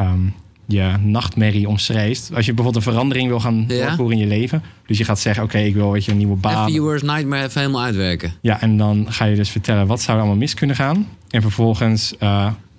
um, 0.00 0.34
je 0.66 0.94
nachtmerrie 1.00 1.68
omschrijft. 1.68 2.30
Als 2.34 2.46
je 2.46 2.54
bijvoorbeeld 2.54 2.86
een 2.86 2.92
verandering 2.92 3.28
wil 3.28 3.40
gaan 3.40 3.66
doorvoeren 3.66 4.16
in 4.16 4.22
je 4.22 4.26
leven. 4.26 4.62
Dus 4.86 4.98
je 4.98 5.04
gaat 5.04 5.20
zeggen, 5.20 5.44
oké, 5.44 5.54
okay, 5.54 5.68
ik 5.68 5.74
wil 5.74 5.92
weet 5.92 6.04
je, 6.04 6.10
een 6.10 6.16
nieuwe 6.16 6.36
baan. 6.36 6.78
Worst 6.78 7.04
nightmare 7.04 7.44
even 7.44 7.60
helemaal 7.60 7.82
uitwerken. 7.82 8.32
Ja, 8.40 8.60
en 8.60 8.76
dan 8.76 9.06
ga 9.08 9.24
je 9.24 9.36
dus 9.36 9.50
vertellen 9.50 9.86
wat 9.86 10.00
zou 10.00 10.16
er 10.16 10.22
allemaal 10.22 10.40
mis 10.40 10.54
kunnen 10.54 10.76
gaan. 10.76 11.08
En 11.28 11.42
vervolgens 11.42 12.14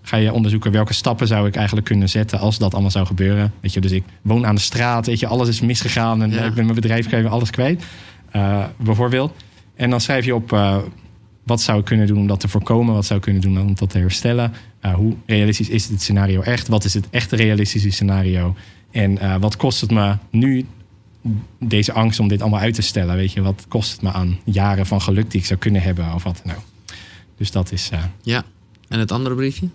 ga 0.01 0.17
je 0.17 0.33
onderzoeken 0.33 0.71
welke 0.71 0.93
stappen 0.93 1.27
zou 1.27 1.47
ik 1.47 1.55
eigenlijk 1.55 1.85
kunnen 1.85 2.09
zetten 2.09 2.39
als 2.39 2.57
dat 2.57 2.73
allemaal 2.73 2.91
zou 2.91 3.05
gebeuren. 3.05 3.53
Weet 3.59 3.73
je, 3.73 3.81
dus 3.81 3.91
ik 3.91 4.03
woon 4.21 4.45
aan 4.45 4.55
de 4.55 4.61
straat, 4.61 5.05
weet 5.05 5.19
je, 5.19 5.27
alles 5.27 5.47
is 5.47 5.61
misgegaan 5.61 6.21
en 6.21 6.31
ik 6.31 6.53
ben 6.53 6.63
mijn 6.63 6.75
bedrijf 6.75 7.07
kwijt, 7.07 7.25
alles 7.25 7.49
kwijt. 7.49 7.83
Uh, 8.35 8.63
bijvoorbeeld. 8.77 9.33
En 9.75 9.89
dan 9.89 10.01
schrijf 10.01 10.25
je 10.25 10.35
op 10.35 10.51
uh, 10.51 10.77
wat 11.43 11.61
zou 11.61 11.79
ik 11.79 11.85
kunnen 11.85 12.07
doen 12.07 12.17
om 12.17 12.27
dat 12.27 12.39
te 12.39 12.47
voorkomen, 12.47 12.93
wat 12.93 13.05
zou 13.05 13.19
ik 13.19 13.25
kunnen 13.25 13.41
doen 13.41 13.59
om 13.59 13.75
dat 13.75 13.89
te 13.89 13.97
herstellen. 13.97 14.53
Uh, 14.88 14.93
hoe 14.93 15.15
realistisch 15.25 15.69
is 15.69 15.88
dit 15.88 16.01
scenario 16.01 16.41
echt? 16.41 16.67
Wat 16.67 16.83
is 16.83 16.93
het 16.93 17.09
echte 17.09 17.35
realistische 17.35 17.89
scenario? 17.89 18.55
En 18.91 19.39
wat 19.39 19.55
kost 19.55 19.81
het 19.81 19.91
me 19.91 20.15
nu 20.29 20.65
deze 21.59 21.93
angst 21.93 22.19
om 22.19 22.27
dit 22.27 22.41
allemaal 22.41 22.59
uit 22.59 22.73
te 22.73 22.81
stellen? 22.81 23.15
Weet 23.15 23.31
je, 23.31 23.41
wat 23.41 23.65
kost 23.67 23.91
het 23.91 24.01
me 24.01 24.11
aan 24.11 24.39
jaren 24.43 24.85
van 24.85 25.01
geluk 25.01 25.31
die 25.31 25.39
ik 25.39 25.45
zou 25.45 25.59
kunnen 25.59 25.81
hebben 25.81 26.13
of 26.13 26.23
wat 26.23 26.41
nou? 26.43 26.59
Dus 27.38 27.51
dat 27.51 27.71
is. 27.71 27.89
Ja, 28.21 28.43
en 28.88 28.99
het 28.99 29.11
andere 29.11 29.35
briefje? 29.35 29.69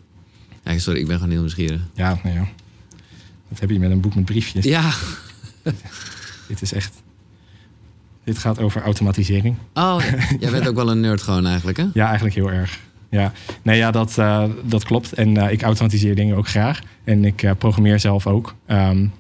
Ja, 0.65 0.79
sorry, 0.79 1.01
ik 1.01 1.07
ben 1.07 1.15
gewoon 1.17 1.31
heel 1.31 1.41
nieuwsgierig. 1.41 1.81
Ja, 1.95 2.19
nou 2.23 2.37
ja. 2.37 2.49
Dat 3.49 3.61
heb 3.61 3.71
je 3.71 3.79
met 3.79 3.91
een 3.91 4.01
boek 4.01 4.15
met 4.15 4.25
briefjes. 4.25 4.65
Ja. 4.65 4.93
dit 6.49 6.63
is 6.63 6.73
echt... 6.73 7.03
Dit 8.25 8.39
gaat 8.39 8.59
over 8.59 8.83
automatisering. 8.83 9.57
Oh, 9.75 10.03
ja. 10.11 10.37
jij 10.39 10.51
bent 10.51 10.69
ook 10.69 10.75
wel 10.75 10.91
een 10.91 11.01
nerd 11.01 11.23
gewoon 11.23 11.47
eigenlijk, 11.47 11.77
hè? 11.77 11.87
Ja, 11.95 12.07
eigenlijk 12.07 12.35
heel 12.35 12.51
erg. 12.51 12.79
Ja, 13.13 13.33
nee, 13.63 13.77
ja 13.77 13.91
dat, 13.91 14.17
uh, 14.19 14.45
dat 14.65 14.85
klopt. 14.85 15.13
En 15.13 15.35
uh, 15.35 15.51
ik 15.51 15.63
automatiseer 15.63 16.15
dingen 16.15 16.37
ook 16.37 16.49
graag. 16.49 16.81
En 17.05 17.25
ik 17.25 17.43
uh, 17.43 17.51
programmeer 17.59 18.01
zelf 18.01 18.27
ook. 18.27 18.55
Um, 18.67 19.13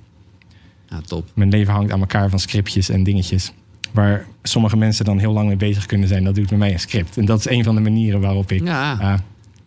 ja, 0.88 1.00
top. 1.06 1.28
Mijn 1.34 1.50
leven 1.50 1.72
hangt 1.72 1.92
aan 1.92 2.00
elkaar 2.00 2.30
van 2.30 2.38
scriptjes 2.38 2.88
en 2.88 3.02
dingetjes. 3.02 3.52
Waar 3.92 4.26
sommige 4.42 4.76
mensen 4.76 5.04
dan 5.04 5.18
heel 5.18 5.32
lang 5.32 5.46
mee 5.46 5.56
bezig 5.56 5.86
kunnen 5.86 6.08
zijn. 6.08 6.24
Dat 6.24 6.34
doet 6.34 6.48
bij 6.48 6.58
mij 6.58 6.72
een 6.72 6.80
script. 6.80 7.16
En 7.16 7.24
dat 7.24 7.38
is 7.38 7.48
een 7.48 7.64
van 7.64 7.74
de 7.74 7.80
manieren 7.80 8.20
waarop 8.20 8.52
ik 8.52 8.64
ja. 8.64 9.20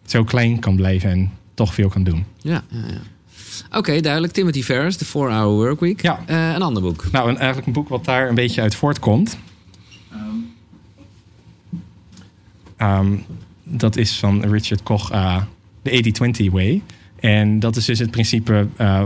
zo 0.05 0.23
klein 0.23 0.59
kan 0.59 0.75
blijven 0.75 1.09
en 1.09 1.31
toch 1.53 1.73
veel 1.73 1.89
kan 1.89 2.03
doen. 2.03 2.25
Ja, 2.37 2.63
ja, 2.69 2.79
ja. 2.87 3.77
Oké, 3.77 4.01
duidelijk. 4.01 4.33
Timothy 4.33 4.63
Ferris, 4.63 4.95
The 4.95 5.05
4-Hour 5.05 5.47
Workweek. 5.47 6.01
Ja. 6.01 6.19
Uh, 6.29 6.53
een 6.53 6.61
ander 6.61 6.81
boek. 6.81 7.05
Nou, 7.11 7.29
een, 7.29 7.37
eigenlijk 7.37 7.67
een 7.67 7.73
boek 7.73 7.89
wat 7.89 8.05
daar 8.05 8.29
een 8.29 8.35
beetje 8.35 8.61
uit 8.61 8.75
voortkomt. 8.75 9.37
Um, 12.77 13.25
dat 13.65 13.97
is 13.97 14.19
van 14.19 14.45
Richard 14.45 14.83
Koch, 14.83 15.11
uh, 15.11 15.41
The 15.81 16.45
80-20 16.47 16.51
Way. 16.51 16.81
En 17.19 17.59
dat 17.59 17.75
is 17.75 17.85
dus 17.85 17.99
het 17.99 18.11
principe 18.11 18.67
uh, 18.81 19.03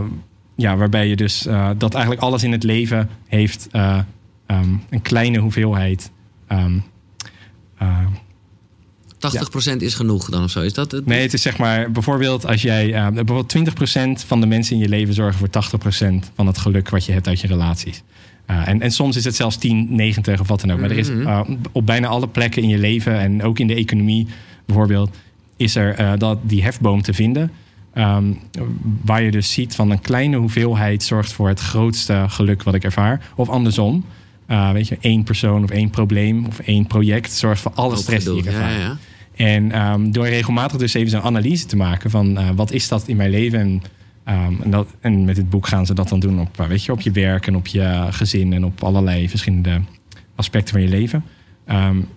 ja, 0.54 0.76
waarbij 0.76 1.08
je 1.08 1.16
dus 1.16 1.46
dat 1.76 1.94
eigenlijk 1.94 2.22
alles 2.22 2.42
in 2.42 2.52
het 2.52 2.62
leven 2.62 3.08
heeft 3.26 3.68
um, 4.46 4.82
een 4.90 5.02
kleine 5.02 5.38
hoeveelheid 5.38 6.10
um, 6.48 6.84
80% 9.72 9.76
is 9.76 9.94
genoeg 9.94 10.30
dan 10.30 10.42
of 10.42 10.50
zo? 10.50 10.60
Is 10.60 10.72
dat 10.72 10.92
het? 10.92 11.06
Nee, 11.06 11.22
het 11.22 11.32
is 11.32 11.42
zeg 11.42 11.58
maar 11.58 11.90
bijvoorbeeld 11.90 12.46
als 12.46 12.62
jij 12.62 12.88
uh, 12.88 13.08
bijvoorbeeld 13.08 13.70
20% 14.22 14.26
van 14.26 14.40
de 14.40 14.46
mensen 14.46 14.74
in 14.74 14.82
je 14.82 14.88
leven 14.88 15.14
zorgen 15.14 15.38
voor 15.38 15.48
80% 15.48 16.32
van 16.34 16.46
het 16.46 16.58
geluk 16.58 16.88
wat 16.88 17.04
je 17.04 17.12
hebt 17.12 17.28
uit 17.28 17.40
je 17.40 17.46
relaties. 17.46 18.02
Uh, 18.50 18.68
en, 18.68 18.80
en 18.80 18.90
soms 18.90 19.16
is 19.16 19.24
het 19.24 19.36
zelfs 19.36 19.56
10, 19.56 19.86
90 19.90 20.40
of 20.40 20.48
wat 20.48 20.60
dan 20.60 20.72
ook. 20.72 20.80
Maar 20.80 20.90
er 20.90 20.98
is 20.98 21.08
uh, 21.08 21.40
op 21.72 21.86
bijna 21.86 22.06
alle 22.06 22.28
plekken 22.28 22.62
in 22.62 22.68
je 22.68 22.78
leven 22.78 23.18
en 23.18 23.42
ook 23.42 23.58
in 23.58 23.66
de 23.66 23.74
economie 23.74 24.26
bijvoorbeeld, 24.72 25.16
is 25.56 25.76
er 25.76 26.18
dat, 26.18 26.38
die 26.42 26.62
hefboom 26.62 27.02
te 27.02 27.12
vinden. 27.12 27.50
Um, 27.94 28.38
waar 29.04 29.22
je 29.22 29.30
dus 29.30 29.52
ziet 29.52 29.74
van 29.74 29.90
een 29.90 30.00
kleine 30.00 30.36
hoeveelheid 30.36 31.02
zorgt 31.02 31.32
voor 31.32 31.48
het 31.48 31.60
grootste 31.60 32.24
geluk 32.28 32.62
wat 32.62 32.74
ik 32.74 32.84
ervaar. 32.84 33.20
Of 33.36 33.48
andersom. 33.48 34.04
Uh, 34.48 34.70
weet 34.70 34.88
je, 34.88 34.98
één 35.00 35.22
persoon 35.22 35.64
of 35.64 35.70
één 35.70 35.90
probleem 35.90 36.46
of 36.46 36.58
één 36.58 36.86
project 36.86 37.32
zorgt 37.32 37.60
voor 37.60 37.72
alle 37.74 37.96
stress 37.96 38.24
die 38.24 38.38
ik 38.38 38.44
ervaar. 38.44 38.72
Ja, 38.72 38.78
ja. 38.78 38.96
En 39.34 39.82
um, 39.82 40.12
door 40.12 40.28
regelmatig 40.28 40.78
dus 40.78 40.94
even 40.94 41.10
zo'n 41.10 41.22
analyse 41.22 41.66
te 41.66 41.76
maken 41.76 42.10
van 42.10 42.38
uh, 42.38 42.48
wat 42.54 42.72
is 42.72 42.88
dat 42.88 43.08
in 43.08 43.16
mijn 43.16 43.30
leven 43.30 43.60
en, 43.60 43.82
um, 44.34 44.62
en, 44.62 44.70
dat, 44.70 44.88
en, 45.00 45.24
met 45.24 45.36
dit 45.36 45.50
boek 45.50 45.66
gaan 45.66 45.86
ze 45.86 45.94
dat 45.94 46.08
dan 46.08 46.20
doen 46.20 46.40
op, 46.40 46.56
weet 46.68 46.84
je, 46.84 46.92
op 46.92 47.00
je 47.00 47.10
werk 47.10 47.46
en 47.46 47.56
op 47.56 47.66
je 47.66 48.06
gezin 48.10 48.52
en 48.52 48.64
op 48.64 48.82
allerlei 48.82 49.28
verschillende 49.28 49.80
aspecten 50.34 50.72
van 50.72 50.82
je 50.82 50.88
leven. 50.88 51.24
Um, 51.70 52.08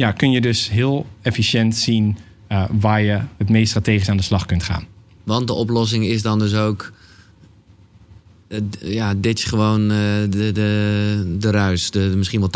ja, 0.00 0.12
kun 0.12 0.30
je 0.30 0.40
dus 0.40 0.70
heel 0.70 1.06
efficiënt 1.22 1.76
zien 1.76 2.18
uh, 2.48 2.64
waar 2.70 3.02
je 3.02 3.20
het 3.36 3.48
meest 3.48 3.70
strategisch 3.70 4.08
aan 4.08 4.16
de 4.16 4.22
slag 4.22 4.46
kunt 4.46 4.62
gaan. 4.62 4.84
Want 5.24 5.46
de 5.46 5.52
oplossing 5.52 6.04
is 6.04 6.22
dan 6.22 6.38
dus 6.38 6.54
ook 6.54 6.92
ja, 8.80 9.14
ditch 9.14 9.48
gewoon 9.48 9.80
uh, 9.80 9.88
de, 10.28 10.52
de, 10.52 11.36
de 11.38 11.50
ruis. 11.50 11.90
De, 11.90 12.12
misschien 12.16 12.40
wel 12.40 12.50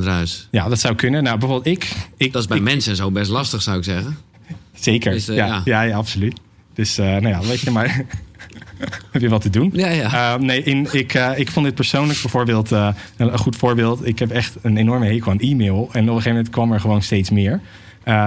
80% 0.00 0.02
ruis. 0.02 0.48
Ja, 0.50 0.68
dat 0.68 0.80
zou 0.80 0.94
kunnen. 0.94 1.22
Nou, 1.22 1.38
bijvoorbeeld 1.38 1.76
ik... 1.76 1.92
ik 2.16 2.32
dat 2.32 2.42
is 2.42 2.48
bij 2.48 2.56
ik, 2.56 2.62
mensen 2.62 2.96
zo 2.96 3.10
best 3.10 3.30
lastig, 3.30 3.62
zou 3.62 3.78
ik 3.78 3.84
zeggen. 3.84 4.16
Zeker, 4.74 5.12
dus, 5.12 5.28
uh, 5.28 5.36
ja, 5.36 5.46
ja. 5.46 5.62
Ja, 5.64 5.82
ja. 5.82 5.96
absoluut. 5.96 6.40
Dus, 6.74 6.96
nou 6.96 7.28
ja, 7.28 7.40
weet 7.40 7.60
je 7.60 7.70
maar... 7.70 8.04
heb 9.12 9.22
je 9.22 9.28
wat 9.28 9.40
te 9.40 9.50
doen? 9.50 9.70
Ja, 9.72 9.88
ja. 9.88 10.36
nee, 10.36 10.62
in, 10.62 10.88
ik, 10.92 11.14
ik 11.36 11.50
vond 11.50 11.66
dit 11.66 11.74
persoonlijk 11.74 12.20
bijvoorbeeld 12.22 12.70
een 13.16 13.38
goed 13.38 13.56
voorbeeld. 13.56 14.06
Ik 14.06 14.18
heb 14.18 14.30
echt 14.30 14.56
een 14.62 14.76
enorme 14.76 15.06
hekel 15.06 15.30
aan 15.30 15.38
e-mail. 15.38 15.74
En 15.74 15.82
op 15.82 15.94
een 15.94 16.04
gegeven 16.06 16.30
moment 16.30 16.48
kwam 16.48 16.72
er 16.72 16.80
gewoon 16.80 17.02
steeds 17.02 17.30
meer. 17.30 17.60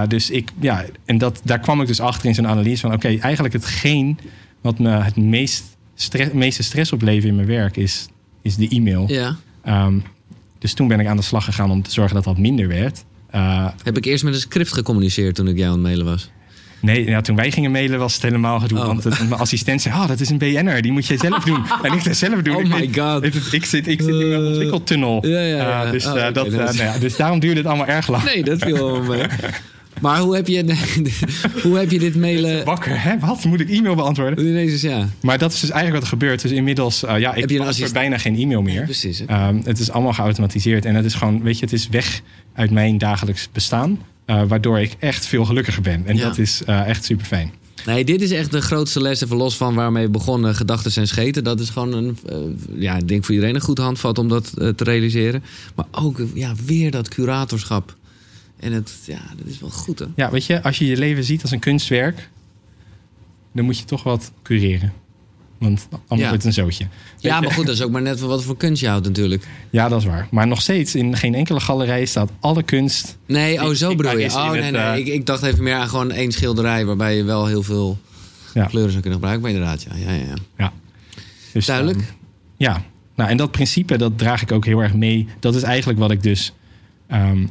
dus 0.08 0.30
ik, 0.30 0.48
ja, 0.60 0.84
en 1.04 1.18
dat, 1.18 1.40
daar 1.44 1.58
kwam 1.58 1.80
ik 1.80 1.86
dus 1.86 2.00
achter 2.00 2.28
in 2.28 2.34
zo'n 2.34 2.48
analyse 2.48 2.80
van... 2.80 2.92
oké, 2.92 3.18
eigenlijk 3.18 3.54
hetgeen 3.54 4.18
wat 4.60 4.78
me 4.78 4.90
het 4.90 5.16
meest 5.16 5.64
stress, 5.94 6.32
meeste 6.32 6.62
stress 6.62 6.92
opleveren 6.92 7.28
in 7.28 7.34
mijn 7.34 7.48
werk 7.48 7.76
is, 7.76 8.08
is 8.42 8.56
de 8.56 8.68
e-mail. 8.68 9.04
Ja. 9.08 9.36
Um, 9.68 10.02
dus 10.58 10.74
toen 10.74 10.88
ben 10.88 11.00
ik 11.00 11.06
aan 11.06 11.16
de 11.16 11.22
slag 11.22 11.44
gegaan 11.44 11.70
om 11.70 11.82
te 11.82 11.90
zorgen 11.90 12.14
dat 12.14 12.24
dat 12.24 12.38
minder 12.38 12.68
werd. 12.68 13.04
Heb 13.82 13.96
ik 13.96 14.04
eerst 14.04 14.24
met 14.24 14.34
een 14.34 14.40
script 14.40 14.72
gecommuniceerd 14.72 15.34
toen 15.34 15.48
ik 15.48 15.56
jou 15.56 15.66
aan 15.68 15.72
het 15.72 15.82
mailen 15.82 16.04
was? 16.04 16.30
Nee, 16.84 17.04
ja, 17.04 17.20
toen 17.20 17.36
wij 17.36 17.50
gingen 17.50 17.70
mailen 17.70 17.98
was 17.98 18.14
het 18.14 18.22
helemaal 18.22 18.60
gedoe. 18.60 18.78
Oh. 18.78 18.86
Want 18.86 19.04
mijn 19.04 19.32
assistent 19.32 19.82
zei, 19.82 19.94
oh, 19.94 20.08
dat 20.08 20.20
is 20.20 20.30
een 20.30 20.38
BN'er, 20.38 20.82
die 20.82 20.92
moet 20.92 21.06
jij 21.06 21.16
zelf 21.16 21.44
doen. 21.44 21.64
en 21.82 21.92
ik 21.92 22.04
dat 22.04 22.16
zelf 22.16 22.42
doen. 22.42 22.56
Oh 22.56 22.64
my 22.64 22.88
god. 22.94 23.22
Ik, 23.22 23.34
ik, 23.34 23.64
zit, 23.64 23.88
ik 23.88 24.00
zit 24.00 24.10
in 24.10 24.32
een 24.32 24.46
ontwikkeltunnel. 24.46 25.26
Ja, 25.26 25.40
ja, 25.40 25.90
dus, 25.90 26.04
nou 26.04 27.00
dus 27.00 27.16
daarom 27.16 27.38
duurde 27.38 27.56
het 27.56 27.66
allemaal 27.66 27.86
erg 27.86 28.08
lang. 28.08 28.24
Nee, 28.24 28.44
dat 28.44 28.62
viel 28.62 28.74
wel 28.74 29.02
mee. 29.02 29.22
Maar 30.00 30.18
hoe 30.18 30.34
heb 30.34 30.46
je, 30.46 30.76
hoe 31.62 31.78
heb 31.78 31.90
je 31.90 31.98
dit 31.98 32.16
mailen... 32.16 32.64
Wakker, 32.64 33.02
hè? 33.02 33.18
Wat? 33.18 33.44
Moet 33.44 33.60
ik 33.60 33.70
e-mail 33.70 33.94
beantwoorden? 33.94 34.46
Ineens, 34.46 34.80
ja. 34.80 35.08
Maar 35.22 35.38
dat 35.38 35.52
is 35.52 35.60
dus 35.60 35.70
eigenlijk 35.70 36.02
wat 36.02 36.12
er 36.12 36.18
gebeurt. 36.18 36.42
Dus 36.42 36.50
inmiddels, 36.50 37.04
uh, 37.04 37.18
ja, 37.18 37.34
ik 37.34 37.40
Heb 37.40 37.50
je 37.50 37.62
assist- 37.62 37.92
bijna 37.92 38.18
geen 38.18 38.36
e-mail 38.36 38.62
meer. 38.62 38.74
Ja, 38.74 38.84
precies. 38.84 39.24
Ehm, 39.26 39.60
het 39.64 39.78
is 39.78 39.90
allemaal 39.90 40.12
geautomatiseerd. 40.12 40.84
En 40.84 40.94
het 40.94 41.04
is 41.04 41.14
gewoon, 41.14 41.42
weet 41.42 41.58
je, 41.58 41.64
het 41.64 41.74
is 41.74 41.88
weg 41.88 42.20
uit 42.54 42.70
mijn 42.70 42.98
dagelijks 42.98 43.48
bestaan. 43.52 43.98
Eh, 44.24 44.42
waardoor 44.48 44.80
ik 44.80 44.94
echt 44.98 45.26
veel 45.26 45.44
gelukkiger 45.44 45.82
ben. 45.82 46.06
En 46.06 46.16
Ja. 46.16 46.24
dat 46.28 46.38
is 46.38 46.62
eh, 46.64 46.88
echt 46.88 47.04
super 47.04 47.26
fijn. 47.26 47.52
Nee, 47.86 48.04
dit 48.04 48.20
is 48.22 48.30
echt 48.30 48.50
de 48.50 48.60
grootste 48.60 49.00
les. 49.00 49.20
Even 49.20 49.36
los 49.36 49.56
van 49.56 49.74
waarmee 49.74 50.04
we 50.04 50.10
begonnen, 50.10 50.54
gedachten 50.54 50.90
zijn 50.92 51.06
scheten. 51.06 51.44
Dat 51.44 51.60
is 51.60 51.68
gewoon 51.70 51.92
een, 51.92 52.18
eh, 52.26 52.36
ja, 52.80 52.96
ik 52.96 53.08
denk 53.08 53.24
voor 53.24 53.34
iedereen 53.34 53.54
een 53.54 53.60
goed 53.60 53.78
handvat 53.78 54.18
om 54.18 54.28
dat 54.28 54.50
te 54.54 54.74
realiseren. 54.84 55.42
Maar 55.74 55.86
ook 55.90 56.20
ja, 56.34 56.52
weer 56.64 56.90
dat 56.90 57.08
curatorschap. 57.08 57.96
En 58.60 58.72
het, 58.72 58.92
ja, 59.06 59.20
dat 59.36 59.46
is 59.46 59.60
wel 59.60 59.70
goed 59.70 59.98
hè. 59.98 60.04
Ja, 60.16 60.30
weet 60.30 60.44
je, 60.44 60.62
als 60.62 60.78
je 60.78 60.86
je 60.86 60.96
leven 60.96 61.24
ziet 61.24 61.42
als 61.42 61.50
een 61.50 61.58
kunstwerk, 61.58 62.28
dan 63.52 63.64
moet 63.64 63.78
je 63.78 63.84
toch 63.84 64.02
wat 64.02 64.32
cureren. 64.42 64.92
Want 65.64 65.88
anders 65.90 66.08
Ja. 66.20 66.28
wordt 66.28 66.32
het 66.32 66.44
een 66.44 66.52
zootje. 66.52 66.86
Ja, 67.18 67.40
maar 67.40 67.50
goed, 67.52 67.66
dat 67.66 67.74
is 67.74 67.82
ook 67.82 67.90
maar 67.90 68.02
net 68.02 68.20
wat 68.20 68.44
voor 68.44 68.56
kunst 68.56 68.80
je 68.80 68.88
houdt 68.88 69.06
natuurlijk. 69.06 69.46
Ja, 69.70 69.88
dat 69.88 70.00
is 70.00 70.06
waar. 70.06 70.28
Maar 70.30 70.46
nog 70.46 70.60
steeds, 70.62 70.94
in 70.94 71.16
geen 71.16 71.34
enkele 71.34 71.60
galerij 71.60 72.04
staat 72.04 72.30
alle 72.40 72.62
kunst. 72.62 73.16
Nee, 73.26 73.62
oh, 73.62 73.70
zo 73.70 73.94
bedoel 73.94 74.18
je. 74.18 74.26
Oh, 74.30 74.50
nee, 74.50 74.62
het, 74.62 74.72
nee. 74.72 74.82
eh, 74.82 74.96
Ik, 74.98 75.06
ik 75.06 75.26
dacht 75.26 75.42
even 75.42 75.62
meer 75.64 75.74
aan 75.74 75.88
gewoon 75.88 76.10
één 76.10 76.32
schilderij 76.32 76.84
waarbij 76.86 77.16
je 77.16 77.22
wel 77.24 77.46
heel 77.46 77.62
veel 77.62 77.98
Ja. 78.54 78.64
kleuren 78.66 78.90
zou 78.92 79.02
kunnen 79.02 79.20
gebruiken. 79.20 79.42
Maar 79.42 79.60
inderdaad, 79.60 79.82
ja. 79.82 80.12
ja, 80.12 80.18
ja. 80.26 80.34
Ja. 80.58 80.72
Dus, 81.52 81.66
Duidelijk. 81.66 81.98
ehm, 81.98 82.06
ja, 82.56 82.82
nou 83.16 83.30
en 83.30 83.36
dat 83.36 83.50
principe, 83.50 83.96
dat 83.98 84.18
draag 84.18 84.42
ik 84.42 84.52
ook 84.52 84.64
heel 84.64 84.80
erg 84.82 84.94
mee. 84.94 85.28
Dat 85.40 85.54
is 85.54 85.62
eigenlijk 85.62 85.98
wat 85.98 86.10
ik 86.10 86.22
dus, 86.22 86.52
ehm, 87.06 87.46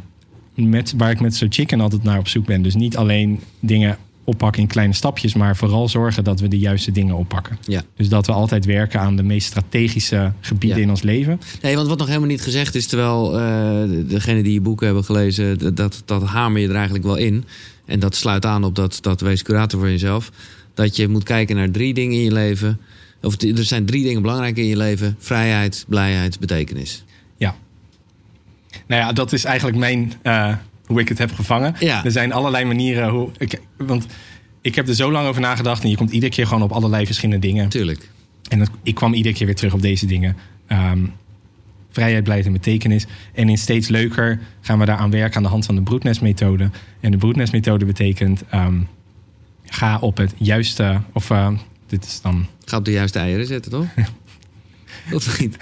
met, 0.56 0.94
waar 0.98 1.12
ik 1.12 1.20
met 1.20 1.36
So 1.36 1.46
Chicken 1.50 1.82
altijd 1.82 2.04
naar 2.04 2.18
op 2.20 2.28
zoek 2.28 2.46
ben. 2.46 2.62
Dus 2.62 2.76
niet 2.76 2.98
alleen 2.98 3.40
dingen 3.60 3.98
oppakken 4.24 4.62
in 4.62 4.68
kleine 4.68 4.94
stapjes, 4.94 5.34
maar 5.34 5.56
vooral 5.56 5.90
zorgen 5.90 6.24
dat 6.24 6.40
we 6.40 6.48
de 6.48 6.60
juiste 6.60 6.92
dingen 6.92 7.16
oppakken. 7.16 7.58
Ja. 7.66 7.82
Dus 7.96 8.10
dat 8.10 8.26
we 8.26 8.32
altijd 8.32 8.66
werken 8.66 9.00
aan 9.00 9.16
de 9.16 9.24
meest 9.24 9.48
strategische 9.48 10.32
gebieden 10.40 10.78
Ja. 10.78 10.84
in 10.84 10.90
ons 10.90 11.02
leven. 11.02 11.40
Nee, 11.62 11.76
want 11.76 11.88
wat 11.88 11.98
nog 11.98 12.08
helemaal 12.08 12.28
niet 12.28 12.42
gezegd 12.42 12.76
is, 12.76 12.88
terwijl 12.88 13.40
eh 13.40 13.84
degene 14.08 14.44
die 14.44 14.54
je 14.54 14.62
boeken 14.62 14.86
hebben 14.86 15.04
gelezen, 15.04 15.76
dat- 15.76 16.02
dat, 16.06 16.24
hamer 16.24 16.62
je 16.62 16.68
er 16.68 16.76
eigenlijk 16.76 17.06
wel 17.06 17.16
in. 17.16 17.46
En 17.86 18.00
dat 18.00 18.16
sluit 18.16 18.46
aan 18.46 18.64
op 18.64 18.76
dat, 18.76 18.98
dat 19.02 19.22
wees 19.22 19.44
curator 19.44 19.80
voor 19.80 19.90
jezelf. 19.90 20.32
Dat 20.74 20.96
je 20.96 21.08
moet 21.08 21.24
kijken 21.24 21.56
naar 21.56 21.72
drie 21.72 21.94
dingen 21.94 22.18
in 22.18 22.24
je 22.24 22.32
leven. 22.32 22.80
Of 23.22 23.42
er 23.42 23.64
zijn 23.66 23.86
drie 23.86 24.04
dingen 24.04 24.22
belangrijk 24.22 24.58
in 24.58 24.66
je 24.66 24.78
leven: 24.78 25.16
vrijheid, 25.20 25.86
blijheid, 25.88 26.40
betekenis. 26.40 27.04
Ja. 27.38 27.56
Nou 28.88 29.02
ja, 29.02 29.12
dat 29.14 29.34
is 29.34 29.44
eigenlijk 29.44 29.78
mijn, 29.78 30.14
eh, 30.22 30.54
hoe 30.94 31.02
ik 31.02 31.10
het 31.10 31.18
heb 31.18 31.32
gevangen. 31.32 31.76
Ja. 31.80 32.06
Er 32.06 32.12
zijn 32.12 32.34
allerlei 32.34 32.66
manieren 32.66 33.10
hoe. 33.10 33.30
Ik, 33.38 33.60
want 33.78 34.06
ik 34.62 34.76
heb 34.76 34.88
er 34.88 34.96
zo 34.96 35.12
lang 35.12 35.28
over 35.28 35.42
nagedacht 35.42 35.84
en 35.84 35.90
je 35.90 35.98
komt 35.98 36.12
iedere 36.12 36.32
keer 36.32 36.48
gewoon 36.48 36.64
op 36.64 36.72
allerlei 36.72 37.06
verschillende 37.06 37.48
dingen. 37.48 37.70
Tuurlijk. 37.70 38.10
En 38.50 38.60
dat, 38.60 38.70
ik 38.84 38.96
kwam 38.96 39.14
iedere 39.14 39.36
keer 39.36 39.46
weer 39.46 39.56
terug 39.56 39.74
op 39.74 39.82
deze 39.82 40.06
dingen. 40.06 40.38
Ehm, 40.68 41.06
vrijheid, 41.92 42.24
blijheid 42.24 42.48
en 42.48 42.54
betekenis. 42.54 43.06
En 43.34 43.50
in 43.50 43.58
steeds 43.58 43.88
leuker 43.88 44.40
gaan 44.62 44.80
we 44.80 44.86
daaraan 44.86 45.12
werken 45.12 45.38
aan 45.38 45.44
de 45.44 45.50
hand 45.50 45.66
van 45.66 45.76
de 45.76 45.82
broednestmethode. 45.82 46.70
En 47.00 47.12
de 47.12 47.18
broednestmethode 47.18 47.86
betekent... 47.86 48.44
ehm, 48.50 48.82
ga 49.66 49.98
op 50.00 50.18
het 50.18 50.34
juiste... 50.38 51.02
Of 51.14 51.30
eh, 51.30 51.50
dit 51.88 52.06
is 52.06 52.22
dan... 52.22 52.46
Ga 52.66 52.78
op 52.78 52.86
de 52.86 52.92
juiste 52.92 53.20
eieren 53.20 53.46
zetten, 53.46 53.72
toch? 53.72 53.86
of 55.16 55.40
niet? 55.40 55.58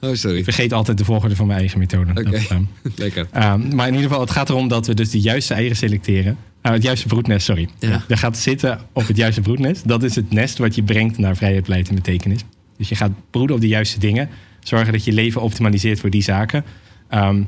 Oh, 0.00 0.14
sorry. 0.14 0.36
Ik 0.36 0.44
vergeet 0.44 0.72
altijd 0.72 0.98
de 0.98 1.04
volgorde 1.04 1.36
van 1.36 1.46
mijn 1.46 1.58
eigen 1.58 1.78
methode. 1.78 2.10
Oké. 2.10 2.36
Ehm, 2.36 2.62
Lekker. 2.96 3.26
Ehm, 3.30 3.74
maar 3.74 3.86
in 3.86 3.92
ieder 3.92 4.08
geval, 4.08 4.20
het 4.20 4.30
gaat 4.30 4.48
erom 4.48 4.68
dat 4.68 4.86
we 4.86 4.94
dus 4.94 5.10
de 5.10 5.20
juiste 5.20 5.54
eieren 5.54 5.76
selecteren. 5.76 6.36
Eh, 6.60 6.72
het 6.72 6.82
juiste 6.82 7.06
broednest, 7.06 7.44
sorry. 7.44 7.68
Ja. 7.78 8.04
Je 8.08 8.16
gaat 8.16 8.38
zitten 8.38 8.80
op 8.92 9.06
het 9.06 9.16
juiste 9.16 9.40
broednest. 9.40 9.88
Dat 9.88 10.02
is 10.02 10.14
het 10.14 10.30
nest 10.30 10.58
wat 10.58 10.74
je 10.74 10.82
brengt 10.82 11.18
naar 11.18 11.36
vrijheid, 11.36 11.64
blijheid 11.64 11.88
en 11.88 11.94
betekenis. 11.94 12.40
Dus 12.76 12.88
je 12.88 12.94
gaat 12.94 13.10
broeden 13.30 13.56
op 13.56 13.62
de 13.62 13.68
juiste 13.68 13.98
dingen. 13.98 14.28
Zorgen 14.60 14.92
dat 14.92 15.04
je 15.04 15.12
leven 15.12 15.40
optimaliseert 15.40 16.00
voor 16.00 16.10
die 16.10 16.22
zaken. 16.22 16.64
Ehm, 17.08 17.42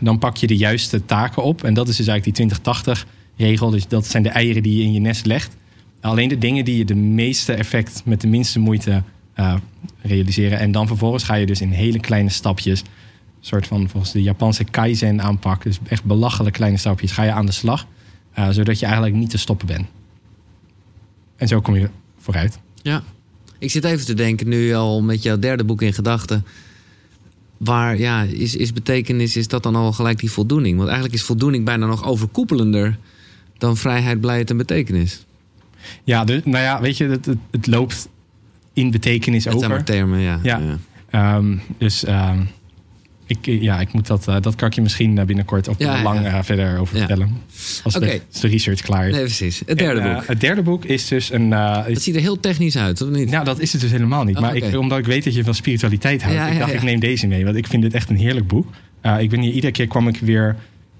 dan 0.00 0.18
pak 0.18 0.36
je 0.36 0.46
de 0.46 0.56
juiste 0.56 1.04
taken 1.04 1.42
op. 1.42 1.64
En 1.64 1.74
dat 1.74 1.88
is 1.88 1.96
dus 1.96 2.06
eigenlijk 2.06 2.36
die 2.36 2.46
20-80 2.46 3.06
regel. 3.36 3.70
Dus 3.70 3.88
dat 3.88 4.06
zijn 4.06 4.22
de 4.22 4.28
eieren 4.28 4.62
die 4.62 4.76
je 4.76 4.82
in 4.82 4.92
je 4.92 5.00
nest 5.00 5.26
legt. 5.26 5.56
Alleen 6.00 6.28
de 6.28 6.38
dingen 6.38 6.64
die 6.64 6.76
je 6.76 6.84
de 6.84 6.94
meeste 6.94 7.52
effect 7.52 8.02
met 8.04 8.20
de 8.20 8.26
minste 8.26 8.58
moeite 8.58 9.02
eh, 9.34 9.54
realiseren. 10.02 10.58
En 10.58 10.72
dan 10.72 10.86
vervolgens 10.86 11.24
ga 11.24 11.34
je 11.34 11.46
dus 11.46 11.60
in 11.60 11.70
hele 11.70 12.00
kleine 12.00 12.30
stapjes 12.30 12.82
soort 13.46 13.66
van 13.66 13.88
volgens 13.88 14.12
de 14.12 14.22
Japanse 14.22 14.64
kaizen 14.64 15.22
aanpak. 15.22 15.62
Dus 15.62 15.78
echt 15.88 16.04
belachelijk 16.04 16.54
kleine 16.54 16.76
stapjes 16.78 17.12
ga 17.12 17.22
je 17.22 17.32
aan 17.32 17.46
de 17.46 17.52
slag. 17.52 17.86
eh, 18.32 18.48
zodat 18.50 18.78
je 18.78 18.84
eigenlijk 18.84 19.16
niet 19.16 19.30
te 19.30 19.38
stoppen 19.38 19.66
bent. 19.66 19.86
En 21.36 21.48
zo 21.48 21.60
kom 21.60 21.74
je 21.74 21.88
vooruit. 22.18 22.58
Ja. 22.82 23.02
Ik 23.58 23.70
zit 23.70 23.84
even 23.84 24.06
te 24.06 24.14
denken, 24.14 24.48
nu 24.48 24.74
al 24.74 25.02
met 25.02 25.22
jouw 25.22 25.38
derde 25.38 25.64
boek 25.64 25.82
in 25.82 25.92
gedachten. 25.92 26.44
Waar, 27.56 27.98
ja, 27.98 28.22
is, 28.22 28.56
is 28.56 28.72
betekenis, 28.72 29.36
is 29.36 29.48
dat 29.48 29.62
dan 29.62 29.76
al 29.76 29.92
gelijk 29.92 30.18
die 30.18 30.30
voldoening? 30.30 30.76
Want 30.76 30.88
eigenlijk 30.88 31.18
is 31.18 31.26
voldoening 31.26 31.64
bijna 31.64 31.86
nog 31.86 32.04
overkoepelender 32.04 32.98
dan 33.58 33.76
vrijheid, 33.76 34.20
blijheid 34.20 34.50
en 34.50 34.56
betekenis. 34.56 35.24
Ja, 36.04 36.24
dus, 36.24 36.40
nou 36.44 36.64
ja, 36.64 36.80
weet 36.80 36.96
je, 36.96 37.08
het, 37.08 37.26
het, 37.26 37.38
het 37.50 37.66
loopt 37.66 38.08
in 38.74 38.90
betekenis 38.90 39.44
Het 39.44 39.52
zijn 39.52 39.64
over. 39.64 39.68
maar 39.76 39.84
termen, 39.84 40.18
ja. 40.20 40.38
Ja. 40.42 40.60
Ehm, 41.10 41.56
dus 41.78 42.04
ehm, 42.04 42.38
ik, 43.26 43.38
ja, 43.46 43.80
ik 43.80 43.92
moet 43.92 44.06
dat, 44.06 44.28
eh, 44.28 44.36
dat 44.40 44.54
kan 44.54 44.68
ik 44.68 44.74
je 44.74 44.80
misschien 44.82 45.18
eh, 45.18 45.24
binnenkort 45.24 45.68
of 45.68 45.78
Ja, 45.78 46.02
lang 46.02 46.24
eh, 46.26 46.38
verder 46.42 46.78
over 46.78 46.96
vertellen. 46.98 47.28
Als, 47.84 47.94
de, 47.94 48.20
als 48.32 48.40
de 48.40 48.48
research 48.48 48.80
klaar 48.80 49.06
is. 49.08 49.12
Nee, 49.14 49.22
precies. 49.22 49.62
Het 49.66 49.78
derde 49.78 50.00
En, 50.00 50.06
eh, 50.08 50.14
boek. 50.14 50.26
het 50.26 50.40
derde 50.40 50.62
boek 50.62 50.84
is 50.84 51.08
dus 51.08 51.32
een... 51.32 51.52
eh, 51.52 51.84
Het 51.86 52.02
ziet 52.02 52.14
er 52.14 52.20
heel 52.20 52.40
technisch 52.40 52.76
uit, 52.76 53.00
of 53.02 53.08
niet? 53.08 53.30
Nou, 53.30 53.44
dat 53.44 53.60
is 53.60 53.72
het 53.72 53.80
dus 53.80 53.90
helemaal 53.90 54.24
niet. 54.24 54.36
Oh, 54.36 54.42
maar 54.42 54.56
ik, 54.56 54.76
omdat 54.78 54.98
ik 54.98 55.04
weet 55.06 55.24
dat 55.24 55.34
je 55.34 55.44
van 55.44 55.54
spiritualiteit 55.54 56.22
houdt, 56.22 56.52
ik 56.52 56.58
dacht 56.58 56.72
ik 56.72 56.82
neem 56.82 57.00
deze 57.00 57.26
mee. 57.26 57.44
Want 57.44 57.56
ik 57.56 57.66
vind 57.66 57.82
dit 57.82 57.94
echt 57.94 58.10
een 58.10 58.16
heerlijk 58.16 58.46
boek. 58.46 58.66
Eh, 59.00 59.20
ik 59.20 59.30
ben 59.30 59.40
hier, 59.40 59.52
iedere 59.52 59.72
keer 59.72 59.86
kwam 59.86 60.08
ik 60.08 60.16
weer 60.18 60.56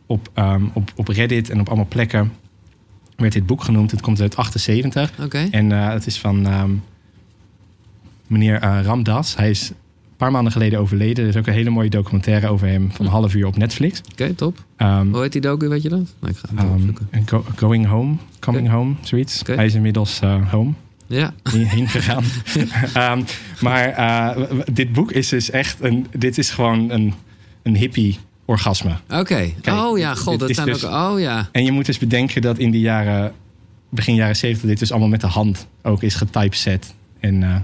op, 0.07 0.29
ehm, 0.35 0.63
op, 0.73 0.93
op 0.97 1.09
Reddit 1.09 1.51
en 1.51 1.61
op 1.61 1.67
allemaal 1.67 1.87
plekken. 1.89 2.33
Werd 3.17 3.33
dit 3.33 3.47
boek 3.47 3.63
genoemd. 3.65 3.91
Het 3.91 4.01
komt 4.01 4.21
uit 4.21 4.37
78. 4.37 5.11
Oké. 5.25 5.49
En 5.51 5.73
eh, 5.73 5.89
het 5.93 6.07
is 6.07 6.19
van 6.19 6.47
meneer 8.39 8.61
eh, 8.61 8.79
Ramdas. 8.83 9.37
Hij 9.37 9.51
is 9.51 9.69
een 9.69 10.17
paar 10.17 10.31
maanden 10.31 10.53
geleden 10.53 10.79
overleden. 10.79 11.25
Er 11.25 11.31
is 11.31 11.37
ook 11.37 11.47
een 11.47 11.53
hele 11.53 11.71
mooie 11.71 11.91
documentaire 11.91 12.49
over 12.49 12.67
hem 12.67 12.91
van 12.93 13.05
een 13.07 13.11
half 13.13 13.35
uur 13.35 13.47
op 13.47 13.57
Netflix. 13.57 14.01
Oké, 14.13 14.35
top. 14.35 14.65
Ehm, 14.77 15.09
Hoe 15.13 15.21
heet 15.23 15.33
die 15.33 15.41
docu, 15.41 15.69
weet 15.69 15.83
je 15.83 15.89
dat? 15.89 16.15
Nou, 16.21 16.33
ik 16.33 16.39
ga 16.39 16.49
het 16.51 16.59
ehm, 16.59 16.73
opzoeken. 16.75 17.09
go- 17.27 17.45
going 17.57 17.87
home, 17.87 18.15
coming 18.41 18.69
home, 18.69 18.95
zoiets. 19.01 19.43
Hij 19.47 19.65
is 19.67 19.75
inmiddels 19.75 20.21
eh, 20.21 20.51
home. 20.51 20.73
Ja. 21.07 21.33
heen 21.51 21.89
gegaan. 21.89 22.25
Ehm, 22.95 23.23
maar 23.61 23.89
eh, 23.89 24.43
dit 24.73 24.93
boek 24.93 25.13
is 25.13 25.29
dus 25.29 25.51
echt 25.51 25.77
een. 25.81 26.07
Dit 26.17 26.39
is 26.39 26.51
gewoon 26.51 26.91
een, 26.91 27.15
een 27.63 27.77
hippie 27.77 28.19
orgasme. 28.45 28.93
Oké. 29.11 29.51
Oh 29.69 29.99
ja, 29.99 30.15
god, 30.15 30.41
dat 30.41 30.55
zijn 30.55 30.67
dus- 30.67 30.85
ook... 30.85 31.13
Oh 31.13 31.21
ja. 31.21 31.49
En 31.53 31.65
je 31.65 31.73
moet 31.73 31.87
dus 31.87 31.99
bedenken 31.99 32.43
dat 32.43 32.59
in 32.59 32.71
de 32.71 32.81
jaren. 32.81 33.33
begin 33.89 34.15
jaren 34.15 34.37
70 34.37 34.69
dit 34.69 34.79
dus 34.79 34.91
allemaal 34.91 35.09
met 35.09 35.21
de 35.21 35.27
hand 35.27 35.67
ook 35.83 36.03
is 36.03 36.15
getypeset. 36.15 36.95
En 37.21 37.41
we- 37.41 37.61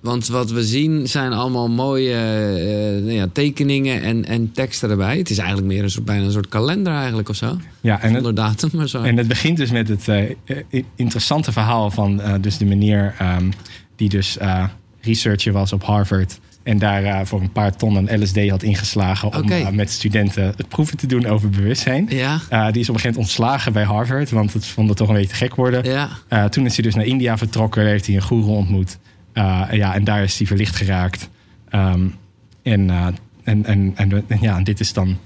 Want 0.00 0.26
wat 0.26 0.50
we 0.50 0.64
zien 0.64 1.08
zijn 1.08 1.32
allemaal 1.32 1.68
mooie 1.68 2.12
eh, 2.14 3.02
nou 3.02 3.12
ja, 3.12 3.26
tekeningen 3.32 4.02
en, 4.02 4.24
en 4.24 4.52
teksten 4.52 4.90
erbij. 4.90 5.18
Het 5.18 5.30
is 5.30 5.38
eigenlijk 5.38 5.68
meer 5.68 5.82
een 5.82 5.90
soort, 5.90 6.04
bijna 6.04 6.24
een 6.24 6.32
soort 6.32 6.48
kalender 6.48 6.92
eigenlijk 6.92 7.28
of 7.28 7.36
zo. 7.36 7.56
ja, 7.80 8.00
en 8.00 8.14
het, 8.14 8.36
datum, 8.36 8.70
maar 8.72 8.88
zo. 8.88 9.02
en 9.02 9.16
het 9.16 9.28
begint 9.28 9.56
dus 9.56 9.70
met 9.70 9.88
het 9.88 10.08
eh, 10.08 10.30
eh, 10.44 10.82
interessante 10.94 11.52
verhaal 11.52 11.90
van 11.90 12.20
eh, 12.20 12.34
dus 12.40 12.58
de 12.58 12.64
meneer 12.64 13.14
ehm, 13.18 13.50
die 13.96 14.08
dus 14.08 14.38
eh, 14.38 14.64
researcher 15.00 15.52
was 15.52 15.72
op 15.72 15.84
Harvard. 15.84 16.38
En 16.62 16.78
daar 16.78 17.04
eh, 17.04 17.20
voor 17.24 17.40
een 17.40 17.52
paar 17.52 17.76
tonnen 17.76 18.22
LSD 18.22 18.48
had 18.50 18.62
ingeslagen 18.62 19.34
om 19.34 19.50
eh, 19.50 19.68
met 19.68 19.90
studenten 19.90 20.44
het 20.56 20.68
proeven 20.68 20.96
te 20.96 21.06
doen 21.06 21.26
over 21.26 21.50
bewustzijn. 21.50 22.06
Ja, 22.10 22.38
die 22.38 22.50
is 22.56 22.60
op 22.60 22.70
een 22.70 22.80
gegeven 22.80 22.98
moment 23.00 23.16
ontslagen 23.16 23.72
bij 23.72 23.84
Harvard, 23.84 24.30
want 24.30 24.52
het 24.52 24.66
vond 24.66 24.88
het 24.88 24.96
toch 24.96 25.08
een 25.08 25.14
beetje 25.14 25.28
te 25.28 25.34
gek 25.34 25.54
worden. 25.54 25.84
ja. 26.28 26.48
Toen 26.48 26.66
is 26.66 26.74
hij 26.74 26.84
dus 26.84 26.94
naar 26.94 27.04
India 27.04 27.38
vertrokken, 27.38 27.86
heeft 27.86 28.06
hij 28.06 28.14
een 28.14 28.22
goeroe 28.22 28.56
ontmoet. 28.56 28.98
Uh, 29.34 29.64
ja, 29.72 29.94
en 29.94 30.04
daar 30.04 30.22
is 30.22 30.38
hij 30.38 30.46
verlicht 30.46 30.76
geraakt. 30.76 31.28
Um, 31.74 32.14
en, 32.62 32.80
uh, 32.88 33.06
en, 33.42 33.64
en, 33.64 33.92
en, 33.94 34.24
en 34.28 34.38
ja, 34.40 34.60
dit 34.62 34.80
is 34.80 34.92
dan 34.92 35.16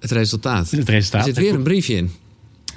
Het 0.00 0.10
resultaat. 0.10 0.70
het 0.70 0.88
Er 0.88 0.94
resultaat. 0.94 1.24
zit 1.24 1.36
weer 1.36 1.54
een 1.54 1.62
briefje 1.62 1.94
in. 1.94 2.10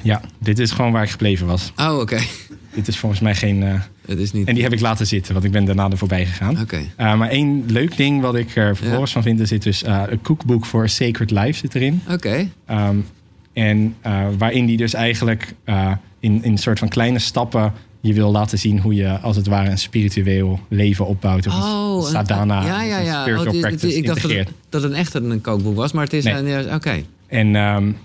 Ja, 0.02 0.22
dit 0.40 0.60
is 0.60 0.72
gewoon 0.72 0.92
waar 0.92 1.04
ik 1.04 1.10
gebleven 1.10 1.48
was. 1.48 1.72
Oh, 1.78 1.98
oké. 2.00 2.20
Dit 2.76 2.88
is 2.88 2.98
volgens 2.98 3.22
mij 3.22 3.36
geen... 3.36 3.62
uh, 3.62 3.74
Het 4.08 4.20
is 4.20 4.32
niet... 4.32 4.48
en 4.48 4.54
die 4.54 4.64
heb 4.64 4.74
ik 4.74 4.80
laten 4.80 5.08
zitten, 5.08 5.34
want 5.34 5.46
ik 5.46 5.52
ben 5.52 5.66
daarna 5.66 5.90
er 5.90 5.98
voorbij 5.98 6.26
gegaan. 6.26 6.60
Oké. 6.62 6.78
Uh, 6.78 7.16
maar 7.16 7.30
één 7.30 7.64
leuk 7.68 7.98
ding 7.98 8.22
wat 8.22 8.36
ik 8.36 8.56
er 8.56 8.76
vervolgens 8.76 9.12
van 9.12 9.24
vind... 9.24 9.40
er 9.40 9.48
zit 9.48 9.64
dus 9.64 9.84
uh, 9.84 10.04
een 10.08 10.22
kookboek 10.22 10.66
voor 10.66 10.90
Sacred 10.90 11.32
Life 11.32 11.54
zit 11.54 11.76
erin. 11.76 12.02
Oké. 12.10 12.48
Um, 12.72 13.06
en 13.54 13.96
waarin 14.38 14.66
die 14.66 14.78
dus 14.78 14.94
eigenlijk 14.94 15.54
in, 16.20 16.44
in 16.44 16.52
een 16.52 16.58
soort 16.58 16.80
van 16.80 16.88
kleine 16.90 17.20
stappen 17.20 17.74
je 18.06 18.14
wil 18.14 18.32
laten 18.32 18.60
zien 18.60 18.80
hoe 18.80 18.94
je 18.96 19.20
als 19.20 19.36
het 19.36 19.48
ware 19.48 19.70
een 19.70 19.78
spiritueel 19.78 20.60
leven 20.68 21.06
opbouwt. 21.08 21.48
Of 21.48 21.54
Oh, 21.54 21.96
een 22.06 22.12
sadhana, 22.12 22.66
ja, 22.66 22.82
ja, 22.82 23.00
een 23.00 23.06
ja. 23.06 23.22
spiritual 23.22 23.48
Oh, 23.48 23.54
is- 23.54 23.60
practice 23.62 23.96
ik 23.96 24.06
dacht 24.06 24.22
dat 24.22 24.32
integreert. 24.32 24.48
het, 24.48 24.58
dat 24.70 24.84
het 24.84 24.92
echt 24.92 25.14
een 25.14 25.42
kookboek 25.42 25.76
was, 25.76 25.92
maar 25.92 26.04
het 26.04 26.14
is... 26.14 26.24
Nee. 26.24 26.34
een- 26.54 26.74
Oké. 26.74 27.04
En 27.28 27.56
um, 27.56 27.98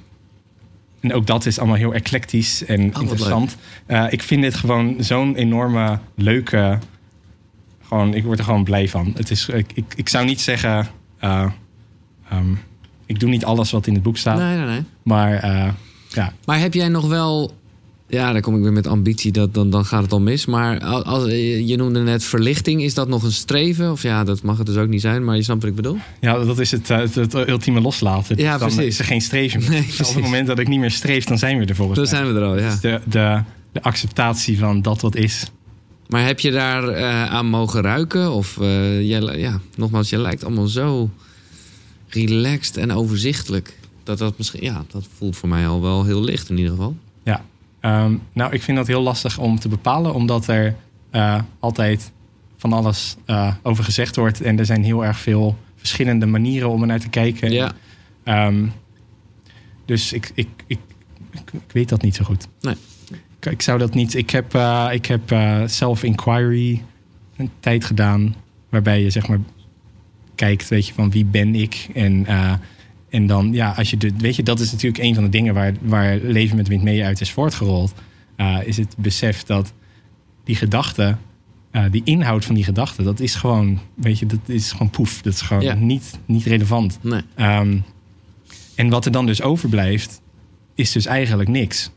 en 1.01 1.13
ook 1.15 1.27
dat 1.27 1.47
is 1.47 1.59
allemaal 1.59 1.77
heel 1.77 1.95
eclectisch 1.95 2.65
en 2.65 2.93
wat 2.93 3.01
interessant. 3.03 3.57
Eh, 3.87 4.05
ik 4.11 4.23
vind 4.23 4.43
dit 4.43 4.55
gewoon 4.55 4.97
zo'n 4.99 5.35
enorme 5.37 5.99
leuke. 6.15 6.79
Gewoon, 7.89 8.15
ik 8.15 8.25
word 8.25 8.39
er 8.39 8.45
gewoon 8.45 8.65
blij 8.65 8.89
van. 8.89 9.13
Het 9.17 9.31
is, 9.31 9.49
ik, 9.49 9.71
ik, 9.75 9.85
ik 9.97 10.09
zou 10.09 10.25
niet 10.25 10.41
zeggen. 10.41 10.87
eh, 11.19 11.47
ehm, 12.31 12.53
ik 13.07 13.21
doe 13.21 13.29
niet 13.31 13.45
alles 13.45 13.71
wat 13.71 13.87
in 13.87 13.95
het 13.95 14.03
boek 14.03 14.17
staat. 14.17 14.39
Nee, 14.39 14.57
nee, 14.57 14.67
nee. 14.67 14.83
Maar 15.03 15.33
eh, 15.35 15.69
ja, 16.09 16.33
Maar 16.45 16.59
heb 16.59 16.75
jij 16.75 16.89
nog 16.89 17.07
wel... 17.09 17.57
Ja, 18.11 18.33
dan 18.33 18.41
kom 18.41 18.57
ik 18.57 18.63
weer 18.63 18.73
met 18.73 18.87
ambitie, 18.87 19.33
dat, 19.33 19.55
dan, 19.55 19.71
dan 19.71 19.85
gaat 19.85 20.03
het 20.03 20.13
al 20.13 20.21
mis. 20.21 20.47
Maar 20.47 20.81
als, 20.81 21.05
als- 21.05 21.31
je 21.67 21.75
noemde 21.77 22.01
net 22.01 22.25
verlichting. 22.25 22.83
Is 22.83 22.95
dat 22.95 23.09
nog 23.09 23.23
een 23.23 23.33
streven? 23.33 23.91
Of 23.93 24.03
ja, 24.03 24.25
dat 24.25 24.43
mag 24.43 24.59
het 24.59 24.67
dus 24.67 24.77
ook 24.77 24.89
niet 24.89 25.01
zijn. 25.01 25.25
Maar 25.25 25.37
je 25.37 25.43
snapt 25.43 25.61
wat 25.61 25.71
ik 25.71 25.77
bedoel? 25.77 25.97
ja, 26.21 26.45
dat 26.45 26.59
is 26.59 26.71
het, 26.71 26.91
eh, 26.91 26.99
het, 26.99 27.15
het 27.15 27.35
ultieme 27.49 27.81
loslaten. 27.81 28.37
Dus 28.37 28.45
Ja, 28.45 28.59
dan 28.59 28.69
precies. 28.69 28.87
is 28.87 28.99
er 28.99 29.05
geen 29.05 29.21
streven 29.21 29.61
meer. 29.63 29.71
Nee, 29.71 29.87
Op 30.09 30.15
het 30.15 30.21
moment 30.23 30.47
dat 30.47 30.59
ik 30.59 30.69
niet 30.69 30.79
meer 30.81 30.91
streef, 30.91 31.25
dan 31.25 31.39
zijn 31.39 31.59
we 31.59 31.65
er 31.65 31.75
volgens 31.75 31.99
Dan 31.99 32.07
zijn 32.09 32.33
we 32.33 32.41
er 32.41 32.47
al, 32.47 32.59
ja. 32.59 32.71
Dus 32.71 32.81
de, 32.81 33.01
de, 33.05 33.43
de 33.73 33.83
acceptatie 33.83 34.59
van 34.59 34.83
dat 34.83 35.01
wat 35.01 35.15
is. 35.17 35.45
Maar 36.09 36.27
heb 36.27 36.41
je 36.41 36.51
daar 36.51 36.89
eh, 36.89 37.25
aan 37.31 37.47
mogen 37.47 37.81
ruiken? 37.83 38.33
Of 38.33 38.59
eh, 38.61 39.09
jij, 39.09 39.21
ja, 39.39 39.61
nogmaals, 39.77 40.09
je 40.11 40.19
lijkt 40.19 40.45
allemaal 40.45 40.67
zo 40.67 41.11
relaxed 42.09 42.77
en 42.77 42.93
overzichtelijk. 42.93 43.77
Dat 44.03 44.19
dat 44.19 44.35
misschien, 44.39 44.63
ja, 44.63 44.85
dat 44.93 45.07
voelt 45.17 45.37
voor 45.37 45.49
mij 45.49 45.67
al 45.69 45.83
wel 45.83 46.05
heel 46.05 46.23
licht 46.25 46.51
in 46.51 46.57
ieder 46.57 46.71
geval. 46.73 46.97
Ja, 47.23 47.45
Ehm, 47.81 48.15
nou, 48.33 48.53
ik 48.53 48.63
vind 48.63 48.77
dat 48.77 48.87
heel 48.87 49.03
lastig 49.03 49.39
om 49.39 49.59
te 49.59 49.69
bepalen, 49.69 50.15
omdat 50.15 50.47
er 50.47 50.75
eh, 51.11 51.41
altijd 51.59 52.11
van 52.57 52.73
alles 52.73 53.17
eh, 53.25 53.55
over 53.63 53.85
gezegd 53.85 54.17
wordt. 54.17 54.41
En 54.41 54.59
er 54.59 54.67
zijn 54.67 54.85
heel 54.85 55.05
erg 55.05 55.19
veel 55.19 55.57
verschillende 55.77 56.27
manieren 56.27 56.69
om 56.69 56.81
er 56.81 56.87
naar 56.87 57.01
te 57.01 57.09
kijken. 57.09 57.51
Ja, 57.51 57.73
Ehm, 58.25 58.67
dus 59.85 60.13
ik, 60.13 60.31
ik, 60.35 60.49
ik, 60.67 60.79
ik, 61.31 61.61
weet 61.73 61.89
dat 61.89 62.03
niet 62.03 62.15
zo 62.15 62.25
goed. 62.25 62.49
Nee. 62.61 62.75
Ik, 63.41 63.47
ik 63.47 63.63
zou 63.63 63.79
dat 63.79 63.95
niet. 63.95 64.15
Ik 64.15 64.31
heb, 64.31 64.55
eh, 64.55 64.89
ik 64.93 65.07
heb 65.07 65.37
self-inquiry 65.67 66.83
een 67.37 67.51
tijd 67.61 67.85
gedaan. 67.85 68.35
Waarbij 68.69 69.03
je 69.03 69.11
zeg 69.11 69.29
maar 69.29 69.39
kijkt, 70.35 70.69
weet 70.69 70.87
je, 70.87 70.95
van 70.95 71.11
wie 71.11 71.25
ben 71.25 71.55
ik? 71.55 71.89
En, 71.95 72.27
en 73.11 73.27
dan, 73.27 73.53
ja, 73.53 73.71
als 73.77 73.91
je 73.91 73.97
de, 73.97 74.13
weet 74.19 74.37
je, 74.37 74.43
dat 74.43 74.61
is 74.61 74.73
natuurlijk 74.73 75.03
een 75.03 75.15
van 75.15 75.25
de 75.25 75.31
dingen 75.31 75.55
waar, 75.55 75.73
waar 75.83 76.17
Leven 76.23 76.57
met 76.57 76.69
Wind 76.69 76.83
mee 76.83 77.05
uit 77.05 77.21
is 77.21 77.31
voortgerold. 77.31 77.95
Eh, 78.37 78.59
is 78.65 78.77
het 78.77 78.95
besef 78.99 79.43
dat 79.43 79.73
die 80.45 80.57
gedachte, 80.57 81.17
eh, 81.71 81.85
die 81.91 82.03
inhoud 82.05 82.45
van 82.45 82.55
die 82.55 82.65
gedachte, 82.65 83.03
dat 83.03 83.21
is 83.21 83.35
gewoon, 83.35 83.79
weet 83.95 84.19
je, 84.19 84.27
dat 84.27 84.39
is 84.47 84.73
gewoon 84.73 84.91
poef. 84.91 85.23
Dat 85.23 85.33
is 85.33 85.41
gewoon 85.41 85.63
Ja. 85.63 85.75
niet, 85.75 86.19
niet 86.27 86.45
relevant. 86.45 86.99
nee. 87.03 87.23
Ehm, 87.35 87.79
en 88.75 88.89
wat 88.89 89.05
er 89.05 89.13
dan 89.13 89.27
dus 89.27 89.43
overblijft, 89.43 90.21
is 90.75 90.93
dus 90.93 91.07
eigenlijk 91.07 91.49
niks. 91.49 91.91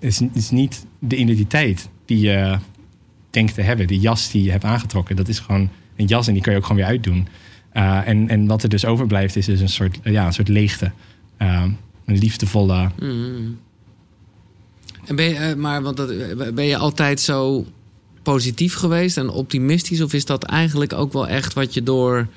Is, 0.00 0.20
is 0.32 0.50
niet 0.50 0.86
de 0.98 1.16
identiteit 1.16 1.88
die 2.04 2.20
je 2.20 2.58
denkt 3.30 3.54
te 3.54 3.62
hebben. 3.62 3.86
Die 3.86 4.00
jas 4.00 4.30
die 4.30 4.42
je 4.42 4.50
hebt 4.50 4.64
aangetrokken, 4.64 5.16
dat 5.16 5.28
is 5.28 5.38
gewoon 5.38 5.68
een 5.96 6.06
jas 6.06 6.26
en 6.26 6.32
die 6.32 6.42
kun 6.42 6.52
je 6.52 6.58
ook 6.58 6.64
gewoon 6.66 6.80
weer 6.80 6.90
uitdoen. 6.90 7.26
Uh, 7.76 8.08
en, 8.08 8.28
en 8.28 8.46
wat 8.46 8.62
er 8.62 8.68
dus 8.68 8.84
overblijft, 8.84 9.36
is 9.36 9.46
dus 9.46 9.60
een 9.60 9.68
soort, 9.68 9.98
ja, 10.04 10.26
een 10.26 10.32
soort 10.32 10.48
leegte. 10.48 10.90
Ehm, 11.36 11.70
een 12.04 12.18
liefdevolle. 12.18 12.90
Mm. 13.00 13.58
En 15.04 15.16
ben 15.16 15.24
je, 15.24 15.34
eh, 15.34 15.54
maar 15.54 15.82
want 15.82 15.96
dat, 15.96 16.08
ben 16.54 16.64
je 16.64 16.76
altijd 16.76 17.20
zo 17.20 17.66
positief 18.22 18.74
geweest 18.74 19.16
en 19.16 19.30
optimistisch? 19.30 20.00
Of 20.00 20.12
is 20.12 20.24
dat 20.24 20.42
eigenlijk 20.42 20.92
ook 20.92 21.12
wel 21.12 21.28
echt 21.28 21.52
wat 21.52 21.74
je 21.74 21.82
door, 21.82 22.28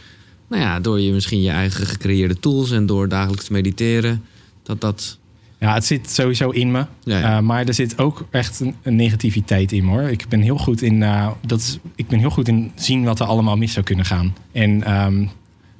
nou 0.47 0.61
ja, 0.61 0.79
door 0.79 0.99
je 0.99 1.11
misschien 1.11 1.41
je 1.41 1.49
eigen 1.49 1.85
gecreëerde 1.85 2.39
tools 2.39 2.71
en 2.71 2.85
door 2.85 3.09
dagelijks 3.09 3.45
te 3.45 3.53
mediteren, 3.53 4.23
dat 4.63 4.81
dat. 4.81 5.17
Ja, 5.59 5.73
het 5.73 5.85
zit 5.85 6.09
sowieso 6.09 6.49
in 6.49 6.71
me. 6.71 6.85
Ja, 7.03 7.19
ja. 7.19 7.37
Uh, 7.37 7.43
maar 7.43 7.65
er 7.65 7.73
zit 7.73 7.97
ook 7.99 8.25
echt 8.31 8.59
een, 8.59 8.75
een 8.81 8.95
negativiteit 8.95 9.71
in 9.71 9.83
hoor. 9.85 10.01
Ik 10.01 10.25
ben 10.29 10.41
heel 10.41 10.57
goed 10.57 10.81
in, 10.81 10.95
uh, 11.01 11.27
dat 11.45 11.59
is, 11.59 11.79
ik 11.95 12.07
ben 12.07 12.19
heel 12.19 12.29
goed 12.29 12.47
in 12.47 12.71
zien 12.75 13.03
wat 13.03 13.19
er 13.19 13.25
allemaal 13.25 13.57
mis 13.57 13.73
zou 13.73 13.85
kunnen 13.85 14.05
gaan. 14.05 14.35
En 14.51 15.01
um, 15.05 15.29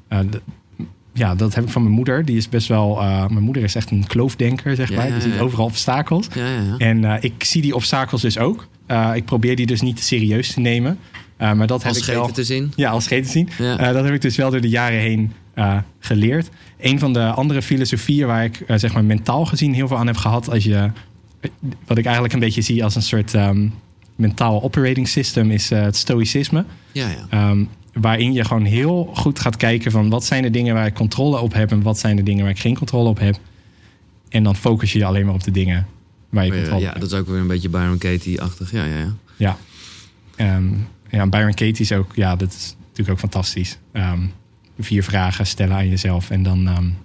uh, 0.09 0.19
d- 0.19 0.39
ja, 1.13 1.35
dat 1.35 1.55
heb 1.55 1.63
ik 1.63 1.69
van 1.69 1.81
mijn 1.83 1.93
moeder. 1.93 2.25
Die 2.25 2.37
is 2.37 2.49
best 2.49 2.67
wel. 2.67 2.95
mijn 3.29 3.43
moeder 3.43 3.63
is 3.63 3.75
echt 3.75 3.91
een 3.91 4.07
kloofdenker, 4.07 4.75
zeg 4.75 4.93
maar. 4.95 5.07
ja, 5.07 5.13
Die 5.19 5.21
ziet 5.31 5.39
overal 5.39 5.65
obstakels. 5.65 6.27
Ja, 6.35 6.45
ja, 6.47 6.61
ja. 6.61 6.77
En 6.77 7.17
ik 7.23 7.43
zie 7.43 7.61
die 7.61 7.75
obstakels 7.75 8.21
dus 8.21 8.37
ook. 8.37 8.67
Ik 9.13 9.25
probeer 9.25 9.55
die 9.55 9.65
dus 9.65 9.81
niet 9.81 10.03
serieus 10.03 10.53
te 10.53 10.59
nemen. 10.59 10.99
Maar 11.37 11.67
dat 11.67 11.83
heb 11.83 11.93
Als 11.93 12.07
ik 12.07 12.13
wel. 12.13 12.31
te 12.31 12.43
zien. 12.43 12.71
Ja, 12.75 12.89
als 12.91 13.03
scheten 13.03 13.25
te 13.25 13.31
zien. 13.31 13.49
Dat 13.77 14.03
heb 14.05 14.13
ik 14.13 14.21
dus 14.21 14.35
wel 14.35 14.51
door 14.51 14.61
de 14.61 14.69
jaren 14.69 14.99
heen 14.99 15.31
uh, 15.57 15.77
geleerd. 15.99 16.49
Een 16.79 16.99
van 16.99 17.13
de 17.13 17.23
andere 17.23 17.61
filosofieën 17.61 18.27
waar 18.27 18.43
ik 18.43 18.63
uh, 18.67 18.77
zeg 18.77 18.93
maar 18.93 19.03
mentaal 19.03 19.45
gezien 19.45 19.73
heel 19.73 19.87
veel 19.87 19.97
aan 19.97 20.07
heb 20.07 20.17
gehad, 20.17 20.49
als 20.49 20.63
je, 20.63 20.91
wat 21.85 21.97
ik 21.97 22.03
eigenlijk 22.05 22.33
een 22.33 22.39
beetje 22.39 22.61
zie 22.61 22.83
als 22.83 22.95
een 22.95 23.01
soort 23.01 23.33
um, 23.33 23.73
mentaal 24.15 24.63
operating 24.63 25.07
system, 25.07 25.51
is 25.51 25.69
het 25.69 25.95
stoïcisme. 25.95 26.65
Ja, 26.91 27.07
ja. 27.29 27.49
Um, 27.49 27.69
waarin 27.93 28.33
je 28.33 28.45
gewoon 28.45 28.65
heel 28.65 29.11
goed 29.13 29.39
gaat 29.39 29.57
kijken 29.57 29.91
van 29.91 30.09
wat 30.09 30.25
zijn 30.25 30.43
de 30.43 30.49
dingen 30.49 30.73
waar 30.73 30.85
ik 30.85 30.93
controle 30.93 31.39
op 31.39 31.53
heb 31.53 31.71
en 31.71 31.81
wat 31.81 31.99
zijn 31.99 32.15
de 32.15 32.23
dingen 32.23 32.41
waar 32.41 32.51
ik 32.51 32.59
geen 32.59 32.77
controle 32.77 33.09
op 33.09 33.19
heb. 33.19 33.39
En 34.29 34.43
dan 34.43 34.55
focus 34.55 34.91
je 34.91 34.99
je 34.99 35.05
alleen 35.05 35.25
maar 35.25 35.33
op 35.33 35.43
de 35.43 35.51
dingen 35.51 35.87
waar 36.29 36.45
je 36.45 36.51
controle 36.51 36.81
ja, 36.81 36.87
op 36.87 36.93
hebt. 36.93 37.01
dat 37.01 37.11
is 37.11 37.17
ook 37.17 37.27
weer 37.27 37.39
een 37.39 37.47
beetje 37.47 37.69
Byron 37.69 37.97
Katie-achtig. 37.97 38.71
Ja, 38.71 38.83
ja, 38.83 38.97
ja. 38.97 39.15
Ja. 39.37 39.57
Um, 40.55 40.87
ja, 41.09 41.27
Byron 41.27 41.53
Katie 41.53 41.79
is 41.79 41.91
ook, 41.91 42.15
ja, 42.15 42.35
dat 42.35 42.53
is 42.53 42.75
natuurlijk 42.79 43.09
ook 43.09 43.19
fantastisch. 43.19 43.77
Um, 43.93 44.31
vier 44.79 45.03
vragen 45.03 45.47
stellen 45.47 45.75
aan 45.75 45.89
jezelf 45.89 46.29
en 46.29 46.43
dan, 46.43 46.67
um, 46.67 46.97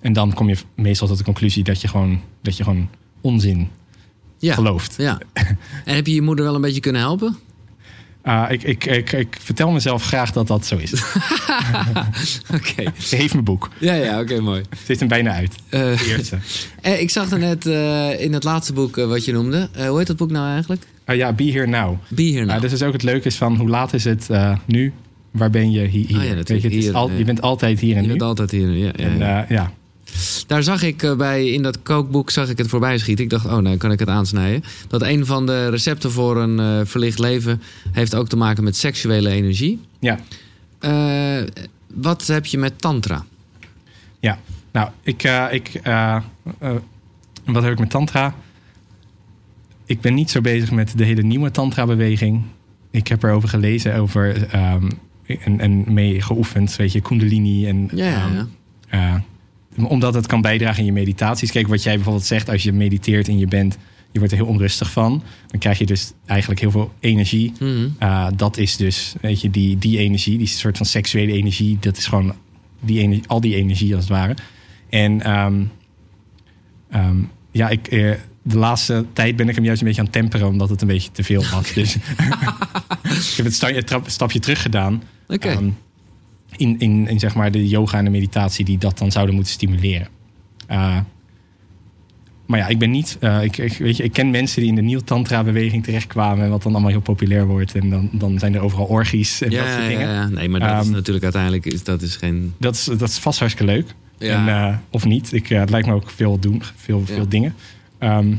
en 0.00 0.12
dan 0.12 0.32
kom 0.32 0.48
je 0.48 0.56
meestal 0.74 1.08
tot 1.08 1.18
de 1.18 1.24
conclusie 1.24 1.64
dat 1.64 1.80
je 1.80 1.88
gewoon, 1.88 2.20
dat 2.42 2.56
je 2.56 2.64
gewoon 2.64 2.88
onzin 3.20 3.68
ja. 4.38 4.54
gelooft. 4.54 4.94
Ja. 4.98 5.20
En 5.84 5.94
heb 5.94 6.06
je 6.06 6.14
je 6.14 6.22
moeder 6.22 6.44
wel 6.44 6.54
een 6.54 6.60
beetje 6.60 6.80
kunnen 6.80 7.00
helpen? 7.00 7.36
Uh, 8.24 8.46
ik, 8.48 8.62
ik, 8.62 8.86
ik, 8.86 9.12
ik, 9.12 9.36
vertel 9.40 9.70
mezelf 9.70 10.04
graag 10.04 10.32
dat 10.32 10.46
dat 10.46 10.66
zo 10.66 10.76
is. 10.76 10.92
Oké. 12.54 12.70
Okay. 12.70 12.92
Ze 12.98 13.16
heeft 13.16 13.32
mijn 13.32 13.44
boek. 13.44 13.70
Ja, 13.78 13.94
ja, 13.94 14.20
oké, 14.20 14.32
okay, 14.32 14.44
mooi. 14.44 14.62
Ze 14.70 14.84
heeft 14.86 15.00
hem 15.00 15.08
bijna 15.08 15.32
uit. 15.32 15.54
Uh, 15.70 16.08
eerste. 16.08 16.38
Eh, 16.80 17.00
ik 17.00 17.10
zag 17.10 17.30
er 17.30 17.38
net 17.38 17.66
uh, 17.66 18.20
in 18.20 18.32
het 18.32 18.44
laatste 18.44 18.72
boek 18.72 18.96
uh, 18.96 19.06
wat 19.06 19.24
je 19.24 19.32
noemde. 19.32 19.68
hoe 19.88 19.98
heet 19.98 20.06
dat 20.06 20.16
boek 20.16 20.30
nou 20.30 20.52
eigenlijk? 20.52 20.82
Uh, 21.06 21.16
ja, 21.16 21.32
Be 21.32 21.44
Here 21.44 21.66
Now. 21.66 21.98
Be 22.08 22.22
Here 22.22 22.44
Now. 22.44 22.60
dus 22.60 22.72
is 22.72 22.82
ook 22.82 22.92
het 22.92 23.02
leuke 23.02 23.26
is 23.26 23.36
van 23.36 23.56
hoe 23.56 23.68
laat 23.68 23.92
is 23.92 24.04
het 24.04 24.28
nu? 24.64 24.92
Waar 25.30 25.50
ben 25.50 25.70
je 25.70 25.86
hier? 25.86 26.18
Ah, 26.18 26.24
ja, 26.24 26.34
Weet 26.34 26.46
je, 26.48 26.54
het 26.54 26.64
is 26.64 26.84
hier, 26.84 26.94
al, 26.94 27.10
je 27.10 27.24
bent 27.24 27.42
altijd 27.42 27.80
hier 27.80 27.96
en 27.96 28.02
je 28.02 28.06
nu. 28.06 28.12
bent 28.12 28.22
altijd 28.22 28.50
hier, 28.50 28.70
ja. 28.70 28.84
ja, 28.84 28.92
en, 28.92 29.18
ja. 29.18 29.46
ja. 29.48 29.72
Daar 30.46 30.62
zag 30.62 30.82
ik 30.82 31.02
uh, 31.02 31.16
bij, 31.16 31.48
in 31.50 31.62
dat 31.62 31.82
kookboek 31.82 32.30
zag 32.30 32.48
ik 32.48 32.58
het 32.58 32.68
voorbij 32.68 32.98
schieten. 32.98 33.24
Ik 33.24 33.30
dacht, 33.30 33.46
oh, 33.46 33.56
nou 33.56 33.76
kan 33.76 33.92
ik 33.92 33.98
het 33.98 34.08
aansnijden. 34.08 34.62
Dat 34.88 35.02
een 35.02 35.26
van 35.26 35.46
de 35.46 35.68
recepten 35.68 36.10
voor 36.10 36.36
een 36.36 36.58
uh, 36.58 36.86
verlicht 36.86 37.18
leven 37.18 37.62
heeft 37.92 38.14
ook 38.14 38.28
te 38.28 38.36
maken 38.36 38.64
met 38.64 38.76
seksuele 38.76 39.30
energie. 39.30 39.80
Ja. 39.98 40.18
Uh, 40.80 41.46
wat 41.94 42.26
heb 42.26 42.46
je 42.46 42.58
met 42.58 42.80
tantra? 42.80 43.24
Ja, 44.20 44.38
nou, 44.72 44.88
ik, 45.02 45.24
uh, 45.24 45.46
ik 45.50 45.80
wat 47.44 47.62
heb 47.62 47.72
ik 47.72 47.78
met 47.78 47.90
tantra? 47.90 48.34
Ik 49.84 50.00
ben 50.00 50.14
niet 50.14 50.30
zo 50.30 50.40
bezig 50.40 50.70
met 50.70 50.92
de 50.98 51.04
hele 51.04 51.22
nieuwe 51.22 51.50
tantra-beweging. 51.50 52.42
Ik 52.90 53.08
heb 53.08 53.22
erover 53.22 53.48
gelezen, 53.48 53.94
over 53.94 54.54
um, 54.54 54.88
en, 55.38 55.60
en 55.60 55.92
mee 55.92 56.22
geoefend, 56.22 56.76
weet 56.76 56.92
je, 56.92 57.00
kundalini 57.00 57.66
en 57.66 57.90
ja, 57.94 58.06
ja, 58.06 58.48
ja. 58.90 59.14
Um, 59.76 59.86
omdat 59.86 60.14
het 60.14 60.26
kan 60.26 60.40
bijdragen 60.40 60.78
in 60.78 60.84
je 60.84 60.92
meditaties. 60.92 61.50
Kijk, 61.50 61.68
wat 61.68 61.82
jij 61.82 61.94
bijvoorbeeld 61.94 62.24
zegt 62.24 62.48
als 62.48 62.62
je 62.62 62.72
mediteert 62.72 63.28
en 63.28 63.38
je 63.38 63.46
bent, 63.46 63.78
je 64.12 64.18
wordt 64.18 64.32
er 64.34 64.38
heel 64.38 64.48
onrustig 64.48 64.90
van. 64.90 65.22
Dan 65.46 65.60
krijg 65.60 65.78
je 65.78 65.86
dus 65.86 66.12
eigenlijk 66.26 66.60
heel 66.60 66.70
veel 66.70 66.92
energie. 67.00 67.52
Mm 67.58 67.68
-hmm. 67.68 67.96
uh, 68.02 68.26
dat 68.36 68.56
is 68.56 68.76
dus, 68.76 69.14
weet 69.20 69.40
je, 69.40 69.50
die, 69.50 69.78
die 69.78 69.98
energie, 69.98 70.38
die 70.38 70.46
soort 70.46 70.76
van 70.76 70.86
seksuele 70.86 71.32
energie, 71.32 71.76
dat 71.80 71.96
is 71.96 72.06
gewoon 72.06 72.34
die 72.80 73.00
energie, 73.00 73.24
al 73.26 73.40
die 73.40 73.54
energie 73.54 73.94
als 73.94 74.04
het 74.04 74.12
ware. 74.12 74.34
En 74.88 75.30
um, 75.30 75.70
um, 76.94 77.30
ja, 77.50 77.68
ik, 77.68 77.92
uh, 77.92 78.14
de 78.42 78.58
laatste 78.58 79.04
tijd 79.12 79.36
ben 79.36 79.48
ik 79.48 79.54
hem 79.54 79.64
juist 79.64 79.80
een 79.80 79.86
beetje 79.86 80.02
aan 80.02 80.08
het 80.08 80.16
temperen, 80.16 80.46
omdat 80.46 80.68
het 80.68 80.80
een 80.80 80.88
beetje 80.88 81.10
te 81.12 81.22
veel 81.22 81.44
was. 81.50 81.72
dus 81.72 81.96
ik 83.30 83.34
heb 83.36 83.44
het 83.44 83.54
sta, 83.54 84.00
stapje 84.06 84.38
terug 84.38 84.62
gedaan. 84.62 85.02
Okay. 85.28 85.54
Um, 85.54 85.76
in, 86.56 86.78
in, 86.78 87.08
in 87.08 87.18
zeg 87.18 87.34
maar 87.34 87.50
de 87.50 87.68
yoga 87.68 87.98
en 87.98 88.04
de 88.04 88.10
meditatie 88.10 88.64
die 88.64 88.78
dat 88.78 88.98
dan 88.98 89.12
zouden 89.12 89.34
moeten 89.34 89.52
stimuleren. 89.52 90.08
Uh, 90.70 90.98
maar 92.46 92.58
ja, 92.58 92.66
ik 92.66 92.78
ben 92.78 92.90
niet. 92.90 93.16
Uh, 93.20 93.42
ik, 93.42 93.58
ik, 93.58 93.72
weet 93.72 93.96
je, 93.96 94.02
ik 94.02 94.12
ken 94.12 94.30
mensen 94.30 94.60
die 94.60 94.70
in 94.70 94.76
de 94.76 94.82
nieuw 94.82 95.00
tantra 95.00 95.42
beweging 95.44 95.84
terechtkwamen. 95.84 96.44
En 96.44 96.50
wat 96.50 96.62
dan 96.62 96.72
allemaal 96.72 96.90
heel 96.90 97.00
populair 97.00 97.46
wordt. 97.46 97.74
En 97.74 97.90
dan, 97.90 98.08
dan 98.12 98.38
zijn 98.38 98.54
er 98.54 98.60
overal 98.60 98.86
orgies 98.86 99.40
en 99.40 99.50
ja, 99.50 99.64
dat 99.64 99.72
soort 99.72 99.88
dingen. 99.88 100.08
Ja, 100.08 100.14
ja. 100.14 100.28
Nee, 100.28 100.48
maar 100.48 100.60
dat 100.60 100.70
um, 100.70 100.80
is 100.80 100.88
natuurlijk 100.88 101.24
uiteindelijk 101.24 101.66
is, 101.66 101.84
dat 101.84 102.02
is 102.02 102.16
geen. 102.16 102.54
Dat 102.58 102.74
is, 102.74 102.84
dat 102.84 103.08
is 103.08 103.18
vast 103.18 103.38
hartstikke 103.38 103.72
leuk. 103.72 103.94
Ja. 104.18 104.46
En, 104.46 104.72
uh, 104.72 104.76
of 104.90 105.04
niet. 105.04 105.32
Ik, 105.32 105.48
het 105.48 105.70
lijkt 105.70 105.86
me 105.86 105.94
ook 105.94 106.10
veel 106.10 106.38
doen, 106.38 106.62
veel, 106.76 107.02
veel 107.06 107.28
dingen. 107.28 107.54
Ehm, 108.00 108.34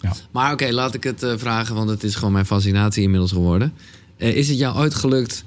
ja. 0.00 0.12
Maar 0.30 0.52
oké, 0.52 0.72
laat 0.72 0.94
ik 0.94 1.04
het 1.04 1.22
eh, 1.22 1.32
vragen, 1.36 1.74
want 1.74 1.88
het 1.88 2.04
is 2.04 2.14
gewoon 2.14 2.32
mijn 2.32 2.46
fascinatie 2.46 3.02
inmiddels 3.02 3.32
geworden. 3.32 3.72
Eh, 4.16 4.36
is 4.36 4.48
het 4.48 4.58
jou 4.58 4.76
ooit 4.76 4.94
gelukt 4.94 5.44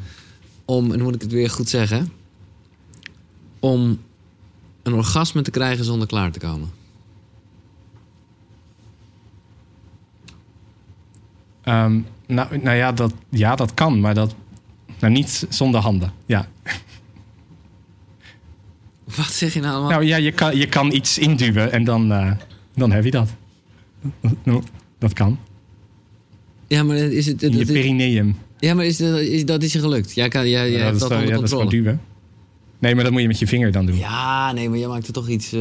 om, 0.66 0.92
en 0.92 1.02
moet 1.02 1.16
ik 1.16 1.22
het 1.22 1.32
weer 1.32 1.50
goed 1.50 1.70
zeggen, 1.70 2.12
om 3.60 4.00
een 4.84 4.94
orgasme 4.94 5.42
te 5.42 5.52
krijgen 5.52 5.86
zonder 5.86 6.08
klaar 6.08 6.32
te 6.32 6.40
komen? 6.40 6.70
Ehm, 11.64 12.00
nou, 12.26 12.58
nou 12.58 12.78
ja, 12.78 12.92
dat, 12.92 13.14
ja, 13.30 13.56
dat 13.56 13.74
kan, 13.74 14.00
maar 14.00 14.14
dat. 14.14 14.36
Nou, 15.00 15.14
niet 15.14 15.46
zonder 15.50 15.82
handen. 15.82 16.14
Ja. 16.26 16.48
Wat 19.16 19.32
zeg 19.32 19.54
je 19.54 19.60
nou 19.60 19.74
allemaal? 19.74 19.92
Nou 19.92 20.04
ja, 20.04 20.16
je 20.16 20.32
kan, 20.32 20.58
je 20.58 20.68
kan 20.68 20.92
iets 20.92 21.18
induwen 21.18 21.72
en 21.72 21.84
dan. 21.84 22.12
Eh, 22.12 22.32
dan 22.78 22.92
heb 22.92 23.04
je 23.04 23.12
dat. 23.12 23.30
Dat 25.00 25.14
kan. 25.14 25.38
ja, 26.68 26.84
maar 26.84 26.96
is 26.98 27.26
het... 27.26 27.44
In 27.44 27.58
je 27.58 27.66
perineum. 27.66 28.36
ja, 28.60 28.74
maar 28.74 28.86
is, 28.86 28.98
dat- 28.98 29.20
is, 29.20 29.46
dat 29.46 29.64
is 29.64 29.74
je 29.74 29.80
gelukt. 29.80 30.16
Jij, 30.16 30.28
kan, 30.28 30.50
jij, 30.50 30.70
jij 30.72 30.80
Ja, 30.80 30.86
hebt 30.86 31.00
dat, 31.00 31.10
dat 31.10 31.12
is, 31.12 31.16
onder 31.18 31.30
ja, 31.30 31.36
dat 31.36 31.44
is 31.44 31.50
gewoon 31.50 31.64
controle. 31.66 31.84
duwen. 31.84 32.02
Nee, 32.80 32.96
maar 32.96 33.04
dat 33.04 33.12
moet 33.14 33.22
je 33.22 33.28
met 33.28 33.40
je 33.40 33.48
vinger 33.48 33.72
dan 33.72 33.86
doen. 33.86 33.98
Ja, 33.98 34.52
nee, 34.52 34.70
maar 34.70 34.78
jij 34.78 34.88
maakt 34.88 35.08
er 35.08 35.14
toch 35.14 35.28
iets 35.28 35.54
eh, 35.54 35.60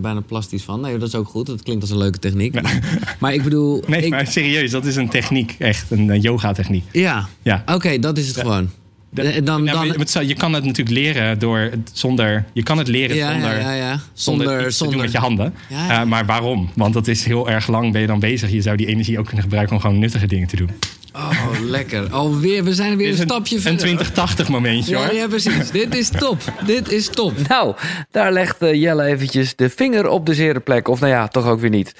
bijna 0.00 0.20
plastisch 0.20 0.62
van. 0.62 0.80
Nee, 0.80 0.98
dat 0.98 1.08
is 1.08 1.14
ook 1.14 1.28
goed. 1.28 1.46
Dat 1.46 1.62
klinkt 1.62 1.82
als 1.82 1.90
een 1.90 1.98
leuke 1.98 2.18
techniek. 2.18 2.60
Maar 3.20 3.34
ik 3.34 3.42
bedoel... 3.42 3.82
Nee, 3.86 4.02
ik, 4.02 4.10
maar 4.10 4.26
serieus, 4.26 4.70
dat 4.70 4.84
is 4.84 4.96
een 4.96 5.08
techniek. 5.08 5.54
Echt, 5.58 5.90
een, 5.90 6.20
yoga-techniek. 6.20 6.84
Ja, 6.92 7.28
Ja. 7.42 7.62
oké, 7.66 7.98
dat 7.98 8.18
is 8.18 8.26
het 8.26 8.36
gewoon. 8.36 8.70
Dan, 9.14 9.24
Nou, 9.44 9.64
dan, 9.64 9.86
maar 9.86 9.96
het 9.98 10.10
zou- 10.10 10.26
je 10.26 10.34
kan 10.34 10.52
het 10.52 10.64
natuurlijk 10.64 10.96
leren 10.96 11.38
door 11.38 11.70
zonder. 11.92 12.44
Je 12.52 12.62
kan 12.62 12.78
het 12.78 12.88
leren 12.88 13.16
ja, 13.16 13.30
zonder. 13.32 13.50
ja, 13.50 13.58
ja, 13.58 13.72
ja. 13.72 14.00
Zonder, 14.12 14.46
Zonder, 14.46 14.66
iets 14.66 14.66
te 14.66 14.72
zonder, 14.84 14.96
doen 14.96 15.04
met 15.04 15.12
je 15.12 15.18
handen. 15.18 15.54
Ja, 15.68 15.86
ja. 15.86 16.00
Eh, 16.00 16.06
maar 16.06 16.26
waarom? 16.26 16.70
Want 16.74 16.94
dat 16.94 17.06
is 17.08 17.24
heel 17.24 17.50
erg 17.50 17.66
lang 17.66 17.92
ben 17.92 18.00
je 18.00 18.06
dan 18.06 18.20
bezig. 18.20 18.50
Je 18.50 18.60
zou 18.62 18.76
die 18.76 18.86
energie 18.86 19.18
ook 19.18 19.24
kunnen 19.24 19.42
gebruiken 19.42 19.74
om 19.74 19.80
gewoon 19.80 19.98
nuttige 19.98 20.26
dingen 20.26 20.48
te 20.48 20.56
doen. 20.56 20.70
Oh, 21.16 21.48
lekker. 21.62 22.08
Alweer, 22.10 22.64
we 22.64 22.74
zijn 22.74 22.96
weer 22.96 23.08
een 23.08 23.14
stapje 23.16 23.54
een 23.54 23.60
verder. 23.62 23.78
2080 23.80 24.48
momentje 24.48 24.96
hoor. 24.96 25.14
ja, 25.14 25.26
precies. 25.28 25.70
Dit 25.70 25.94
is 25.94 26.08
top. 26.08 26.42
Dit 26.66 26.92
is 26.92 27.08
top. 27.08 27.32
Nou, 27.48 27.74
daar 28.10 28.32
legt 28.32 28.62
eh, 28.62 28.74
Jelle 28.74 29.04
eventjes 29.04 29.56
de 29.56 29.70
vinger 29.70 30.08
op 30.08 30.26
de 30.26 30.34
zere 30.34 30.60
plek. 30.60 30.88
Of 30.88 31.00
nou 31.00 31.12
ja, 31.12 31.28
toch 31.28 31.46
ook 31.46 31.60
weer 31.60 31.70
niet. 31.70 31.94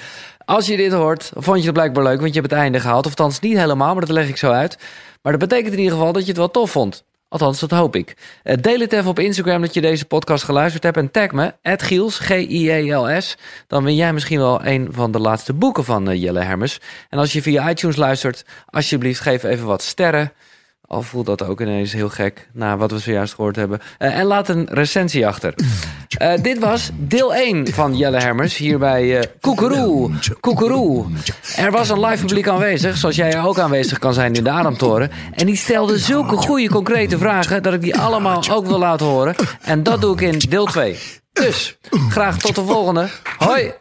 Als 0.45 0.67
je 0.67 0.77
dit 0.77 0.93
hoort, 0.93 1.31
vond 1.35 1.59
je 1.59 1.65
het 1.65 1.73
blijkbaar 1.73 2.05
leuk, 2.05 2.21
want 2.21 2.35
je 2.35 2.41
hebt 2.41 2.53
het 2.53 2.61
einde 2.61 2.81
gehaald. 2.81 3.05
Of 3.07 3.11
althans 3.11 3.41
niet 3.41 3.57
helemaal, 3.57 3.93
maar 3.93 4.01
dat 4.07 4.15
leg 4.15 4.29
ik 4.29 4.37
zo 4.37 4.51
uit. 4.51 4.79
Maar 5.25 5.39
dat 5.39 5.49
betekent 5.49 5.73
in 5.73 5.79
ieder 5.79 5.97
geval 5.97 6.13
dat 6.13 6.23
je 6.23 6.29
het 6.29 6.37
wel 6.37 6.51
tof 6.51 6.71
vond. 6.71 7.05
Althans, 7.29 7.61
dat 7.61 7.71
hoop 7.71 7.97
ik. 7.97 8.17
Eh, 8.43 8.57
deel 8.61 8.81
het 8.81 8.93
even 8.93 9.11
op 9.11 9.19
Instagram 9.19 9.61
dat 9.61 9.75
je 9.75 9.81
deze 9.81 10.05
podcast 10.05 10.45
geluisterd 10.45 10.83
hebt. 10.83 10.97
En 10.97 11.11
tag 11.11 11.33
me, 11.33 11.55
Giels, 11.63 12.19
G-I-E-L-S. 12.19 13.37
Dan 13.67 13.85
win 13.85 13.95
jij 13.95 14.13
misschien 14.13 14.39
wel 14.39 14.67
een 14.67 14.89
van 14.91 15.13
de 15.13 15.19
laatste 15.19 15.53
boeken 15.53 15.85
van 15.85 16.09
eh, 16.09 16.23
Jelle 16.23 16.41
Hermes. 16.41 16.81
En 17.09 17.19
als 17.19 17.33
je 17.33 17.43
via 17.43 17.71
iTunes 17.71 17.97
luistert, 17.97 18.45
alsjeblieft 18.67 19.21
geef 19.21 19.43
even 19.43 19.67
wat 19.67 19.83
sterren. 19.83 20.33
Al 20.87 21.03
voelt 21.03 21.27
dat 21.27 21.43
ook 21.43 21.61
ineens 21.61 21.93
heel 21.93 22.09
gek 22.09 22.49
na 22.53 22.77
wat 22.77 22.91
we 22.91 22.99
zojuist 22.99 23.35
gehoord 23.35 23.57
hebben. 23.57 23.81
Eh, 23.99 24.19
en 24.19 24.25
laat 24.25 24.49
een 24.49 24.67
recensie 24.71 25.27
achter. 25.27 25.55
Eh, 26.19 26.33
dit 26.43 26.59
was 26.59 26.91
deel 26.95 27.35
1 27.35 27.73
van 27.73 27.97
Jelle 27.97 28.19
Hermers 28.19 28.57
hier 28.57 28.79
bij 28.79 29.19
eh 29.19 29.27
Koekeroe. 29.41 30.11
Koekeroe. 30.41 31.07
Er 31.57 31.71
was 31.71 31.89
een 31.89 32.01
live 32.01 32.25
publiek 32.25 32.49
aanwezig, 32.49 32.97
zoals 32.97 33.17
jij 33.17 33.43
ook 33.43 33.59
aanwezig 33.59 33.99
kan 33.99 34.15
zijn 34.15 34.35
in 34.35 34.45
de 34.45 34.51
Ademtoren. 34.51 35.11
En 35.35 35.47
die 35.47 35.57
stelde 35.57 35.99
zulke 35.99 36.37
goede 36.37 36.69
concrete 36.69 37.19
vragen 37.19 37.63
dat 37.63 37.73
ik 37.75 37.81
die 37.81 37.99
allemaal 37.99 38.43
ook 38.51 38.67
wil 38.67 38.79
laten 38.79 39.07
horen. 39.07 39.35
En 39.63 39.83
dat 39.83 40.01
doe 40.01 40.15
ik 40.15 40.21
in 40.21 40.39
deel 40.39 40.67
2. 40.67 40.99
Dus, 41.33 41.79
graag 42.09 42.39
tot 42.39 42.55
de 42.55 42.65
volgende. 42.65 43.09
Hoi! 43.39 43.73